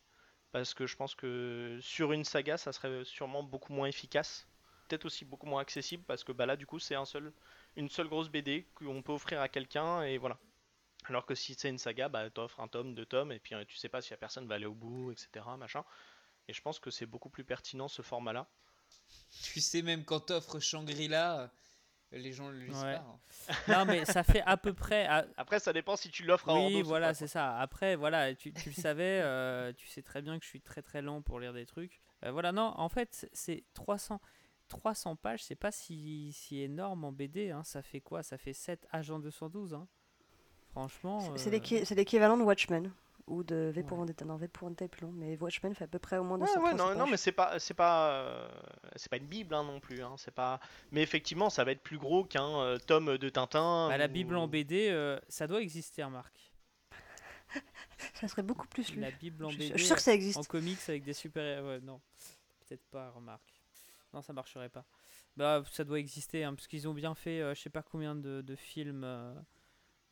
Parce 0.53 0.73
que 0.75 0.87
je 0.87 0.95
pense 0.97 1.15
que 1.17 1.79
sur 1.81 2.13
une 2.13 2.25
saga, 2.25 2.57
ça 2.57 2.73
serait 2.73 3.05
sûrement 3.05 3.43
beaucoup 3.43 3.73
moins 3.73 3.87
efficace. 3.89 4.47
Peut-être 4.89 5.07
aussi 5.07 5.25
beaucoup 5.25 5.47
moins 5.47 5.61
accessible 5.63 6.05
parce 6.05 6.25
que 6.25 6.33
bah 6.33 6.47
là, 6.47 6.57
du 6.57 6.67
coup, 6.67 6.79
c'est 6.79 6.95
un 6.95 7.05
seul, 7.05 7.33
une 7.77 7.89
seule 7.89 8.09
grosse 8.09 8.29
BD 8.29 8.67
qu'on 8.75 9.03
peut 9.03 9.13
offrir 9.13 9.41
à 9.41 9.49
quelqu'un 9.49 10.03
et 10.03 10.19
voilà. 10.19 10.39
Alors 11.07 11.27
que 11.27 11.35
si 11.35 11.55
c'est 11.55 11.69
une 11.69 11.79
saga, 11.79 12.09
bah 12.09 12.29
t'offres 12.31 12.61
un 12.61 12.69
tome, 12.69 12.95
deux 12.95 13.07
tomes 13.07 13.33
et 13.33 13.39
puis 13.39 13.55
euh, 13.55 13.65
tu 13.67 13.77
sais 13.77 13.89
pas 13.89 14.01
si 14.03 14.11
la 14.11 14.17
personne 14.17 14.47
va 14.47 14.55
aller 14.57 14.67
au 14.67 14.75
bout, 14.75 15.11
etc. 15.13 15.45
Machin. 15.59 15.85
Et 16.49 16.53
je 16.53 16.61
pense 16.63 16.79
que 16.79 16.91
c'est 16.91 17.07
beaucoup 17.07 17.31
plus 17.31 17.45
pertinent 17.45 17.89
ce 17.89 18.03
format-là. 18.03 18.47
Tu 19.43 19.61
sais, 19.61 19.83
même 19.83 20.05
quand 20.05 20.21
t'offres 20.21 20.61
Shangri-La, 20.61 21.41
euh, 21.41 21.49
les 22.13 22.33
gens 22.33 22.49
le 22.49 22.59
lisent 22.59 22.83
Ouais. 22.85 22.95
pas. 22.97 23.07
hein. 23.07 23.55
Non, 23.69 23.85
mais 23.87 24.05
ça 24.05 24.23
fait 24.23 24.43
à 24.43 24.57
peu 24.57 24.73
près. 24.73 25.07
à- 25.07 25.27
Après, 25.37 25.59
ça 25.59 25.73
dépend 25.73 25.97
si 25.97 26.11
tu 26.11 26.23
l'offres 26.25 26.49
à 26.49 26.55
Oui, 26.55 26.83
voilà, 26.83 27.13
c'est 27.15 27.27
ça. 27.27 27.59
Après, 27.59 27.97
voilà, 27.97 28.35
tu, 28.35 28.53
tu 28.53 28.69
le 28.71 28.75
savais, 28.75 29.21
euh, 29.23 29.73
tu 29.73 29.87
sais 29.89 30.03
très 30.03 30.23
bien 30.23 30.39
que 30.39 30.45
je 30.45 30.51
suis 30.51 30.61
très 30.61 30.83
très 30.83 31.03
lent 31.03 31.23
pour 31.23 31.41
lire 31.41 31.53
des 31.53 31.67
trucs. 31.67 32.01
Euh, 32.25 32.31
voilà, 32.31 32.53
non, 32.53 32.73
en 32.77 32.89
fait, 32.89 33.29
c'est 33.33 33.65
300, 33.75 34.21
300 34.79 35.17
pages, 35.17 35.43
c'est 35.45 35.55
pas 35.55 35.71
si, 35.73 36.33
si 36.33 36.61
énorme 36.61 37.05
en 37.05 37.13
BD. 37.13 37.51
hein. 37.51 37.63
Ça 37.65 37.83
fait 37.83 38.01
quoi? 38.01 38.23
Ça 38.23 38.39
fait 38.39 38.53
7 38.53 38.87
agents 38.93 39.19
212. 39.19 39.75
Hein. 39.75 39.87
Franchement. 40.73 41.21
C'est- 41.37 41.51
C'est 41.51 41.93
euh, 41.93 41.95
l'équivalent 41.95 42.37
de 42.37 42.43
Watchmen 42.43 42.93
ou 43.27 43.43
de 43.43 43.71
V 43.75 43.83
pour 43.83 43.93
Ouais. 43.97 44.01
Vendetta. 44.03 44.25
Non, 44.25 44.37
V 44.37 44.49
pour 44.49 44.67
Vendetta 44.69 44.85
est 44.85 44.89
plus 44.89 45.07
long, 45.07 45.13
mais 45.13 45.37
Watchmen 45.41 45.75
fait 45.75 45.85
à 45.85 45.89
peu 45.89 45.99
près 45.99 46.19
au 46.19 46.25
moins 46.25 46.39
Ouais, 46.39 46.47
200 46.47 46.63
ouais, 46.63 46.75
non, 46.75 46.95
non, 46.95 47.07
mais 47.07 47.17
c'est 47.17 47.33
pas, 47.33 47.59
c'est 47.59 47.73
pas, 47.75 48.11
euh, 48.11 48.49
c'est 48.97 49.09
pas 49.09 49.17
une 49.17 49.27
bible 49.27 49.55
hein, 49.55 49.63
non 49.65 49.81
plus. 49.81 50.03
Hein, 50.03 50.15
c'est 50.19 50.35
pas. 50.35 50.61
Mais 50.93 51.03
effectivement, 51.03 51.49
ça 51.49 51.65
va 51.65 51.71
être 51.73 51.83
plus 51.83 51.97
gros 51.99 52.25
qu'un 52.25 52.59
euh, 52.61 52.77
tome 52.79 53.17
de 53.17 53.29
Tintin. 53.29 53.89
bah, 53.89 53.97
la 53.97 54.09
Bible 54.09 54.37
en 54.37 54.47
BD, 54.49 54.89
euh, 54.91 55.19
ça 55.29 55.47
doit 55.47 55.63
exister, 55.63 56.03
remarque. 56.05 56.53
Ça 58.15 58.27
serait 58.29 58.43
beaucoup 58.43 58.67
plus 58.67 58.93
lu. 58.93 59.01
La 59.01 59.11
Bible 59.13 59.45
en 59.45 59.51
Je, 59.51 59.59
BD. 59.59 59.73
je 59.73 59.79
suis 59.79 59.87
sûr 59.87 59.97
que 59.97 60.03
ça 60.03 60.11
En 60.11 60.15
existe. 60.15 60.47
comics 60.49 60.79
avec 60.89 61.05
des 61.05 61.13
super 61.13 61.65
ouais, 61.65 61.81
non. 61.81 62.01
Peut-être 62.67 62.85
pas, 62.91 63.11
remarque. 63.11 63.54
Non, 64.15 64.23
ça 64.23 64.33
marcherait 64.33 64.69
pas. 64.69 64.85
Bah, 65.37 65.63
ça 65.73 65.85
doit 65.85 65.99
exister, 65.99 66.45
hein, 66.45 66.55
parce 66.55 66.67
qu'ils 66.69 66.87
ont 66.89 66.95
bien 66.95 67.15
fait, 67.15 67.41
euh, 67.41 67.55
je 67.55 67.61
sais 67.61 67.71
pas 67.71 67.83
combien 67.83 68.15
de, 68.15 68.41
de 68.43 68.55
films 68.57 69.03
euh, 69.05 69.35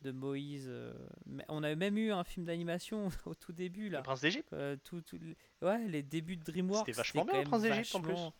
de 0.01 0.11
Moïse. 0.11 0.65
euh, 0.67 0.93
mais 1.25 1.45
on 1.47 1.63
avait 1.63 1.77
même 1.77 1.97
eu 1.97 2.11
un 2.11 2.25
film 2.25 2.45
d'animation 2.45 3.07
au 3.25 3.33
tout 3.33 3.53
début, 3.53 3.85
Le 3.85 3.93
là. 3.93 4.01
Prince 4.01 4.19
d'Égypte. 4.21 4.51
Euh, 4.51 4.75
tout, 4.83 5.01
tout- 5.01 5.17
ouais, 5.61 5.87
les 5.87 6.03
débuts 6.03 6.35
de 6.35 6.43
DreamWorks. 6.43 6.85
C'était 6.87 6.97
vachement 6.97 7.23
bien, 7.23 7.33
quand 7.33 7.39
le 7.39 7.45
Prince 7.49 7.61
d'Égypte, 7.61 7.95
en 7.95 8.01
plus. 8.01 8.11
vachement- 8.11 8.33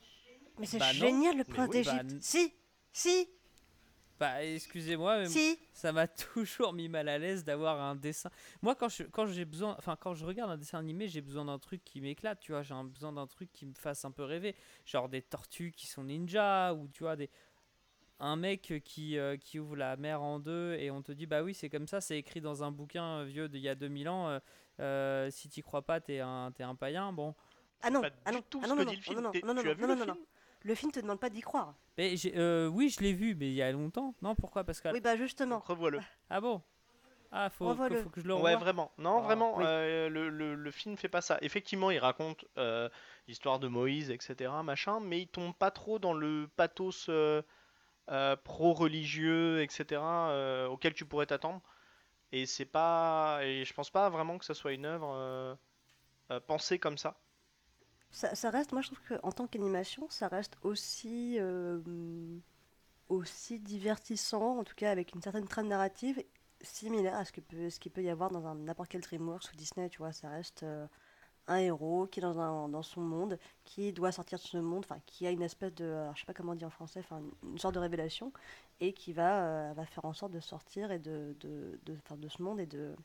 Mais 0.59 0.65
c'est 0.67 0.77
Bah 0.79 0.87
non. 0.93 0.99
génial 0.99 1.37
le 1.37 1.43
Mais 1.47 1.53
prince 1.53 1.69
oui, 1.71 1.83
bah, 1.85 1.91
d'Égypte. 1.93 2.11
n- 2.13 2.21
Si, 2.21 2.53
si, 2.91 3.29
Bah, 4.23 4.43
excusez-moi, 4.43 5.19
mais 5.19 5.25
si. 5.27 5.59
ça 5.73 5.91
m'a 5.91 6.07
toujours 6.33 6.71
mis 6.73 6.87
mal 6.87 7.09
à 7.09 7.17
l'aise 7.17 7.43
d'avoir 7.43 7.81
un 7.81 7.95
dessin. 7.95 8.29
Moi, 8.61 8.73
quand 8.75 8.87
je, 8.89 9.03
quand 9.03 9.25
j'ai 9.25 9.43
besoin, 9.45 9.75
enfin, 9.77 9.97
quand 9.99 10.13
je 10.13 10.25
regarde 10.25 10.49
un 10.51 10.57
dessin 10.57 10.79
animé, 10.79 11.07
j'ai 11.09 11.21
besoin 11.21 11.45
d'un 11.45 11.59
truc 11.59 11.83
qui 11.83 11.99
m'éclate, 11.99 12.39
tu 12.39 12.53
vois. 12.53 12.61
J'ai 12.63 12.73
un- 12.73 12.85
besoin 12.85 13.11
d'un 13.11 13.27
truc 13.27 13.51
qui 13.51 13.65
me 13.65 13.73
fasse 13.73 14.05
un 14.05 14.11
peu 14.11 14.23
rêver. 14.23 14.55
Genre 14.85 15.09
des 15.09 15.21
tortues 15.21 15.71
qui 15.75 15.87
sont 15.87 16.03
ninjas, 16.05 16.73
ou 16.73 16.87
tu 16.87 17.03
vois, 17.03 17.15
des. 17.17 17.29
Un 18.19 18.37
mec 18.37 18.81
qui, 18.85 19.17
euh, 19.17 19.35
qui 19.37 19.59
ouvre 19.59 19.75
la 19.75 19.97
mer 19.97 20.21
en 20.21 20.39
deux 20.39 20.75
et 20.79 20.91
on 20.91 21.01
te 21.01 21.11
dit, 21.11 21.25
bah 21.25 21.43
oui, 21.43 21.53
c'est 21.53 21.69
comme 21.69 21.87
ça, 21.87 21.99
c'est 21.99 22.17
écrit 22.17 22.39
dans 22.39 22.63
un 22.63 22.71
bouquin 22.71 23.19
euh, 23.19 23.23
vieux 23.25 23.49
d'il 23.49 23.61
y 23.61 23.67
a 23.69 23.75
2000 23.75 24.07
ans. 24.07 24.29
euh, 24.29 24.39
euh, 24.79 25.29
si 25.31 25.49
t'y 25.49 25.61
crois 25.61 25.81
pas, 25.81 25.99
t'es 25.99 26.19
un, 26.21 26.51
t'es 26.55 26.63
un 26.63 26.75
païen. 26.75 27.11
Bon. 27.11 27.35
Ah 27.81 27.89
non, 27.89 28.01
Pas 28.01 28.11
ah 28.25 28.31
du 28.31 28.37
non, 28.37 28.41
tout 28.49 28.63
ah 28.63 28.67
ce 28.67 28.69
non, 28.69 28.75
que 28.75 28.81
non, 28.83 28.91
dit 28.91 29.01
le 29.09 29.15
non, 29.15 29.21
non, 29.21 29.33
non, 29.43 29.53
non, 29.55 29.63
non, 29.63 29.75
non, 29.75 29.87
non, 29.87 29.95
non, 29.97 30.05
non. 30.05 30.17
Le 30.63 30.75
film 30.75 30.91
te 30.91 30.99
demande 30.99 31.19
pas 31.19 31.29
d'y 31.29 31.41
croire. 31.41 31.73
Mais 31.97 32.15
euh, 32.35 32.67
oui, 32.67 32.89
je 32.89 33.01
l'ai 33.01 33.13
vu, 33.13 33.35
mais 33.35 33.47
il 33.47 33.53
y 33.53 33.61
a 33.61 33.71
longtemps. 33.71 34.15
Non, 34.21 34.35
pourquoi? 34.35 34.63
Parce 34.63 34.81
que. 34.81 34.89
Oui, 34.89 34.99
bah 35.01 35.15
justement. 35.15 35.59
Revois-le. 35.59 35.99
Ah 36.29 36.41
bon? 36.41 36.61
Ah, 37.31 37.49
faut, 37.49 37.73
faut 37.75 38.09
que 38.09 38.21
je 38.21 38.27
le 38.27 38.33
Ouais, 38.35 38.41
revoie. 38.53 38.59
vraiment. 38.59 38.91
Non, 38.97 39.19
Ah, 39.19 39.23
vraiment, 39.23 39.57
oui. 39.57 39.63
euh, 39.65 40.07
le, 40.09 40.29
le, 40.29 40.55
le 40.55 40.71
film 40.71 40.97
fait 40.97 41.09
pas 41.09 41.21
ça. 41.21 41.37
Effectivement, 41.41 41.89
il 41.91 41.97
raconte 41.97 42.45
euh, 42.57 42.89
l'histoire 43.27 43.59
de 43.59 43.67
Moïse, 43.67 44.11
etc., 44.11 44.51
machin, 44.63 44.99
mais 44.99 45.21
il 45.21 45.27
tombe 45.27 45.53
pas 45.55 45.71
trop 45.71 45.97
dans 45.99 46.13
le 46.13 46.47
pathos 46.55 47.07
euh, 47.09 47.41
euh, 48.11 48.35
pro-religieux, 48.35 49.61
etc., 49.61 50.01
euh, 50.01 50.67
auquel 50.67 50.93
tu 50.93 51.05
pourrais 51.05 51.25
t'attendre. 51.25 51.61
Et 52.31 52.45
c'est 52.45 52.65
pas, 52.65 53.39
et 53.43 53.65
je 53.65 53.73
pense 53.73 53.91
pas 53.91 54.09
vraiment 54.09 54.37
que 54.37 54.45
ça 54.45 54.53
soit 54.53 54.73
une 54.73 54.85
œuvre 54.85 55.13
euh, 55.15 55.55
euh, 56.31 56.39
pensée 56.41 56.79
comme 56.79 56.97
ça. 56.97 57.17
Ça, 58.13 58.51
reste, 58.51 58.73
moi 58.73 58.81
je 58.81 58.91
trouve 58.91 58.99
qu'en 59.07 59.31
tant 59.31 59.47
qu'animation, 59.47 60.07
ça 60.09 60.27
reste 60.27 60.55
aussi, 60.61 61.37
euh, 61.39 61.81
aussi 63.09 63.59
divertissant, 63.59 64.59
en 64.59 64.63
tout 64.63 64.75
cas 64.75 64.91
avec 64.91 65.15
une 65.15 65.21
certaine 65.21 65.47
trame 65.47 65.67
narrative 65.67 66.23
similaire 66.61 67.15
à 67.15 67.25
ce, 67.25 67.31
que 67.31 67.41
peut, 67.41 67.69
qu'il 67.69 67.91
peut 67.91 68.03
y 68.03 68.09
avoir 68.11 68.29
dans 68.29 68.53
n'importe 68.53 68.89
quel 68.89 69.01
DreamWorks 69.01 69.51
ou 69.51 69.55
Disney, 69.55 69.89
tu 69.89 69.97
vois, 69.97 70.13
ça 70.13 70.29
reste 70.29 70.61
euh, 70.61 70.85
un 71.47 71.57
héros 71.57 72.05
qui 72.05 72.19
est 72.19 72.21
dans, 72.21 72.39
un, 72.39 72.69
dans 72.69 72.83
son 72.83 73.01
monde, 73.01 73.39
qui 73.65 73.91
doit 73.93 74.11
sortir 74.11 74.37
de 74.37 74.43
ce 74.43 74.57
monde, 74.57 74.85
enfin 74.87 75.01
qui 75.07 75.25
a 75.25 75.31
une 75.31 75.41
espèce 75.41 75.73
de, 75.73 75.85
alors, 75.85 76.15
je 76.15 76.21
sais 76.21 76.27
pas 76.27 76.35
comment 76.35 76.53
dit 76.53 76.65
en 76.65 76.69
français, 76.69 76.99
enfin 76.99 77.19
une, 77.41 77.57
sorte 77.57 77.73
de 77.73 77.79
révélation, 77.79 78.31
et 78.79 78.93
qui 78.93 79.13
va, 79.13 79.71
euh, 79.71 79.73
va 79.73 79.87
faire 79.87 80.05
en 80.05 80.13
sorte 80.13 80.31
de 80.33 80.39
sortir 80.39 80.91
et 80.91 80.99
de, 80.99 81.35
de, 81.39 81.79
de, 81.83 81.97
enfin, 82.05 82.15
de 82.15 82.29
ce 82.29 82.43
monde 82.43 82.59
et 82.59 82.67
de, 82.67 82.95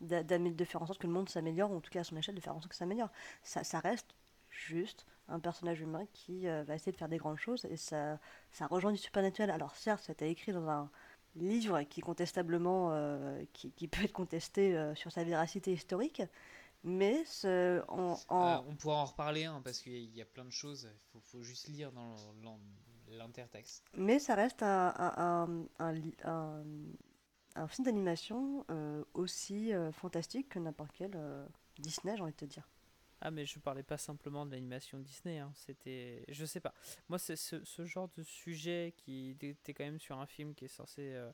de 0.00 0.64
faire 0.64 0.82
en 0.82 0.86
sorte 0.86 1.00
que 1.00 1.06
le 1.06 1.12
monde 1.12 1.28
s'améliore, 1.28 1.70
ou 1.70 1.76
en 1.76 1.80
tout 1.80 1.90
cas 1.90 2.00
à 2.00 2.04
son 2.04 2.16
échelle 2.16 2.34
de 2.34 2.40
faire 2.40 2.54
en 2.54 2.60
sorte 2.60 2.70
que 2.70 2.74
ça 2.74 2.80
s'améliore. 2.80 3.10
Ça 3.42 3.80
reste 3.80 4.14
juste 4.58 5.06
un 5.28 5.40
personnage 5.40 5.80
humain 5.80 6.06
qui 6.12 6.48
euh, 6.48 6.64
va 6.64 6.74
essayer 6.74 6.92
de 6.92 6.96
faire 6.96 7.08
des 7.08 7.18
grandes 7.18 7.38
choses 7.38 7.64
et 7.66 7.76
ça, 7.76 8.18
ça 8.50 8.66
rejoint 8.66 8.92
du 8.92 8.98
supernaturel. 8.98 9.50
Alors 9.50 9.74
certes, 9.76 10.02
ça 10.04 10.12
a 10.12 10.14
été 10.14 10.28
écrit 10.30 10.52
dans 10.52 10.68
un 10.68 10.90
livre 11.36 11.82
qui 11.82 12.00
contestablement, 12.00 12.92
euh, 12.92 13.44
qui, 13.52 13.70
qui 13.72 13.88
peut 13.88 14.04
être 14.04 14.12
contesté 14.12 14.76
euh, 14.76 14.94
sur 14.94 15.12
sa 15.12 15.24
véracité 15.24 15.72
historique, 15.72 16.22
mais 16.84 17.24
ce- 17.24 17.46
Euh, 17.80 17.82
on 17.90 18.76
pourra 18.76 18.96
en 19.02 19.04
reparler 19.04 19.44
hein, 19.44 19.60
parce 19.62 19.80
qu'il 19.80 20.16
y, 20.16 20.22
a- 20.22 20.24
plein 20.24 20.44
de 20.44 20.50
choses. 20.50 20.88
Il 20.92 21.04
faut, 21.12 21.20
faut 21.20 21.42
juste 21.42 21.68
lire 21.68 21.92
dans 21.92 22.14
l'intertexte. 23.08 23.84
mais 23.96 24.18
ça 24.18 24.34
reste 24.34 24.62
un, 24.62 24.92
un, 25.78 26.04
un- 26.24 27.66
film 27.68 27.84
d'animation 27.84 28.64
aussi 29.14 29.72
fantastique 29.92 30.48
que 30.50 30.58
n'importe 30.58 30.92
quel 30.94 31.12
Disney, 31.78 32.16
j'ai 32.16 32.22
envie 32.22 32.32
de 32.32 32.36
te 32.36 32.44
dire. 32.44 32.68
Ah 33.20 33.30
mais 33.32 33.44
je 33.46 33.58
parlais 33.58 33.82
pas 33.82 33.98
simplement 33.98 34.46
de 34.46 34.52
l'animation 34.52 34.98
Disney, 35.00 35.38
hein. 35.38 35.50
c'était, 35.56 36.24
je 36.28 36.44
sais 36.44 36.60
pas. 36.60 36.72
Moi 37.08 37.18
c'est 37.18 37.34
ce, 37.36 37.64
ce 37.64 37.84
genre 37.84 38.08
de 38.16 38.22
sujet 38.22 38.94
qui 38.96 39.36
était 39.40 39.74
quand 39.74 39.84
même 39.84 39.98
sur 39.98 40.18
un 40.18 40.26
film 40.26 40.54
qui 40.54 40.66
est 40.66 40.68
censé 40.68 41.14
euh, 41.14 41.30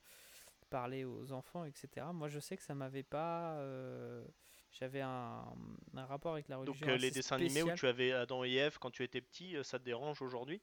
parler 0.70 1.04
aux 1.04 1.32
enfants, 1.32 1.64
etc. 1.66 2.12
Moi 2.14 2.28
je 2.28 2.40
sais 2.40 2.56
que 2.56 2.62
ça 2.62 2.74
m'avait 2.74 3.02
pas, 3.02 3.56
euh, 3.58 4.24
j'avais 4.72 5.02
un, 5.02 5.44
un 5.94 6.06
rapport 6.06 6.32
avec 6.32 6.48
la 6.48 6.56
religion. 6.56 6.86
Donc 6.86 6.94
euh, 6.94 6.96
les 6.96 7.10
dessins 7.10 7.36
animés 7.36 7.62
où 7.62 7.70
tu 7.72 7.86
avais 7.86 8.12
Adam 8.12 8.44
et 8.44 8.54
Ève 8.54 8.78
quand 8.78 8.90
tu 8.90 9.02
étais 9.02 9.20
petit, 9.20 9.54
ça 9.62 9.78
te 9.78 9.84
dérange 9.84 10.22
aujourd'hui? 10.22 10.62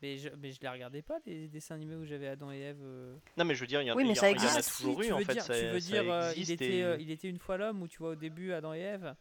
Mais 0.00 0.16
je, 0.16 0.28
mais 0.30 0.52
je 0.52 0.60
les 0.60 0.68
regardais 0.68 1.02
pas 1.02 1.18
les 1.26 1.48
dessins 1.48 1.74
animés 1.74 1.96
où 1.96 2.04
j'avais 2.04 2.28
Adam 2.28 2.52
et 2.52 2.58
Ève. 2.60 2.78
euh. 2.80 3.16
Non, 3.36 3.44
mais 3.44 3.54
je 3.56 3.60
veux 3.60 3.66
dire, 3.66 3.82
il 3.82 3.86
y, 3.86 3.90
en- 3.90 3.96
Oui, 3.96 4.06
y, 4.08 4.16
ça 4.16 4.26
a- 4.26 4.30
il 4.30 4.36
y 4.36 4.46
en 4.46 4.48
a 4.48 4.52
existe. 4.52 4.76
toujours 4.78 5.02
Si, 5.02 5.08
eu 5.08 5.12
en 5.12 5.18
fait. 5.20 5.32
dire, 5.32 5.44
ça, 5.44 5.54
tu 5.58 5.66
veux 5.66 5.80
ça 5.80 5.86
dire, 5.88 6.10
euh, 6.10 6.32
il 6.36 6.50
était, 6.52 6.78
et- 6.78 6.84
euh, 6.84 6.96
il 7.00 7.10
était 7.10 7.28
une 7.28 7.38
fois 7.38 7.56
l'homme 7.56 7.82
où 7.82 7.88
tu 7.88 7.98
vois 7.98 8.10
au 8.10 8.14
début 8.14 8.52
Adam 8.52 8.72
et 8.74 8.78
Ève? 8.78 9.14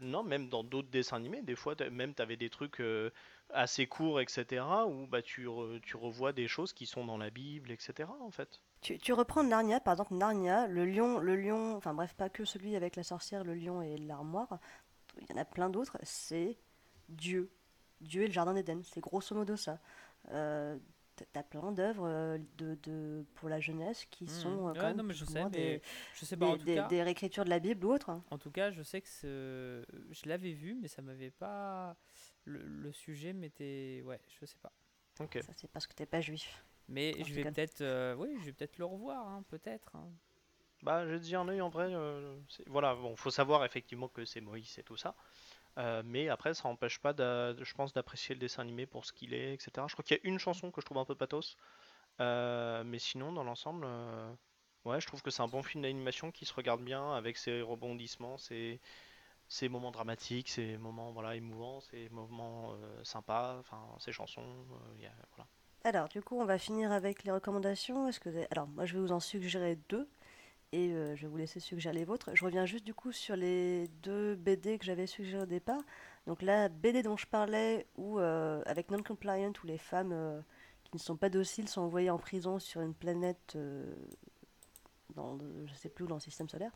Non, 0.00 0.22
même 0.22 0.48
dans 0.48 0.62
d'autres 0.62 0.90
dessins 0.90 1.16
animés, 1.16 1.42
des 1.42 1.56
fois, 1.56 1.74
même 1.90 2.14
tu 2.14 2.22
avais 2.22 2.36
des 2.36 2.50
trucs 2.50 2.80
euh, 2.80 3.10
assez 3.50 3.86
courts, 3.86 4.20
etc., 4.20 4.64
où 4.86 5.06
bah, 5.06 5.22
tu, 5.22 5.48
tu 5.82 5.96
revois 5.96 6.32
des 6.32 6.48
choses 6.48 6.72
qui 6.72 6.86
sont 6.86 7.04
dans 7.04 7.16
la 7.16 7.30
Bible, 7.30 7.70
etc., 7.70 8.08
en 8.20 8.30
fait. 8.30 8.60
Tu, 8.80 8.98
tu 8.98 9.12
reprends 9.12 9.42
Narnia, 9.42 9.80
par 9.80 9.94
exemple 9.94 10.14
Narnia, 10.14 10.66
le 10.66 10.84
lion, 10.84 11.18
le 11.18 11.36
lion, 11.36 11.76
enfin 11.76 11.94
bref, 11.94 12.14
pas 12.14 12.28
que 12.28 12.44
celui 12.44 12.76
avec 12.76 12.96
la 12.96 13.02
sorcière, 13.02 13.42
le 13.42 13.54
lion 13.54 13.80
et 13.80 13.96
l'armoire, 13.96 14.58
il 15.20 15.28
y 15.30 15.32
en 15.32 15.40
a 15.40 15.44
plein 15.44 15.70
d'autres, 15.70 15.96
c'est 16.02 16.58
Dieu. 17.08 17.50
Dieu 18.00 18.22
et 18.22 18.26
le 18.26 18.32
jardin 18.32 18.54
d'Éden, 18.54 18.82
c'est 18.84 19.00
grosso 19.00 19.34
modo 19.34 19.56
ça. 19.56 19.80
Euh, 20.30 20.76
t'as- 21.32 21.42
plein 21.42 21.72
d'œuvres 21.72 22.06
euh, 22.06 22.38
de, 22.58 22.76
de, 22.82 23.24
pour 23.34 23.48
la 23.48 23.60
jeunesse 23.60 24.04
qui 24.06 24.24
Mhm. 24.24 24.30
sont 24.30 24.68
euh, 24.68 24.72
Ouais, 24.72 24.78
quand 24.78 24.86
même 24.88 24.96
non 24.98 25.02
mais 25.04 25.14
je 25.14 25.24
plus 25.24 25.30
ou 25.30 25.32
sais, 25.34 25.44
mais 25.44 25.50
des, 25.50 25.82
je 26.14 26.24
sais 26.24 26.36
pas 26.36 26.46
des, 26.46 26.52
en 26.52 26.56
tout 26.58 26.64
des- 26.64 26.74
cas. 26.74 26.88
des 26.88 27.02
réécritures 27.02 27.44
de 27.44 27.50
la 27.50 27.58
Bible 27.58 27.84
ou 27.86 27.92
autre. 27.92 28.10
hein. 28.10 28.22
En 28.30 28.38
tout 28.38 28.50
cas, 28.50 28.70
je 28.70 28.82
sais 28.82 29.00
que 29.00 29.08
ce... 29.08 29.84
je 30.10 30.28
l'avais 30.28 30.52
vu, 30.52 30.74
mais 30.74 30.88
ça 30.88 31.02
m'avait 31.02 31.30
pas. 31.30 31.96
le, 32.44 32.62
le 32.62 32.92
sujet 32.92 33.32
m'était. 33.32 34.02
Ouais, 34.04 34.20
je 34.40 34.46
sais 34.46 34.58
pas. 34.62 34.72
Ok. 35.20 35.38
Ça, 35.42 35.52
c'est 35.56 35.70
parce 35.70 35.86
que 35.86 35.94
t'es 35.94 36.06
pas 36.06 36.20
juif. 36.20 36.64
Mais 36.88 37.12
je 37.24 37.34
vais 37.34 37.42
peut-être. 37.44 37.80
euh, 37.80 38.14
oui, 38.16 38.28
je 38.40 38.44
vais 38.46 38.52
peut-être 38.52 38.78
le 38.78 38.84
revoir, 38.84 39.26
hein, 39.26 39.42
peut-être. 39.48 39.94
hein. 39.96 40.08
Bah, 40.82 41.08
j'ai 41.08 41.18
dit 41.18 41.34
un 41.34 41.48
œil 41.48 41.60
en 41.60 41.68
vrai. 41.70 41.88
euh, 41.92 42.38
c'est- 42.48 42.68
voilà, 42.68 42.94
bon, 42.94 43.16
faut 43.16 43.30
savoir 43.30 43.64
effectivement 43.64 44.08
que 44.08 44.24
c'est 44.24 44.40
Moïse 44.40 44.78
et 44.78 44.82
tout 44.82 44.96
ça. 44.96 45.16
Euh, 45.78 46.02
mais 46.04 46.28
après, 46.28 46.54
ça 46.54 46.68
n'empêche 46.68 46.98
pas, 46.98 47.12
je 47.16 47.74
pense, 47.74 47.92
d'apprécier 47.92 48.34
le 48.34 48.40
dessin 48.40 48.62
animé 48.62 48.86
pour 48.86 49.04
ce 49.04 49.12
qu'il 49.12 49.34
est, 49.34 49.54
etc. 49.54 49.86
Je 49.88 49.92
crois 49.92 50.04
qu'il 50.04 50.16
y 50.16 50.20
a 50.20 50.28
une 50.28 50.38
chanson 50.38 50.70
que 50.70 50.80
je 50.80 50.86
trouve 50.86 50.98
un 50.98 51.04
peu 51.04 51.14
pathos. 51.14 51.56
Euh, 52.20 52.82
mais 52.84 52.98
sinon, 52.98 53.32
dans 53.32 53.44
l'ensemble, 53.44 53.84
euh, 53.86 54.32
ouais, 54.86 55.00
je 55.00 55.06
trouve 55.06 55.22
que 55.22 55.30
c'est 55.30 55.42
un 55.42 55.48
bon 55.48 55.62
film 55.62 55.82
d'animation 55.82 56.30
qui 56.30 56.46
se 56.46 56.54
regarde 56.54 56.82
bien 56.82 57.12
avec 57.14 57.36
ses 57.36 57.60
rebondissements, 57.60 58.38
ses, 58.38 58.80
moments 59.68 59.90
dramatiques, 59.90 60.48
ses 60.48 60.78
moments 60.78 61.12
voilà, 61.12 61.36
émouvants, 61.36 61.80
ses 61.80 62.08
moments 62.08 62.74
sympas, 63.02 63.62
ses 63.98 64.12
chansons. 64.12 64.64
Alors, 65.84 66.08
du 66.08 66.22
coup, 66.22 66.40
on 66.40 66.46
va 66.46 66.58
finir 66.58 66.90
avec 66.90 67.22
les 67.24 67.30
recommandations. 67.30 68.10
Que 68.10 68.30
Alors, 68.50 68.66
moi, 68.66 68.86
je 68.86 68.94
vais 68.94 69.00
vous 69.00 69.12
en 69.12 69.20
suggérer 69.20 69.78
deux. 69.88 70.08
Et 70.72 70.90
euh, 70.90 71.14
je 71.16 71.22
vais 71.22 71.28
vous 71.28 71.36
laisser 71.36 71.60
suggérer 71.60 71.94
les 71.94 72.04
vôtres. 72.04 72.30
Je 72.34 72.44
reviens 72.44 72.66
juste 72.66 72.84
du 72.84 72.94
coup 72.94 73.12
sur 73.12 73.36
les 73.36 73.88
deux 74.02 74.34
BD 74.34 74.78
que 74.78 74.84
j'avais 74.84 75.06
suggérées 75.06 75.42
au 75.42 75.46
départ. 75.46 75.80
Donc 76.26 76.42
la 76.42 76.68
BD 76.68 77.02
dont 77.02 77.16
je 77.16 77.26
parlais, 77.26 77.86
où 77.96 78.18
euh, 78.18 78.62
avec 78.66 78.90
Non-Compliant, 78.90 79.52
où 79.62 79.66
les 79.66 79.78
femmes 79.78 80.12
euh, 80.12 80.40
qui 80.84 80.96
ne 80.96 81.00
sont 81.00 81.16
pas 81.16 81.28
dociles 81.28 81.68
sont 81.68 81.82
envoyées 81.82 82.10
en 82.10 82.18
prison 82.18 82.58
sur 82.58 82.80
une 82.80 82.94
planète, 82.94 83.56
dans, 85.14 85.38
je 85.66 85.74
sais 85.74 85.88
plus 85.88 86.04
où, 86.04 86.08
dans 86.08 86.16
le 86.16 86.20
système 86.20 86.48
solaire. 86.48 86.72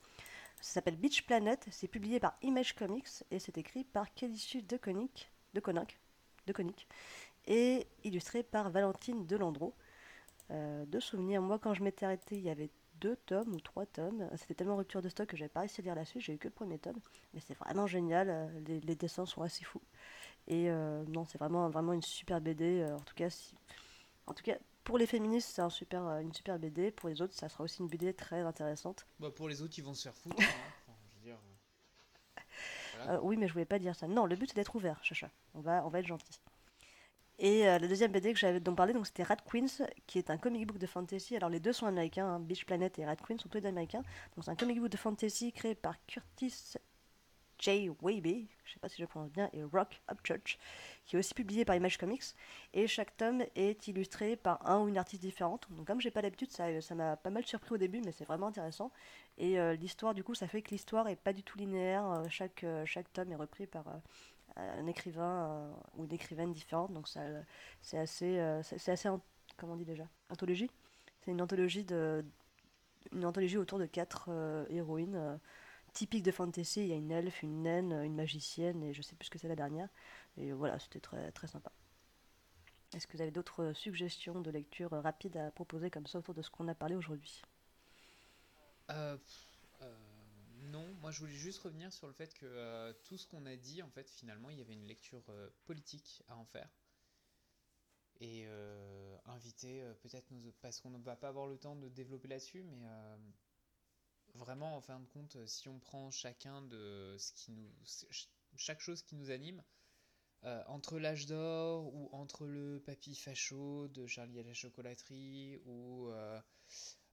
Ça 0.61 0.75
s'appelle 0.75 0.97
Beach 0.97 1.27
Planet. 1.27 1.67
C'est 1.71 1.89
publié 1.89 2.21
par 2.21 2.37
Image 2.43 2.75
Comics 2.75 3.25
et 3.31 3.39
c'est 3.39 3.57
écrit 3.59 3.85
par 3.85 4.13
Kélissu 4.15 4.63
de 4.63 4.77
Konik, 4.77 5.31
de 5.55 5.61
Konik, 5.61 6.87
et 7.47 7.87
illustré 8.05 8.43
par 8.43 8.71
Valentine 8.71 9.27
Delandreau. 9.27 9.75
Euh, 10.51 10.85
de 10.85 11.01
souvenirs, 11.01 11.43
moi 11.43 11.59
quand 11.59 11.75
je 11.75 11.83
m'étais 11.83 12.05
arrêté, 12.05 12.37
il 12.37 12.43
y 12.43 12.51
avait 12.51 12.71
deux 13.01 13.17
tomes 13.27 13.53
ou 13.55 13.61
trois 13.61 13.87
tomes. 13.87 14.29
C'était 14.37 14.55
tellement 14.55 14.77
rupture 14.77 15.03
de 15.03 15.09
stock 15.09 15.29
que 15.29 15.37
j'avais 15.37 15.49
pas 15.49 15.61
réussi 15.61 15.81
à 15.81 15.85
lire 15.85 15.95
la 15.95 16.05
suite, 16.05 16.23
j'ai 16.23 16.35
eu 16.35 16.39
que 16.39 16.49
le 16.49 16.55
premier 16.55 16.79
tome. 16.79 16.99
Mais 17.35 17.41
c'est 17.41 17.55
vraiment 17.55 17.87
génial, 17.87 18.29
euh, 18.31 18.61
les, 18.67 18.81
les 18.81 18.95
dessins 18.97 19.27
sont 19.27 19.43
assez 19.43 19.65
fous. 19.65 19.83
Et 20.49 20.71
euh, 20.71 21.05
non, 21.09 21.25
c'est 21.25 21.39
vraiment, 21.39 21.69
vraiment 21.71 21.93
une 21.93 22.03
super 22.03 22.41
BD. 22.41 22.81
euh, 22.83 22.97
en, 22.97 23.01
tout 23.01 23.15
cas, 23.15 23.31
si- 23.31 23.55
en 24.27 24.35
tout 24.35 24.43
cas, 24.43 24.57
pour 24.85 24.99
les 24.99 25.07
féministes, 25.07 25.51
c'est 25.55 25.63
un 25.63 25.71
super, 25.71 26.03
une 26.21 26.33
super 26.33 26.59
BD. 26.59 26.91
Pour 26.91 27.09
les 27.09 27.23
autres, 27.23 27.35
ça 27.35 27.49
sera 27.49 27.65
aussi 27.65 27.81
une 27.81 27.89
BD 27.89 28.13
très 28.15 28.41
intéressante. 28.41 29.07
Bah, 29.19 29.31
pour 29.31 29.49
les 29.49 29.63
autres, 29.63 29.75
ils 29.79 29.85
vont 29.85 29.95
se 29.95 30.03
faire 30.03 30.15
foutre. 30.15 30.37
hein. 30.41 30.45
Enfin, 30.89 30.99
je 31.09 31.15
veux 31.17 31.25
dire, 31.25 31.37
euh, 31.37 32.43
voilà. 32.97 33.13
Euh, 33.15 33.21
oui, 33.23 33.37
mais 33.37 33.49
je 33.49 33.53
voulais 33.53 33.65
pas 33.65 33.79
dire 33.79 33.95
ça. 33.95 34.07
Non, 34.09 34.27
le 34.27 34.37
but 34.37 34.49
c'est 34.49 34.57
d'être 34.57 34.75
ouvert, 34.75 35.03
chacha. 35.05 35.31
On 35.55 35.61
va, 35.61 35.85
on 35.87 35.89
va 35.89 36.01
être 36.01 36.07
gentil. 36.07 36.41
Et 37.43 37.67
euh, 37.67 37.79
la 37.79 37.89
deuxième 37.89 38.13
BD 38.13 38.35
que 38.35 38.39
j'avais 38.39 38.61
dont 38.61 38.75
parlé, 38.75 38.93
donc 38.93 39.07
c'était 39.07 39.23
Rat 39.23 39.37
Queens, 39.37 39.87
qui 40.07 40.19
est 40.19 40.29
un 40.29 40.37
comic 40.37 40.67
book 40.67 40.77
de 40.77 40.87
fantasy. 40.87 41.37
Alors 41.37 41.49
les 41.49 41.59
deux 41.59 41.73
sont 41.73 41.87
américains, 41.87 42.27
hein, 42.27 42.39
Beach 42.39 42.67
Planet 42.67 42.99
et 42.99 43.07
Rat 43.07 43.17
Queens 43.17 43.39
sont 43.39 43.49
tous 43.49 43.57
les 43.57 43.63
deux 43.63 43.69
américains. 43.69 44.03
Donc 44.37 44.45
c'est 44.45 44.51
un 44.51 44.57
comic 44.57 44.79
book 44.79 44.91
de 44.91 44.99
fantasy 44.99 45.51
créé 45.51 45.75
par 45.75 45.95
Curtis 46.07 46.75
J. 47.59 47.91
Waby, 48.03 48.49
je 48.65 48.73
sais 48.75 48.79
pas 48.79 48.91
si 48.91 49.01
je 49.01 49.07
prononce 49.07 49.31
bien, 49.31 49.49
et 49.55 49.63
Rock 49.65 50.03
Upchurch, 50.11 50.59
qui 51.07 51.17
est 51.17 51.19
aussi 51.19 51.33
publié 51.33 51.65
par 51.65 51.77
Image 51.77 51.97
Comics. 51.97 52.25
Et 52.75 52.87
chaque 52.87 53.17
tome 53.17 53.43
est 53.55 53.89
illustré 53.89 54.37
par 54.37 54.67
un 54.69 54.81
ou 54.81 54.89
une 54.89 54.99
artiste 54.99 55.23
différente. 55.23 55.67
Donc 55.71 55.87
comme 55.87 56.01
j'ai 56.01 56.11
pas 56.11 56.21
l'habitude, 56.21 56.51
ça 56.51 56.95
m'a 56.95 57.17
pas 57.17 57.31
mal 57.31 57.47
surpris 57.47 57.75
au 57.75 57.79
début, 57.79 58.03
mais 58.05 58.13
c'est 58.13 58.25
vraiment 58.25 58.49
intéressant. 58.49 58.91
Et 59.39 59.59
euh, 59.59 59.75
l'histoire, 59.75 60.13
du 60.13 60.25
coup, 60.25 60.35
ça 60.35 60.47
fait 60.47 60.61
que 60.61 60.71
l'histoire 60.71 61.09
est 61.09 61.17
pas 61.17 61.33
du 61.33 61.43
tout 61.43 61.57
linéaire. 61.57 62.07
euh, 62.11 62.25
chaque, 62.29 62.67
chaque 62.85 63.11
tome 63.15 63.33
est 63.33 63.37
repris 63.37 63.67
par 63.67 63.85
un 64.57 64.87
écrivain 64.87 65.51
euh, 65.51 65.73
ou 65.97 66.05
une 66.05 66.13
écrivaine 66.13 66.53
différente. 66.53 66.93
Donc 66.93 67.09
c'est 67.09 67.99
assez, 67.99 68.39
euh, 68.39 68.63
c'est 68.63 68.93
assez, 68.93 69.09
comment 69.57 69.75
on 69.75 69.77
dit 69.77 69.85
déjà, 69.85 70.09
anthologie. 70.31 70.71
C'est 71.21 71.31
une 71.31 71.43
anthologie 71.43 71.85
de, 71.85 72.25
une 73.13 73.25
anthologie 73.25 73.59
autour 73.59 73.79
de 73.79 73.87
quatre 73.87 74.27
euh, 74.29 74.65
héroïnes 74.71 75.39
typiques 75.93 76.23
de 76.23 76.33
fantasy. 76.33 76.83
Il 76.83 76.87
y 76.89 76.93
a 76.93 76.97
une 76.97 77.11
elfe, 77.11 77.43
une 77.43 77.63
naine, 77.63 77.93
une 77.93 78.15
magicienne 78.15 78.83
et 78.83 78.93
je 78.93 79.03
sais 79.03 79.17
plus 79.17 79.27
ce 79.27 79.31
que 79.31 79.39
c'est 79.39 79.49
la 79.49 79.57
dernière. 79.57 79.89
Et 80.37 80.53
voilà, 80.53 80.79
c'était 80.79 81.01
très 81.01 81.31
très 81.33 81.47
sympa. 81.47 81.73
Est-ce 82.95 83.07
que 83.07 83.17
vous 83.17 83.23
avez 83.23 83.31
d'autres 83.31 83.73
suggestions 83.73 84.41
de 84.41 84.51
lecture 84.51 84.91
rapides 84.91 85.37
à 85.37 85.51
proposer 85.51 85.91
comme 85.91 86.07
ça 86.07 86.19
autour 86.19 86.35
de 86.35 86.43
ce 86.43 86.51
qu'on 86.51 86.67
a 86.69 86.75
parlé 86.75 86.97
aujourd'hui? 86.97 87.43
Non, 90.63 90.87
moi 91.01 91.11
je 91.11 91.21
voulais 91.21 91.35
juste 91.35 91.59
revenir 91.61 91.93
sur 91.93 92.07
le 92.07 92.13
fait 92.13 92.33
que 92.35 92.47
euh, 92.47 92.93
tout 93.05 93.17
ce 93.17 93.27
qu'on 93.27 93.47
a 93.47 93.57
dit, 93.57 93.83
en 93.83 93.91
fait, 93.91 94.11
finalement, 94.11 94.51
il 94.51 94.59
y 94.59 94.61
avait 94.63 94.75
une 94.75 94.87
lecture 94.87 95.25
euh, 95.31 95.51
politique 95.65 96.23
à 96.29 96.37
en 96.37 96.45
faire. 96.45 96.69
Et 98.21 98.45
euh, 98.47 99.17
inviter 99.25 99.83
peut-être 100.03 100.31
nos... 100.31 100.53
Parce 100.61 100.81
qu'on 100.81 100.91
ne 100.91 100.99
va 101.03 101.17
pas 101.17 101.29
avoir 101.29 101.47
le 101.47 101.59
temps 101.59 101.75
de 101.77 101.89
développer 101.89 102.29
là-dessus, 102.29 102.63
mais 102.63 102.83
vraiment, 104.35 104.77
en 104.77 104.81
fin 104.81 104.99
de 105.01 105.07
compte, 105.07 105.37
si 105.47 105.69
on 105.69 105.79
prend 105.79 106.11
chacun 106.11 106.63
de 106.63 107.17
ce 107.19 107.33
qui 107.33 107.53
nous... 107.53 107.71
ch- 107.85 108.29
Chaque 108.57 108.81
chose 108.81 109.03
qui 109.03 109.15
nous 109.17 109.31
anime, 109.31 109.63
entre 110.67 110.99
l'âge 110.99 111.27
d'or 111.27 111.95
ou 111.95 112.09
entre 112.13 112.47
le 112.47 112.83
papy 112.85 113.15
facho 113.15 113.89
de 113.89 114.07
Charlie 114.07 114.41
à 114.41 114.45
la 114.45 114.55
chocolaterie 114.55 115.59
ou... 115.67 116.11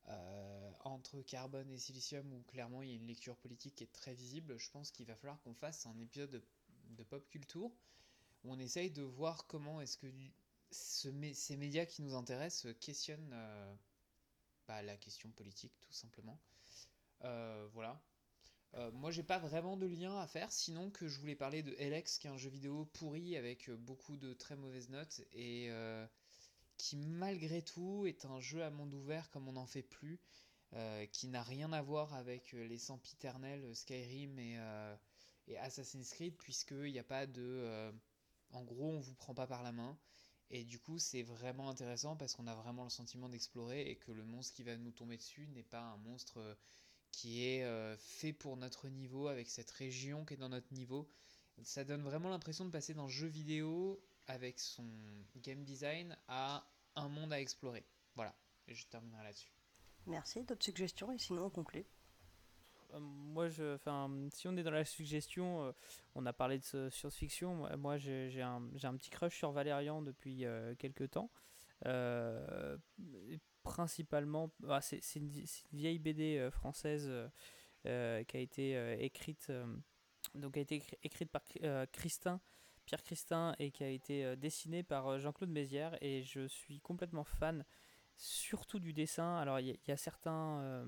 euh, 0.10 0.72
entre 0.82 1.22
carbone 1.22 1.70
et 1.72 1.78
silicium, 1.78 2.32
où 2.34 2.42
clairement 2.44 2.82
il 2.82 2.90
y 2.90 2.94
a 2.94 2.96
une 2.96 3.08
lecture 3.08 3.36
politique 3.38 3.76
qui 3.76 3.84
est 3.84 3.92
très 3.92 4.14
visible, 4.14 4.58
je 4.58 4.70
pense 4.72 4.92
qu'il 4.92 5.06
va 5.06 5.16
falloir 5.16 5.42
qu'on 5.42 5.54
fasse 5.54 5.86
un 5.86 5.98
épisode 6.00 6.44
de, 6.90 7.04
pop 7.04 7.28
culture 7.30 7.72
où 8.44 8.54
on 8.54 8.60
essaye 8.60 8.92
de 8.92 9.04
voir 9.04 9.46
comment 9.48 9.82
est-ce 9.82 9.98
que 9.98 10.08
ces 10.72 11.58
médias 11.58 11.86
qui 11.86 12.02
nous 12.02 12.14
intéressent 12.16 12.74
questionnent 12.80 13.32
euh, 13.34 13.76
bah, 14.68 14.82
la 14.82 14.98
question 14.98 15.30
politique, 15.32 15.74
tout 15.82 15.94
simplement. 15.94 16.40
Euh, 17.24 17.68
voilà. 17.74 18.02
Euh, 18.76 18.92
moi, 18.92 19.12
j'ai 19.12 19.24
pas 19.24 19.40
vraiment 19.40 19.78
de 19.78 19.88
lien 19.88 20.20
à 20.20 20.28
faire, 20.28 20.52
sinon 20.52 20.92
que 20.92 21.08
je 21.08 21.20
voulais 21.20 21.36
parler 21.36 21.64
de 21.64 21.72
LX, 21.80 22.20
qui 22.20 22.28
est 22.28 22.30
un 22.30 22.38
jeu 22.38 22.50
vidéo 22.50 22.86
pourri 22.86 23.38
avec 23.38 23.70
beaucoup 23.72 24.18
de 24.18 24.34
très 24.34 24.56
mauvaises 24.56 24.90
notes 24.90 25.22
et 25.32 25.68
euh, 25.70 26.06
qui 26.78 26.98
malgré 26.98 27.62
tout 27.62 28.06
est 28.06 28.26
un 28.26 28.40
jeu 28.40 28.64
à 28.64 28.70
monde 28.70 28.94
ouvert 28.94 29.30
comme 29.32 29.48
on 29.48 29.54
n'en 29.54 29.66
fait 29.66 29.84
plus, 29.84 30.20
euh, 30.74 31.06
qui 31.08 31.28
n'a 31.28 31.44
rien 31.44 31.72
à 31.74 31.82
voir 31.82 32.14
avec 32.14 32.54
euh, 32.54 32.68
les 32.68 32.78
sempiternels 32.78 33.76
Skyrim 33.76 34.38
et, 34.40 34.58
euh, 34.60 34.96
Assassin's 35.60 36.10
Creed, 36.12 36.36
puisqu'il 36.38 36.92
n'y 36.92 37.00
a 37.00 37.04
pas 37.04 37.26
de... 37.26 37.42
euh, 37.42 37.92
en 38.52 38.64
gros, 38.64 38.90
on 38.92 39.00
vous 39.00 39.16
prend 39.16 39.34
pas 39.34 39.48
par 39.48 39.64
la 39.64 39.72
main, 39.72 39.98
et 40.50 40.64
du 40.64 40.80
coup 40.80 41.00
c'est 41.00 41.24
vraiment 41.24 41.70
intéressant 41.70 42.16
parce 42.16 42.34
qu'on 42.36 42.48
a 42.48 42.56
vraiment 42.56 42.84
le 42.84 42.90
sentiment 42.90 43.30
d'explorer 43.30 43.90
et 43.90 43.96
que 43.98 44.12
le 44.12 44.24
monstre 44.24 44.56
qui 44.56 44.64
va 44.64 44.78
nous 44.78 44.92
tomber 44.92 45.18
dessus 45.18 45.48
n'est 45.50 45.64
pas 45.64 45.82
un 45.82 45.98
monstre 45.98 46.38
euh, 46.40 46.56
qui 47.12 47.46
est 47.46 47.64
euh, 47.64 47.96
fait 47.98 48.34
pour 48.34 48.58
notre 48.58 48.88
niveau, 48.90 49.28
avec 49.28 49.50
cette 49.50 49.72
région 49.72 50.26
qui 50.26 50.36
est 50.36 50.38
dans 50.38 50.50
notre 50.50 50.74
niveau. 50.74 51.10
Ça 51.64 51.84
donne 51.84 52.04
vraiment 52.04 52.30
l'impression 52.30 52.66
de 52.66 52.70
passer 52.70 52.94
d'un 52.94 53.08
jeu 53.08 53.28
vidéo 53.28 54.00
avec 54.28 54.60
son 54.60 54.86
game 55.38 55.64
design 55.64 56.18
à 56.28 56.66
un 56.96 57.08
monde 57.10 57.34
à 57.34 57.40
explorer. 57.40 57.86
Voilà, 58.16 58.36
et 58.68 58.74
je 58.74 58.86
terminerai 58.88 59.24
là-dessus. 59.24 59.52
Merci. 60.06 60.44
D'autres 60.44 60.64
suggestions 60.64 61.12
et 61.12 61.18
sinon 61.18 61.46
on 61.46 61.50
conclut. 61.50 61.86
Euh, 62.94 63.00
Moi, 63.00 63.50
je, 63.50 63.76
enfin, 63.76 64.10
si 64.34 64.48
on 64.48 64.56
est 64.56 64.64
dans 64.64 64.72
la 64.72 64.86
suggestion, 64.86 65.66
euh, 65.66 65.72
on 66.16 66.26
a 66.26 66.34
parlé 66.34 66.58
de 66.60 66.64
ce- 66.64 66.90
science-fiction. 66.90 67.56
Moi, 67.56 67.76
moi, 67.78 67.98
j'ai 67.98 68.42
un, 68.42 68.70
j'ai 68.76 68.88
un 68.88 68.96
petit 68.96 69.10
crush 69.10 69.36
sur 69.38 69.52
Valérian 69.52 70.02
depuis 70.02 70.46
euh, 70.46 70.74
quelques 70.76 71.12
temps. 71.12 71.30
Euh, 71.86 72.78
principalement, 73.64 74.52
ah, 74.70 74.82
c'est 74.82 75.02
une, 75.16 75.30
une 75.36 75.46
vieille 75.74 76.00
BD 76.00 76.38
euh, 76.38 76.50
française 76.52 77.12
qui 77.84 77.90
a 77.90 78.40
été 78.40 78.76
euh, 78.76 78.96
écrite, 79.00 79.48
euh, 79.50 79.66
donc 80.36 80.58
a 80.58 80.60
été 80.62 80.80
écri- 80.80 80.98
écrite 81.04 81.32
par 81.32 81.42
euh, 81.64 81.86
Christin, 81.92 82.42
Pierre 82.88 83.04
Christin, 83.04 83.54
et 83.60 83.70
qui 83.70 83.84
a 83.84 83.90
été 83.90 84.26
euh, 84.26 84.36
dessinée 84.36 84.82
par 84.82 85.08
euh, 85.08 85.20
Jean-Claude 85.20 85.52
Mézières. 85.52 85.96
Et 86.02 86.24
je 86.24 86.48
suis 86.48 86.80
complètement 86.80 87.24
fan, 87.26 87.64
surtout 88.16 88.80
du 88.80 88.94
dessin. 88.94 89.38
Alors, 89.38 89.60
il 89.60 89.68
y, 89.68 89.72
a- 89.72 89.76
il 89.76 89.90
y 89.90 89.92
a 89.92 89.98
certains. 89.98 90.62
euh, 90.62 90.86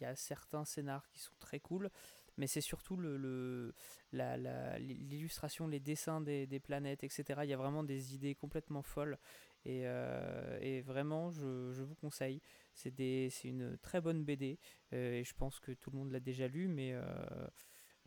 il 0.00 0.04
y 0.04 0.06
a 0.06 0.16
certains 0.16 0.64
scénars 0.64 1.06
qui 1.10 1.20
sont 1.20 1.34
très 1.38 1.60
cool, 1.60 1.90
mais 2.38 2.46
c'est 2.46 2.62
surtout 2.62 2.96
le, 2.96 3.18
le- 3.18 3.74
la- 4.12 4.38
la- 4.38 4.78
l'illustration, 4.78 5.68
les 5.68 5.78
dessins 5.78 6.22
des, 6.22 6.46
des 6.46 6.58
planètes, 6.58 7.04
etc. 7.04 7.44
Il 7.44 7.50
y 7.50 7.52
a 7.52 7.58
vraiment 7.58 7.84
des 7.84 8.14
idées 8.14 8.34
complètement 8.34 8.80
folles. 8.82 9.18
Et, 9.66 9.82
euh, 9.84 10.58
et 10.62 10.80
vraiment, 10.80 11.30
je, 11.30 11.70
je 11.72 11.82
vous 11.82 11.94
conseille. 11.96 12.40
C'est 12.72 12.90
des- 12.94 13.28
c'est 13.28 13.48
une 13.48 13.76
très 13.76 14.00
bonne 14.00 14.24
BD. 14.24 14.58
euh, 14.94 15.12
et 15.20 15.24
je 15.24 15.34
pense 15.34 15.60
que 15.60 15.72
tout 15.72 15.90
le 15.90 15.98
monde 15.98 16.12
l'a 16.12 16.20
déjà 16.20 16.48
lu, 16.48 16.66
mais, 16.66 16.92
euh, 16.94 17.02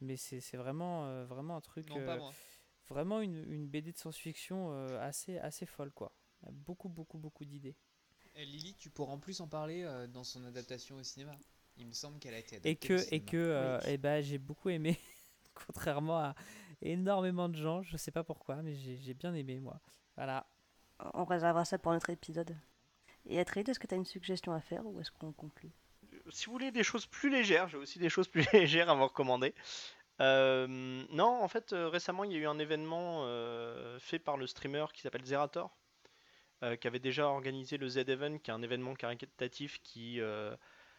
mais 0.02 0.18
c'est 0.18 0.40
c'est 0.42 0.58
vraiment, 0.58 1.06
euh, 1.06 1.26
vraiment 1.26 1.56
un 1.58 1.62
truc. 1.62 1.88
Non, 1.90 1.96
pas 2.06 2.16
euh, 2.16 2.18
moi. 2.20 2.34
Vraiment 2.90 3.22
une, 3.22 3.44
une 3.52 3.68
BD 3.68 3.92
de 3.92 3.98
science-fiction 3.98 4.72
euh, 4.72 5.00
assez, 5.02 5.38
assez 5.40 5.66
folle, 5.66 5.92
quoi. 5.92 6.12
Beaucoup, 6.52 6.90
beaucoup, 6.90 7.18
beaucoup 7.18 7.46
d'idées. 7.46 7.76
Et 8.36 8.46
Lily, 8.46 8.76
tu 8.78 8.90
pourras 8.90 9.14
en 9.14 9.20
plus 9.20 9.40
en 9.42 9.48
parler 9.48 9.84
euh, 9.84 10.08
dans 10.08 10.24
son 10.24 10.44
adaptation 10.46 10.96
au 10.98 11.04
cinéma. 11.04 11.32
Il 11.78 11.88
me 11.88 11.94
semble 11.94 12.20
qu'elle 12.20 12.34
a 12.34 12.40
été 12.40 12.58
adaptée 12.58 12.70
et 12.72 12.76
que 12.76 12.94
au 12.94 13.08
et 13.12 13.20
que 13.22 13.38
euh, 13.38 13.78
Oui. 13.84 13.92
eh 13.94 13.98
ben 13.98 14.22
j'ai 14.22 14.38
beaucoup 14.38 14.70
aimé 14.70 15.00
contrairement 15.54 16.20
à 16.20 16.36
énormément 16.82 17.50
de 17.50 17.56
gens. 17.56 17.82
Je 17.84 17.96
sais 17.98 18.12
pas 18.12 18.24
pourquoi, 18.24 18.62
mais 18.62 18.76
j'ai 18.76 19.14
bien 19.14 19.34
aimé 19.34 19.60
moi. 19.60 19.80
Voilà. 20.16 20.46
On 21.14 21.26
réservera 21.26 21.66
ça 21.66 21.78
pour 21.80 21.92
notre 21.92 22.10
épisode. 22.10 22.56
Et 23.26 23.40
Atreide, 23.40 23.70
est-ce 23.70 23.80
que 23.80 23.88
tu 23.88 23.94
as 23.96 23.98
une 23.98 24.06
suggestion 24.06 24.52
à 24.54 24.60
faire 24.62 24.86
ou 24.86 25.00
est-ce 25.00 25.12
qu'on 25.12 25.32
conclut? 25.32 25.72
Si 26.30 26.46
vous 26.46 26.52
voulez 26.54 26.72
des 26.72 26.84
choses 26.84 27.06
plus 27.06 27.30
légères, 27.30 27.68
j'ai 27.70 27.78
aussi 27.78 27.98
des 28.00 28.10
choses 28.10 28.28
plus 28.28 28.46
légères 28.54 28.90
à 28.90 28.96
vous 28.96 29.04
recommander. 29.04 29.54
Non, 30.24 31.42
en 31.42 31.48
fait, 31.48 31.74
récemment, 31.74 32.24
il 32.24 32.32
y 32.32 32.36
a 32.36 32.40
eu 32.40 32.48
un 32.48 32.60
événement 32.60 33.26
fait 34.00 34.20
par 34.20 34.38
le 34.38 34.48
streamer 34.48 34.86
qui 34.94 35.02
s'appelle 35.02 35.26
Zerator, 35.26 35.76
qui 36.80 36.88
avait 36.88 37.00
déjà 37.00 37.28
organisé 37.28 37.78
le 37.78 37.88
Z-Event, 37.88 38.38
qui 38.38 38.52
est 38.52 38.54
un 38.54 38.62
événement 38.62 38.94
caritatif 38.96 39.82
qui, 39.84 40.20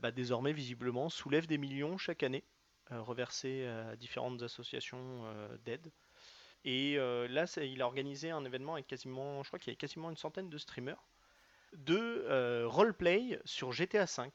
bah, 0.01 0.11
désormais, 0.11 0.53
visiblement, 0.53 1.09
soulève 1.09 1.47
des 1.47 1.59
millions 1.59 1.97
chaque 1.99 2.23
année, 2.23 2.45
reversés 2.91 3.67
à 3.67 3.97
différentes 3.97 4.43
associations 4.43 5.25
d'aide. 5.65 5.91
Et 6.65 6.97
là, 6.97 7.47
il 7.63 7.83
a 7.83 7.87
organisé 7.87 8.31
un 8.31 8.45
événement 8.45 8.75
avec 8.75 8.87
quasiment, 8.87 9.43
je 9.43 9.49
crois 9.49 9.59
qu'il 9.59 9.73
y 9.73 9.77
a 9.77 9.79
quasiment 9.79 10.11
une 10.11 10.17
centaine 10.17 10.51
de 10.51 10.59
streamers, 10.59 11.03
de 11.73 12.65
roleplay 12.67 13.41
sur 13.45 13.73
GTA 13.73 14.05
V. 14.05 14.31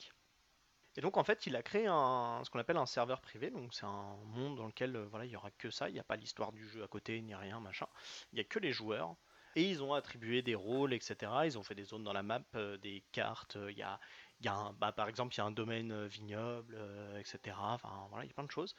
Et 0.95 1.01
donc 1.01 1.17
en 1.17 1.23
fait, 1.23 1.45
il 1.45 1.55
a 1.55 1.63
créé 1.63 1.87
un, 1.87 2.41
ce 2.43 2.49
qu'on 2.49 2.59
appelle 2.59 2.77
un 2.77 2.85
serveur 2.85 3.21
privé. 3.21 3.49
Donc 3.49 3.73
c'est 3.73 3.85
un 3.85 4.15
monde 4.25 4.57
dans 4.57 4.67
lequel 4.67 4.95
euh, 4.95 5.05
voilà, 5.05 5.25
il 5.25 5.31
y 5.31 5.35
aura 5.35 5.51
que 5.51 5.69
ça. 5.69 5.89
Il 5.89 5.93
n'y 5.93 5.99
a 5.99 6.03
pas 6.03 6.15
l'histoire 6.15 6.51
du 6.51 6.67
jeu 6.67 6.83
à 6.83 6.87
côté 6.87 7.21
ni 7.21 7.35
rien, 7.35 7.59
machin. 7.59 7.87
Il 8.31 8.35
n'y 8.35 8.41
a 8.41 8.43
que 8.43 8.59
les 8.59 8.71
joueurs. 8.71 9.15
Et 9.55 9.63
ils 9.63 9.81
ont 9.81 9.93
attribué 9.93 10.41
des 10.41 10.55
rôles, 10.55 10.93
etc. 10.93 11.31
Ils 11.45 11.57
ont 11.57 11.63
fait 11.63 11.73
des 11.73 11.83
zones 11.83 12.03
dans 12.03 12.13
la 12.13 12.21
map, 12.21 12.41
euh, 12.55 12.77
des 12.77 13.03
cartes. 13.11 13.57
Il 13.69 13.77
y 13.77 13.81
a, 13.81 13.99
y 14.41 14.47
a 14.47 14.53
un, 14.53 14.73
bah, 14.73 14.91
par 14.91 15.07
exemple, 15.07 15.33
il 15.33 15.39
y 15.39 15.41
a 15.41 15.45
un 15.45 15.51
domaine 15.51 15.91
euh, 15.91 16.07
vignoble, 16.07 16.77
etc. 17.19 17.55
Enfin 17.59 18.07
voilà, 18.09 18.25
il 18.25 18.27
y 18.27 18.31
a 18.31 18.33
plein 18.33 18.43
de 18.43 18.51
choses. 18.51 18.75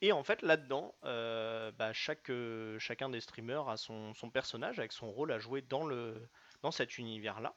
Et 0.00 0.12
en 0.12 0.22
fait, 0.22 0.42
là-dedans, 0.42 0.94
bah, 1.02 1.92
chaque, 1.92 2.30
chacun 2.78 3.08
des 3.08 3.20
streamers 3.20 3.68
a 3.68 3.76
son, 3.76 4.12
son, 4.14 4.30
personnage 4.30 4.78
avec 4.78 4.92
son 4.92 5.10
rôle 5.10 5.32
à 5.32 5.38
jouer 5.38 5.62
dans, 5.62 5.86
le, 5.86 6.28
dans 6.62 6.70
cet 6.70 6.98
univers-là. 6.98 7.54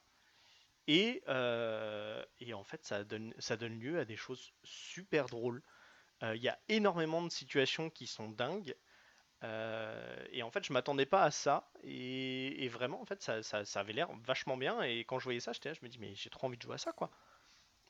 Euh, 0.88 2.24
et, 2.40 2.54
en 2.54 2.64
fait, 2.64 2.84
ça 2.84 3.04
donne, 3.04 3.34
lieu 3.78 3.98
à 3.98 4.04
des 4.04 4.16
choses 4.16 4.52
super 4.64 5.26
drôles. 5.26 5.62
Euh, 6.22 6.36
il 6.36 6.42
y 6.42 6.48
a 6.48 6.58
énormément 6.68 7.22
de 7.22 7.30
situations 7.30 7.90
qui 7.90 8.06
sont 8.06 8.30
dingues. 8.30 8.74
Euh, 9.44 10.26
et 10.32 10.42
en 10.42 10.50
fait, 10.50 10.64
je 10.64 10.72
m'attendais 10.72 11.06
pas 11.06 11.22
à 11.22 11.30
ça. 11.30 11.70
Et, 11.84 12.68
vraiment, 12.68 13.00
en 13.00 13.04
fait, 13.06 13.22
ça, 13.22 13.62
avait 13.80 13.92
l'air 13.92 14.08
vachement 14.24 14.56
bien. 14.56 14.82
Et 14.82 15.00
quand 15.00 15.18
je 15.18 15.24
voyais 15.24 15.40
ça, 15.40 15.52
je 15.52 15.70
me 15.82 15.88
dis, 15.88 15.98
mais 15.98 16.14
j'ai 16.14 16.30
trop 16.30 16.46
envie 16.46 16.56
de 16.56 16.62
jouer 16.62 16.74
à 16.74 16.78
ça, 16.78 16.92
quoi. 16.92 17.10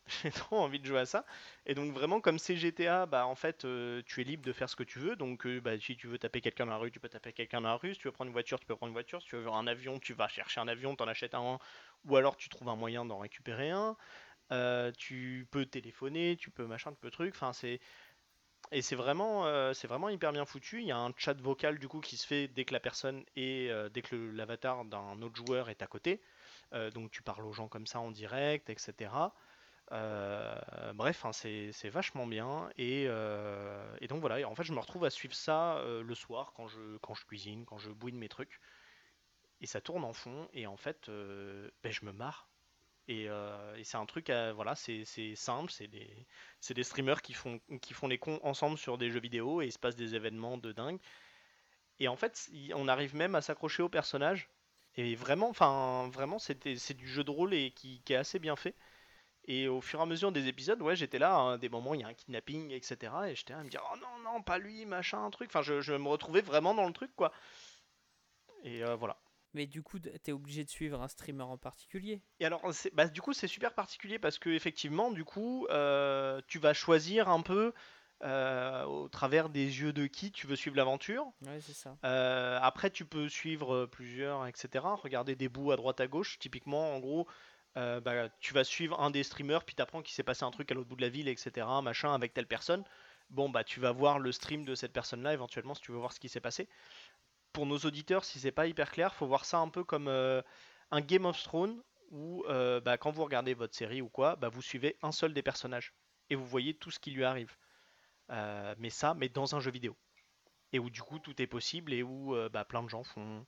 j'ai 0.22 0.30
trop 0.30 0.58
envie 0.58 0.80
de 0.80 0.86
jouer 0.86 1.00
à 1.00 1.06
ça. 1.06 1.24
Et 1.66 1.74
donc 1.74 1.92
vraiment 1.92 2.20
comme 2.20 2.38
c'est 2.38 2.56
GTA, 2.56 3.06
bah 3.06 3.26
en 3.26 3.34
fait 3.34 3.66
tu 4.06 4.20
es 4.20 4.24
libre 4.24 4.44
de 4.44 4.52
faire 4.52 4.68
ce 4.68 4.76
que 4.76 4.82
tu 4.82 4.98
veux. 4.98 5.16
Donc 5.16 5.46
bah, 5.46 5.78
si 5.78 5.96
tu 5.96 6.06
veux 6.06 6.18
taper 6.18 6.40
quelqu'un 6.40 6.66
dans 6.66 6.72
la 6.72 6.78
rue, 6.78 6.90
tu 6.90 7.00
peux 7.00 7.08
taper 7.08 7.32
quelqu'un 7.32 7.60
dans 7.60 7.68
la 7.68 7.76
rue. 7.76 7.94
Si 7.94 8.00
tu 8.00 8.08
veux 8.08 8.12
prendre 8.12 8.28
une 8.28 8.32
voiture, 8.32 8.58
tu 8.58 8.66
peux 8.66 8.76
prendre 8.76 8.90
une 8.90 8.94
voiture. 8.94 9.20
Si 9.22 9.28
tu 9.28 9.36
veux 9.36 9.48
un 9.48 9.66
avion, 9.66 9.98
tu 9.98 10.14
vas 10.14 10.28
chercher 10.28 10.60
un 10.60 10.68
avion, 10.68 10.96
t'en 10.96 11.08
achètes 11.08 11.34
un. 11.34 11.58
Ou 12.06 12.16
alors 12.16 12.36
tu 12.36 12.48
trouves 12.48 12.68
un 12.68 12.76
moyen 12.76 13.04
d'en 13.04 13.18
récupérer 13.18 13.70
un. 13.70 13.96
Euh, 14.52 14.92
tu 14.96 15.46
peux 15.50 15.66
téléphoner, 15.66 16.36
tu 16.36 16.50
peux 16.50 16.66
machin, 16.66 16.92
tu 16.92 16.98
peux 17.00 17.10
truc. 17.10 17.34
Enfin 17.34 17.52
c'est 17.52 17.80
et 18.72 18.82
c'est 18.82 18.96
vraiment, 18.96 19.44
c'est 19.72 19.86
vraiment 19.86 20.08
hyper 20.10 20.32
bien 20.32 20.44
foutu. 20.44 20.80
Il 20.80 20.86
y 20.86 20.92
a 20.92 20.98
un 20.98 21.12
chat 21.16 21.40
vocal 21.40 21.78
du 21.78 21.88
coup 21.88 22.00
qui 22.00 22.16
se 22.16 22.26
fait 22.26 22.48
dès 22.48 22.64
que 22.64 22.74
la 22.74 22.80
personne 22.80 23.24
est, 23.36 23.72
dès 23.90 24.02
que 24.02 24.16
l'avatar 24.16 24.84
d'un 24.84 25.22
autre 25.22 25.36
joueur 25.36 25.70
est 25.70 25.80
à 25.80 25.86
côté. 25.86 26.20
donc 26.92 27.10
tu 27.10 27.22
parles 27.22 27.46
aux 27.46 27.52
gens 27.52 27.68
comme 27.68 27.86
ça 27.86 28.00
en 28.00 28.10
direct, 28.10 28.68
etc. 28.68 29.32
Euh, 29.92 30.92
bref, 30.94 31.24
hein, 31.24 31.32
c'est 31.32 31.88
vachement 31.88 32.26
bien. 32.26 32.68
Euh, 32.78 33.96
et, 34.00 34.08
donc 34.08 34.20
voilà, 34.20 34.46
en 34.48 34.54
fait, 34.54 34.64
je 34.64 34.72
me 34.72 34.80
retrouve 34.80 35.04
à 35.04 35.10
suivre 35.10 35.34
ça 35.34 35.78
euh, 35.78 36.02
le 36.02 36.14
soir 36.14 36.52
quand 36.56 36.68
je, 36.68 36.98
quand 36.98 37.14
je 37.14 37.24
cuisine, 37.24 37.64
quand 37.64 37.78
je 37.78 37.90
bouine 37.90 38.16
mes 38.18 38.28
trucs. 38.28 38.60
Et 39.60 39.66
ça 39.66 39.80
tourne 39.80 40.04
en 40.04 40.12
fond, 40.12 40.48
et 40.52 40.66
en 40.66 40.76
fait, 40.76 41.08
ben, 41.08 41.90
je 41.90 42.04
me 42.04 42.12
marre. 42.12 42.48
Et, 43.08 43.28
c'est 43.82 43.96
un 43.96 44.06
truc, 44.06 44.30
voilà, 44.54 44.74
c'est 44.76 45.04
simple, 45.34 45.72
c'est 45.72 45.88
des, 45.88 46.82
streamers 46.82 47.22
qui 47.22 47.32
font, 47.32 47.60
les 48.08 48.18
cons 48.18 48.40
ensemble 48.42 48.78
sur 48.78 48.98
des 48.98 49.10
jeux 49.10 49.20
vidéo, 49.20 49.62
et 49.62 49.66
il 49.66 49.72
se 49.72 49.78
passe 49.78 49.96
des 49.96 50.14
événements 50.14 50.58
de 50.58 50.72
dingue. 50.72 51.00
Et 52.00 52.08
en 52.08 52.16
fait, 52.16 52.48
on 52.74 52.88
arrive 52.88 53.14
même 53.16 53.34
à 53.34 53.40
s'accrocher 53.42 53.82
au 53.82 53.88
personnage. 53.88 54.48
Et 54.96 55.14
vraiment, 55.14 55.48
enfin, 55.48 56.08
vraiment, 56.12 56.38
c'est 56.38 56.94
du 56.94 57.08
jeu 57.08 57.24
de 57.24 57.30
rôle 57.30 57.54
et 57.54 57.70
qui, 57.72 58.02
est 58.08 58.14
assez 58.14 58.38
bien 58.38 58.56
fait. 58.56 58.74
Et 59.46 59.68
au 59.68 59.80
fur 59.80 60.00
et 60.00 60.02
à 60.02 60.06
mesure 60.06 60.32
des 60.32 60.48
épisodes, 60.48 60.82
ouais, 60.82 60.96
j'étais 60.96 61.18
là, 61.18 61.34
hein, 61.34 61.58
des 61.58 61.68
moments 61.68 61.94
il 61.94 62.00
y 62.02 62.04
a 62.04 62.08
un 62.08 62.14
kidnapping, 62.14 62.70
etc. 62.72 63.12
Et 63.28 63.34
j'étais 63.34 63.54
à 63.54 63.62
me 63.62 63.70
dire, 63.70 63.82
oh 63.92 63.96
non, 63.96 64.18
non, 64.24 64.42
pas 64.42 64.58
lui, 64.58 64.84
machin, 64.86 65.30
truc. 65.30 65.50
Enfin, 65.50 65.62
je, 65.62 65.92
me 65.94 66.08
retrouvais 66.08 66.42
vraiment 66.42 66.74
dans 66.74 66.86
le 66.86 66.92
truc, 66.92 67.10
quoi. 67.16 67.32
Et 68.64 68.84
euh, 68.84 68.96
voilà. 68.96 69.16
Mais 69.54 69.66
du 69.66 69.82
coup, 69.82 69.98
t'es 69.98 70.32
obligé 70.32 70.64
de 70.64 70.68
suivre 70.68 71.00
un 71.00 71.08
streamer 71.08 71.44
en 71.44 71.56
particulier. 71.56 72.20
Et 72.40 72.44
alors, 72.44 72.62
bah, 72.92 73.08
du 73.08 73.20
coup, 73.22 73.32
c'est 73.32 73.48
super 73.48 73.74
particulier 73.74 74.18
parce 74.18 74.38
que 74.38 74.50
effectivement, 74.50 75.10
du 75.10 75.24
coup, 75.24 75.66
euh, 75.70 76.40
tu 76.46 76.58
vas 76.58 76.74
choisir 76.74 77.28
un 77.28 77.40
peu 77.40 77.72
euh, 78.22 78.84
au 78.84 79.08
travers 79.08 79.48
des 79.48 79.64
yeux 79.64 79.92
de 79.92 80.06
qui 80.06 80.32
tu 80.32 80.46
veux 80.46 80.56
suivre 80.56 80.76
l'aventure. 80.76 81.26
Ouais, 81.46 81.60
c'est 81.60 81.72
ça. 81.72 81.96
après, 82.62 82.90
tu 82.90 83.04
peux 83.04 83.28
suivre 83.28 83.86
plusieurs, 83.86 84.46
etc. 84.46 84.84
Regarder 85.02 85.34
des 85.34 85.48
bouts 85.48 85.72
à 85.72 85.76
droite 85.76 86.00
à 86.00 86.06
gauche. 86.06 86.38
Typiquement, 86.38 86.94
en 86.94 87.00
gros, 87.00 87.26
euh, 87.78 88.00
bah, 88.00 88.28
tu 88.40 88.54
vas 88.54 88.64
suivre 88.64 88.98
un 89.00 89.10
des 89.10 89.22
streamers, 89.22 89.64
puis 89.64 89.74
tu 89.76 89.82
apprends 89.82 90.02
qu'il 90.02 90.14
s'est 90.14 90.24
passé 90.24 90.44
un 90.44 90.50
truc 90.50 90.70
à 90.72 90.74
l'autre 90.74 90.88
bout 90.88 90.96
de 90.96 91.02
la 91.02 91.08
ville, 91.08 91.28
etc., 91.28 91.66
machin, 91.82 92.12
avec 92.12 92.34
telle 92.34 92.46
personne. 92.46 92.84
Bon, 93.30 93.48
bah, 93.48 93.62
tu 93.62 93.78
vas 93.78 93.92
voir 93.92 94.18
le 94.18 94.32
stream 94.32 94.64
de 94.64 94.74
cette 94.74 94.92
personne-là, 94.92 95.32
éventuellement, 95.32 95.74
si 95.74 95.82
tu 95.82 95.92
veux 95.92 95.98
voir 95.98 96.12
ce 96.12 96.18
qui 96.18 96.28
s'est 96.28 96.40
passé. 96.40 96.68
Pour 97.52 97.66
nos 97.66 97.78
auditeurs, 97.78 98.24
si 98.24 98.38
c'est 98.38 98.52
pas 98.52 98.66
hyper 98.66 98.90
clair, 98.90 99.14
faut 99.14 99.26
voir 99.26 99.44
ça 99.44 99.58
un 99.58 99.68
peu 99.68 99.84
comme 99.84 100.08
euh, 100.08 100.42
un 100.90 101.00
Game 101.00 101.26
of 101.26 101.42
Thrones, 101.42 101.82
où 102.10 102.44
euh, 102.48 102.80
bah, 102.80 102.98
quand 102.98 103.10
vous 103.10 103.24
regardez 103.24 103.54
votre 103.54 103.74
série 103.74 104.00
ou 104.00 104.08
quoi, 104.08 104.36
bah, 104.36 104.48
vous 104.48 104.62
suivez 104.62 104.96
un 105.02 105.12
seul 105.12 105.34
des 105.34 105.42
personnages, 105.42 105.94
et 106.30 106.34
vous 106.34 106.46
voyez 106.46 106.74
tout 106.74 106.90
ce 106.90 106.98
qui 106.98 107.10
lui 107.10 107.24
arrive. 107.24 107.56
mais 108.78 108.90
ça, 108.90 109.14
mais 109.14 109.28
dans 109.28 109.54
un 109.54 109.60
jeu 109.60 109.70
vidéo. 109.70 109.96
Et 110.72 110.78
où 110.78 110.90
du 110.90 111.02
coup 111.02 111.18
tout 111.18 111.40
est 111.40 111.46
possible, 111.46 111.92
et 111.92 112.02
où 112.02 112.36
bah, 112.52 112.64
plein 112.64 112.82
de 112.82 112.88
gens 112.88 113.04
font 113.04 113.46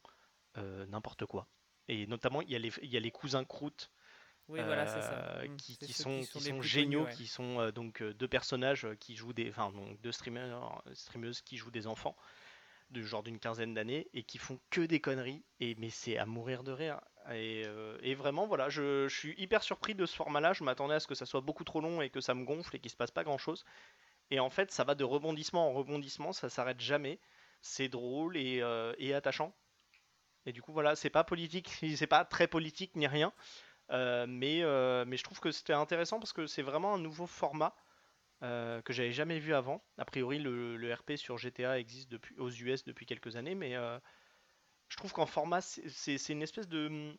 n'importe 0.56 1.26
quoi. 1.26 1.46
Et 1.88 2.06
notamment, 2.06 2.40
il 2.40 2.48
y, 2.48 2.86
y, 2.86 2.96
a 2.96 3.00
les 3.00 3.10
cousins 3.10 3.44
oui, 4.50 4.60
voilà. 4.64 4.88
Euh, 4.96 5.48
mmh, 5.48 5.56
qui, 5.56 5.92
sont, 5.92 6.20
qui 6.20 6.40
sont, 6.40 6.60
géniaux, 6.60 7.06
qui 7.06 7.28
sont 7.28 7.60
euh, 7.60 7.70
donc 7.70 8.02
euh, 8.02 8.12
deux 8.12 8.26
personnages 8.26 8.86
qui 8.98 9.14
jouent 9.14 9.32
des, 9.32 9.48
enfin 9.48 9.70
donc 9.70 10.00
deux 10.00 10.10
streamers, 10.10 10.82
streameuses 10.92 11.40
qui 11.40 11.56
jouent 11.56 11.70
des 11.70 11.86
enfants 11.86 12.16
de 12.90 13.02
genre 13.02 13.22
d'une 13.22 13.38
quinzaine 13.38 13.74
d'années 13.74 14.08
et 14.14 14.22
qui 14.22 14.38
font 14.38 14.58
que 14.70 14.80
des 14.80 15.00
conneries. 15.00 15.42
Et 15.60 15.74
mais 15.76 15.90
c'est 15.90 16.18
à 16.18 16.26
mourir 16.26 16.62
de 16.62 16.72
rire. 16.72 17.00
Et, 17.32 17.64
et 18.02 18.14
vraiment 18.14 18.46
voilà 18.46 18.70
je, 18.70 19.06
suis 19.08 19.34
hyper 19.38 19.62
surpris 19.62 19.94
de 19.94 20.06
ce 20.06 20.16
format 20.16 20.40
là 20.40 20.54
je 20.54 20.64
m'attendais 20.64 20.94
à 20.94 21.00
ce 21.00 21.06
que 21.06 21.14
ça 21.14 21.26
soit 21.26 21.42
beaucoup 21.42 21.64
trop 21.64 21.80
long 21.80 22.00
et 22.00 22.08
que 22.08 22.20
ça 22.20 22.34
me 22.34 22.44
gonfle 22.44 22.74
et 22.74 22.78
qu'il 22.80 22.90
se 22.90 22.96
passe 22.96 23.10
pas 23.10 23.24
grand 23.24 23.36
chose 23.36 23.66
et 24.30 24.40
en 24.40 24.48
fait 24.48 24.72
ça 24.72 24.84
va 24.84 24.94
de 24.94 25.04
rebondissement 25.04 25.68
en 25.68 25.72
rebondissement. 25.72 26.32
Ça 26.32 26.48
s'arrête 26.48 26.80
jamais. 26.80 27.20
C'est 27.60 27.88
drôle 27.88 28.36
et, 28.36 28.62
et 28.98 29.14
attachant. 29.14 29.54
Et 30.46 30.52
du 30.52 30.62
coup 30.62 30.72
voilà 30.72 30.96
c'est 30.96 31.10
pas 31.10 31.24
politique 31.24 31.68
c'est 31.96 32.06
pas 32.06 32.24
très 32.24 32.48
politique 32.48 32.96
ni 32.96 33.06
rien. 33.06 33.32
Euh, 33.92 34.26
mais, 34.28 34.62
euh, 34.62 35.04
mais 35.06 35.16
je 35.16 35.24
trouve 35.24 35.40
que 35.40 35.50
c'était 35.50 35.72
intéressant 35.72 36.18
parce 36.18 36.32
que 36.32 36.46
c'est 36.46 36.62
vraiment 36.62 36.94
un 36.94 36.98
nouveau 36.98 37.26
format 37.26 37.74
euh, 38.42 38.80
que 38.82 38.92
j'avais 38.92 39.12
jamais 39.12 39.38
vu 39.38 39.54
avant. 39.54 39.84
A 39.98 40.04
priori, 40.04 40.38
le, 40.38 40.94
RP 40.94 41.16
sur 41.16 41.38
GTA 41.38 41.78
existe 41.78 42.14
aux 42.38 42.50
US 42.50 42.84
depuis 42.84 43.06
quelques 43.06 43.36
années, 43.36 43.54
mais 43.54 43.74
je 44.88 44.96
trouve 44.96 45.12
qu'en 45.12 45.26
format, 45.26 45.60
c'est 45.60 46.28
une 46.28 46.42
espèce 46.42 46.68
de. 46.68 47.16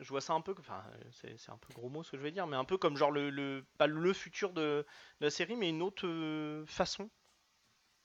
Je 0.00 0.08
vois 0.08 0.20
ça 0.20 0.32
un 0.32 0.40
peu, 0.40 0.54
enfin, 0.58 0.84
c'est 1.12 1.50
un 1.50 1.58
peu 1.58 1.72
gros 1.72 1.88
mot 1.88 2.02
ce 2.02 2.10
que 2.10 2.16
je 2.16 2.22
vais 2.22 2.32
dire, 2.32 2.48
mais 2.48 2.56
un 2.56 2.64
peu 2.64 2.76
comme 2.76 2.96
genre 2.96 3.12
le, 3.12 3.30
le 3.30 3.64
pas 3.78 3.86
le 3.86 4.12
futur 4.12 4.52
de, 4.52 4.84
la 5.20 5.30
série, 5.30 5.56
mais 5.56 5.68
une 5.68 5.82
autre 5.82 6.64
façon 6.66 7.10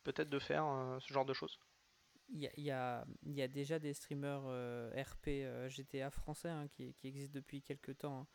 peut-être 0.03 0.29
de 0.29 0.39
faire 0.39 0.65
ce 0.99 1.13
genre 1.13 1.25
de 1.25 1.33
choses 1.33 1.59
il 2.31 2.41
y 2.57 2.71
a, 2.71 3.05
y, 3.23 3.41
a, 3.41 3.47
déjà 3.47 3.79
des 3.79 3.93
streamers 3.93 4.43
euh, 4.45 4.91
RP 4.95 5.27
euh, 5.27 5.69
GTA 5.69 6.09
français 6.11 6.49
hein, 6.49 6.67
qui, 6.67 6.93
qui, 6.93 7.07
existent 7.07 7.33
depuis 7.33 7.61
quelques 7.61 7.97
temps. 7.97 8.21
Hein. 8.21 8.27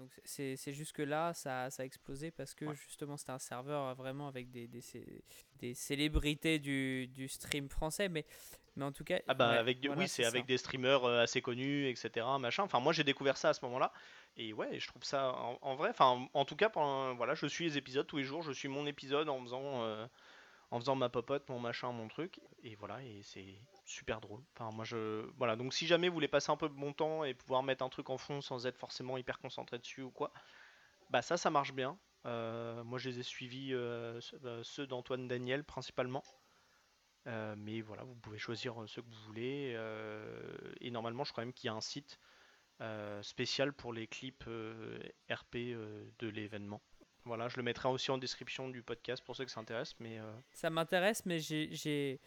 Donc 0.00 0.18
c'est 0.24 0.56
juste 0.72 0.92
que 0.92 1.02
là, 1.02 1.34
ça, 1.34 1.68
ça, 1.68 1.82
a 1.82 1.86
explosé 1.86 2.30
parce 2.30 2.54
que 2.54 2.72
justement 2.72 3.18
c'était 3.18 3.32
un 3.32 3.38
serveur 3.38 3.84
euh, 3.84 3.94
vraiment 3.94 4.28
avec 4.28 4.50
des, 4.50 4.66
des, 4.66 4.82
des 5.58 5.74
célébrités 5.74 6.58
du, 6.58 7.06
du, 7.08 7.28
stream 7.28 7.68
français. 7.68 8.08
Mais, 8.08 8.24
mais 8.76 8.86
en 8.86 8.92
tout 8.92 9.04
cas. 9.04 9.18
Ah 9.28 9.34
bah 9.34 9.50
avec, 9.50 9.86
oui, 9.94 10.08
c'est 10.08 10.24
avec 10.24 10.46
des 10.46 10.56
streamers 10.56 11.04
assez 11.04 11.42
connus, 11.42 11.86
etc. 11.86 12.26
Machin. 12.40 12.62
Enfin, 12.62 12.80
moi 12.80 12.94
j'ai 12.94 13.04
découvert 13.04 13.36
ça 13.36 13.50
à 13.50 13.52
ce 13.52 13.62
moment-là. 13.66 13.92
Et 14.38 14.54
ouais, 14.54 14.80
je 14.80 14.86
trouve 14.86 15.04
ça 15.04 15.34
en, 15.60 15.74
vrai. 15.74 15.90
Enfin, 15.90 16.26
en 16.32 16.46
tout 16.46 16.56
cas, 16.56 16.70
voilà, 16.70 17.34
je 17.34 17.46
suis 17.46 17.66
les 17.66 17.76
épisodes 17.76 18.06
tous 18.06 18.16
les 18.16 18.24
jours. 18.24 18.40
Je 18.40 18.52
suis 18.52 18.68
mon 18.68 18.86
épisode 18.86 19.28
en 19.28 19.38
faisant 19.42 20.08
en 20.70 20.80
faisant 20.80 20.94
ma 20.94 21.10
popote, 21.10 21.46
mon 21.50 21.58
machin, 21.58 21.92
mon 21.92 22.08
truc. 22.08 22.40
Et 22.62 22.74
voilà, 22.76 23.02
et 23.02 23.20
c'est 23.22 23.58
super 23.90 24.20
drôle. 24.20 24.42
Enfin, 24.54 24.70
moi 24.74 24.84
je. 24.84 25.28
Voilà, 25.36 25.56
donc 25.56 25.74
si 25.74 25.86
jamais 25.86 26.08
vous 26.08 26.14
voulez 26.14 26.28
passer 26.28 26.50
un 26.50 26.56
peu 26.56 26.68
de 26.68 26.74
bon 26.74 26.92
temps 26.92 27.24
et 27.24 27.34
pouvoir 27.34 27.62
mettre 27.62 27.82
un 27.84 27.88
truc 27.88 28.08
en 28.10 28.18
fond 28.18 28.40
sans 28.40 28.66
être 28.66 28.76
forcément 28.78 29.16
hyper 29.18 29.38
concentré 29.38 29.78
dessus 29.78 30.02
ou 30.02 30.10
quoi, 30.10 30.32
bah 31.10 31.22
ça, 31.22 31.36
ça 31.36 31.50
marche 31.50 31.72
bien. 31.72 31.98
Euh, 32.26 32.84
moi 32.84 32.98
je 32.98 33.08
les 33.08 33.18
ai 33.18 33.22
suivis, 33.22 33.72
euh, 33.72 34.20
euh, 34.44 34.62
ceux 34.62 34.86
d'Antoine 34.86 35.26
Daniel 35.26 35.64
principalement. 35.64 36.22
Mais 37.26 37.80
voilà, 37.80 38.02
vous 38.02 38.14
pouvez 38.16 38.38
choisir 38.38 38.74
ce 38.86 39.00
que 39.00 39.06
vous 39.06 39.22
voulez. 39.26 39.78
et 40.80 40.90
normalement, 40.90 41.22
je 41.24 41.30
crois 41.32 41.44
même 41.44 41.52
qu'il 41.52 41.68
y 41.68 41.70
a 41.70 41.74
un 41.74 41.80
site 41.80 42.18
spécial 43.22 43.72
pour 43.72 43.92
les 43.92 44.06
clips 44.08 44.44
RP 45.30 45.54
de 46.18 46.28
l'événement. 46.28 46.80
Voilà, 47.24 47.48
je 47.48 47.56
le 47.58 47.62
mettrai 47.62 47.88
aussi 47.88 48.10
en 48.10 48.18
description 48.18 48.68
du 48.70 48.82
podcast 48.82 49.22
pour 49.24 49.36
ceux 49.36 49.44
que 49.44 49.50
ça 49.50 49.60
intéresse. 49.60 49.94
Mais 50.00 50.18
Ça 50.52 50.70
m'intéresse, 50.70 51.24
mais 51.26 51.38
j'ai- 51.38 52.20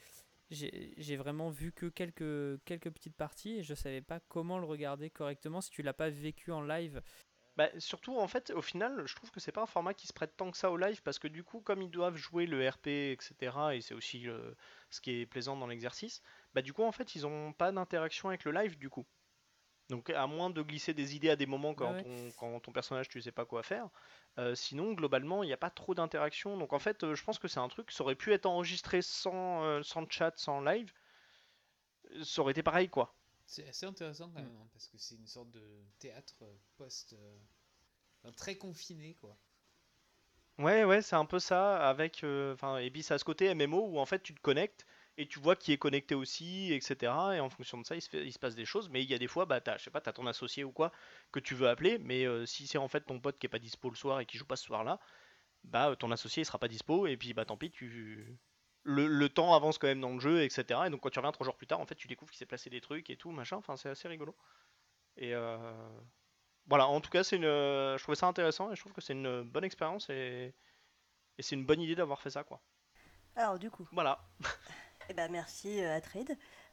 j'ai 0.54 1.16
vraiment 1.18 1.50
vu 1.50 1.72
que 1.72 1.88
quelques, 1.88 2.64
quelques 2.66 2.92
petites 2.92 3.16
parties 3.16 3.60
et 3.60 3.64
je 3.64 3.74
savais 3.74 4.02
pas 4.02 4.20
comment 4.20 4.60
le 4.60 4.66
regarder 4.66 5.10
correctement 5.10 5.62
si 5.62 5.70
tu 5.70 5.82
l'as 5.82 5.94
pas 5.94 6.10
vécu 6.10 6.52
en 6.52 6.62
live. 6.62 7.02
Bah, 7.56 7.70
surtout, 7.78 8.18
en 8.18 8.28
fait, 8.28 8.52
au 8.52 8.64
final, 8.64 9.04
je 9.06 9.16
trouve 9.16 9.30
que 9.30 9.40
c'est 9.40 9.52
pas 9.52 9.62
un 9.62 9.68
format 9.68 9.94
qui 9.94 10.08
se 10.08 10.14
prête 10.14 10.36
tant 10.36 10.50
que 10.50 10.58
ça 10.58 10.72
au 10.72 10.78
live 10.78 11.04
parce 11.04 11.20
que 11.20 11.28
du 11.28 11.44
coup, 11.44 11.62
comme 11.62 11.84
ils 11.84 11.92
doivent 11.92 12.16
jouer 12.16 12.48
le 12.48 12.68
RP, 12.68 12.88
etc., 12.88 13.36
et 13.74 13.82
c'est 13.82 13.94
aussi 13.94 14.28
euh, 14.28 14.54
ce 14.90 15.02
qui 15.02 15.22
est 15.22 15.26
plaisant 15.28 15.56
dans 15.56 15.68
l'exercice, 15.68 16.24
bah, 16.56 16.64
du 16.64 16.74
coup, 16.74 16.84
en 16.84 16.92
fait, 16.92 17.16
ils 17.16 17.28
ont 17.28 17.54
pas 17.54 17.72
d'interaction 17.72 18.30
avec 18.30 18.44
le 18.44 18.52
live 18.52 18.78
du 18.78 18.90
coup. 18.90 19.06
Donc, 19.94 20.10
à 20.10 20.28
moins 20.28 20.50
de 20.50 20.62
glisser 20.62 20.94
des 20.94 21.16
idées 21.16 21.30
à 21.30 21.36
des 21.36 21.46
moments 21.46 21.74
quand, 21.76 21.94
Ouais, 21.94 21.96
ton, 21.96 22.32
quand 22.38 22.60
ton 22.62 22.72
personnage, 22.72 23.10
tu 23.10 23.22
sais 23.22 23.32
pas 23.32 23.46
quoi 23.46 23.64
faire, 23.64 23.90
euh, 24.40 24.56
sinon, 24.56 24.94
globalement, 24.94 25.44
il 25.44 25.48
n'y 25.48 25.54
a 25.54 25.58
pas 25.58 25.70
trop 25.70 25.94
d'interaction. 25.96 26.58
Donc, 26.58 26.74
en 26.74 26.80
fait, 26.80 27.04
euh, 27.04 27.16
je 27.16 27.24
pense 27.24 27.40
que 27.40 27.48
c'est 27.48 27.60
un 27.60 27.68
truc, 27.70 27.92
ça 27.92 28.04
aurait 28.04 28.16
pu 28.16 28.34
être 28.34 28.46
enregistré 28.48 29.02
sans, 29.02 29.64
euh, 29.64 29.84
sans 29.84 30.06
chat, 30.10 30.34
sans 30.38 30.62
live, 30.62 30.92
ça 32.24 32.42
aurait 32.42 32.52
été 32.52 32.64
pareil, 32.64 32.90
quoi. 32.90 33.14
C'est 33.46 33.66
assez 33.70 33.86
intéressant 33.86 34.30
quand 34.30 34.42
même, 34.42 34.56
hein, 34.58 34.68
parce 34.74 34.88
que 34.88 34.98
c'est 34.98 35.16
une 35.16 35.28
sorte 35.28 35.50
de 35.52 35.86
théâtre 36.00 36.44
post. 36.76 37.14
euh, 37.14 37.38
enfin, 38.24 38.34
très 38.34 38.58
confiné, 38.58 39.16
quoi. 39.16 39.38
Ouais, 40.60 40.84
ouais, 40.84 41.02
c'est 41.04 41.16
un 41.16 41.26
peu 41.26 41.38
ça, 41.40 41.88
avec, 41.90 42.24
euh, 42.24 42.54
enfin, 42.54 42.78
et 42.78 42.90
puis 42.92 43.02
ça 43.04 43.16
a 43.16 43.18
ce 43.20 43.24
côté 43.26 43.46
MMO 43.46 43.88
où 43.88 44.00
en 44.00 44.06
fait 44.06 44.22
tu 44.24 44.34
te 44.36 44.40
connectes 44.42 44.86
et 45.18 45.28
tu 45.28 45.40
vois 45.40 45.56
qui 45.56 45.72
est 45.72 45.78
connecté 45.78 46.16
aussi, 46.16 46.74
etc. 46.74 47.36
Et 47.36 47.40
en 47.40 47.50
fonction 47.50 47.80
de 47.80 47.86
ça, 47.86 47.96
il 47.96 48.02
se 48.02 48.10
fait- 48.10 48.26
il 48.26 48.32
se 48.34 48.40
passe 48.40 48.56
des 48.56 48.66
choses. 48.66 48.90
Mais 48.90 49.04
il 49.04 49.10
y 49.10 49.14
a 49.14 49.20
des 49.20 49.28
fois, 49.28 49.46
bah, 49.46 49.62
t'as, 49.62 49.78
je 49.78 49.84
sais 49.84 49.92
pas, 49.92 50.02
t'as 50.02 50.14
ton 50.14 50.26
associé 50.28 50.64
ou 50.64 50.72
quoi 50.72 50.92
que 51.32 51.40
tu 51.40 51.56
veux 51.56 51.70
appeler, 51.70 52.00
mais 52.00 52.26
euh, 52.26 52.46
si 52.46 52.68
c'est 52.68 52.78
en 52.80 52.88
fait 52.88 53.02
ton 53.02 53.20
pote 53.20 53.38
qui 53.40 53.46
est 53.46 53.50
pas 53.50 53.60
dispo 53.60 53.90
le 53.90 53.96
soir 53.96 54.20
et 54.22 54.26
qui 54.26 54.38
joue 54.38 54.46
pas 54.46 54.56
ce 54.56 54.66
soir-là, 54.66 55.00
bah 55.64 55.90
euh, 55.92 55.96
ton 55.96 56.12
associé 56.12 56.42
il 56.44 56.46
sera 56.46 56.60
pas 56.60 56.68
dispo 56.70 57.08
et 57.08 57.18
puis 57.18 57.34
bah 57.34 57.46
tant 57.46 57.58
pis, 57.58 57.72
tu, 57.72 58.38
le, 58.84 59.08
le 59.08 59.30
temps 59.30 59.54
avance 59.56 59.78
quand 59.78 59.88
même 59.88 60.02
dans 60.02 60.14
le 60.14 60.20
jeu, 60.20 60.44
etc. 60.44 60.88
Et 60.88 60.90
donc 60.90 61.02
quand 61.02 61.10
tu 61.12 61.20
reviens 61.20 61.32
trois 61.32 61.46
jours 61.46 61.58
plus 61.58 61.68
tard, 61.68 61.80
en 61.82 61.86
fait, 61.86 61.96
tu 61.96 62.08
découvres 62.08 62.32
qu'il 62.32 62.40
s'est 62.40 62.46
placé 62.46 62.70
des 62.70 62.82
trucs 62.82 63.10
et 63.10 63.18
tout, 63.18 63.32
machin. 63.32 63.58
Enfin, 63.58 63.78
c'est 63.78 63.90
assez 63.90 64.08
rigolo. 64.08 64.36
Et 65.18 65.34
euh, 65.36 65.58
voilà, 66.68 66.88
en 66.88 67.02
tout 67.02 67.10
cas, 67.10 67.24
c'est 67.24 67.38
une, 67.38 67.44
je 67.44 68.02
trouvais 68.04 68.16
ça 68.16 68.28
intéressant 68.28 68.72
et 68.72 68.76
je 68.76 68.82
trouve 68.82 68.94
que 68.94 69.02
c'est 69.02 69.14
une 69.14 69.44
bonne 69.44 69.64
expérience 69.66 70.10
et 70.10 70.54
et 71.38 71.44
c'est 71.44 71.56
une 71.56 71.66
bonne 71.66 71.82
idée 71.82 71.96
d'avoir 71.96 72.22
fait 72.22 72.32
ça, 72.32 72.44
quoi. 72.44 72.62
Alors 73.36 73.60
du 73.60 73.70
coup, 73.70 73.88
Voilà. 73.92 74.20
eh 75.10 75.14
ben 75.14 75.32
merci 75.32 75.84
euh. 75.84 76.00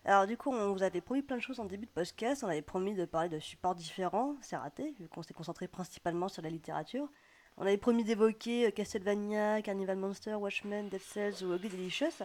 Alors 0.04 0.26
du 0.26 0.36
coup, 0.36 0.50
on 0.52 0.72
vous 0.72 0.82
avait 0.82 1.00
promis 1.00 1.22
plein 1.22 1.36
de 1.36 1.42
choses 1.42 1.60
en 1.60 1.64
début 1.64 1.86
de 1.86 1.90
podcast. 1.90 2.42
On 2.44 2.48
avait 2.48 2.62
promis 2.62 2.94
de 2.94 3.04
parler 3.04 3.28
de 3.28 3.38
supports 3.38 3.74
différents. 3.74 4.36
C'est 4.40 4.56
raté, 4.56 4.94
vu 4.98 5.08
qu'on 5.08 5.22
s'est 5.22 5.34
concentré 5.34 5.68
principalement 5.68 6.28
sur 6.28 6.42
la 6.42 6.48
littérature. 6.48 7.08
On 7.56 7.62
avait 7.62 7.76
promis 7.76 8.04
d'évoquer 8.04 8.66
euh, 8.66 8.70
Castlevania, 8.70 9.60
Carnival 9.62 9.96
Monster, 9.96 10.34
Watchmen, 10.34 10.88
Dead 10.88 11.00
Cells 11.00 11.44
ou 11.44 11.54
Ugly 11.54 11.68
Delicious. 11.68 12.24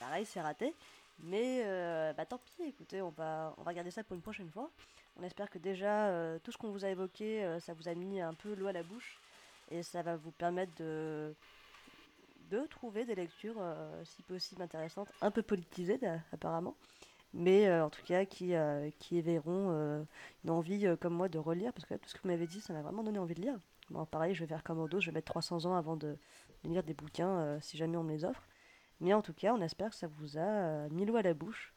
Pareil, 0.00 0.24
c'est 0.24 0.40
raté. 0.40 0.74
Mais 1.22 1.62
euh, 1.64 2.12
bah 2.14 2.26
tant 2.26 2.38
pis, 2.38 2.64
écoutez, 2.66 3.00
on 3.00 3.10
va, 3.10 3.54
on 3.58 3.62
va 3.62 3.72
garder 3.72 3.92
ça 3.92 4.02
pour 4.02 4.16
une 4.16 4.22
prochaine 4.22 4.50
fois. 4.50 4.70
On 5.16 5.22
espère 5.22 5.48
que 5.48 5.58
déjà, 5.58 6.08
euh, 6.08 6.40
tout 6.42 6.50
ce 6.50 6.58
qu'on 6.58 6.72
vous 6.72 6.84
a 6.84 6.88
évoqué, 6.88 7.58
ça 7.60 7.72
vous 7.74 7.88
a 7.88 7.94
mis 7.94 8.20
un 8.20 8.34
peu 8.34 8.54
l'eau 8.54 8.66
à 8.66 8.72
la 8.72 8.82
bouche. 8.82 9.20
Et 9.70 9.82
ça 9.82 10.02
va 10.02 10.16
vous 10.16 10.32
permettre 10.32 10.72
de, 10.78 11.34
de 12.50 12.66
trouver 12.66 13.04
des 13.04 13.14
lectures, 13.14 13.56
euh, 13.58 14.04
si 14.04 14.22
possible 14.22 14.62
intéressantes, 14.62 15.08
un 15.20 15.30
peu 15.30 15.42
politisées 15.42 15.98
apparemment, 16.32 16.76
mais 17.32 17.66
euh, 17.66 17.84
en 17.84 17.90
tout 17.90 18.02
cas 18.04 18.24
qui, 18.24 18.54
euh, 18.54 18.90
qui 18.98 19.18
éveilleront 19.18 20.06
une 20.44 20.50
envie 20.50 20.86
comme 21.00 21.14
moi 21.14 21.28
de 21.28 21.38
relire, 21.38 21.72
parce 21.72 21.86
que 21.86 21.94
là, 21.94 21.98
tout 21.98 22.08
ce 22.08 22.14
que 22.14 22.22
vous 22.22 22.28
m'avez 22.28 22.46
dit, 22.46 22.60
ça 22.60 22.72
m'a 22.72 22.82
vraiment 22.82 23.02
donné 23.02 23.18
envie 23.18 23.34
de 23.34 23.42
lire. 23.42 23.58
Bon, 23.90 24.06
pareil, 24.06 24.34
je 24.34 24.40
vais 24.40 24.46
faire 24.46 24.62
comme 24.62 24.80
Odo, 24.80 25.00
je 25.00 25.06
vais 25.10 25.14
mettre 25.14 25.30
300 25.30 25.66
ans 25.66 25.74
avant 25.76 25.96
de, 25.96 26.16
de 26.64 26.68
lire 26.70 26.82
des 26.82 26.94
bouquins, 26.94 27.38
euh, 27.40 27.58
si 27.60 27.76
jamais 27.76 27.96
on 27.96 28.02
me 28.02 28.12
les 28.12 28.24
offre. 28.24 28.46
Mais 29.00 29.12
en 29.12 29.22
tout 29.22 29.34
cas, 29.34 29.52
on 29.52 29.60
espère 29.60 29.90
que 29.90 29.96
ça 29.96 30.06
vous 30.06 30.38
a 30.38 30.40
euh, 30.40 30.88
mis 30.90 31.04
l'eau 31.04 31.16
à 31.16 31.22
la 31.22 31.34
bouche. 31.34 31.74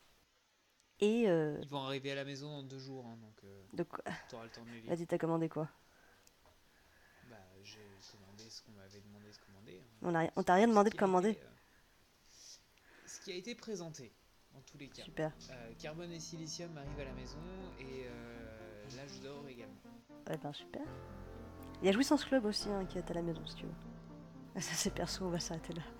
Et 0.99 1.29
euh, 1.29 1.59
Ils 1.61 1.67
vont 1.67 1.81
arriver 1.83 2.11
à 2.11 2.15
la 2.15 2.23
maison 2.23 2.49
dans 2.49 2.63
deux 2.63 2.79
jours, 2.79 3.05
hein, 3.05 3.17
donc 3.21 3.43
de 3.73 3.83
quoi 3.83 4.03
t'auras 4.29 4.45
le 4.45 4.49
temps 4.49 4.63
de 4.63 4.69
les 4.71 4.81
lire. 4.81 4.95
Vas-y, 4.95 5.05
t'as 5.05 5.17
commandé 5.17 5.49
quoi? 5.49 5.67
Bah, 7.29 7.35
j'ai 7.63 7.77
commandé 8.11 8.49
ce 8.49 8.63
qu'on 8.63 8.71
m'avait 8.71 9.01
demandé 9.01 9.27
de 9.27 9.37
hein. 9.75 10.27
On 10.35 10.43
t'a 10.43 10.53
rien 10.55 10.67
demandé 10.67 10.89
de 10.89 10.95
commander. 10.95 11.31
été, 11.31 11.41
euh, 11.43 11.47
Ce 13.05 13.19
qui 13.21 13.31
a 13.31 13.35
été 13.35 13.55
présenté, 13.55 14.13
en 14.55 14.61
tous 14.61 14.77
les 14.77 14.87
cas. 14.89 15.03
Super. 15.03 15.31
Euh, 15.51 15.73
Carbone 15.79 16.11
et 16.11 16.19
Silicium 16.19 16.75
arrivent 16.77 16.99
à 16.99 17.05
la 17.05 17.13
maison 17.13 17.37
et 17.79 18.05
euh, 18.07 18.85
l'âge 18.95 19.19
d'or 19.21 19.47
également. 19.47 19.75
Eh 20.31 20.37
ben 20.37 20.53
super. 20.53 20.81
Il 21.81 21.85
y 21.85 21.89
a 21.89 21.91
Jouissance 21.91 22.25
Club 22.25 22.45
aussi 22.45 22.69
hein, 22.69 22.85
qui 22.85 22.97
est 22.97 23.09
à 23.11 23.13
la 23.13 23.21
maison 23.21 23.45
si 23.45 23.55
tu 23.55 23.65
veux. 23.65 23.71
Ah, 24.55 24.61
Ça 24.61 24.73
c'est 24.73 24.93
perso, 24.93 25.25
on 25.25 25.29
va 25.29 25.39
s'arrêter 25.39 25.73
là. 25.73 25.81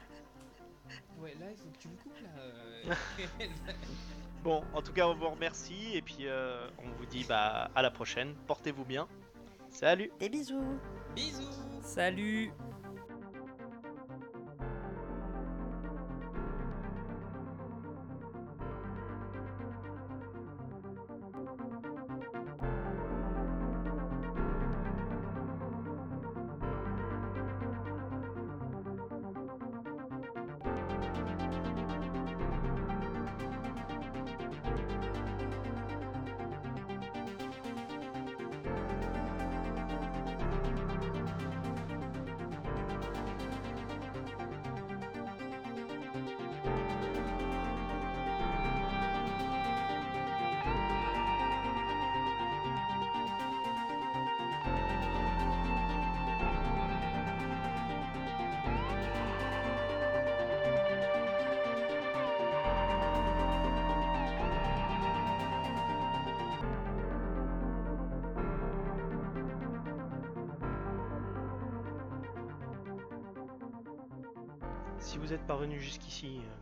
Ouais, 1.19 1.33
là, 1.39 1.47
il 1.49 1.57
faut 1.57 1.69
que 1.69 1.77
tu 1.77 1.87
me 1.87 1.95
coupes, 1.97 2.19
là. 2.21 2.29
euh. 2.39 2.93
Bon, 4.43 4.63
en 4.73 4.81
tout 4.83 4.93
cas, 4.93 5.07
on 5.07 5.15
vous 5.15 5.29
remercie 5.29 5.95
et 5.95 6.01
puis 6.03 6.27
euh, 6.27 6.69
on 6.77 6.89
vous 6.91 7.05
dit 7.07 7.23
bah 7.27 7.71
à 7.75 7.81
la 7.81 7.89
prochaine. 7.91 8.35
Portez-vous 8.45 8.85
bien. 8.85 9.07
Salut. 9.69 10.11
Des 10.19 10.29
bisous 10.29 10.79
Bisous 11.15 11.51
Salut 11.81 12.51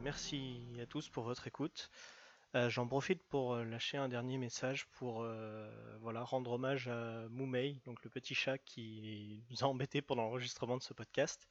merci 0.06 0.61
à 0.80 0.86
tous 0.86 1.10
pour 1.10 1.23
votre 1.23 1.48
écoute. 1.48 1.90
Euh, 2.53 2.69
J'en 2.69 2.86
profite 2.88 3.23
pour 3.23 3.56
euh, 3.56 3.64
lâcher 3.65 3.98
un 3.98 4.07
dernier 4.07 4.38
message 4.38 4.86
pour 4.91 5.23
euh, 5.23 5.68
voilà, 5.99 6.22
rendre 6.22 6.52
hommage 6.52 6.88
à 6.88 7.27
Moumei, 7.30 7.82
donc 7.86 8.03
le 8.03 8.11
petit 8.11 8.36
chat 8.36 8.60
qui 8.60 9.44
nous 9.49 9.64
a 9.64 9.68
embêtés 9.68 10.03
pendant 10.03 10.26
l'enregistrement 10.26 10.77
de 10.77 10.84
ce 10.84 10.94
podcast 10.94 11.48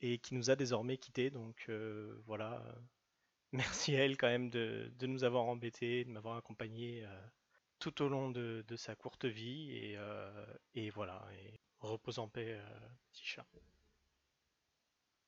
et 0.00 0.18
qui 0.18 0.34
nous 0.34 0.50
a 0.50 0.56
désormais 0.56 0.98
quittés. 0.98 1.30
Donc 1.30 1.70
voilà, 2.26 2.64
merci 3.52 3.94
à 3.94 4.04
elle 4.04 4.16
quand 4.16 4.26
même 4.26 4.50
de, 4.50 4.90
nous 5.02 5.22
avoir 5.22 5.44
embêtés, 5.44 6.04
de 6.04 6.10
m'avoir 6.10 6.36
accompagné 6.36 7.06
tout 7.78 8.02
au 8.02 8.08
long 8.08 8.28
de, 8.28 8.64
sa 8.76 8.96
courte 8.96 9.24
vie 9.24 9.70
et, 10.74 10.90
voilà, 10.90 11.24
et 11.44 11.60
repose 11.78 12.18
en 12.18 12.26
paix, 12.26 12.60
petit 13.12 13.24
chat. 13.24 13.46